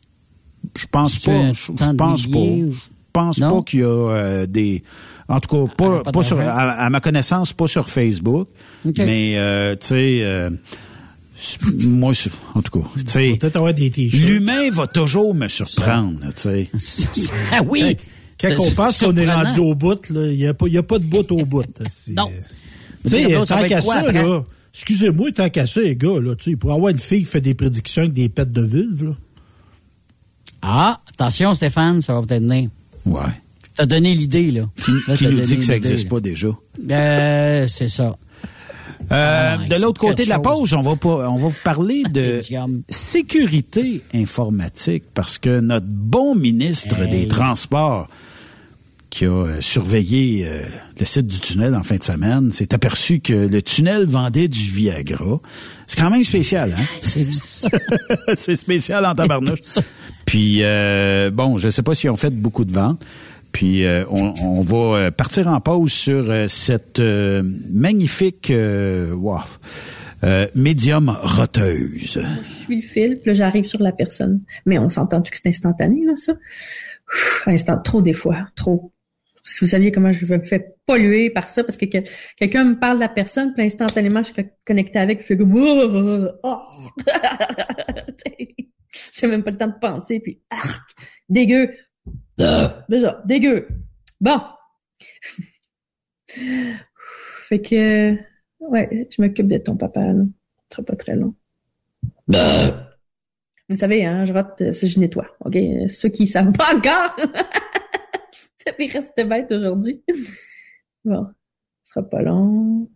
Je 0.74 0.86
pense 0.90 1.18
pas. 1.18 1.52
Je, 1.52 1.72
de 1.72 1.97
pense 1.97 2.26
pas. 2.26 2.39
Je 2.39 2.78
pense 3.12 3.39
Non? 3.39 3.56
pas 3.59 3.62
qu'il 3.64 3.80
y 3.80 3.82
a 3.82 3.86
euh, 3.86 4.47
des. 4.47 4.82
En 5.28 5.40
tout 5.40 5.66
cas, 5.68 6.02
pas, 6.10 6.22
sur, 6.22 6.40
à, 6.40 6.70
à 6.70 6.89
ma 6.89 7.01
connaissance, 7.01 7.52
pas 7.52 7.66
sur 7.66 7.86
Facebook. 7.90 8.48
OK. 8.86 8.97
Mais 8.97 9.34
euh, 9.36 9.76
tu 9.78 9.89
sais, 9.89 10.20
euh, 10.22 10.48
moi, 11.74 12.12
en 12.55 12.62
tout 12.62 12.80
cas, 12.80 12.89
tu 12.97 13.02
sais, 13.06 13.36
Peut-être 13.39 13.56
avoir 13.56 13.74
des 13.74 13.90
t-shirts. 13.90 14.24
l'humain 14.24 14.70
va 14.70 14.86
toujours 14.86 15.34
me 15.34 15.48
surprendre, 15.48 16.20
tu 16.34 16.40
sais. 16.43 16.70
Ah 17.52 17.60
oui! 17.62 17.94
Quand 18.40 18.55
on 18.59 18.70
pense 18.70 18.98
qu'on 19.01 19.14
est 19.16 19.30
rendu 19.30 19.60
au 19.60 19.74
bout, 19.74 20.09
là, 20.10 20.26
il 20.32 20.36
n'y 20.39 20.47
a, 20.47 20.55
pas- 20.55 20.66
il 20.66 20.72
y 20.72 20.78
a 20.78 20.82
pas 20.82 20.98
de 20.98 21.05
bout 21.05 21.30
au 21.30 21.44
bout. 21.44 21.64
Non. 22.16 22.28
Tu 23.04 23.10
sais, 23.10 23.32
tant 23.46 23.62
qu'à 23.66 23.80
ça, 23.80 23.98
après? 23.98 24.12
là, 24.12 24.44
excusez-moi, 24.72 25.32
tant 25.32 25.48
qu'à 25.50 25.66
ça, 25.66 25.80
les 25.80 25.96
gars, 25.96 26.20
là, 26.20 26.34
tu 26.36 26.50
sais, 26.52 26.56
pour 26.56 26.72
avoir 26.72 26.90
une 26.90 26.98
fille 26.98 27.20
qui 27.20 27.24
fait 27.26 27.40
des 27.40 27.54
prédictions 27.54 28.02
avec 28.02 28.12
des 28.14 28.28
pets 28.28 28.50
de 28.52 28.62
vulve, 28.62 29.04
là. 29.04 29.12
Ah, 30.62 31.00
attention, 31.08 31.54
Stéphane, 31.54 32.02
ça 32.02 32.14
va 32.14 32.22
peut-être 32.22 32.42
venir. 32.42 32.70
Ouais. 33.04 33.20
T'as 33.74 33.86
donné 33.86 34.14
l'idée, 34.14 34.50
là. 34.52 34.68
Qui, 34.84 34.92
Là, 35.08 35.16
qui 35.16 35.24
t'as 35.24 35.30
nous 35.30 35.40
dit 35.40 35.56
que 35.58 35.64
ça 35.64 35.72
n'existe 35.72 36.08
pas 36.08 36.20
déjà? 36.20 36.48
Euh, 36.90 37.66
c'est 37.68 37.88
ça. 37.88 38.16
Euh, 39.10 39.56
Ah, 39.58 39.58
de 39.68 39.80
l'autre 39.82 40.00
côté 40.00 40.22
de 40.24 40.28
la 40.28 40.36
chose. 40.36 40.44
pause, 40.44 40.74
on 40.74 40.80
va 40.82 40.94
pas, 40.94 41.28
on 41.28 41.36
va 41.36 41.48
vous 41.48 41.54
parler 41.64 42.04
de 42.10 42.38
sécurité 42.88 44.02
informatique 44.14 45.04
parce 45.12 45.38
que 45.38 45.58
notre 45.60 45.86
bon 45.88 46.34
ministre 46.36 46.96
Hey. 47.00 47.10
des 47.10 47.28
Transports 47.28 48.08
qui 49.12 49.26
a 49.26 49.28
euh, 49.28 49.60
surveillé 49.60 50.47
euh, 50.48 50.62
le 50.98 51.05
site 51.05 51.26
du 51.26 51.39
tunnel 51.39 51.74
en 51.74 51.82
fin 51.82 51.97
de 51.97 52.02
semaine 52.02 52.51
s'est 52.51 52.72
aperçu 52.72 53.20
que 53.20 53.34
le 53.34 53.60
tunnel 53.60 54.06
vendait 54.06 54.48
du 54.48 54.59
Viagra. 54.59 55.39
C'est 55.86 56.01
quand 56.01 56.10
même 56.10 56.24
spécial, 56.24 56.74
hein? 56.76 56.84
C'est 58.34 58.56
spécial 58.56 59.05
en 59.05 59.14
tabarnouche. 59.14 59.78
Puis, 60.24 60.60
euh, 60.62 61.30
bon, 61.30 61.59
je 61.59 61.68
sais 61.68 61.82
pas 61.82 61.94
si 61.94 62.09
on 62.09 62.16
fait 62.16 62.30
beaucoup 62.30 62.64
de 62.64 62.72
ventes. 62.72 63.05
Puis 63.52 63.84
euh, 63.84 64.05
on, 64.10 64.32
on 64.43 64.62
va 64.62 64.97
euh, 64.97 65.10
partir 65.10 65.47
en 65.47 65.60
pause 65.60 65.93
sur 65.93 66.30
euh, 66.30 66.48
cette 66.48 66.98
euh, 66.98 67.43
magnifique 67.70 68.51
euh, 68.51 69.12
wow, 69.12 69.40
euh, 70.24 70.47
médium 70.55 71.14
roteuse. 71.20 72.18
Je 72.22 72.62
suis 72.64 72.76
le 72.76 72.80
fil, 72.80 73.18
puis 73.20 73.26
là, 73.26 73.34
j'arrive 73.34 73.66
sur 73.66 73.82
la 73.82 73.93
personne. 73.93 74.40
Mais 74.64 74.78
on 74.78 74.89
s'entend 74.89 75.20
que 75.20 75.36
c'est 75.36 75.48
instantané, 75.48 76.02
là, 76.06 76.14
ça? 76.16 76.32
Ouf, 76.32 77.43
instant, 77.47 77.76
trop 77.76 78.01
des 78.01 78.14
fois, 78.14 78.48
trop. 78.56 78.91
Si 79.43 79.60
vous 79.64 79.70
saviez 79.70 79.90
comment 79.90 80.12
je 80.12 80.32
me 80.35 80.44
fais 80.44 80.74
polluer 80.86 81.31
par 81.31 81.48
ça, 81.48 81.64
parce 81.64 81.77
que, 81.77 81.86
que- 81.86 82.09
quelqu'un 82.36 82.64
me 82.64 82.78
parle 82.78 82.97
de 82.97 83.01
la 83.01 83.09
personne, 83.09 83.52
puis 83.55 83.64
instantanément, 83.64 84.23
je 84.23 84.32
suis 84.32 84.51
connecté 84.64 84.98
avec, 84.98 85.19
puis 85.19 85.27
je 85.28 85.35
fais 85.35 85.39
comme... 85.39 85.55
Oh, 85.56 86.28
oh. 86.44 86.62
J'ai 89.14 89.27
même 89.27 89.43
pas 89.43 89.51
le 89.51 89.56
temps 89.56 89.69
de 89.69 89.78
penser, 89.81 90.20
puis... 90.20 90.40
arc, 90.51 90.82
dégueu. 91.28 91.74
Ça, 92.39 92.86
dégueu. 93.24 93.69
Bon. 94.20 94.40
fait 96.28 97.60
que... 97.60 98.16
Ouais, 98.60 99.09
je 99.10 99.20
m'occupe 99.20 99.48
de 99.48 99.59
ton 99.59 99.77
papa, 99.77 100.12
là. 100.12 100.23
Ce 100.70 100.77
sera 100.77 100.85
pas 100.85 100.97
très 100.97 101.16
long. 101.16 101.35
Vous 103.69 103.77
savez, 103.77 104.05
hein, 104.05 104.24
je 104.24 104.32
rote, 104.32 104.60
euh, 104.60 104.73
ça, 104.73 104.86
je 104.86 104.98
nettoie. 104.98 105.27
OK? 105.44 105.56
Ceux 105.89 106.09
qui 106.09 106.27
savent 106.27 106.52
pas 106.52 106.74
encore, 106.77 107.16
ça 108.66 108.72
fait 108.72 108.86
reste 108.86 109.26
bête 109.26 109.51
aujourd'hui. 109.52 110.02
Bon, 111.05 111.26
ce 111.82 111.94
sera 111.94 112.09
pas 112.09 112.22
long. 112.22 112.89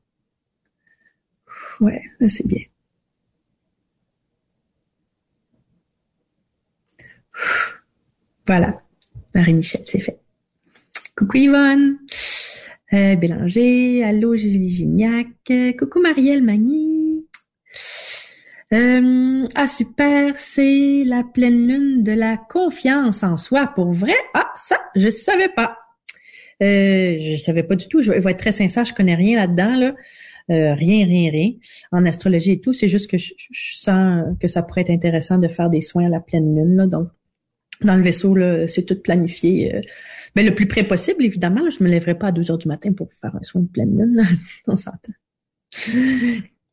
Ouais, 1.80 2.00
c'est 2.28 2.46
bien. 2.46 2.62
Voilà. 8.46 8.80
Marie-Michel, 9.34 9.82
c'est 9.86 9.98
fait. 9.98 10.20
Coucou 11.16 11.36
Yvonne. 11.38 11.98
Euh, 12.92 13.16
Bélanger. 13.16 14.04
Allô, 14.04 14.36
Julie 14.36 14.68
Gignac. 14.68 15.26
Euh, 15.50 15.72
Coucou 15.72 16.00
Marielle 16.00 16.44
Magny. 16.44 16.95
Euh, 18.76 19.48
ah 19.54 19.66
super, 19.66 20.38
c'est 20.38 21.02
la 21.04 21.24
pleine 21.24 21.66
lune 21.66 22.02
de 22.02 22.12
la 22.12 22.36
confiance 22.36 23.22
en 23.22 23.36
soi. 23.36 23.72
Pour 23.74 23.92
vrai? 23.92 24.14
Ah, 24.34 24.50
ça, 24.54 24.78
je 24.94 25.08
savais 25.08 25.48
pas. 25.48 25.78
Euh, 26.62 27.16
je 27.18 27.36
savais 27.38 27.62
pas 27.62 27.76
du 27.76 27.88
tout. 27.88 28.02
Je 28.02 28.12
vais 28.12 28.30
être 28.30 28.38
très 28.38 28.52
sincère, 28.52 28.84
je 28.84 28.92
connais 28.94 29.14
rien 29.14 29.36
là-dedans. 29.36 29.74
Là. 29.76 29.94
Euh, 30.50 30.74
rien, 30.74 31.06
rien, 31.06 31.30
rien. 31.30 31.50
En 31.90 32.04
astrologie 32.06 32.52
et 32.52 32.60
tout, 32.60 32.72
c'est 32.72 32.88
juste 32.88 33.10
que 33.10 33.18
je, 33.18 33.32
sens 33.50 34.24
que 34.40 34.46
ça 34.46 34.62
pourrait 34.62 34.82
être 34.82 34.90
intéressant 34.90 35.38
de 35.38 35.48
faire 35.48 35.70
des 35.70 35.80
soins 35.80 36.06
à 36.06 36.08
la 36.08 36.20
pleine 36.20 36.54
lune. 36.54 36.86
Donc, 36.88 37.08
dans 37.82 37.96
le 37.96 38.02
vaisseau, 38.02 38.36
c'est 38.68 38.84
tout 38.84 39.00
planifié. 39.00 39.74
euh, 39.76 39.80
mais 40.34 40.42
le 40.42 40.54
plus 40.54 40.66
près 40.66 40.84
possible, 40.84 41.24
évidemment. 41.24 41.68
je 41.70 41.82
me 41.82 41.88
lèverai 41.88 42.16
pas 42.18 42.28
à 42.28 42.32
2 42.32 42.50
heures 42.50 42.58
du 42.58 42.68
matin 42.68 42.92
pour 42.92 43.08
faire 43.20 43.34
un 43.36 43.42
soin 43.42 43.62
de 43.62 43.68
pleine 43.68 43.96
lune. 43.98 44.14
là. 44.16 44.22
On 44.66 44.76
s'entend. 44.76 45.12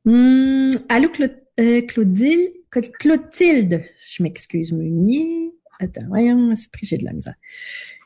Hum, 0.05 0.71
allô, 0.89 1.09
Cla- 1.09 1.42
euh, 1.59 1.81
Claudine? 1.81 2.49
Cla- 2.71 2.91
Clotilde. 2.99 3.83
Je 3.97 4.23
m'excuse, 4.23 4.71
Meunier. 4.71 5.51
Attends, 5.79 6.05
voyons, 6.07 6.55
c'est 6.55 6.71
pris, 6.71 6.85
j'ai 6.85 6.97
de 6.97 7.05
la 7.05 7.13
misère. 7.13 7.35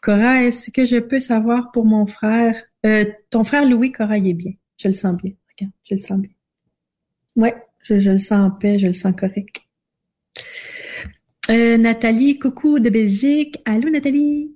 Cora, 0.02 0.44
est-ce 0.44 0.72
que 0.72 0.86
je 0.86 0.98
peux 0.98 1.19
savoir 1.19 1.72
pour 1.72 1.86
mon 1.86 2.06
frère? 2.06 2.61
Euh, 2.86 3.06
ton 3.30 3.44
frère 3.44 3.68
Louis, 3.68 3.91
Cora, 3.91 4.18
il 4.18 4.28
est 4.28 4.34
bien. 4.34 4.53
Je 4.78 4.88
le 4.88 4.94
sens 4.94 5.15
bien. 5.22 5.34
Regarde, 5.57 5.74
je 5.84 5.95
le 5.95 5.99
sens 5.99 6.19
bien. 6.19 6.32
Ouais, 7.36 7.56
je, 7.84 7.95
le 7.95 8.18
sens 8.18 8.32
en 8.32 8.52
paix, 8.52 8.80
je 8.80 8.88
le 8.88 8.94
sens 8.94 9.14
correct. 9.18 9.57
Euh, 11.49 11.78
Nathalie, 11.78 12.40
coucou 12.40 12.80
de 12.80 12.90
Belgique. 12.90 13.57
Allô, 13.65 13.90
Nathalie? 13.90 14.53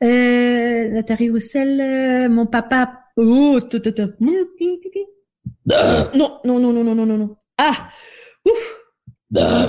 Nathalie 0.00 1.30
Roussel, 1.30 2.28
mon 2.30 2.46
papa. 2.46 2.98
Oh, 3.16 3.60
tout, 3.60 3.80
tout, 3.80 3.92
tout. 3.92 4.10
Non, 4.20 4.32
non, 6.44 6.58
non, 6.58 6.72
non, 6.72 6.84
non, 6.84 6.94
non, 6.94 7.06
non, 7.06 7.18
non. 7.18 7.36
Ah! 7.64 7.88
Ouf! 8.44 8.76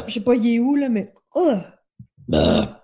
Je 0.07 0.13
sais 0.13 0.19
pas, 0.19 0.33
il 0.33 0.55
est 0.55 0.59
où, 0.59 0.75
là, 0.75 0.89
mais. 0.89 1.13
Oh! 1.35 1.53
Ah! 2.33 2.79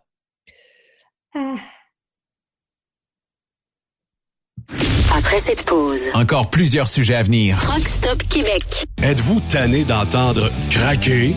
Après 5.16 5.40
cette 5.40 5.66
pause, 5.66 6.10
Encore 6.14 6.52
plusieurs 6.52 6.88
sujets 6.88 7.16
à 7.16 7.24
venir. 7.24 7.58
Rock 7.66 7.88
Stop 7.88 8.22
Québec. 8.24 8.86
Êtes-vous 9.02 9.40
tanné 9.52 9.84
d'entendre 9.84 10.52
craquer, 10.70 11.36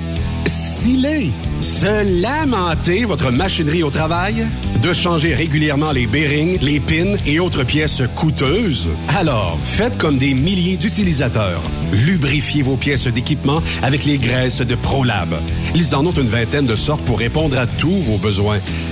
se 1.60 2.20
lamenter 2.20 3.04
votre 3.04 3.30
machinerie 3.30 3.84
au 3.84 3.90
travail? 3.90 4.48
De 4.82 4.92
changer 4.92 5.32
régulièrement 5.32 5.92
les 5.92 6.08
bearings, 6.08 6.58
les 6.60 6.80
pins 6.80 7.14
et 7.24 7.38
autres 7.38 7.62
pièces 7.62 8.02
coûteuses? 8.16 8.88
Alors, 9.16 9.58
faites 9.62 9.96
comme 9.96 10.18
des 10.18 10.34
milliers 10.34 10.76
d'utilisateurs. 10.76 11.62
Lubrifiez 11.92 12.62
vos 12.62 12.76
pièces 12.76 13.06
d'équipement 13.06 13.62
avec 13.82 14.04
les 14.04 14.18
graisses 14.18 14.60
de 14.60 14.74
ProLab. 14.74 15.36
Ils 15.76 15.94
en 15.94 16.04
ont 16.04 16.12
une 16.12 16.28
vingtaine 16.28 16.66
de 16.66 16.74
sortes 16.74 17.04
pour 17.04 17.20
répondre 17.20 17.56
à 17.58 17.68
tous 17.68 17.98
vos 17.98 18.18
besoins. 18.18 18.58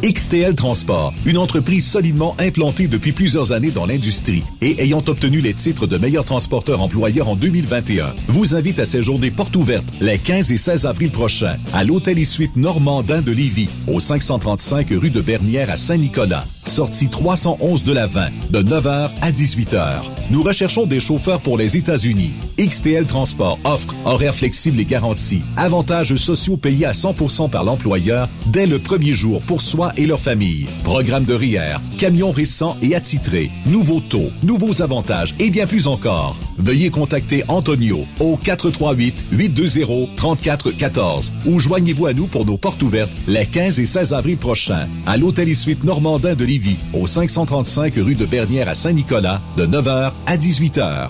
XTL 0.02 0.54
Transport, 0.54 1.12
une 1.26 1.36
entreprise 1.36 1.86
solidement 1.86 2.34
implantée 2.38 2.88
depuis 2.88 3.12
plusieurs 3.12 3.52
années 3.52 3.70
dans 3.70 3.84
l'industrie 3.84 4.42
et 4.62 4.82
ayant 4.82 5.04
obtenu 5.06 5.42
les 5.42 5.52
titres 5.52 5.86
de 5.86 5.98
meilleur 5.98 6.24
transporteur 6.24 6.80
employeur 6.80 7.28
en 7.28 7.36
2021, 7.36 8.14
vous 8.28 8.54
invite 8.54 8.78
à 8.78 8.86
séjourner 8.86 9.30
porte 9.30 9.54
ouverte 9.56 9.84
les 10.00 10.16
15 10.16 10.52
et 10.52 10.56
16 10.56 10.86
avril 10.86 11.10
prochains 11.10 11.58
à 11.74 11.84
l'Hôtel 11.84 12.18
et 12.18 12.24
Suite 12.24 12.56
Normandin 12.56 13.20
de 13.20 13.32
Lévis, 13.32 13.68
au 13.88 14.00
535 14.00 14.88
rue 14.92 15.10
de 15.10 15.20
Bernière 15.20 15.68
à 15.68 15.76
Saint-Nicolas. 15.76 16.46
Sortie 16.66 17.08
311 17.08 17.84
de 17.84 17.92
la 17.92 18.06
20, 18.06 18.30
de 18.50 18.62
9h 18.62 19.10
à 19.22 19.30
18h. 19.32 20.02
Nous 20.30 20.42
recherchons 20.42 20.86
des 20.86 21.00
chauffeurs 21.00 21.40
pour 21.40 21.58
les 21.58 21.76
États-Unis. 21.76 22.32
XTL 22.58 23.06
Transport 23.06 23.58
offre 23.64 23.94
horaires 24.04 24.34
flexibles 24.34 24.80
et 24.80 24.84
garantis, 24.84 25.42
avantages 25.56 26.14
sociaux 26.16 26.56
payés 26.56 26.86
à 26.86 26.92
100% 26.92 27.50
par 27.50 27.64
l'employeur 27.64 28.28
dès 28.46 28.66
le 28.66 28.78
premier 28.78 29.12
jour 29.12 29.40
pour 29.42 29.62
soi 29.62 29.92
et 29.96 30.06
leur 30.06 30.20
famille. 30.20 30.66
Programme 30.84 31.24
de 31.24 31.34
RIER, 31.34 31.76
camions 31.98 32.30
récents 32.30 32.76
et 32.82 32.94
attitrés, 32.94 33.50
nouveaux 33.66 34.00
taux, 34.00 34.30
nouveaux 34.42 34.82
avantages 34.82 35.34
et 35.38 35.50
bien 35.50 35.66
plus 35.66 35.86
encore. 35.86 36.36
Veuillez 36.60 36.90
contacter 36.90 37.44
Antonio 37.48 38.06
au 38.20 38.36
438-820-3414 38.36 41.30
ou 41.46 41.58
joignez-vous 41.60 42.06
à 42.06 42.12
nous 42.12 42.26
pour 42.26 42.44
nos 42.46 42.56
portes 42.56 42.82
ouvertes 42.82 43.10
les 43.26 43.46
15 43.46 43.80
et 43.80 43.86
16 43.86 44.14
avril 44.14 44.38
prochains 44.38 44.86
à 45.06 45.16
l'Hôtel 45.16 45.48
et 45.48 45.54
Suite 45.54 45.82
Normandin 45.84 46.34
de 46.34 46.44
Lévis 46.44 46.76
au 46.92 47.06
535 47.06 47.94
rue 47.96 48.14
de 48.14 48.26
Bernière 48.26 48.68
à 48.68 48.74
Saint-Nicolas 48.74 49.40
de 49.56 49.66
9h 49.66 50.12
à 50.26 50.36
18h. 50.36 51.08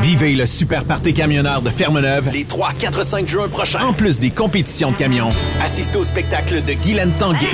Vivez 0.00 0.34
le 0.34 0.46
super 0.46 0.84
party 0.84 1.14
camionneur 1.14 1.62
de 1.62 1.70
Fermeneuve 1.70 2.30
les 2.32 2.44
3, 2.44 2.72
4, 2.78 3.04
5 3.04 3.28
juin 3.28 3.48
prochains. 3.48 3.84
En 3.84 3.92
plus 3.92 4.18
des 4.18 4.30
compétitions 4.30 4.92
de 4.92 4.96
camions, 4.96 5.28
assistez 5.62 5.98
au 5.98 6.04
spectacle 6.04 6.62
de 6.62 6.72
Guylaine 6.72 7.12
Tanguay. 7.18 7.50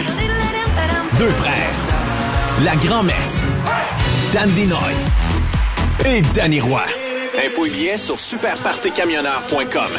Deux 1.18 1.30
frères. 1.30 1.72
La 2.64 2.76
grand-messe. 2.76 3.44
Dan 4.32 4.48
Dinoy. 4.50 4.78
Et 6.06 6.22
Danny 6.34 6.60
Roy. 6.60 7.07
Info 7.44 7.66
et 7.66 7.70
billets 7.70 7.98
sur 7.98 8.18
superpartycamionneur.com. 8.18 9.90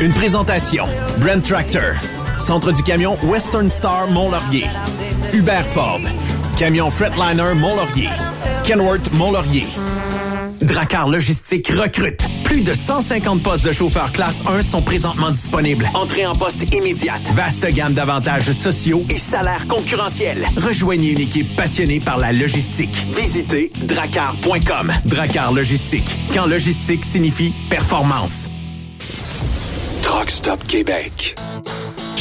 Une 0.00 0.12
présentation. 0.12 0.84
Brent 1.18 1.42
Tractor. 1.42 1.94
Centre 2.38 2.72
du 2.72 2.82
camion 2.82 3.18
Western 3.24 3.70
Star 3.70 4.08
Mont-Laurier. 4.08 4.66
Hubert 5.34 5.66
Ford. 5.66 6.00
Camion 6.56 6.90
Fretliner 6.90 7.54
Mont-Laurier. 7.54 8.08
Kenworth 8.64 9.12
Mont-Laurier. 9.12 9.66
Dracar 10.68 11.08
Logistique 11.08 11.68
recrute. 11.68 12.24
Plus 12.44 12.60
de 12.60 12.74
150 12.74 13.42
postes 13.42 13.64
de 13.64 13.72
chauffeurs 13.72 14.12
classe 14.12 14.42
1 14.46 14.62
sont 14.62 14.82
présentement 14.82 15.30
disponibles. 15.30 15.88
Entrée 15.94 16.26
en 16.26 16.34
poste 16.34 16.74
immédiate. 16.74 17.22
Vaste 17.32 17.66
gamme 17.72 17.94
d'avantages 17.94 18.52
sociaux 18.52 19.02
et 19.08 19.18
salaires 19.18 19.66
concurrentiels. 19.66 20.46
Rejoignez 20.56 21.12
une 21.12 21.20
équipe 21.20 21.56
passionnée 21.56 22.00
par 22.00 22.18
la 22.18 22.32
logistique. 22.32 23.06
Visitez 23.14 23.72
dracar.com. 23.82 24.92
Dracar 25.06 25.52
Logistique. 25.52 26.08
Quand 26.34 26.46
logistique 26.46 27.04
signifie 27.04 27.52
performance. 27.70 28.50
Truck 30.02 30.30
Stop 30.30 30.66
Québec. 30.66 31.34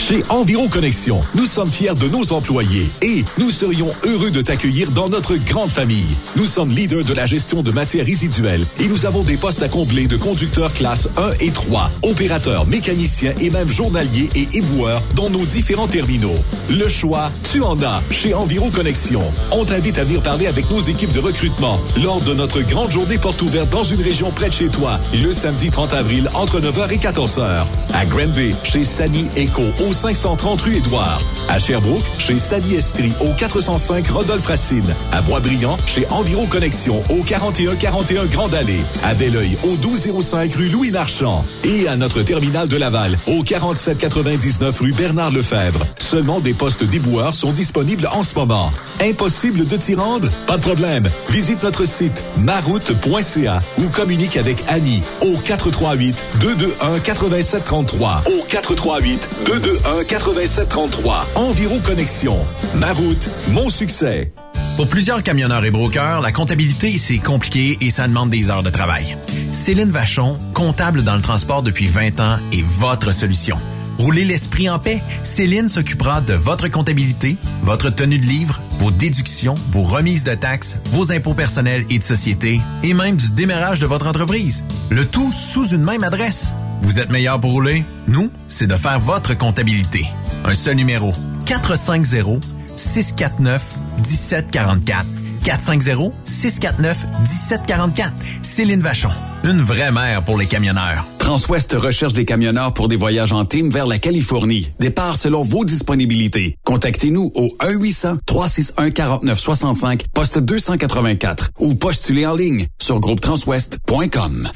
Chez 0.07 0.23
Environ 0.29 0.69
Connexion, 0.69 1.19
nous 1.35 1.45
sommes 1.45 1.69
fiers 1.69 1.93
de 1.93 2.07
nos 2.07 2.31
employés 2.31 2.89
et 3.01 3.25
nous 3.37 3.51
serions 3.51 3.89
heureux 4.05 4.31
de 4.31 4.41
t'accueillir 4.41 4.89
dans 4.91 5.09
notre 5.09 5.35
grande 5.35 5.69
famille. 5.69 6.15
Nous 6.37 6.45
sommes 6.45 6.71
leaders 6.71 7.03
de 7.03 7.13
la 7.13 7.25
gestion 7.25 7.61
de 7.61 7.73
matières 7.73 8.05
résiduelles 8.05 8.65
et 8.79 8.87
nous 8.87 9.05
avons 9.05 9.23
des 9.23 9.35
postes 9.35 9.61
à 9.63 9.67
combler 9.67 10.07
de 10.07 10.15
conducteurs 10.15 10.71
classe 10.71 11.09
1 11.17 11.31
et 11.41 11.51
3, 11.51 11.91
opérateurs, 12.03 12.65
mécaniciens 12.65 13.33
et 13.41 13.49
même 13.49 13.67
journaliers 13.67 14.29
et 14.33 14.47
éboueurs 14.53 15.01
dans 15.13 15.29
nos 15.29 15.43
différents 15.43 15.89
terminaux. 15.89 16.37
Le 16.69 16.87
choix, 16.87 17.29
tu 17.51 17.61
en 17.61 17.77
as 17.81 18.01
chez 18.09 18.33
Environ 18.33 18.69
Connexion. 18.69 19.23
On 19.51 19.65
t'invite 19.65 19.99
à 19.99 20.05
venir 20.05 20.21
parler 20.21 20.47
avec 20.47 20.71
nos 20.71 20.79
équipes 20.79 21.11
de 21.11 21.19
recrutement 21.19 21.81
lors 22.01 22.21
de 22.21 22.33
notre 22.33 22.61
grande 22.61 22.91
journée 22.91 23.17
porte 23.17 23.41
ouverte 23.41 23.71
dans 23.71 23.83
une 23.83 24.01
région 24.01 24.31
près 24.31 24.47
de 24.47 24.53
chez 24.53 24.69
toi, 24.69 25.01
le 25.21 25.33
samedi 25.33 25.69
30 25.69 25.93
avril 25.93 26.29
entre 26.33 26.61
9h 26.61 26.93
et 26.93 26.97
14h. 26.97 27.65
À 27.93 28.05
Granby, 28.05 28.55
chez 28.63 28.85
Sani 28.85 29.25
Eco 29.35 29.63
au 29.85 29.96
530 29.97 30.61
rue 30.61 30.75
Édouard. 30.75 31.19
À 31.49 31.57
Sherbrooke, 31.57 32.05
chez 32.19 32.37
Sally 32.37 32.75
Estrie, 32.75 33.13
au 33.19 33.33
405 33.33 34.07
Rodolphe 34.09 34.45
Racine. 34.45 34.93
À 35.11 35.21
Boisbriand, 35.21 35.75
chez 35.87 36.05
Environ 36.11 36.45
Connexion, 36.45 37.03
au 37.09 37.23
4141 37.23 38.25
Grande 38.27 38.53
Allée. 38.53 38.83
À 39.03 39.15
Belleuil, 39.15 39.57
au 39.63 39.71
1205 39.71 40.53
rue 40.53 40.69
Louis 40.69 40.91
Marchand. 40.91 41.43
Et 41.63 41.87
à 41.87 41.95
notre 41.95 42.21
terminal 42.21 42.69
de 42.69 42.77
Laval, 42.77 43.17
au 43.25 43.41
4799 43.41 44.79
rue 44.79 44.91
Bernard 44.91 45.31
Lefebvre. 45.31 45.87
Seulement 45.97 46.39
des 46.41 46.53
postes 46.53 46.83
déboueurs 46.83 47.33
sont 47.33 47.51
disponibles 47.51 48.07
en 48.13 48.23
ce 48.23 48.35
moment. 48.35 48.71
Impossible 49.01 49.65
de 49.65 49.77
t'y 49.77 49.95
rendre? 49.95 50.29
Pas 50.45 50.57
de 50.57 50.61
problème. 50.61 51.09
Visite 51.29 51.63
notre 51.63 51.85
site 51.85 52.21
maroute.ca 52.37 53.63
ou 53.79 53.89
communique 53.89 54.37
avec 54.37 54.57
Annie 54.67 55.01
au 55.21 55.37
438 55.37 56.23
221 56.39 56.99
8733 56.99 58.21
au 58.27 58.43
438 58.47 59.27
221 59.47 59.86
8733 59.95 61.27
Environ 61.35 61.79
Connexion. 61.79 62.37
Ma 62.75 62.91
route, 62.91 63.29
mon 63.51 63.69
succès. 63.69 64.33
Pour 64.75 64.87
plusieurs 64.87 65.23
camionneurs 65.23 65.63
et 65.63 65.71
brokers, 65.71 66.19
la 66.21 66.31
comptabilité, 66.33 66.97
c'est 66.97 67.19
compliqué 67.19 67.77
et 67.79 67.89
ça 67.89 68.07
demande 68.07 68.29
des 68.29 68.51
heures 68.51 68.63
de 68.63 68.69
travail. 68.69 69.15
Céline 69.53 69.89
Vachon, 69.89 70.37
comptable 70.53 71.03
dans 71.03 71.15
le 71.15 71.21
transport 71.21 71.63
depuis 71.63 71.87
20 71.87 72.19
ans, 72.19 72.37
est 72.51 72.65
votre 72.65 73.13
solution. 73.13 73.57
Roulez 73.97 74.25
l'esprit 74.25 74.69
en 74.69 74.77
paix. 74.77 75.01
Céline 75.23 75.69
s'occupera 75.69 76.19
de 76.21 76.33
votre 76.33 76.67
comptabilité, 76.67 77.37
votre 77.63 77.89
tenue 77.89 78.19
de 78.19 78.25
livre, 78.25 78.59
vos 78.79 78.91
déductions, 78.91 79.55
vos 79.71 79.83
remises 79.83 80.25
de 80.25 80.35
taxes, 80.35 80.75
vos 80.91 81.13
impôts 81.13 81.33
personnels 81.33 81.85
et 81.89 81.97
de 81.97 82.03
société, 82.03 82.59
et 82.83 82.93
même 82.93 83.15
du 83.15 83.31
démarrage 83.31 83.79
de 83.79 83.87
votre 83.87 84.07
entreprise. 84.07 84.65
Le 84.89 85.05
tout 85.05 85.31
sous 85.31 85.69
une 85.69 85.83
même 85.83 86.03
adresse. 86.03 86.55
Vous 86.81 86.99
êtes 86.99 87.09
meilleur 87.09 87.39
pour 87.39 87.51
rouler? 87.51 87.83
Nous, 88.07 88.29
c'est 88.47 88.67
de 88.67 88.75
faire 88.75 88.99
votre 88.99 89.37
comptabilité. 89.37 90.05
Un 90.45 90.53
seul 90.53 90.75
numéro. 90.75 91.13
450 91.45 92.43
649 92.75 93.63
1744. 93.97 95.05
450 95.43 96.13
649 96.25 97.05
1744. 97.21 98.13
Céline 98.41 98.81
Vachon. 98.81 99.09
Une 99.43 99.61
vraie 99.61 99.91
mère 99.91 100.23
pour 100.23 100.37
les 100.37 100.45
camionneurs. 100.45 101.05
Transwest 101.19 101.73
recherche 101.73 102.13
des 102.13 102.25
camionneurs 102.25 102.73
pour 102.73 102.87
des 102.87 102.95
voyages 102.95 103.33
en 103.33 103.45
team 103.45 103.69
vers 103.69 103.85
la 103.85 103.99
Californie. 103.99 104.71
Départ 104.79 105.17
selon 105.17 105.43
vos 105.43 105.65
disponibilités. 105.65 106.57
Contactez-nous 106.63 107.31
au 107.35 107.49
1-800-361-4965, 107.61 110.01
poste 110.13 110.39
284 110.39 111.51
ou 111.59 111.75
postulez 111.75 112.25
en 112.25 112.35
ligne 112.35 112.67
sur 112.81 112.99
groupetranswest.com. 112.99 114.49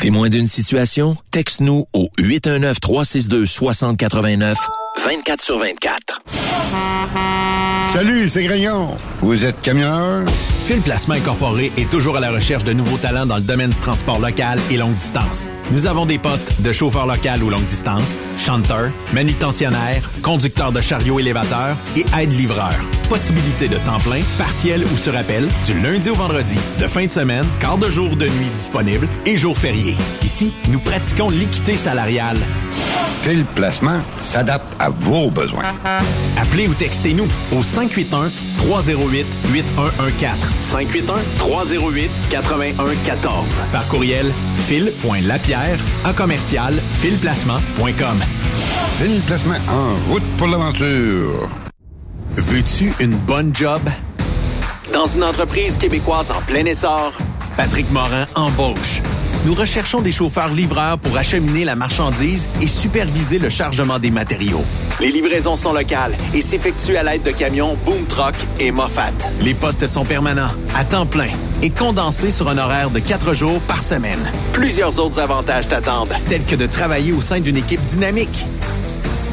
Témoin 0.00 0.28
d'une 0.28 0.46
situation? 0.46 1.16
Texte-nous 1.30 1.86
au 1.92 2.08
819-362-6089, 2.18 4.56
24 5.04 5.42
sur 5.42 5.58
24. 5.58 6.20
Salut, 7.92 8.28
c'est 8.28 8.44
Grignon. 8.44 8.96
Vous 9.20 9.44
êtes 9.44 9.60
camionneur? 9.60 10.24
Phil 10.66 10.80
Placement 10.80 11.14
Incorporé 11.14 11.70
est 11.76 11.88
toujours 11.90 12.16
à 12.16 12.20
la 12.20 12.30
recherche 12.30 12.64
de 12.64 12.72
nouveaux 12.72 12.96
talents 12.96 13.26
dans 13.26 13.36
le 13.36 13.42
domaine 13.42 13.70
du 13.70 13.78
transport 13.78 14.18
local 14.18 14.58
et 14.70 14.76
longue 14.76 14.94
distance. 14.94 15.48
Nous 15.70 15.86
avons 15.86 16.06
des 16.06 16.18
postes 16.18 16.60
de 16.60 16.72
chauffeur 16.72 17.06
local 17.06 17.42
ou 17.42 17.50
longue 17.50 17.66
distance, 17.66 18.18
chanteur, 18.38 18.88
manutentionnaire, 19.14 20.02
conducteur 20.22 20.72
de 20.72 20.80
chariot 20.80 21.20
élévateur 21.20 21.76
et 21.96 22.04
aide-livreur. 22.20 22.74
Possibilité 23.08 23.68
de 23.68 23.76
temps 23.76 24.00
plein, 24.00 24.22
partiel 24.38 24.84
ou 24.84 24.96
sur 24.96 25.16
appel, 25.16 25.46
du 25.66 25.80
lundi 25.80 26.10
au 26.10 26.14
vendredi, 26.14 26.56
de 26.80 26.88
fin 26.88 27.06
de 27.06 27.12
semaine, 27.12 27.46
quart 27.60 27.78
de 27.78 27.88
jour 27.88 28.16
de 28.16 28.26
nuit 28.26 28.50
disponible 28.52 29.08
et 29.24 29.36
jours 29.36 29.56
fériés. 29.56 29.96
Ici, 30.22 30.52
nous 30.68 30.80
pratiquons 30.80 31.30
l'équité 31.30 31.76
salariale. 31.76 32.38
Quel 33.22 33.44
placement 33.44 34.00
s'adapte 34.20 34.72
à 34.78 34.85
vos 34.90 35.30
besoins. 35.30 35.62
Appelez 36.36 36.68
ou 36.68 36.74
textez-nous 36.74 37.26
au 37.52 37.62
581 37.62 38.30
308 38.58 39.26
8114. 39.52 40.38
581 40.62 41.14
308 41.38 42.10
8114. 42.30 43.44
Par 43.72 43.86
courriel 43.88 44.32
fil.lapierre 44.66 45.78
à 46.04 46.12
commercial 46.12 46.74
filplacement.com. 47.00 48.22
Phil 48.98 49.20
Placement 49.26 49.58
en 49.68 50.10
route 50.12 50.22
pour 50.38 50.46
l'aventure. 50.46 51.48
Veux-tu 52.36 52.92
une 53.00 53.14
bonne 53.14 53.54
job? 53.54 53.80
Dans 54.92 55.06
une 55.06 55.24
entreprise 55.24 55.76
québécoise 55.78 56.30
en 56.30 56.40
plein 56.42 56.64
essor, 56.64 57.12
Patrick 57.56 57.90
Morin 57.90 58.26
embauche. 58.34 59.02
Nous 59.44 59.54
recherchons 59.54 60.00
des 60.00 60.12
chauffeurs 60.12 60.52
livreurs 60.52 60.98
pour 60.98 61.16
acheminer 61.16 61.64
la 61.64 61.76
marchandise 61.76 62.48
et 62.60 62.66
superviser 62.66 63.38
le 63.38 63.48
chargement 63.48 63.98
des 63.98 64.10
matériaux. 64.10 64.64
Les 65.00 65.10
livraisons 65.10 65.56
sont 65.56 65.72
locales 65.72 66.14
et 66.34 66.40
s'effectuent 66.40 66.96
à 66.96 67.02
l'aide 67.02 67.22
de 67.22 67.30
camions 67.30 67.76
Boom 67.84 68.06
Truck 68.06 68.34
et 68.58 68.70
Moffat. 68.72 69.12
Les 69.42 69.54
postes 69.54 69.86
sont 69.86 70.04
permanents, 70.04 70.50
à 70.74 70.84
temps 70.84 71.06
plein 71.06 71.30
et 71.62 71.70
condensés 71.70 72.30
sur 72.30 72.48
un 72.48 72.58
horaire 72.58 72.90
de 72.90 72.98
quatre 72.98 73.34
jours 73.34 73.60
par 73.62 73.82
semaine. 73.82 74.32
Plusieurs 74.52 74.98
autres 74.98 75.20
avantages 75.20 75.68
t'attendent, 75.68 76.14
tels 76.28 76.44
que 76.44 76.56
de 76.56 76.66
travailler 76.66 77.12
au 77.12 77.20
sein 77.20 77.40
d'une 77.40 77.56
équipe 77.56 77.84
dynamique. 77.86 78.44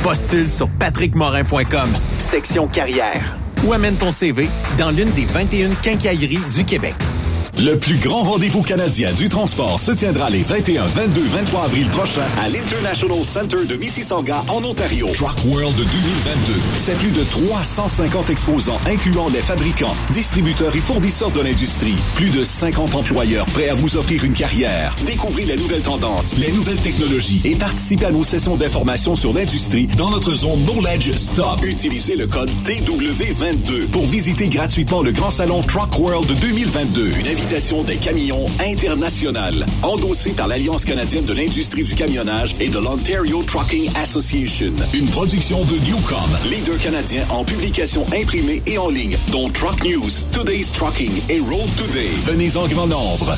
Postule 0.03 0.49
sur 0.49 0.67
patrickmorin.com, 0.69 1.89
section 2.17 2.67
carrière, 2.67 3.35
ou 3.63 3.73
amène 3.73 3.95
ton 3.95 4.11
CV 4.11 4.49
dans 4.77 4.91
l'une 4.91 5.11
des 5.11 5.25
21 5.25 5.69
quincailleries 5.81 6.41
du 6.53 6.65
Québec. 6.65 6.93
Le 7.59 7.77
plus 7.77 7.97
grand 7.97 8.23
rendez-vous 8.23 8.63
canadien 8.63 9.13
du 9.13 9.29
transport 9.29 9.79
se 9.79 9.91
tiendra 9.91 10.29
les 10.31 10.41
21, 10.41 10.87
22, 10.87 11.21
23 11.21 11.65
avril 11.65 11.87
prochains 11.89 12.25
à 12.43 12.49
l'International 12.49 13.23
Center 13.23 13.65
de 13.67 13.75
Mississauga 13.75 14.43
en 14.49 14.63
Ontario. 14.63 15.07
Truck 15.13 15.37
World 15.45 15.75
2022. 15.77 16.53
C'est 16.77 16.97
plus 16.97 17.11
de 17.11 17.23
350 17.23 18.31
exposants 18.31 18.79
incluant 18.87 19.27
les 19.29 19.41
fabricants, 19.41 19.95
distributeurs 20.09 20.75
et 20.75 20.79
fournisseurs 20.79 21.29
de 21.29 21.41
l'industrie. 21.41 21.95
Plus 22.15 22.31
de 22.31 22.43
50 22.43 22.95
employeurs 22.95 23.45
prêts 23.45 23.69
à 23.69 23.75
vous 23.75 23.97
offrir 23.97 24.23
une 24.23 24.33
carrière. 24.33 24.95
Découvrez 25.05 25.45
les 25.45 25.55
nouvelles 25.55 25.83
tendances, 25.83 26.35
les 26.37 26.51
nouvelles 26.51 26.81
technologies 26.81 27.41
et 27.45 27.55
participez 27.55 28.07
à 28.07 28.11
nos 28.11 28.23
sessions 28.23 28.57
d'information 28.57 29.15
sur 29.15 29.31
l'industrie 29.31 29.85
dans 29.85 30.09
notre 30.09 30.35
zone 30.35 30.65
Knowledge 30.65 31.13
Stop. 31.13 31.63
Utilisez 31.63 32.15
le 32.15 32.25
code 32.25 32.49
TW22 32.65 33.87
pour 33.91 34.05
visiter 34.07 34.49
gratuitement 34.49 35.03
le 35.03 35.11
grand 35.11 35.31
salon 35.31 35.61
Truck 35.61 35.99
World 35.99 36.33
2022. 36.41 37.11
Une 37.19 37.27
des 37.85 37.97
camions 37.97 38.45
internationale. 38.59 39.65
Endossé 39.81 40.31
par 40.31 40.47
l'Alliance 40.47 40.85
canadienne 40.85 41.25
de 41.25 41.33
l'industrie 41.33 41.83
du 41.83 41.93
camionnage 41.93 42.55
et 42.59 42.69
de 42.69 42.79
l'Ontario 42.79 43.43
Trucking 43.43 43.89
Association. 44.01 44.73
Une 44.93 45.07
production 45.07 45.63
de 45.65 45.75
Newcom, 45.85 46.17
leader 46.49 46.77
canadien 46.77 47.25
en 47.29 47.43
publication 47.43 48.05
imprimée 48.19 48.61
et 48.65 48.77
en 48.77 48.89
ligne, 48.89 49.17
dont 49.31 49.49
Truck 49.49 49.83
News, 49.83 50.09
Today's 50.31 50.71
Trucking 50.71 51.11
et 51.29 51.39
Road 51.39 51.69
Today. 51.77 52.09
Venez 52.25 52.55
en 52.55 52.67
grand 52.67 52.87
nombre. 52.87 53.37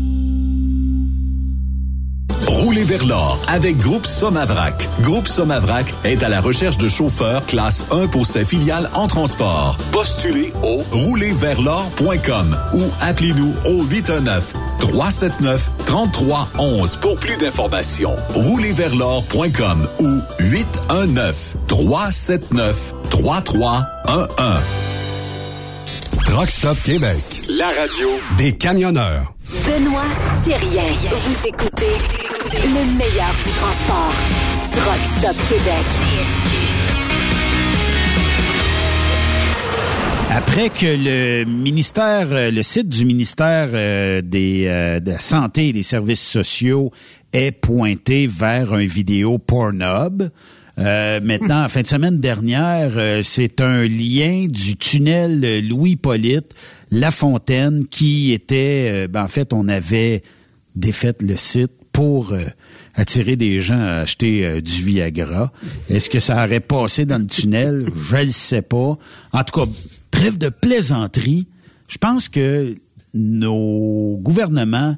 Roulez 2.51 2.83
vers 2.83 3.05
l'or 3.05 3.39
avec 3.47 3.77
Groupe 3.77 4.05
Somavrac. 4.05 4.87
Groupe 4.99 5.27
Somavrac 5.27 5.85
est 6.03 6.21
à 6.21 6.27
la 6.27 6.41
recherche 6.41 6.77
de 6.77 6.89
chauffeurs 6.89 7.45
classe 7.45 7.85
1 7.91 8.07
pour 8.07 8.25
ses 8.27 8.43
filiales 8.43 8.89
en 8.93 9.07
transport. 9.07 9.77
Postulez 9.93 10.51
au 10.61 10.83
roulerversl'or.com 10.91 12.57
ou 12.73 12.81
appelez-nous 12.99 13.53
au 13.65 13.83
819 13.83 14.53
379 14.79 15.69
3311 15.85 16.97
pour 16.97 17.15
plus 17.15 17.37
d'informations. 17.37 18.17
Roulerversl'or.com 18.33 19.87
ou 19.99 20.19
819 20.39 21.55
379 21.67 22.93
3311. 23.09 23.85
Truck 26.25 26.49
Stop 26.49 26.77
Québec. 26.83 27.23
La 27.57 27.67
radio 27.67 28.09
Des 28.37 28.51
camionneurs. 28.51 29.33
Benoît 29.65 30.03
Thérien. 30.43 30.83
Vous 31.25 31.47
écoutez 31.47 31.97
le 32.49 32.97
meilleur 32.97 33.33
du 33.35 33.51
transport. 33.51 34.13
Truck 34.71 35.05
Stop 35.05 35.35
Québec. 35.47 35.85
Après 40.31 40.69
que 40.69 40.85
le 40.85 41.45
ministère, 41.45 42.29
euh, 42.31 42.51
le 42.51 42.63
site 42.63 42.87
du 42.89 43.05
ministère 43.05 43.69
euh, 43.73 44.21
des, 44.21 44.65
euh, 44.67 44.99
de 44.99 45.11
la 45.11 45.19
Santé 45.19 45.67
et 45.67 45.73
des 45.73 45.83
Services 45.83 46.25
sociaux 46.25 46.91
est 47.33 47.51
pointé 47.51 48.27
vers 48.27 48.73
un 48.73 48.85
vidéo 48.85 49.37
Pornhub, 49.37 50.23
euh, 50.79 51.19
maintenant, 51.21 51.65
en 51.65 51.69
fin 51.69 51.81
de 51.81 51.87
semaine 51.87 52.19
dernière, 52.19 53.23
c'est 53.23 53.61
un 53.61 53.83
lien 53.83 54.47
du 54.49 54.77
tunnel 54.77 55.67
Louis-Polyte, 55.67 56.55
La 56.91 57.11
Fontaine, 57.11 57.85
qui 57.87 58.31
était, 58.31 59.07
ben, 59.09 59.23
en 59.23 59.27
fait, 59.27 59.53
on 59.53 59.67
avait 59.67 60.23
défait 60.75 61.13
le 61.21 61.35
site 61.35 61.80
pour 61.91 62.33
euh, 62.33 62.45
attirer 62.95 63.35
des 63.35 63.61
gens 63.61 63.79
à 63.79 64.01
acheter 64.01 64.45
euh, 64.45 64.61
du 64.61 64.83
Viagra. 64.83 65.51
Est-ce 65.89 66.09
que 66.09 66.19
ça 66.19 66.43
aurait 66.43 66.59
passé 66.59 67.05
dans 67.05 67.17
le 67.17 67.27
tunnel? 67.27 67.89
Je 67.95 68.17
ne 68.17 68.29
sais 68.29 68.61
pas. 68.61 68.97
En 69.33 69.43
tout 69.43 69.59
cas, 69.59 69.71
trêve 70.09 70.37
de 70.37 70.49
plaisanterie. 70.49 71.47
Je 71.87 71.97
pense 71.97 72.29
que 72.29 72.75
nos 73.13 74.17
gouvernements 74.21 74.95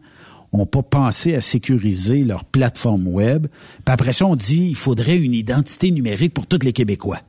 ont 0.52 0.68
pas 0.68 0.84
pensé 0.84 1.34
à 1.34 1.42
sécuriser 1.42 2.24
leur 2.24 2.46
plateforme 2.46 3.08
web. 3.08 3.48
Puis 3.86 3.94
après 3.94 4.14
ça, 4.14 4.28
on 4.28 4.36
dit 4.36 4.68
il 4.70 4.76
faudrait 4.76 5.18
une 5.18 5.34
identité 5.34 5.90
numérique 5.90 6.34
pour 6.34 6.46
tous 6.46 6.60
les 6.64 6.74
Québécois. 6.74 7.20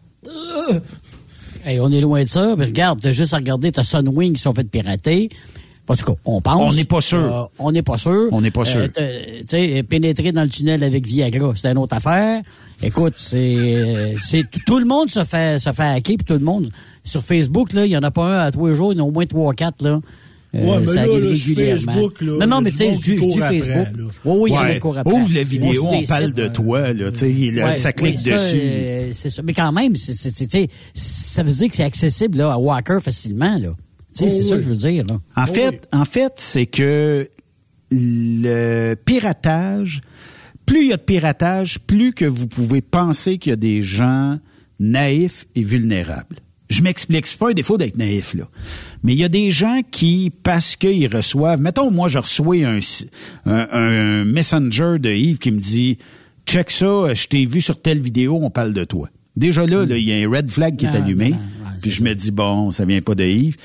Hey, 1.64 1.80
on 1.80 1.90
est 1.90 2.02
loin 2.02 2.22
de 2.22 2.28
ça. 2.28 2.54
Mais 2.56 2.66
regarde, 2.66 3.00
t'as 3.00 3.12
juste 3.12 3.32
à 3.32 3.38
regarder 3.38 3.72
ta 3.72 3.82
Sunwing 3.82 4.34
qui 4.34 4.42
sont 4.42 4.52
faites 4.52 4.70
pirater. 4.70 5.30
En 5.86 5.96
tout 5.96 6.04
cas, 6.06 6.12
on 6.24 6.40
pense. 6.40 6.62
On 6.62 6.76
n'est 6.76 6.84
pas 6.84 7.00
sûr. 7.02 7.18
Euh, 7.18 7.44
on 7.58 7.70
n'est 7.72 7.82
pas 7.82 7.96
sûr. 7.98 8.28
On 8.32 8.40
n'est 8.40 8.50
pas 8.50 8.64
sûr. 8.64 8.86
Euh, 8.98 9.40
Tu 9.40 9.46
sais, 9.46 9.82
pénétrer 9.82 10.32
dans 10.32 10.42
le 10.42 10.48
tunnel 10.48 10.82
avec 10.82 11.06
Viagra, 11.06 11.52
c'est 11.54 11.68
une 11.70 11.78
autre 11.78 11.94
affaire. 11.96 12.40
Écoute, 12.82 13.14
c'est, 13.18 14.14
c'est 14.20 14.44
tout 14.66 14.78
le 14.78 14.86
monde 14.86 15.10
se 15.10 15.24
fait 15.24 15.58
se 15.60 15.70
fait 15.72 15.82
hacker, 15.82 16.16
puis 16.16 16.24
tout 16.26 16.32
le 16.34 16.38
monde 16.44 16.70
sur 17.04 17.22
Facebook 17.22 17.72
là, 17.72 17.84
il 17.86 17.92
y 17.92 17.96
en 17.96 18.02
a 18.02 18.10
pas 18.10 18.24
un 18.26 18.38
à 18.46 18.50
tous 18.50 18.66
les 18.66 18.74
jours, 18.74 18.92
il 18.92 18.98
y 18.98 19.00
en 19.00 19.04
a 19.04 19.06
au 19.08 19.10
moins 19.10 19.26
trois, 19.26 19.52
quatre 19.54 19.82
là. 19.84 20.00
Euh, 20.54 20.64
Ouais, 20.64 20.78
mais 20.80 20.86
ça 20.86 20.94
là, 20.94 21.06
là, 21.06 21.34
sur 21.34 21.56
régulièrement. 21.56 21.92
Facebook, 21.92 22.20
là, 22.20 22.32
non, 22.40 22.46
non, 22.46 22.60
mais 22.60 22.70
tu 22.70 22.76
sais, 22.76 22.94
je 22.94 23.00
dis 23.00 23.16
Facebook. 23.38 23.88
Oui, 24.24 24.36
oui, 24.38 24.50
il 24.50 24.54
y 24.54 24.56
en 24.56 24.60
a 24.62 24.72
qui 24.74 24.78
courent 24.80 24.98
après. 24.98 25.12
Ouvre 25.12 25.34
la 25.34 25.42
vidéo, 25.42 25.84
On 25.86 26.02
parle 26.04 26.32
de 26.32 26.46
toi, 26.48 26.92
là, 26.92 27.10
tu 27.10 27.18
sais, 27.18 27.64
Ouais, 27.64 27.74
ça 27.74 27.92
clique 27.92 28.18
oui, 28.24 28.32
dessus. 28.32 28.56
euh, 28.62 29.08
c'est 29.12 29.30
ça. 29.30 29.42
Mais 29.42 29.52
quand 29.52 29.72
même, 29.72 29.96
c'est, 29.96 30.12
ça 30.94 31.42
veut 31.42 31.52
dire 31.52 31.68
que 31.68 31.74
c'est 31.76 31.82
accessible 31.84 32.38
là, 32.38 32.52
à 32.52 32.58
Walker 32.58 32.98
facilement. 33.02 33.58
Là. 33.58 33.70
Tu 34.16 34.20
sais, 34.20 34.24
Oh, 34.26 34.28
c'est 34.28 34.42
ça 34.42 34.56
que 34.56 34.62
je 34.62 34.68
veux 34.68 34.76
dire. 34.76 35.04
Là. 35.06 35.20
En 35.36 35.46
fait, 35.46 35.88
en 35.92 36.04
fait, 36.04 36.32
c'est 36.36 36.66
que 36.66 37.28
le 37.90 38.94
piratage, 38.94 40.00
plus 40.66 40.82
il 40.84 40.88
y 40.88 40.92
a 40.92 40.96
de 40.96 41.02
piratage, 41.02 41.78
plus 41.80 42.12
que 42.12 42.24
vous 42.24 42.46
pouvez 42.46 42.80
penser 42.80 43.38
qu'il 43.38 43.50
y 43.50 43.52
a 43.52 43.56
des 43.56 43.82
gens 43.82 44.38
naïfs 44.80 45.46
et 45.54 45.62
vulnérables. 45.62 46.36
Je 46.70 46.82
m'explique, 46.82 47.26
c'est 47.26 47.38
pas 47.38 47.50
un 47.50 47.54
défaut 47.54 47.76
d'être 47.76 47.96
naïf, 47.98 48.34
là. 48.34 48.48
Mais 49.02 49.12
il 49.12 49.18
y 49.18 49.24
a 49.24 49.28
des 49.28 49.50
gens 49.50 49.80
qui, 49.90 50.32
parce 50.42 50.76
qu'ils 50.76 51.14
reçoivent, 51.14 51.60
mettons, 51.60 51.90
moi, 51.90 52.08
je 52.08 52.18
reçois 52.18 52.56
un, 52.66 52.78
un, 53.44 53.68
un 53.70 54.24
messenger 54.24 54.96
de 54.98 55.10
Yves 55.10 55.38
qui 55.38 55.50
me 55.50 55.58
dit, 55.60 55.98
check 56.46 56.70
ça, 56.70 57.12
je 57.12 57.26
t'ai 57.26 57.44
vu 57.44 57.60
sur 57.60 57.80
telle 57.82 58.00
vidéo, 58.00 58.38
on 58.42 58.48
parle 58.50 58.72
de 58.72 58.84
toi. 58.84 59.10
Déjà 59.36 59.66
là, 59.66 59.84
là, 59.84 59.96
il 59.98 60.04
y 60.08 60.12
a 60.12 60.26
un 60.26 60.30
red 60.30 60.50
flag 60.50 60.76
qui 60.76 60.86
est 60.86 60.90
Non, 60.92 61.04
allumé. 61.04 61.30
non, 61.30 61.36
puis 61.82 61.90
je 61.90 62.02
me 62.02 62.14
dis, 62.14 62.30
bon, 62.30 62.70
ça 62.70 62.84
vient 62.86 63.02
pas 63.02 63.14
de 63.14 63.24
Yves. 63.24 63.56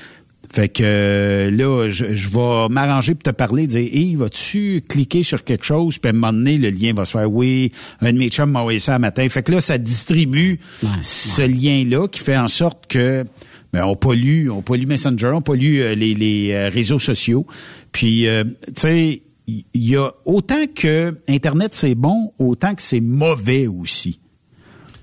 Fait 0.52 0.68
que 0.68 0.82
euh, 0.84 1.50
là, 1.50 1.90
je, 1.90 2.14
je 2.14 2.30
vais 2.30 2.68
m'arranger 2.68 3.14
pour 3.14 3.22
te 3.22 3.30
parler, 3.30 3.68
dire 3.68 3.88
Yves, 3.92 4.18
vas-tu 4.18 4.82
cliquer 4.88 5.22
sur 5.22 5.44
quelque 5.44 5.64
chose, 5.64 5.98
puis 5.98 6.08
à 6.08 6.10
un 6.10 6.14
moment 6.14 6.32
donné, 6.32 6.56
le 6.56 6.70
lien 6.70 6.92
va 6.92 7.04
se 7.04 7.12
faire 7.12 7.30
oui, 7.30 7.70
un 8.00 8.12
de 8.12 8.18
mes 8.18 8.30
chums 8.30 8.50
m'a 8.50 8.60
envoyé 8.60 8.80
ça 8.80 8.96
un 8.96 8.98
matin. 8.98 9.28
Fait 9.28 9.44
que 9.44 9.52
là, 9.52 9.60
ça 9.60 9.78
distribue 9.78 10.58
ce 11.00 11.42
lien-là 11.42 12.08
qui 12.08 12.20
fait 12.20 12.36
en 12.36 12.48
sorte 12.48 12.88
que 12.88 13.24
ben, 13.72 13.84
on 13.84 13.94
pollue, 13.94 14.50
on 14.50 14.62
pollue 14.62 14.86
Messenger, 14.86 15.30
on 15.34 15.42
pollue 15.42 15.80
euh, 15.80 15.94
les, 15.94 16.14
les 16.14 16.52
euh, 16.52 16.68
réseaux 16.68 16.98
sociaux. 16.98 17.46
Puis 17.92 18.26
euh, 18.26 18.44
tu 18.74 18.80
sais, 18.80 19.22
il 19.46 19.64
y 19.74 19.96
a 19.96 20.10
autant 20.24 20.66
que 20.74 21.16
Internet 21.28 21.72
c'est 21.72 21.94
bon, 21.94 22.32
autant 22.38 22.74
que 22.74 22.82
c'est 22.82 23.00
mauvais 23.00 23.66
aussi. 23.66 24.20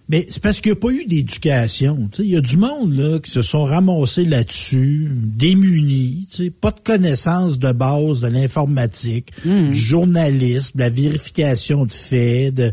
Mais 0.09 0.25
c'est 0.29 0.41
parce 0.41 0.61
qu'il 0.61 0.71
n'y 0.71 0.77
a 0.77 0.79
pas 0.79 0.89
eu 0.91 1.05
d'éducation. 1.05 2.07
Tu 2.11 2.17
sais, 2.17 2.23
Il 2.23 2.29
y 2.31 2.37
a 2.37 2.41
du 2.41 2.55
monde 2.55 2.95
là, 2.97 3.19
qui 3.19 3.29
se 3.29 3.41
sont 3.41 3.65
ramassés 3.65 4.23
là-dessus, 4.23 5.09
démunis, 5.11 6.27
tu 6.31 6.43
sais, 6.45 6.49
pas 6.49 6.71
de 6.71 6.79
connaissances 6.81 7.59
de 7.59 7.71
base 7.71 8.21
de 8.21 8.27
l'informatique, 8.27 9.31
Hmm. 9.45 9.69
du 9.71 9.77
journalisme, 9.77 10.77
de 10.77 10.83
la 10.83 10.89
vérification 10.89 11.85
de 11.85 11.91
faits, 11.91 12.53
de, 12.53 12.71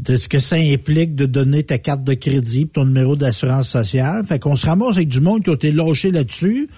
de 0.00 0.16
ce 0.16 0.28
que 0.28 0.38
ça 0.38 0.56
implique 0.56 1.14
de 1.14 1.24
donner 1.24 1.62
ta 1.62 1.78
carte 1.78 2.04
de 2.04 2.12
crédit 2.14 2.66
ton 2.66 2.84
numéro 2.84 3.16
d'assurance 3.16 3.68
sociale. 3.70 4.26
Fait 4.26 4.38
qu'on 4.38 4.54
se 4.56 4.66
ramasse 4.66 4.96
avec 4.96 5.08
du 5.08 5.20
monde 5.22 5.42
qui 5.42 5.50
a 5.50 5.54
été 5.54 5.72
lâché 5.72 6.10
là-dessus. 6.10 6.68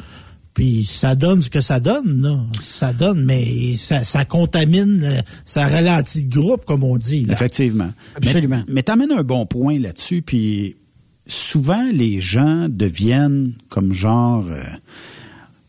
Puis 0.58 0.82
ça 0.82 1.14
donne 1.14 1.40
ce 1.40 1.50
que 1.50 1.60
ça 1.60 1.78
donne, 1.78 2.20
là. 2.20 2.40
Ça 2.60 2.92
donne, 2.92 3.24
mais 3.24 3.76
ça, 3.76 4.02
ça 4.02 4.24
contamine, 4.24 5.00
euh, 5.04 5.20
ça 5.44 5.68
ralentit 5.68 6.22
le 6.22 6.28
groupe, 6.40 6.64
comme 6.64 6.82
on 6.82 6.96
dit. 6.96 7.24
là. 7.26 7.34
Effectivement. 7.34 7.92
Absolument. 8.16 8.64
Mais, 8.66 8.74
mais 8.74 8.82
t'amènes 8.82 9.12
un 9.12 9.22
bon 9.22 9.46
point 9.46 9.78
là-dessus, 9.78 10.20
puis 10.20 10.74
souvent 11.28 11.84
les 11.92 12.18
gens 12.18 12.66
deviennent 12.68 13.52
comme 13.68 13.92
genre 13.92 14.44
euh, 14.50 14.64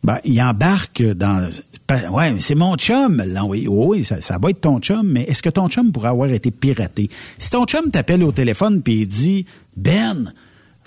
Ben, 0.03 0.17
il 0.25 0.41
embarque 0.41 1.03
dans. 1.03 1.47
pa- 1.85 2.09
Ouais, 2.09 2.31
mais 2.33 2.39
c'est 2.39 2.55
mon 2.55 2.75
chum 2.75 3.21
l'a 3.23 3.43
envoyé. 3.43 3.67
Oui, 3.67 4.03
ça, 4.03 4.21
ça 4.21 4.39
va 4.41 4.49
être 4.49 4.61
ton 4.61 4.79
chum, 4.79 5.07
mais 5.07 5.21
est-ce 5.25 5.43
que 5.43 5.49
ton 5.51 5.67
chum 5.69 5.91
pourrait 5.91 6.09
avoir 6.09 6.31
été 6.31 6.49
piraté? 6.49 7.09
Si 7.37 7.51
ton 7.51 7.65
chum 7.65 7.91
t'appelle 7.91 8.23
au 8.23 8.31
téléphone 8.31 8.81
puis 8.81 9.01
il 9.01 9.07
dit 9.07 9.45
Ben, 9.77 10.33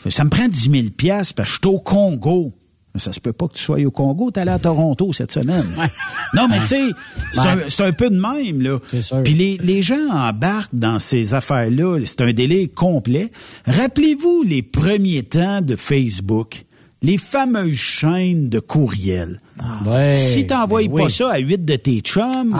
ça 0.08 0.24
me 0.24 0.30
prend 0.30 0.48
10 0.48 0.70
000 0.72 0.84
piastres 0.96 1.34
parce 1.34 1.50
que 1.50 1.54
je 1.54 1.60
suis 1.68 1.76
au 1.76 1.78
Congo. 1.78 2.52
Mais 2.94 3.00
ça 3.00 3.12
se 3.12 3.20
peut 3.20 3.32
pas 3.32 3.48
que 3.48 3.54
tu 3.54 3.62
sois 3.62 3.80
au 3.84 3.90
Congo, 3.90 4.30
t'es 4.30 4.40
allé 4.40 4.50
à 4.50 4.58
Toronto 4.58 5.12
cette 5.14 5.32
semaine. 5.32 5.64
Non, 6.34 6.46
mais 6.48 6.60
tu 6.60 6.66
sais, 6.66 6.82
c'est 7.30 7.40
Ouais. 7.40 7.86
un, 7.88 7.92
peu 7.92 8.10
de 8.10 8.20
même, 8.20 8.60
là. 8.60 8.78
Puis 9.24 9.32
les, 9.32 9.58
les 9.62 9.80
gens 9.80 10.10
embarquent 10.10 10.74
dans 10.74 10.98
ces 10.98 11.32
affaires-là. 11.32 12.00
C'est 12.04 12.20
un 12.20 12.32
délai 12.34 12.68
complet. 12.68 13.30
Rappelez-vous 13.66 14.42
les 14.42 14.62
premiers 14.62 15.22
temps 15.22 15.62
de 15.62 15.74
Facebook, 15.76 16.64
les 17.00 17.16
fameuses 17.18 17.76
chaînes 17.78 18.48
de 18.50 18.60
courriels. 18.60 19.40
Ouais, 19.86 20.14
si 20.16 20.46
t'envoies 20.46 20.88
ben 20.88 20.96
pas 20.96 21.04
oui. 21.04 21.10
ça 21.10 21.30
à 21.30 21.38
huit 21.38 21.64
de 21.64 21.76
tes 21.76 22.00
chums, 22.00 22.58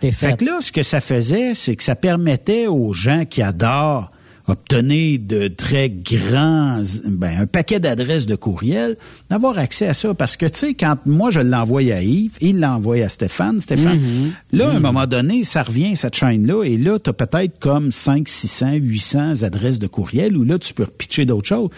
t'es 0.00 0.10
fait 0.10 0.38
que 0.38 0.44
là, 0.46 0.58
ce 0.60 0.72
que 0.72 0.82
ça 0.82 1.00
faisait, 1.00 1.52
c'est 1.54 1.76
que 1.76 1.82
ça 1.82 1.96
permettait 1.96 2.66
aux 2.66 2.92
gens 2.94 3.24
qui 3.28 3.42
adorent 3.42 4.10
obtenir 4.50 5.18
de 5.22 5.48
très 5.48 5.88
grands, 5.88 6.82
ben, 7.06 7.40
un 7.40 7.46
paquet 7.46 7.80
d'adresses 7.80 8.26
de 8.26 8.34
courriel, 8.34 8.96
d'avoir 9.30 9.58
accès 9.58 9.86
à 9.86 9.94
ça. 9.94 10.12
Parce 10.14 10.36
que, 10.36 10.46
tu 10.46 10.58
sais, 10.58 10.74
quand 10.74 10.96
moi, 11.06 11.30
je 11.30 11.40
l'envoie 11.40 11.80
à 11.92 12.02
Yves, 12.02 12.36
il 12.40 12.60
l'envoie 12.60 12.96
à 13.04 13.08
Stéphane, 13.08 13.60
Stéphane, 13.60 13.98
Mhm. 13.98 14.32
là, 14.52 14.70
à 14.70 14.74
un 14.74 14.80
moment 14.80 15.06
donné, 15.06 15.44
ça 15.44 15.62
revient, 15.62 15.96
cette 15.96 16.16
chaîne-là, 16.16 16.64
et 16.64 16.76
là, 16.76 16.98
tu 16.98 17.10
as 17.10 17.12
peut-être 17.12 17.58
comme 17.58 17.92
5, 17.92 18.28
600, 18.28 18.72
800 18.74 19.42
adresses 19.42 19.78
de 19.78 19.86
courriel, 19.86 20.36
où 20.36 20.44
là, 20.44 20.58
tu 20.58 20.74
peux 20.74 20.84
repitcher 20.84 21.24
d'autres 21.24 21.48
choses. 21.48 21.70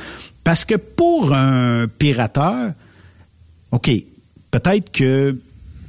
Parce 0.44 0.64
que 0.64 0.74
pour 0.74 1.32
un 1.34 1.86
pirateur, 1.98 2.72
OK, 3.70 3.90
peut-être 4.50 4.90
que 4.92 5.36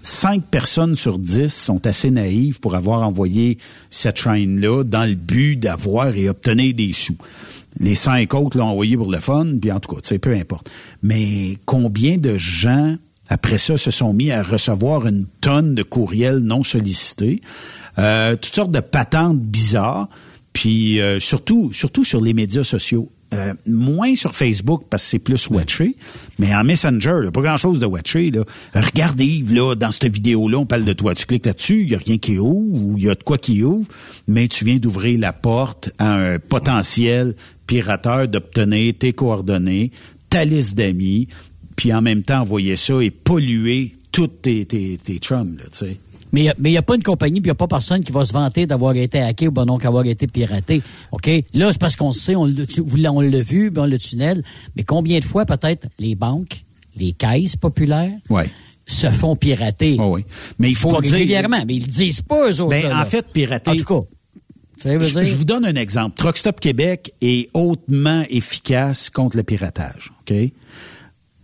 cinq 0.04 0.44
personnes 0.44 0.96
sur 0.96 1.18
dix 1.18 1.52
sont 1.52 1.88
assez 1.88 2.12
naïves 2.12 2.60
pour 2.60 2.76
avoir 2.76 3.02
envoyé 3.02 3.58
cette 3.90 4.18
chaîne-là 4.18 4.84
dans 4.84 5.10
le 5.10 5.16
but 5.16 5.56
d'avoir 5.56 6.16
et 6.16 6.30
obtenir 6.30 6.76
des 6.76 6.94
sous. 6.94 7.18
Les 7.80 7.96
cinq 7.96 8.34
autres 8.36 8.58
l'ont 8.58 8.68
envoyé 8.68 8.96
pour 8.96 9.12
le 9.12 9.20
fun, 9.20 9.48
puis 9.60 9.72
en 9.72 9.80
tout 9.80 9.96
cas, 9.96 10.02
sais, 10.04 10.20
peu 10.20 10.34
importe. 10.36 10.70
Mais 11.02 11.58
combien 11.66 12.18
de 12.18 12.38
gens, 12.38 12.98
après 13.30 13.58
ça, 13.58 13.78
se 13.78 13.90
sont 13.90 14.14
mis 14.14 14.30
à 14.32 14.44
recevoir 14.44 15.08
une 15.08 15.26
tonne 15.42 15.74
de 15.74 15.82
courriels 15.82 16.40
non 16.40 16.62
sollicités, 16.62 17.42
euh, 17.98 18.36
toutes 18.36 18.54
sortes 18.54 18.72
de 18.72 18.82
patentes 18.82 19.40
bizarres, 19.40 20.08
puis 20.52 21.02
euh, 21.02 21.20
surtout, 21.20 21.72
surtout 21.74 22.04
sur 22.04 22.22
les 22.22 22.34
médias 22.34 22.64
sociaux? 22.64 23.10
Euh, 23.34 23.53
moins 23.65 24.14
sur 24.15 24.35
Facebook 24.35 24.84
parce 24.89 25.03
que 25.03 25.10
c'est 25.10 25.19
plus 25.19 25.49
watché, 25.49 25.95
mais 26.38 26.53
en 26.53 26.64
Messenger, 26.64 27.15
là, 27.23 27.31
pas 27.31 27.41
grand-chose 27.41 27.80
de 27.80 27.85
watché. 27.88 28.30
Là. 28.30 28.43
Regarde 28.76 29.19
Yves, 29.19 29.53
là, 29.53 29.73
dans 29.73 29.91
cette 29.91 30.14
vidéo-là, 30.14 30.60
on 30.60 30.65
parle 30.68 30.85
de 30.85 30.93
toi. 30.93 31.15
Tu 31.15 31.26
cliques 31.26 31.47
là-dessus, 31.47 31.81
il 31.81 31.88
n'y 31.88 31.95
a 31.95 31.97
rien 31.97 32.18
qui 32.19 32.38
ouvre 32.38 32.84
ou 32.84 32.97
il 32.97 33.05
y 33.05 33.10
a 33.10 33.15
de 33.15 33.23
quoi 33.23 33.39
qui 33.39 33.64
ouvre, 33.64 33.88
mais 34.27 34.47
tu 34.47 34.65
viens 34.65 34.77
d'ouvrir 34.77 35.19
la 35.19 35.34
porte 35.34 35.89
à 35.97 36.14
un 36.14 36.38
potentiel 36.38 37.35
pirateur 37.65 38.27
d'obtenir 38.27 38.93
tes 38.99 39.14
coordonnées, 39.14 39.91
ta 40.30 40.45
liste 40.45 40.77
d'amis, 40.77 41.27
puis 41.76 41.91
en 41.91 42.01
même 42.01 42.22
temps 42.22 42.41
envoyer 42.41 42.76
ça 42.76 43.01
et 43.01 43.10
polluer 43.10 43.95
tous 44.11 44.27
tes, 44.27 44.65
tes, 44.65 44.99
tes 45.03 45.18
chums, 45.18 45.57
là, 45.57 45.64
tu 45.72 45.77
sais. 45.80 45.97
Mais 46.34 46.41
il 46.57 46.64
n'y 46.72 46.77
a, 46.77 46.81
pas 46.81 46.95
une 46.95 47.03
compagnie, 47.03 47.39
puis 47.39 47.47
il 47.47 47.51
n'y 47.51 47.51
a 47.51 47.55
pas 47.55 47.68
personne 47.68 48.03
qui 48.03 48.11
va 48.11 48.26
se 48.26 48.34
vanter 48.34 48.65
d'avoir 48.65 48.95
été 48.97 49.19
hacké 49.22 49.47
ou 49.47 49.51
ben 49.51 49.65
donc 49.65 49.85
avoir 49.85 50.05
été 50.05 50.26
piraté. 50.27 50.81
OK? 51.11 51.30
Là, 51.53 51.72
c'est 51.72 51.80
parce 51.80 51.95
qu'on 51.95 52.07
le 52.07 52.14
sait, 52.14 52.35
on 52.35 52.45
l'a 52.45 53.41
vu, 53.41 53.69
ben 53.69 53.84
on 53.84 53.85
le 53.85 53.99
tunnel. 53.99 54.43
Mais 54.76 54.84
combien 54.84 55.19
de 55.19 55.26
fois, 55.26 55.45
peut-être, 55.45 55.88
les 55.99 56.15
banques, 56.15 56.65
les 56.95 57.11
caisses 57.14 57.55
populaires 57.55 58.11
Ouais. 58.30 58.49
se 58.85 59.07
font 59.07 59.35
pirater? 59.35 59.95
oui. 59.99 60.26
Mais 60.57 60.69
il 60.69 60.76
faut 60.76 60.91
Pas 60.91 61.01
dire. 61.01 61.14
régulièrement, 61.14 61.64
mais 61.68 61.76
ils 61.76 61.88
disent 61.88 62.22
pas, 62.23 62.49
eux 62.49 62.61
autres. 62.61 62.69
Ben, 62.72 62.89
là, 62.89 62.99
en 63.01 63.05
fait, 63.05 63.26
pirater. 63.31 63.69
En 63.72 63.76
tout 63.76 63.85
cas. 63.85 64.01
ça 64.80 64.97
veut 64.97 65.03
Je, 65.05 65.14
dire- 65.14 65.23
je 65.23 65.35
vous 65.35 65.45
donne 65.45 65.65
un 65.65 65.76
exemple. 65.76 66.15
Truck 66.18 66.38
Stop 66.38 66.60
Québec 66.60 67.14
est 67.22 67.49
hautement 67.53 68.23
efficace 68.30 69.10
contre 69.11 69.38
le 69.38 69.43
piratage. 69.43 70.11
OK? 70.22 70.34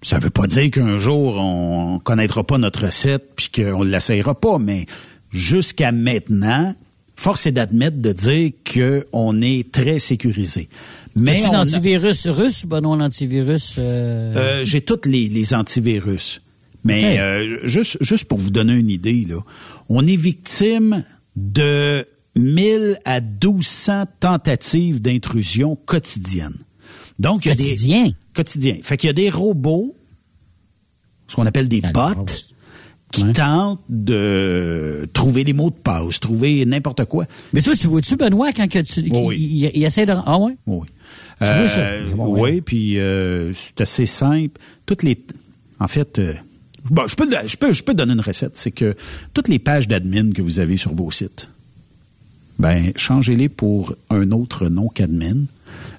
Ça 0.01 0.17
veut 0.19 0.30
pas 0.30 0.47
dire 0.47 0.71
qu'un 0.71 0.97
jour, 0.97 1.35
on 1.38 1.99
connaîtra 1.99 2.43
pas 2.45 2.57
notre 2.57 2.85
recette 2.85 3.31
puis 3.35 3.49
qu'on 3.53 3.84
ne 3.84 3.89
l'essayera 3.89 4.34
pas, 4.39 4.57
mais 4.59 4.85
jusqu'à 5.30 5.91
maintenant, 5.91 6.73
force 7.15 7.45
est 7.47 7.51
d'admettre 7.51 7.97
de 7.97 8.13
dire 8.13 8.51
qu'on 8.73 9.41
est 9.41 9.71
très 9.71 9.99
sécurisé. 9.99 10.69
Mais 11.15 11.43
on 11.47 11.51
a- 11.51 11.57
l'antivirus 11.65 12.27
russe 12.27 12.63
ou 12.63 12.67
ben 12.67 12.80
non 12.81 12.95
l'antivirus... 12.95 13.76
euh, 13.77 14.34
euh, 14.35 14.65
j'ai 14.65 14.81
tous 14.81 15.01
les, 15.05 15.27
les 15.27 15.53
antivirus. 15.53 16.41
Mais 16.85 17.19
euh, 17.19 17.67
juste, 17.67 17.97
juste 17.99 18.23
pour 18.26 18.38
vous 18.38 18.51
donner 18.51 18.73
une 18.76 18.89
idée, 18.89 19.26
là, 19.27 19.41
on 19.89 20.07
est 20.07 20.15
victime 20.15 21.03
de 21.35 22.05
1000 22.38 22.97
à 23.03 23.19
1200 23.19 24.05
tentatives 24.21 25.01
d'intrusion 25.01 25.76
quotidiennes. 25.76 26.55
Donc, 27.19 27.45
il 27.45 27.49
y 27.49 27.51
a 27.51 27.55
Quotidien? 27.55 28.03
des 28.05 28.15
quotidien. 28.33 28.77
Fait 28.81 28.97
qu'il 28.97 29.07
y 29.07 29.11
a 29.11 29.13
des 29.13 29.29
robots, 29.29 29.95
ce 31.27 31.35
qu'on 31.35 31.45
appelle 31.45 31.67
des 31.67 31.81
bots, 31.81 32.25
qui 33.11 33.23
tentent 33.33 33.81
de 33.89 35.09
trouver 35.13 35.43
les 35.43 35.53
mots 35.53 35.69
de 35.71 35.75
passe, 35.75 36.19
trouver 36.19 36.63
n'importe 36.65 37.05
quoi. 37.05 37.25
Mais 37.53 37.61
toi, 37.61 37.75
tu 37.75 37.87
vois-tu, 37.87 38.15
Benoît, 38.15 38.51
quand 38.53 38.67
que 38.69 38.79
tu, 38.79 39.01
Oui. 39.11 39.35
il, 39.39 39.63
il- 39.65 39.71
il 39.73 39.83
essaie 39.83 40.05
de... 40.05 40.13
Ah 40.25 40.37
ouais? 40.37 40.55
Oui. 40.67 40.87
Tu 41.41 41.45
vois 41.45 41.67
ça? 41.67 41.79
Euh, 41.79 42.11
ouais. 42.13 42.41
oui, 42.51 42.61
puis 42.61 42.99
euh, 42.99 43.51
c'est 43.53 43.81
assez 43.81 44.05
simple. 44.05 44.59
Toutes 44.85 45.03
les, 45.03 45.19
en 45.79 45.87
fait, 45.87 46.19
euh, 46.19 46.33
bon, 46.91 47.07
je 47.07 47.15
peux, 47.15 47.27
je 47.47 47.57
peux, 47.57 47.71
je 47.71 47.83
peux 47.83 47.93
donner 47.95 48.13
une 48.13 48.21
recette. 48.21 48.55
C'est 48.55 48.71
que 48.71 48.95
toutes 49.33 49.47
les 49.47 49.57
pages 49.59 49.87
d'admin 49.87 50.31
que 50.31 50.41
vous 50.43 50.59
avez 50.59 50.77
sur 50.77 50.93
vos 50.93 51.09
sites, 51.11 51.49
ben 52.59 52.91
changez-les 52.95 53.49
pour 53.49 53.95
un 54.09 54.31
autre 54.31 54.67
nom 54.67 54.87
qu'admin. 54.89 55.45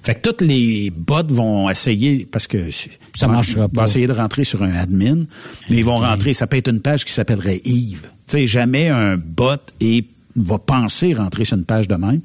Fait 0.03 0.15
que 0.15 0.21
toutes 0.21 0.41
les 0.41 0.89
bots 0.95 1.27
vont 1.29 1.69
essayer 1.69 2.25
parce 2.31 2.47
que 2.47 2.69
Ça 3.15 3.27
marchera 3.27 3.59
Ils 3.59 3.63
vont 3.63 3.69
pas. 3.69 3.83
essayer 3.83 4.07
de 4.07 4.13
rentrer 4.13 4.43
sur 4.43 4.63
un 4.63 4.73
admin, 4.73 5.23
mais 5.69 5.77
ils 5.77 5.85
vont 5.85 5.97
rentrer. 5.99 6.33
Ça 6.33 6.47
peut 6.47 6.57
être 6.57 6.69
une 6.69 6.81
page 6.81 7.05
qui 7.05 7.13
s'appellerait 7.13 7.61
Yves. 7.65 8.01
Tu 8.27 8.37
sais, 8.37 8.47
jamais 8.47 8.87
un 8.89 9.17
bot 9.17 9.57
et 9.79 10.05
va 10.35 10.57
penser 10.57 11.13
rentrer 11.13 11.45
sur 11.45 11.57
une 11.57 11.65
page 11.65 11.87
de 11.87 11.95
même. 11.95 12.21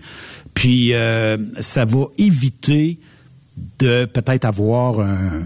Puis 0.54 0.94
euh, 0.94 1.36
ça 1.58 1.84
va 1.84 2.06
éviter 2.18 2.98
de 3.78 4.04
peut-être 4.06 4.44
avoir 4.44 5.00
un, 5.00 5.42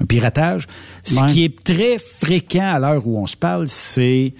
un 0.00 0.04
piratage. 0.04 0.66
Ce 1.04 1.18
Ouais. 1.20 1.32
qui 1.32 1.44
est 1.44 1.64
très 1.64 1.98
fréquent 1.98 2.68
à 2.74 2.78
l'heure 2.78 3.06
où 3.06 3.18
on 3.18 3.26
se 3.26 3.36
parle, 3.36 3.68
c'est 3.68 4.34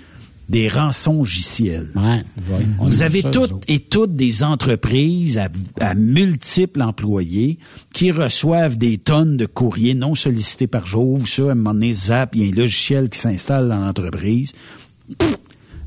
des 0.49 0.69
rançongiciels. 0.69 1.89
On 2.79 2.87
Vous 2.87 3.03
avez 3.03 3.21
ça, 3.21 3.31
toutes 3.31 3.65
et 3.69 3.81
toutes 3.81 4.15
des 4.15 4.43
entreprises 4.43 5.39
à, 5.39 5.49
à 5.81 5.95
multiples 5.95 6.83
employés 6.83 7.59
qui 7.93 8.11
reçoivent 8.11 8.79
des 8.79 8.99
tonnes 8.99 9.37
de 9.37 9.47
courriers 9.47 9.95
non 9.95 10.15
sollicités 10.15 10.67
par 10.67 10.87
jour. 10.87 11.27
Ça, 11.29 11.43
à 11.43 11.51
un 11.51 11.55
moment 11.55 11.75
donné, 11.75 11.93
zap, 11.93 12.35
il 12.35 12.43
y 12.43 12.47
a 12.47 12.53
un 12.53 12.57
logiciel 12.57 13.09
qui 13.11 13.19
s'installe 13.19 13.69
dans 13.69 13.81
l'entreprise. 13.81 14.53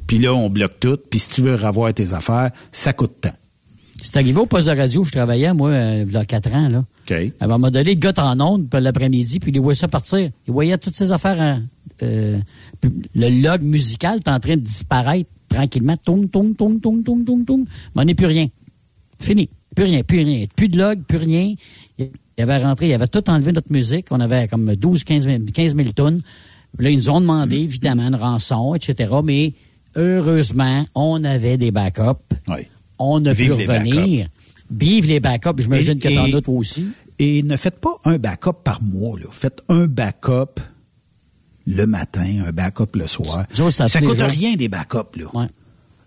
Puis 0.07 0.19
là, 0.19 0.33
on 0.33 0.49
bloque 0.49 0.79
tout. 0.79 0.97
Puis 1.09 1.19
si 1.19 1.29
tu 1.29 1.41
veux 1.41 1.55
revoir 1.55 1.93
tes 1.93 2.13
affaires, 2.13 2.51
ça 2.71 2.93
coûte 2.93 3.15
tant. 3.21 3.33
C'est 4.01 4.17
arrivé 4.17 4.39
au 4.39 4.47
poste 4.47 4.67
de 4.67 4.75
radio 4.75 5.01
où 5.01 5.05
je 5.05 5.11
travaillais, 5.11 5.53
moi, 5.53 5.69
euh, 5.69 6.05
il 6.07 6.11
y 6.11 6.17
a 6.17 6.25
quatre 6.25 6.51
ans, 6.51 6.69
là. 6.69 6.79
OK. 6.79 7.33
À 7.39 7.45
un 7.45 7.47
moment 7.47 7.69
donné, 7.69 7.93
le 7.93 7.99
gars 7.99 8.13
en 8.17 8.39
onde, 8.39 8.67
puis 8.67 8.81
l'après-midi, 8.81 9.39
puis 9.39 9.51
il 9.53 9.61
voyait 9.61 9.77
ça 9.77 9.87
partir. 9.87 10.31
Il 10.47 10.53
voyait 10.53 10.77
toutes 10.77 10.95
ces 10.95 11.11
affaires, 11.11 11.39
hein, 11.39 11.63
euh, 12.03 12.39
le 13.15 13.41
log 13.41 13.61
musical 13.61 14.17
est 14.17 14.29
en 14.29 14.39
train 14.39 14.55
de 14.55 14.61
disparaître 14.61 15.29
tranquillement. 15.49 15.95
Toum, 15.97 16.29
toum, 16.29 16.55
toum, 16.55 16.79
toum, 16.79 17.03
toum, 17.03 17.25
toum, 17.25 17.45
toum. 17.45 17.65
Mais 17.95 18.01
on 18.01 18.05
n'est 18.05 18.15
plus 18.15 18.25
rien. 18.25 18.47
Fini. 19.19 19.49
Plus 19.75 19.85
rien, 19.85 20.03
plus 20.03 20.21
rien. 20.21 20.45
Plus 20.55 20.67
de 20.67 20.77
log, 20.77 21.03
plus 21.03 21.17
rien. 21.17 21.53
Il 21.97 22.09
avait 22.43 22.57
rentré, 22.57 22.87
il 22.89 22.93
avait 22.93 23.07
tout 23.07 23.29
enlevé 23.29 23.51
notre 23.51 23.71
musique. 23.71 24.07
On 24.11 24.19
avait 24.19 24.47
comme 24.47 24.75
12, 24.75 25.03
15 25.03 25.25
000, 25.25 25.39
15 25.53 25.75
000 25.75 25.89
tonnes. 25.91 26.21
Là, 26.79 26.89
ils 26.89 26.95
nous 26.95 27.09
ont 27.09 27.21
demandé, 27.21 27.57
évidemment, 27.57 28.07
une 28.07 28.15
rançon, 28.15 28.75
etc. 28.75 29.11
Mais 29.23 29.53
heureusement, 29.95 30.85
on 30.95 31.23
avait 31.23 31.57
des 31.57 31.71
backups. 31.71 32.35
On 32.97 33.25
a 33.25 33.33
pu 33.33 33.43
Vive 33.43 33.57
les 33.57 33.65
revenir. 33.65 34.27
Vive 34.69 35.07
les 35.07 35.19
backups. 35.19 35.61
J'imagine 35.61 35.99
que 35.99 36.07
t'en 36.07 36.37
as 36.37 36.41
toi 36.41 36.55
aussi. 36.55 36.85
Et 37.19 37.43
ne 37.43 37.55
faites 37.55 37.79
pas 37.79 37.99
un 38.05 38.17
backup 38.17 38.63
par 38.63 38.81
mois. 38.81 39.19
Là. 39.19 39.25
Faites 39.31 39.61
un 39.69 39.85
backup 39.85 40.59
le 41.67 41.85
matin, 41.85 42.43
un 42.47 42.51
backup 42.51 42.95
le 42.95 43.07
soir. 43.07 43.45
Ça 43.69 44.01
coûte 44.01 44.19
rien 44.19 44.55
des 44.55 44.67
backups. 44.67 45.17
Là. 45.17 45.47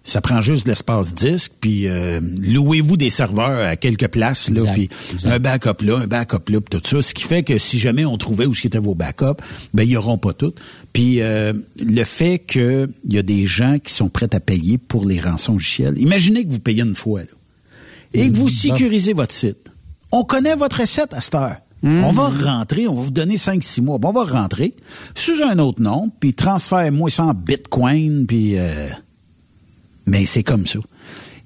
Ça 0.07 0.21
prend 0.21 0.43
juste 0.43 0.67
de 0.67 0.71
l'espace 0.71 1.15
disque, 1.15 1.53
puis 1.63 1.89
euh, 1.89 2.21
louez-vous 2.21 2.99
des 2.99 3.09
serveurs 3.09 3.67
à 3.67 3.75
quelques 3.77 4.09
places, 4.09 4.51
là, 4.51 4.61
Exact, 4.61 4.75
puis 4.75 4.91
exact. 5.13 5.31
un 5.31 5.39
backup 5.39 5.83
là, 5.83 5.99
un 6.01 6.07
backup 6.07 6.51
là, 6.51 6.61
puis 6.61 6.79
tout 6.79 6.87
ça. 6.87 7.01
Ce 7.01 7.15
qui 7.15 7.23
fait 7.23 7.43
que 7.43 7.57
si 7.57 7.79
jamais 7.79 8.05
on 8.05 8.19
trouvait 8.19 8.45
où 8.45 8.53
étaient 8.53 8.79
vos 8.79 8.95
backups, 8.95 9.43
ben 9.73 9.89
ils 9.89 9.97
auront 9.97 10.19
pas 10.19 10.35
tout. 10.35 10.53
Puis 10.93 11.23
euh, 11.23 11.55
le 11.81 12.05
fait 12.05 12.39
qu'il 12.39 12.91
y 13.09 13.17
a 13.17 13.23
des 13.23 13.47
gens 13.47 13.79
qui 13.79 13.95
sont 13.95 14.11
prêts 14.11 14.29
à 14.35 14.41
payer 14.41 14.77
pour 14.77 15.07
les 15.07 15.19
rançons 15.19 15.55
logicielles. 15.55 15.97
Imaginez 15.97 16.45
que 16.45 16.53
vous 16.53 16.61
payez 16.61 16.83
une 16.83 16.95
fois 16.95 17.21
là, 17.21 17.27
et 18.13 18.31
que 18.31 18.37
vous 18.37 18.51
sécurisez 18.51 19.15
votre 19.15 19.33
site. 19.35 19.73
On 20.13 20.23
connaît 20.25 20.55
votre 20.55 20.81
recette 20.81 21.15
à 21.15 21.23
cette 21.23 21.35
heure. 21.35 21.57
On 21.85 22.13
va 22.13 22.29
rentrer, 22.29 22.89
on 22.89 22.95
va 22.95 23.03
vous 23.03 23.11
donner 23.11 23.37
5-6 23.37 23.83
mois. 23.83 23.99
Bon, 23.99 24.09
on 24.09 24.13
va 24.13 24.25
rentrer 24.25 24.75
sous 25.15 25.43
un 25.43 25.59
autre 25.59 25.83
nom, 25.83 26.11
puis 26.21 26.33
transfère-moi 26.35 27.11
ça 27.11 27.25
en 27.25 27.35
Bitcoin, 27.35 28.27
puis... 28.27 28.59
euh, 28.59 28.89
Mais 30.07 30.25
c'est 30.25 30.43
comme 30.43 30.67
ça. 30.67 30.79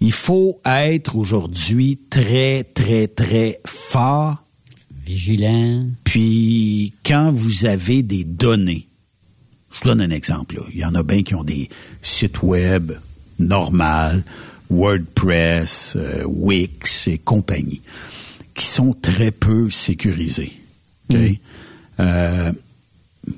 Il 0.01 0.13
faut 0.13 0.61
être 0.65 1.17
aujourd'hui 1.17 1.99
très, 2.09 2.63
très, 2.63 3.09
très 3.09 3.61
fort. 3.67 4.37
Vigilant. 5.05 5.85
Puis 6.05 6.93
quand 7.05 7.33
vous 7.33 7.65
avez 7.67 8.03
des 8.03 8.23
données, 8.25 8.87
je 9.73 9.79
vous 9.81 9.85
donne 9.89 10.01
un 10.03 10.11
exemple. 10.11 10.57
là. 10.57 10.63
Il 10.73 10.79
y 10.79 10.85
en 10.85 10.95
a 10.95 11.03
bien 11.03 11.23
qui 11.23 11.35
ont 11.35 11.43
des 11.45 11.69
sites 12.03 12.43
web 12.43 12.93
normal, 13.41 14.23
WordPress, 14.71 15.95
euh, 15.97 16.23
Wix 16.27 17.09
et 17.09 17.19
compagnie, 17.19 17.81
qui 18.59 18.67
sont 18.67 18.93
très 18.93 19.31
peu 19.31 19.71
sécurisés. 19.71 20.53
OK? 21.11 21.17
Euh, 22.01 22.53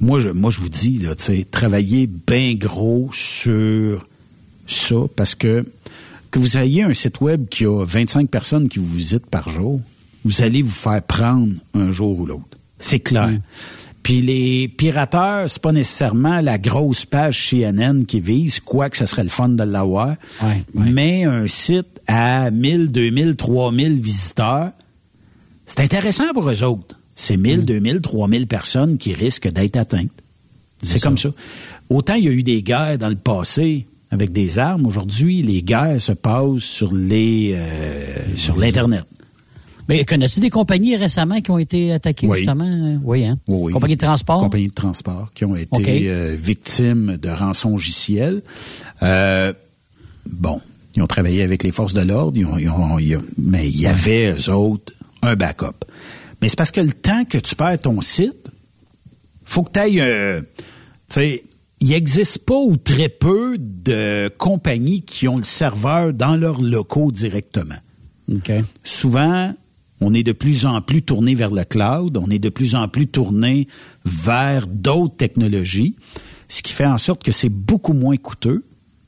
moi, 0.01 0.19
je, 0.19 0.31
moi, 0.31 0.51
je 0.51 0.61
vous 0.61 0.71
dis, 0.71 0.99
là, 0.99 1.15
travaillez 1.51 2.07
bien 2.07 2.55
gros 2.55 3.11
sur 3.13 4.07
ça 4.67 4.97
parce 5.15 5.35
que 5.35 5.65
que 6.31 6.39
vous 6.39 6.57
ayez 6.57 6.85
un 6.85 6.95
site 6.95 7.21
web 7.21 7.49
qui 7.49 7.67
a 7.67 7.85
25 7.85 8.31
personnes 8.31 8.69
qui 8.69 8.79
vous 8.79 8.97
visitent 8.97 9.27
par 9.27 9.49
jour, 9.49 9.81
vous 10.25 10.43
allez 10.43 10.63
vous 10.63 10.71
faire 10.71 11.03
prendre 11.03 11.55
un 11.75 11.91
jour 11.91 12.21
ou 12.21 12.25
l'autre. 12.25 12.57
C'est 12.79 13.01
clair. 13.01 13.33
Puis 14.05 14.23
les 14.23 14.69
pirateurs, 14.69 15.51
c'est 15.51 15.61
pas 15.61 15.73
nécessairement 15.73 16.41
la 16.41 16.57
grosse 16.57 17.05
page 17.05 17.51
CNN 17.51 18.05
qui 18.07 18.21
vise, 18.21 18.61
quoique 18.61 18.97
ce 18.97 19.07
serait 19.07 19.25
le 19.25 19.29
fun 19.29 19.49
de 19.49 19.65
l'avoir, 19.65 20.15
mais 20.73 21.25
un 21.25 21.49
site 21.49 22.01
à 22.07 22.51
1000, 22.53 22.93
2000, 22.93 23.35
3000 23.35 24.01
visiteurs, 24.01 24.71
c'est 25.71 25.81
intéressant 25.81 26.25
pour 26.35 26.49
eux 26.51 26.63
autres. 26.65 26.99
C'est 27.15 27.37
1000, 27.37 27.65
2000, 27.67 28.01
3000 28.01 28.47
personnes 28.47 28.99
qui 28.99 29.15
risquent 29.15 29.49
d'être 29.53 29.77
atteintes. 29.77 30.11
C'est 30.83 31.01
comme 31.01 31.19
ça. 31.19 31.31
Autant 31.91 32.15
il 32.15 32.25
y 32.25 32.29
a 32.29 32.33
eu 32.33 32.43
des 32.43 32.63
guerres 32.63 32.99
dans 32.99 33.09
le 33.09 33.15
passé 33.17 33.87
avec 34.11 34.33
des 34.33 34.59
armes, 34.59 34.87
aujourd'hui, 34.87 35.43
les 35.43 35.63
guerres 35.63 36.01
se 36.01 36.13
passent 36.13 36.59
sur 36.63 36.93
les 36.93 37.53
euh, 37.55 38.37
sur 38.37 38.59
l'Internet. 38.59 39.05
Mais 39.89 40.05
connaissez 40.05 40.41
des 40.41 40.51
compagnies 40.51 40.97
récemment 40.97 41.41
qui 41.41 41.51
ont 41.51 41.59
été 41.59 41.93
attaquées, 41.93 42.27
Oui. 42.29 42.39
justement? 42.39 42.99
Oui, 43.03 43.25
hein? 43.25 43.39
Oui. 43.49 43.73
Compagnie 43.73 43.97
de 43.97 44.01
transport? 44.05 44.41
Compagnies 44.41 44.69
de 44.69 44.73
transport 44.73 45.31
qui 45.35 45.45
ont 45.45 45.57
été 45.57 46.09
euh, 46.09 46.37
victimes 46.41 47.17
de 47.17 47.29
rançongiciels. 47.29 48.43
Euh, 49.03 49.53
bon, 50.29 50.61
ils 50.97 51.03
ont 51.03 51.07
travaillé 51.09 51.43
avec 51.43 51.63
les 51.65 51.73
forces 51.73 51.93
de 51.95 52.03
l'ordre, 52.03 52.37
ils 52.39 52.47
ont- 52.47 52.57
ils 52.59 52.69
ont- 52.71 52.99
ils 52.99 53.17
ont- 53.17 53.23
mais 53.37 53.69
il 53.69 53.81
y 53.81 53.87
avait, 53.89 54.33
eux 54.33 54.51
autres, 54.53 54.93
un 55.23 55.37
backup. 55.37 55.85
Mais 56.41 56.49
c'est 56.49 56.57
parce 56.57 56.71
que 56.71 56.81
le 56.81 56.93
temps 56.93 57.25
que 57.25 57.39
tu 57.39 57.55
perds 57.55 57.81
ton 57.81 58.01
site, 58.01 58.51
faut 59.45 59.63
que 59.63 59.73
tu 59.73 59.79
ailles... 59.81 60.43
tu 61.09 61.15
sais, 61.15 61.45
il 61.81 61.89
n'existe 61.89 62.45
pas 62.45 62.59
ou 62.59 62.77
très 62.77 63.09
peu 63.09 63.57
de 63.59 64.31
compagnies 64.37 65.03
qui 65.03 65.27
ont 65.29 65.39
le 65.39 65.45
serveur 65.45 66.13
dans 66.13 66.37
leurs 66.37 66.61
locaux 66.61 67.11
directement. 67.11 67.77
Souvent, 68.85 69.55
on 70.01 70.15
est 70.15 70.23
de 70.23 70.33
plus 70.33 70.67
en 70.67 70.81
plus 70.83 71.03
tourné 71.03 71.35
vers 71.35 71.51
le 71.51 71.65
cloud, 71.65 72.17
on 72.17 72.31
est 72.31 72.39
de 72.39 72.49
plus 72.49 72.75
en 72.75 72.89
plus 72.89 73.07
tourné 73.07 73.67
vers 74.05 74.67
d'autres 74.67 75.17
technologies, 75.17 75.97
ce 76.49 76.63
qui 76.63 76.73
fait 76.73 76.87
en 76.87 76.99
sorte 76.99 77.23
que 77.23 77.33
c'est 77.33 77.49
beaucoup 77.49 77.93
moins 77.93 78.17
coûteux, 78.17 78.65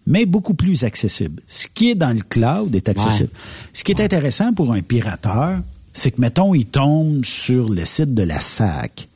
mais 0.07 0.27
beaucoup 0.27 0.55
plus 0.55 0.83
accessible. 0.83 1.43
Ce 1.47 1.69
qui 1.69 1.91
est 1.91 1.95
dans 1.95 2.17
le 2.17 2.23
cloud 2.23 2.75
est 2.75 2.89
accessible. 2.89 3.31
Ce 3.73 3.85
qui 3.85 3.93
est 3.93 4.01
intéressant 4.01 4.53
pour 4.53 4.73
un 4.73 4.83
pirateur, 4.83 5.61
c'est 5.93 6.11
que, 6.13 6.21
mettons, 6.21 6.55
il 6.55 6.67
tombe 6.67 7.25
sur 7.25 7.69
le 7.69 7.85
site 7.85 8.15
de 8.15 8.23
la 8.23 8.41
SAC. 8.41 9.09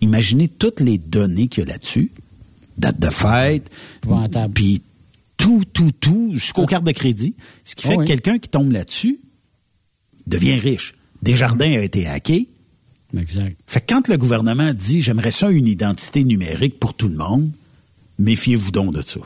Imaginez 0.00 0.48
toutes 0.48 0.80
les 0.80 0.98
données 0.98 1.48
qu'il 1.48 1.64
y 1.64 1.66
a 1.66 1.72
là-dessus, 1.72 2.10
date 2.78 2.98
de 2.98 3.10
fête, 3.10 3.70
puis 4.54 4.82
tout, 5.36 5.64
tout, 5.72 5.92
tout, 5.98 6.32
jusqu'aux 6.34 6.66
cartes 6.66 6.84
de 6.84 6.92
crédit. 6.92 7.34
Ce 7.64 7.74
qui 7.74 7.86
fait 7.86 7.96
Ah 7.98 8.02
que 8.02 8.04
quelqu'un 8.04 8.38
qui 8.38 8.48
tombe 8.48 8.70
là-dessus 8.70 9.20
devient 10.26 10.56
riche. 10.56 10.94
Desjardins 11.22 11.72
a 11.72 11.80
été 11.80 12.06
hacké. 12.06 12.48
Exact. 13.16 13.58
Fait 13.66 13.80
que 13.80 13.86
quand 13.94 14.08
le 14.08 14.16
gouvernement 14.16 14.72
dit 14.74 15.00
j'aimerais 15.00 15.30
ça 15.30 15.50
une 15.50 15.66
identité 15.66 16.24
numérique 16.24 16.78
pour 16.80 16.94
tout 16.94 17.08
le 17.08 17.16
monde, 17.16 17.50
méfiez-vous 18.18 18.70
donc 18.70 18.94
de 18.94 19.02
ça. 19.02 19.20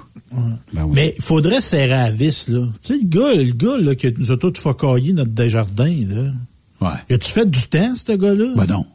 Mais 0.93 1.15
il 1.17 1.23
faudrait 1.23 1.61
serrer 1.61 1.93
à 1.93 2.11
vis, 2.11 2.49
là. 2.49 2.69
Tu 2.83 2.95
sais, 2.95 3.01
le 3.01 3.09
gars, 3.09 3.35
le 3.35 3.53
gars 3.53 3.79
là, 3.79 3.95
qui 3.95 4.13
nous 4.17 4.31
a 4.31 4.37
tout 4.37 4.53
focaillé 4.57 5.13
notre 5.13 5.31
Desjardins, 5.31 6.07
là. 6.07 6.33
Ouais. 6.81 7.15
As-tu 7.15 7.31
fait 7.33 7.49
du 7.51 7.63
temps, 7.63 7.95
ce 7.95 8.13
gars-là? 8.13 8.53
Ben 8.57 8.67
non. 8.67 8.87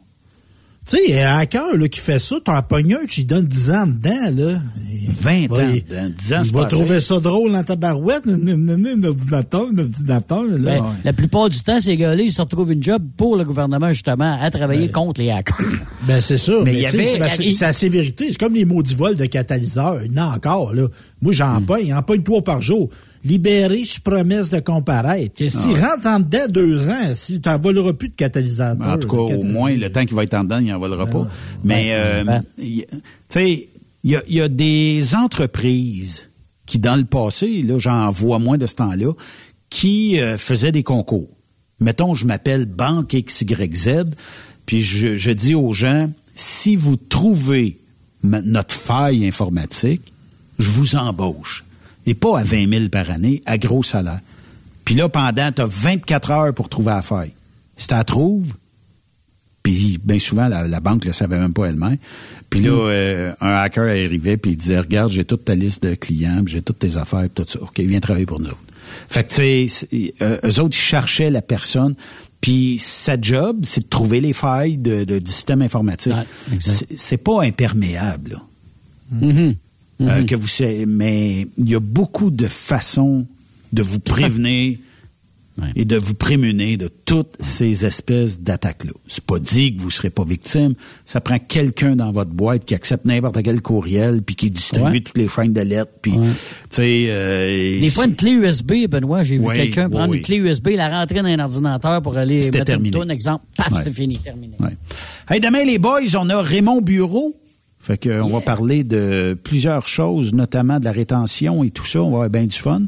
Tu 0.86 0.98
sais, 0.98 1.22
un 1.22 1.38
hacker 1.38 1.78
là, 1.78 1.88
qui 1.88 1.98
fait 1.98 2.18
ça, 2.18 2.36
t'en 2.44 2.60
pognes 2.62 2.92
un, 2.94 3.06
tu 3.06 3.20
lui 3.20 3.24
donnes 3.24 3.46
10 3.46 3.70
ans 3.70 3.86
dedans, 3.86 4.30
là. 4.36 4.60
20 5.22 5.50
Ouais, 5.50 5.62
ans 5.62 5.68
il- 5.72 5.82
dedans, 5.82 6.10
10 6.14 6.32
ans, 6.34 6.42
Il 6.44 6.52
va 6.52 6.64
trouver 6.66 7.00
ça 7.00 7.20
drôle 7.20 7.52
dans 7.52 7.62
ta 7.62 7.74
barouette, 7.74 8.24
un 8.26 9.02
ordinateur, 9.04 9.62
un 9.72 9.78
ordinateur, 9.78 10.42
là. 10.42 10.58
Ben, 10.58 10.84
La 11.04 11.14
plupart 11.14 11.48
du 11.48 11.58
temps, 11.60 11.80
ces 11.80 11.96
gars-là, 11.96 12.22
ils 12.22 12.34
se 12.34 12.42
retrouvent 12.42 12.70
une 12.72 12.82
job 12.82 13.02
pour 13.16 13.36
le 13.36 13.44
gouvernement, 13.44 13.88
justement, 13.94 14.36
à 14.38 14.50
travailler 14.50 14.90
contre 14.90 15.22
les 15.22 15.30
hackers. 15.30 15.56
Ben, 16.06 16.20
c'est 16.20 16.36
ça. 16.36 16.52
Mais 16.58 16.64
Mais, 16.64 16.74
il 16.74 16.80
y 16.82 16.86
avait- 16.86 17.06
c'est- 17.06 17.18
ben, 17.18 17.28
c'est 17.34 17.44
il- 17.46 17.54
c'est 17.54 17.64
la 17.64 17.72
sévérité. 17.72 18.26
C'est 18.30 18.36
comme 18.38 18.52
les 18.52 18.66
maudits 18.66 18.94
vols 18.94 19.16
de 19.16 19.24
catalyseurs. 19.24 20.02
Il 20.04 20.12
y 20.12 20.20
en 20.20 20.24
a 20.30 20.34
encore, 20.36 20.74
là. 20.74 20.86
Moi, 21.22 21.32
j'en 21.32 21.62
Hmm. 21.62 21.64
pogne. 21.64 21.88
J'en 21.88 22.02
pogne 22.02 22.22
trois 22.22 22.42
par 22.44 22.60
jour. 22.60 22.90
Libéré 23.24 23.84
sur 23.84 24.02
promesse 24.02 24.50
de 24.50 24.60
comparaître. 24.60 25.34
Qu'est-ce 25.34 25.56
Ah 25.58 25.62
qu'il 25.62 25.80
rentre 25.80 26.06
en 26.06 26.20
dedans 26.20 26.46
deux 26.48 26.88
ans, 26.90 27.14
si 27.14 27.40
t'en 27.40 27.58
voleras 27.58 27.94
plus 27.94 28.10
de 28.10 28.16
catalysateurs. 28.16 28.86
En 28.86 28.98
tout 28.98 29.08
cas, 29.08 29.16
au 29.16 29.42
moins, 29.42 29.74
le 29.74 29.90
temps 29.90 30.04
qu'il 30.04 30.14
va 30.14 30.24
être 30.24 30.34
en 30.34 30.44
dedans, 30.44 30.58
il 30.58 30.66
n'en 30.66 30.78
volera 30.78 31.06
pas. 31.06 31.26
Mais, 31.62 31.88
euh, 31.92 32.40
tu 32.58 32.84
sais, 33.28 33.68
il 34.04 34.10
y 34.10 34.16
a, 34.16 34.22
il 34.28 34.34
y 34.36 34.40
a 34.42 34.48
des 34.48 35.14
entreprises 35.14 36.28
qui, 36.66 36.78
dans 36.78 36.96
le 36.96 37.04
passé, 37.04 37.62
là, 37.62 37.78
j'en 37.78 38.10
vois 38.10 38.38
moins 38.38 38.58
de 38.58 38.66
ce 38.66 38.74
temps-là, 38.76 39.12
qui 39.70 40.20
euh, 40.20 40.36
faisaient 40.36 40.72
des 40.72 40.82
concours. 40.82 41.28
Mettons, 41.80 42.14
je 42.14 42.26
m'appelle 42.26 42.66
Banque 42.66 43.16
XYZ, 43.16 44.04
puis 44.66 44.82
je, 44.82 45.16
je 45.16 45.30
dis 45.30 45.54
aux 45.54 45.72
gens, 45.72 46.10
si 46.34 46.76
vous 46.76 46.96
trouvez 46.96 47.78
notre 48.22 48.74
faille 48.74 49.26
informatique, 49.26 50.12
je 50.58 50.70
vous 50.70 50.96
embauche. 50.96 51.64
Et 52.06 52.14
pas 52.14 52.38
à 52.40 52.44
20 52.44 52.68
000 52.70 52.88
par 52.90 53.10
année, 53.10 53.42
à 53.46 53.56
gros 53.58 53.82
salaire. 53.82 54.20
Puis 54.84 54.94
là, 54.94 55.08
pendant, 55.08 55.50
tu 55.52 55.62
as 55.62 55.66
24 55.66 56.30
heures 56.30 56.54
pour 56.54 56.68
trouver 56.68 56.90
la 56.90 57.02
faille. 57.02 57.32
Si 57.76 57.86
tu 57.88 57.94
la 57.94 58.04
trouves, 58.04 58.52
puis 59.62 59.98
bien 60.04 60.18
souvent, 60.18 60.48
la, 60.48 60.68
la 60.68 60.80
banque 60.80 61.02
ne 61.04 61.08
le 61.08 61.12
savait 61.14 61.38
même 61.38 61.54
pas 61.54 61.66
elle-même. 61.66 61.96
Puis 62.50 62.60
là, 62.60 62.70
euh, 62.72 63.32
un 63.40 63.54
hacker 63.56 63.84
arrivait 63.84 64.36
puis 64.36 64.50
il 64.52 64.56
disait, 64.56 64.78
regarde, 64.78 65.10
j'ai 65.10 65.24
toute 65.24 65.46
ta 65.46 65.54
liste 65.54 65.82
de 65.82 65.94
clients, 65.94 66.42
j'ai 66.46 66.60
toutes 66.60 66.78
tes 66.80 66.96
affaires, 66.98 67.26
tout 67.34 67.46
ça. 67.48 67.60
OK, 67.62 67.80
viens 67.80 68.00
travailler 68.00 68.26
pour 68.26 68.40
nous 68.40 68.48
autres. 68.50 68.58
Fait 69.08 69.24
que, 69.24 69.28
tu 69.34 69.68
sais, 69.68 70.14
euh, 70.20 70.36
eux 70.44 70.60
autres, 70.60 70.76
ils 70.76 70.80
cherchaient 70.80 71.30
la 71.30 71.40
personne. 71.42 71.94
Puis 72.42 72.76
sa 72.78 73.18
job, 73.18 73.60
c'est 73.62 73.80
de 73.84 73.88
trouver 73.88 74.20
les 74.20 74.34
failles 74.34 74.76
de, 74.76 75.04
de- 75.04 75.18
du 75.18 75.30
système 75.30 75.62
informatique. 75.62 76.12
c'est 76.60 76.86
c'est 76.98 77.16
pas 77.16 77.42
imperméable, 77.42 78.32
là. 78.32 78.42
Euh, 80.08 80.24
que 80.24 80.34
vous 80.36 80.48
savez, 80.48 80.86
mais 80.86 81.46
il 81.58 81.68
y 81.68 81.74
a 81.74 81.80
beaucoup 81.80 82.30
de 82.30 82.46
façons 82.48 83.26
de 83.72 83.82
vous 83.82 83.98
prévenir 84.00 84.78
et 85.76 85.84
de 85.84 85.96
vous 85.96 86.14
prémunir 86.14 86.78
de 86.78 86.88
toutes 86.88 87.36
ces 87.38 87.86
espèces 87.86 88.40
d'attaques-là. 88.40 88.90
C'est 89.06 89.22
pas 89.22 89.38
dit 89.38 89.76
que 89.76 89.80
vous 89.82 89.90
serez 89.90 90.10
pas 90.10 90.24
victime. 90.24 90.74
Ça 91.04 91.20
prend 91.20 91.38
quelqu'un 91.38 91.94
dans 91.94 92.10
votre 92.10 92.32
boîte 92.32 92.64
qui 92.64 92.74
accepte 92.74 93.04
n'importe 93.04 93.40
quel 93.44 93.62
courriel 93.62 94.20
puis 94.22 94.34
qui 94.34 94.50
distribue 94.50 94.84
Ouais. 94.90 95.00
toutes 95.00 95.16
les 95.16 95.28
chaînes 95.28 95.52
de 95.52 95.60
lettres. 95.60 95.92
Puis, 96.02 96.10
tu 96.12 96.18
sais, 96.70 97.04
euh, 97.08 97.80
Des 97.80 97.88
fois, 97.90 98.06
une 98.06 98.16
clé 98.16 98.32
USB, 98.32 98.88
Benoît, 98.88 99.22
j'ai 99.22 99.38
vu 99.38 99.46
quelqu'un 99.54 99.88
prendre 99.88 100.12
une 100.14 100.22
clé 100.22 100.38
USB, 100.38 100.70
la 100.74 100.88
rentrer 101.00 101.20
dans 101.22 101.26
un 101.28 101.38
ordinateur 101.38 102.02
pour 102.02 102.16
aller 102.16 102.40
mettre 102.50 102.64
terminé. 102.64 102.88
une 102.88 102.94
tourne, 102.96 103.10
exemple. 103.12 103.44
Paf, 103.56 103.70
Ouais. 103.70 103.78
c'était 103.78 103.92
fini, 103.92 104.18
terminé. 104.18 104.56
Ouais. 104.58 104.76
Hey, 105.30 105.38
demain, 105.40 105.64
les 105.64 105.78
boys, 105.78 106.00
on 106.18 106.28
a 106.30 106.42
Raymond 106.42 106.80
Bureau. 106.80 107.36
Fait 107.84 107.98
que, 107.98 108.18
on 108.22 108.30
va 108.30 108.40
parler 108.40 108.82
de 108.82 109.36
plusieurs 109.44 109.86
choses, 109.88 110.32
notamment 110.32 110.80
de 110.80 110.86
la 110.86 110.92
rétention 110.92 111.62
et 111.64 111.70
tout 111.70 111.84
ça. 111.84 112.00
On 112.00 112.08
va 112.10 112.16
avoir 112.16 112.30
bien 112.30 112.44
du 112.46 112.56
fun. 112.56 112.80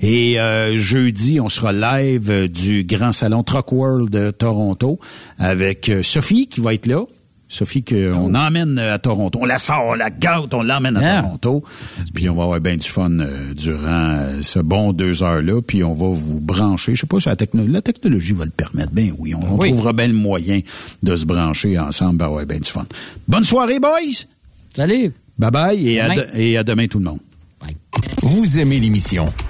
Et 0.00 0.40
euh, 0.40 0.76
jeudi, 0.76 1.38
on 1.40 1.48
sera 1.48 1.72
live 1.72 2.30
euh, 2.32 2.48
du 2.48 2.82
Grand 2.82 3.12
Salon 3.12 3.44
Truck 3.44 3.70
World 3.70 4.10
de 4.10 4.32
Toronto 4.32 4.98
avec 5.38 5.88
euh, 5.88 6.02
Sophie 6.02 6.48
qui 6.48 6.60
va 6.60 6.74
être 6.74 6.86
là. 6.88 7.04
Sophie 7.52 7.82
qu'on 7.84 8.34
emmène 8.34 8.78
euh, 8.78 8.94
à 8.94 8.98
Toronto. 8.98 9.38
On 9.42 9.44
la 9.44 9.58
sort, 9.58 9.84
on 9.88 9.94
la 9.94 10.10
gâte, 10.10 10.52
on 10.52 10.62
l'emmène 10.62 10.96
à 10.96 11.00
Yeah. 11.00 11.22
Toronto. 11.22 11.64
Puis 12.12 12.28
on 12.28 12.34
va 12.34 12.42
avoir 12.44 12.60
bien 12.60 12.76
du 12.76 12.88
fun 12.88 13.10
durant 13.56 14.40
ce 14.40 14.58
bon 14.58 14.92
deux 14.92 15.22
heures-là. 15.22 15.60
Puis 15.62 15.84
on 15.84 15.94
va 15.94 16.06
vous 16.08 16.40
brancher. 16.40 16.94
Je 16.96 17.00
sais 17.02 17.06
pas 17.06 17.20
si 17.20 17.28
la, 17.28 17.36
techno- 17.36 17.66
la 17.66 17.82
technologie 17.82 18.32
va 18.32 18.44
le 18.44 18.50
permettre. 18.50 18.90
Ben 18.92 19.12
oui, 19.18 19.34
on, 19.34 19.40
on 19.54 19.58
Oui. 19.58 19.68
trouvera 19.70 19.92
bien 19.92 20.08
le 20.08 20.14
moyen 20.14 20.60
de 21.02 21.14
se 21.16 21.24
brancher 21.24 21.78
ensemble. 21.78 22.16
Ben 22.18 22.28
ouais, 22.28 22.46
bien 22.46 22.58
du 22.58 22.68
fun. 22.68 22.86
Bonne 23.28 23.44
soirée, 23.44 23.78
boys! 23.80 24.26
Salut! 24.74 25.12
Bye 25.38 25.50
bye 25.50 25.88
et, 25.88 26.00
à, 26.00 26.08
Demain. 26.10 26.22
de- 26.22 26.38
et 26.38 26.56
à 26.58 26.64
demain 26.64 26.86
tout 26.86 26.98
le 26.98 27.04
monde. 27.04 27.18
Vous 28.22 28.58
aimez 28.58 28.78
l'émission 28.78 29.26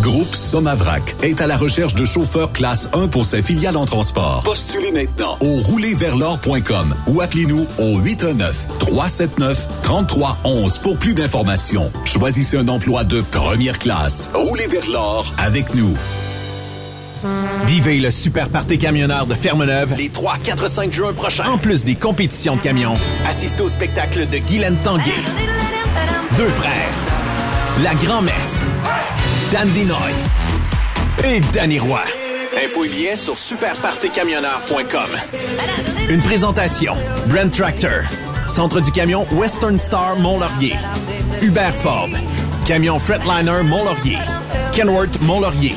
Groupe 0.00 0.34
Somavrac 0.34 1.14
est 1.22 1.40
à 1.40 1.46
la 1.46 1.56
recherche 1.56 1.94
de 1.94 2.04
chauffeurs 2.04 2.52
classe 2.52 2.88
1 2.92 3.08
pour 3.08 3.24
ses 3.24 3.42
filiales 3.42 3.76
en 3.76 3.86
transport. 3.86 4.42
Postulez 4.44 4.92
maintenant 4.92 5.36
au 5.40 5.56
roulerversl'or.com 5.56 6.94
ou 7.08 7.20
appelez-nous 7.20 7.66
au 7.78 8.00
819-379-3311 8.00 10.80
pour 10.80 10.96
plus 10.98 11.14
d'informations. 11.14 11.90
Choisissez 12.04 12.56
un 12.56 12.68
emploi 12.68 13.04
de 13.04 13.20
première 13.20 13.78
classe. 13.78 14.30
Roulez 14.34 14.66
vers 14.66 14.88
l'or 14.90 15.32
avec 15.38 15.74
nous. 15.74 15.94
Vivez 17.66 17.98
le 17.98 18.10
super 18.10 18.48
party 18.48 18.78
camionneur 18.78 19.26
de 19.26 19.34
Fermeneuve 19.34 19.94
les 19.96 20.08
3, 20.08 20.38
4, 20.42 20.68
5 20.68 20.92
juin 20.92 21.12
prochains. 21.12 21.50
En 21.50 21.58
plus 21.58 21.84
des 21.84 21.94
compétitions 21.94 22.56
de 22.56 22.60
camions, 22.60 22.94
assistez 23.28 23.62
au 23.62 23.68
spectacle 23.68 24.26
de 24.28 24.38
Guylaine 24.38 24.76
Tanguay. 24.84 25.14
Deux 26.36 26.48
frères. 26.48 26.90
La 27.82 27.94
grand-messe. 27.94 28.62
Dan 29.52 29.68
Dinoy. 29.70 30.12
Et 31.24 31.40
Danny 31.52 31.78
Roy. 31.78 32.02
Info 32.64 32.84
et 32.84 32.88
billets 32.88 33.16
sur 33.16 33.38
superpartycamionneur.com. 33.38 35.10
Une 36.08 36.20
présentation. 36.20 36.94
Brent 37.28 37.50
Tractor. 37.50 38.02
Centre 38.46 38.80
du 38.80 38.90
camion 38.90 39.26
Western 39.32 39.78
Star 39.78 40.16
Mont-Laurier. 40.16 40.76
Hubert 41.42 41.74
Ford. 41.74 42.08
Camion 42.66 42.98
Fretliner 42.98 43.62
Mont-Laurier. 43.62 44.18
Kenworth 44.72 45.20
Mont-Laurier. 45.22 45.76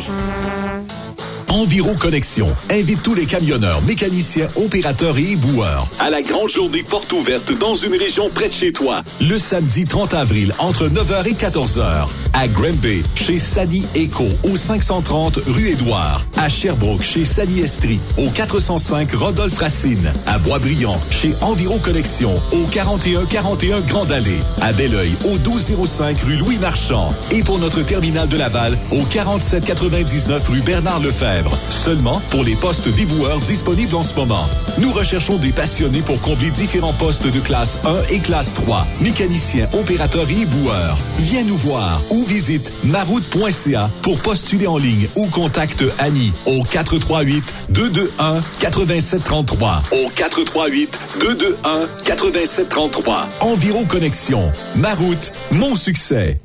Enviro 1.49 1.95
Connexion 1.95 2.47
invite 2.69 3.01
tous 3.01 3.15
les 3.15 3.25
camionneurs, 3.25 3.81
mécaniciens, 3.81 4.49
opérateurs 4.55 5.17
et 5.17 5.31
éboueurs 5.31 5.87
à 5.99 6.11
la 6.11 6.21
grande 6.21 6.49
journée 6.49 6.83
porte 6.83 7.11
ouverte 7.11 7.57
dans 7.57 7.73
une 7.73 7.95
région 7.95 8.29
près 8.29 8.49
de 8.49 8.53
chez 8.53 8.71
toi, 8.71 9.01
le 9.19 9.37
samedi 9.39 9.85
30 9.85 10.13
avril 10.13 10.53
entre 10.59 10.87
9h 10.87 11.27
et 11.27 11.33
14h 11.33 12.07
à 12.33 12.47
Granby 12.47 13.03
chez 13.15 13.39
Sally 13.39 13.83
Eco 13.95 14.25
au 14.43 14.55
530 14.55 15.39
rue 15.47 15.69
Édouard, 15.69 16.23
à 16.37 16.49
Sherbrooke 16.49 17.01
chez 17.01 17.25
Sally 17.25 17.61
Estrie 17.61 17.99
au 18.17 18.29
405 18.29 19.11
Rodolphe 19.13 19.57
Racine, 19.57 20.11
à 20.27 20.37
Boisbriand 20.37 20.99
chez 21.09 21.33
Enviro 21.41 21.79
Connexion 21.79 22.35
au 22.51 22.65
4141 22.69 23.81
Grande 23.81 24.11
Allée, 24.11 24.39
à 24.61 24.71
Belleuil 24.71 25.13
au 25.25 25.37
1205 25.39 26.19
rue 26.21 26.35
Louis 26.35 26.57
Marchand 26.59 27.09
et 27.31 27.41
pour 27.41 27.57
notre 27.57 27.81
terminal 27.81 28.29
de 28.29 28.37
Laval 28.37 28.77
au 28.91 29.01
4799 29.03 30.47
rue 30.47 30.61
Bernard 30.61 30.99
Lefebvre. 30.99 31.38
Seulement 31.69 32.21
pour 32.29 32.43
les 32.43 32.55
postes 32.55 32.87
d'éboueurs 32.89 33.39
disponibles 33.39 33.95
en 33.95 34.03
ce 34.03 34.13
moment. 34.15 34.47
Nous 34.77 34.91
recherchons 34.91 35.37
des 35.37 35.51
passionnés 35.51 36.01
pour 36.01 36.19
combler 36.21 36.51
différents 36.51 36.93
postes 36.93 37.27
de 37.27 37.39
classe 37.39 37.79
1 37.85 38.13
et 38.13 38.19
classe 38.19 38.53
3. 38.53 38.85
Mécaniciens, 39.01 39.69
opérateurs 39.73 40.29
et 40.29 40.41
éboueurs. 40.41 40.97
Viens 41.19 41.43
nous 41.43 41.57
voir 41.57 42.01
ou 42.11 42.23
visite 42.25 42.71
maroute.ca 42.83 43.89
pour 44.01 44.19
postuler 44.19 44.67
en 44.67 44.77
ligne 44.77 45.07
ou 45.15 45.27
contacte 45.27 45.83
Annie 45.99 46.33
au 46.45 46.63
438 46.63 47.43
221 47.69 48.41
8733 48.61 49.83
au 49.91 50.09
438 50.09 50.99
221 51.19 51.87
8733. 52.05 53.27
Environ 53.41 53.85
Connexion. 53.85 54.51
Maroute, 54.75 55.33
mon 55.51 55.75
succès. 55.75 56.37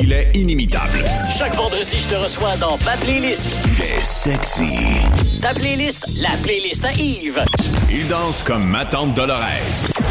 Il 0.00 0.12
est 0.12 0.30
inimitable. 0.34 0.98
Chaque 1.30 1.54
vendredi, 1.54 1.96
je 2.00 2.08
te 2.08 2.14
reçois 2.14 2.56
dans 2.56 2.76
ma 2.84 2.96
playlist. 2.96 3.54
Il 3.66 3.84
est 3.84 4.02
sexy. 4.02 4.78
Ta 5.40 5.54
playlist, 5.54 6.04
la 6.20 6.30
playlist 6.42 6.84
à 6.84 6.92
Yves. 6.92 7.44
Il 7.90 8.08
danse 8.08 8.42
comme 8.42 8.64
ma 8.64 8.84
tante 8.84 9.14
Dolores. 9.14 9.40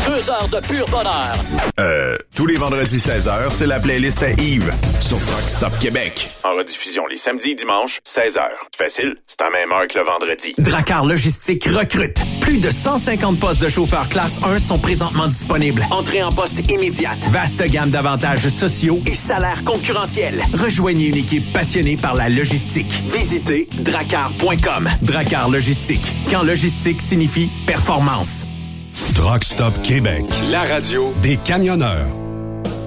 Deux 0.06 0.30
heures 0.30 0.48
de 0.48 0.66
pur 0.66 0.86
bonheur. 0.90 1.34
Euh, 1.80 2.18
tous 2.36 2.46
les 2.46 2.56
vendredis 2.56 2.98
16h, 2.98 3.50
c'est 3.50 3.68
la 3.68 3.80
playlist 3.80 4.24
à 4.24 4.32
Yves 4.32 4.72
sur 5.02 5.18
Rock 5.18 5.42
Stop 5.42 5.80
Québec. 5.80 6.30
En 6.44 6.56
rediffusion 6.56 7.06
les 7.08 7.18
samedis 7.18 7.52
et 7.52 7.56
dimanches, 7.56 8.00
16h. 8.06 8.42
Facile, 8.76 9.16
c'est 9.28 9.42
à 9.42 9.50
même 9.50 9.72
heure 9.72 9.88
que 9.88 9.98
le 9.98 10.06
vendredi. 10.06 10.54
Dracar 10.58 11.06
Logistique 11.06 11.66
recrute. 11.66 12.20
Plus 12.42 12.60
de 12.60 12.70
150 12.70 13.40
postes 13.40 13.62
de 13.62 13.70
chauffeurs 13.70 14.08
classe 14.08 14.40
1 14.44 14.60
sont 14.60 14.80
présentement 14.80 15.28
disponibles. 15.28 15.86
Entrée 15.92 16.24
en 16.24 16.32
poste 16.32 16.72
immédiate. 16.72 17.20
Vaste 17.32 17.64
gamme 17.70 17.90
d'avantages 17.90 18.48
sociaux 18.48 19.02
et 19.06 19.16
salaires 19.16 19.53
concurrentiels. 19.64 20.42
Rejoignez 20.54 21.08
une 21.08 21.18
équipe 21.18 21.52
passionnée 21.54 21.98
par 21.98 22.16
la 22.16 22.30
logistique. 22.30 23.04
Visitez 23.12 23.68
dracar.com. 23.84 24.90
Dracar 25.02 25.50
Logistique. 25.50 26.06
Quand 26.30 26.44
logistique 26.44 27.02
signifie 27.02 27.50
performance. 27.66 28.48
Truck 29.16 29.44
Stop 29.44 29.74
Québec. 29.84 30.24
La 30.52 30.64
radio 30.64 31.14
des 31.22 31.38
camionneurs. 31.38 32.23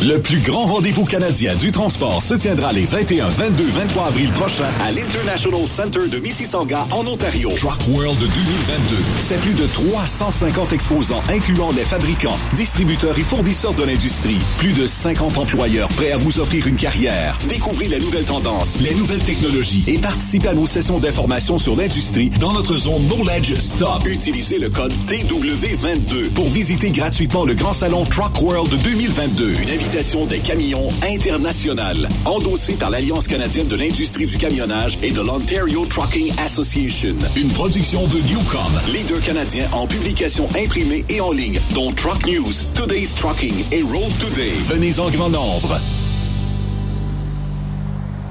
Le 0.00 0.18
plus 0.18 0.40
grand 0.40 0.66
rendez-vous 0.66 1.04
canadien 1.04 1.54
du 1.54 1.72
transport 1.72 2.22
se 2.22 2.34
tiendra 2.34 2.72
les 2.72 2.84
21, 2.84 3.28
22, 3.28 3.64
23 3.64 4.06
avril 4.08 4.30
prochains 4.32 4.68
à 4.84 4.92
l'International 4.92 5.66
Center 5.66 6.08
de 6.08 6.18
Mississauga 6.18 6.86
en 6.90 7.06
Ontario. 7.06 7.50
Truck 7.56 7.78
World 7.88 8.18
2022. 8.18 8.96
C'est 9.20 9.40
plus 9.40 9.54
de 9.54 9.66
350 9.66 10.72
exposants 10.72 11.22
incluant 11.30 11.70
les 11.72 11.84
fabricants, 11.84 12.36
distributeurs 12.54 13.18
et 13.18 13.22
fournisseurs 13.22 13.72
de 13.72 13.84
l'industrie. 13.84 14.38
Plus 14.58 14.72
de 14.72 14.86
50 14.86 15.38
employeurs 15.38 15.88
prêts 15.88 16.12
à 16.12 16.16
vous 16.18 16.38
offrir 16.38 16.66
une 16.66 16.76
carrière. 16.76 17.38
Découvrez 17.48 17.88
les 17.88 18.00
nouvelles 18.00 18.24
tendances, 18.24 18.78
les 18.80 18.94
nouvelles 18.94 19.22
technologies 19.22 19.84
et 19.86 19.98
participez 19.98 20.48
à 20.48 20.54
nos 20.54 20.66
sessions 20.66 20.98
d'information 20.98 21.58
sur 21.58 21.76
l'industrie 21.76 22.28
dans 22.28 22.52
notre 22.52 22.76
zone 22.78 23.06
Knowledge 23.06 23.54
Stop. 23.54 24.06
Utilisez 24.06 24.58
le 24.58 24.68
code 24.68 24.92
TW22 25.06 26.30
pour 26.34 26.48
visiter 26.48 26.90
gratuitement 26.90 27.44
le 27.44 27.54
grand 27.54 27.72
salon 27.72 28.04
Truck 28.04 28.42
World 28.42 28.74
2022. 28.82 29.54
Une 29.62 29.70
des 30.28 30.40
camions 30.40 30.88
internationales, 31.02 32.08
endossée 32.24 32.74
par 32.74 32.90
l'Alliance 32.90 33.28
canadienne 33.28 33.68
de 33.68 33.76
l'industrie 33.76 34.26
du 34.26 34.36
camionnage 34.38 34.98
et 35.02 35.10
de 35.10 35.20
l'Ontario 35.20 35.84
Trucking 35.86 36.32
Association. 36.44 37.14
Une 37.36 37.48
production 37.50 38.06
de 38.06 38.18
Newcom, 38.28 38.80
leader 38.92 39.20
canadien 39.20 39.68
en 39.72 39.86
publication 39.86 40.48
imprimée 40.56 41.04
et 41.08 41.20
en 41.20 41.32
ligne, 41.32 41.60
dont 41.74 41.92
Truck 41.92 42.26
News, 42.26 42.52
Today's 42.74 43.14
Trucking 43.14 43.64
et 43.72 43.82
Road 43.82 44.12
Today. 44.20 44.52
Venez 44.68 44.98
en 44.98 45.10
grand 45.10 45.30
nombre. 45.30 45.78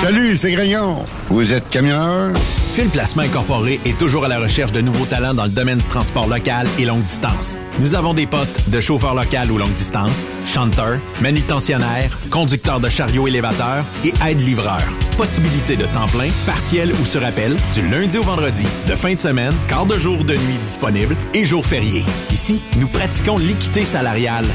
Salut, 0.00 0.36
c'est 0.36 0.50
Grignon. 0.50 1.04
Vous 1.28 1.52
êtes 1.52 1.68
camionneur? 1.70 2.32
Fil 2.74 2.88
Placement 2.88 3.24
Incorporé 3.24 3.80
est 3.84 3.98
toujours 3.98 4.24
à 4.24 4.28
la 4.28 4.38
recherche 4.38 4.72
de 4.72 4.80
nouveaux 4.80 5.04
talents 5.04 5.34
dans 5.34 5.44
le 5.44 5.50
domaine 5.50 5.76
du 5.76 5.86
transport 5.86 6.26
local 6.26 6.66
et 6.78 6.86
longue 6.86 7.02
distance. 7.02 7.58
Nous 7.80 7.94
avons 7.94 8.14
des 8.14 8.26
postes 8.26 8.70
de 8.70 8.80
chauffeur 8.80 9.14
local 9.14 9.50
ou 9.52 9.58
longue 9.58 9.74
distance, 9.74 10.26
chanteur, 10.46 10.96
manutentionnaire, 11.20 12.16
conducteur 12.30 12.80
de 12.80 12.88
chariot 12.88 13.28
élévateur 13.28 13.84
et 14.06 14.14
aide-livreur. 14.26 14.80
Possibilité 15.18 15.76
de 15.76 15.84
temps 15.84 16.06
plein, 16.06 16.30
partiel 16.46 16.92
ou 16.94 17.04
sur 17.04 17.22
appel, 17.26 17.54
du 17.74 17.86
lundi 17.88 18.16
au 18.16 18.22
vendredi, 18.22 18.64
de 18.88 18.94
fin 18.94 19.12
de 19.12 19.20
semaine, 19.20 19.52
quart 19.68 19.84
de 19.84 19.98
jour 19.98 20.24
de 20.24 20.32
nuit 20.32 20.58
disponible 20.62 21.14
et 21.34 21.44
jours 21.44 21.66
fériés. 21.66 22.06
Ici, 22.30 22.62
nous 22.78 22.88
pratiquons 22.88 23.36
l'équité 23.36 23.84
salariale. 23.84 24.46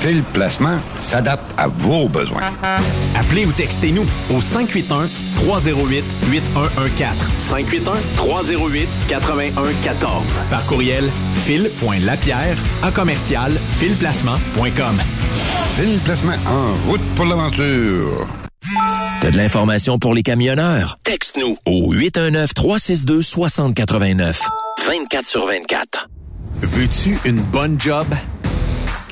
Fil 0.00 0.22
Placement 0.32 0.78
s'adapte 0.96 1.52
à 1.56 1.66
vos 1.66 2.08
besoins. 2.08 2.42
Appelez 3.16 3.46
ou 3.46 3.52
textez-nous 3.52 4.06
au 4.30 4.40
581 4.40 5.08
308 5.36 6.04
8114. 6.30 7.31
581 7.40 7.92
308 8.16 8.88
8114. 9.10 10.22
Par 10.50 10.64
courriel 10.66 11.08
fil.lapierre 11.44 12.56
à 12.82 12.90
commercial 12.90 13.52
filplacement.com. 13.78 15.00
Fil 15.76 15.98
Placement 16.04 16.32
en 16.46 16.74
route 16.90 17.00
pour 17.16 17.24
l'aventure. 17.24 18.26
T'as 19.20 19.30
de 19.30 19.36
l'information 19.36 19.98
pour 19.98 20.14
les 20.14 20.22
camionneurs? 20.22 20.98
Texte-nous 21.04 21.56
au 21.66 21.92
819-362-6089. 21.94 24.38
24 24.86 25.26
sur 25.26 25.46
24. 25.46 26.08
Veux-tu 26.60 27.18
une 27.24 27.40
bonne 27.40 27.80
job? 27.80 28.06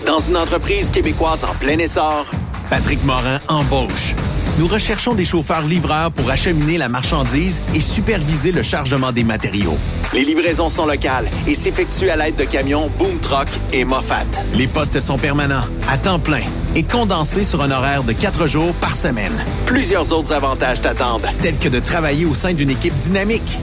Dans 0.07 0.19
une 0.19 0.37
entreprise 0.37 0.91
québécoise 0.91 1.45
en 1.45 1.55
plein 1.55 1.79
essor, 1.79 2.27
Patrick 2.69 3.03
Morin 3.05 3.39
embauche. 3.49 4.15
Nous 4.61 4.67
recherchons 4.67 5.15
des 5.15 5.25
chauffeurs 5.25 5.67
livreurs 5.67 6.13
pour 6.13 6.29
acheminer 6.29 6.77
la 6.77 6.91
marchandise 6.91 7.63
et 7.75 7.81
superviser 7.81 8.53
le 8.53 8.63
chargement 8.63 9.11
des 9.11 9.25
matériaux. 9.25 9.79
Les 10.13 10.23
livraisons 10.23 10.69
sont 10.69 10.85
locales 10.85 11.27
et 11.49 11.55
s'effectuent 11.55 12.11
à 12.11 12.17
l'aide 12.17 12.35
de 12.35 12.45
camions 12.45 12.91
Boom 12.99 13.19
Truck 13.21 13.49
et 13.73 13.87
Moffat. 13.87 14.27
Les 14.53 14.67
postes 14.67 15.01
sont 15.01 15.17
permanents, 15.17 15.65
à 15.89 15.97
temps 15.97 16.19
plein 16.19 16.43
et 16.77 16.83
condensés 16.83 17.45
sur 17.45 17.63
un 17.63 17.71
horaire 17.71 18.05
de 18.05 18.13
quatre 18.13 18.47
jours 18.47 18.75
par 18.75 18.97
semaine. 18.97 19.33
Plusieurs 19.65 20.13
autres 20.13 20.35
avantages 20.35 20.83
t'attendent, 20.83 21.27
tels 21.41 21.57
que 21.57 21.71
de 21.71 21.81
travailler 21.81 22.27
au 22.27 22.35
sein 22.35 22.53
d'une 22.53 22.69
équipe 22.69 22.99
dynamique. 22.99 23.57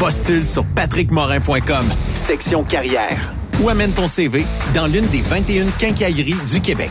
Postule 0.00 0.44
sur 0.44 0.64
patrickmorin.com, 0.64 1.86
section 2.14 2.64
carrière 2.64 3.30
ou 3.62 3.68
amène 3.68 3.92
ton 3.92 4.08
CV 4.08 4.44
dans 4.74 4.88
l'une 4.88 5.06
des 5.06 5.20
21 5.20 5.66
quincailleries 5.78 6.34
du 6.50 6.60
Québec. 6.60 6.90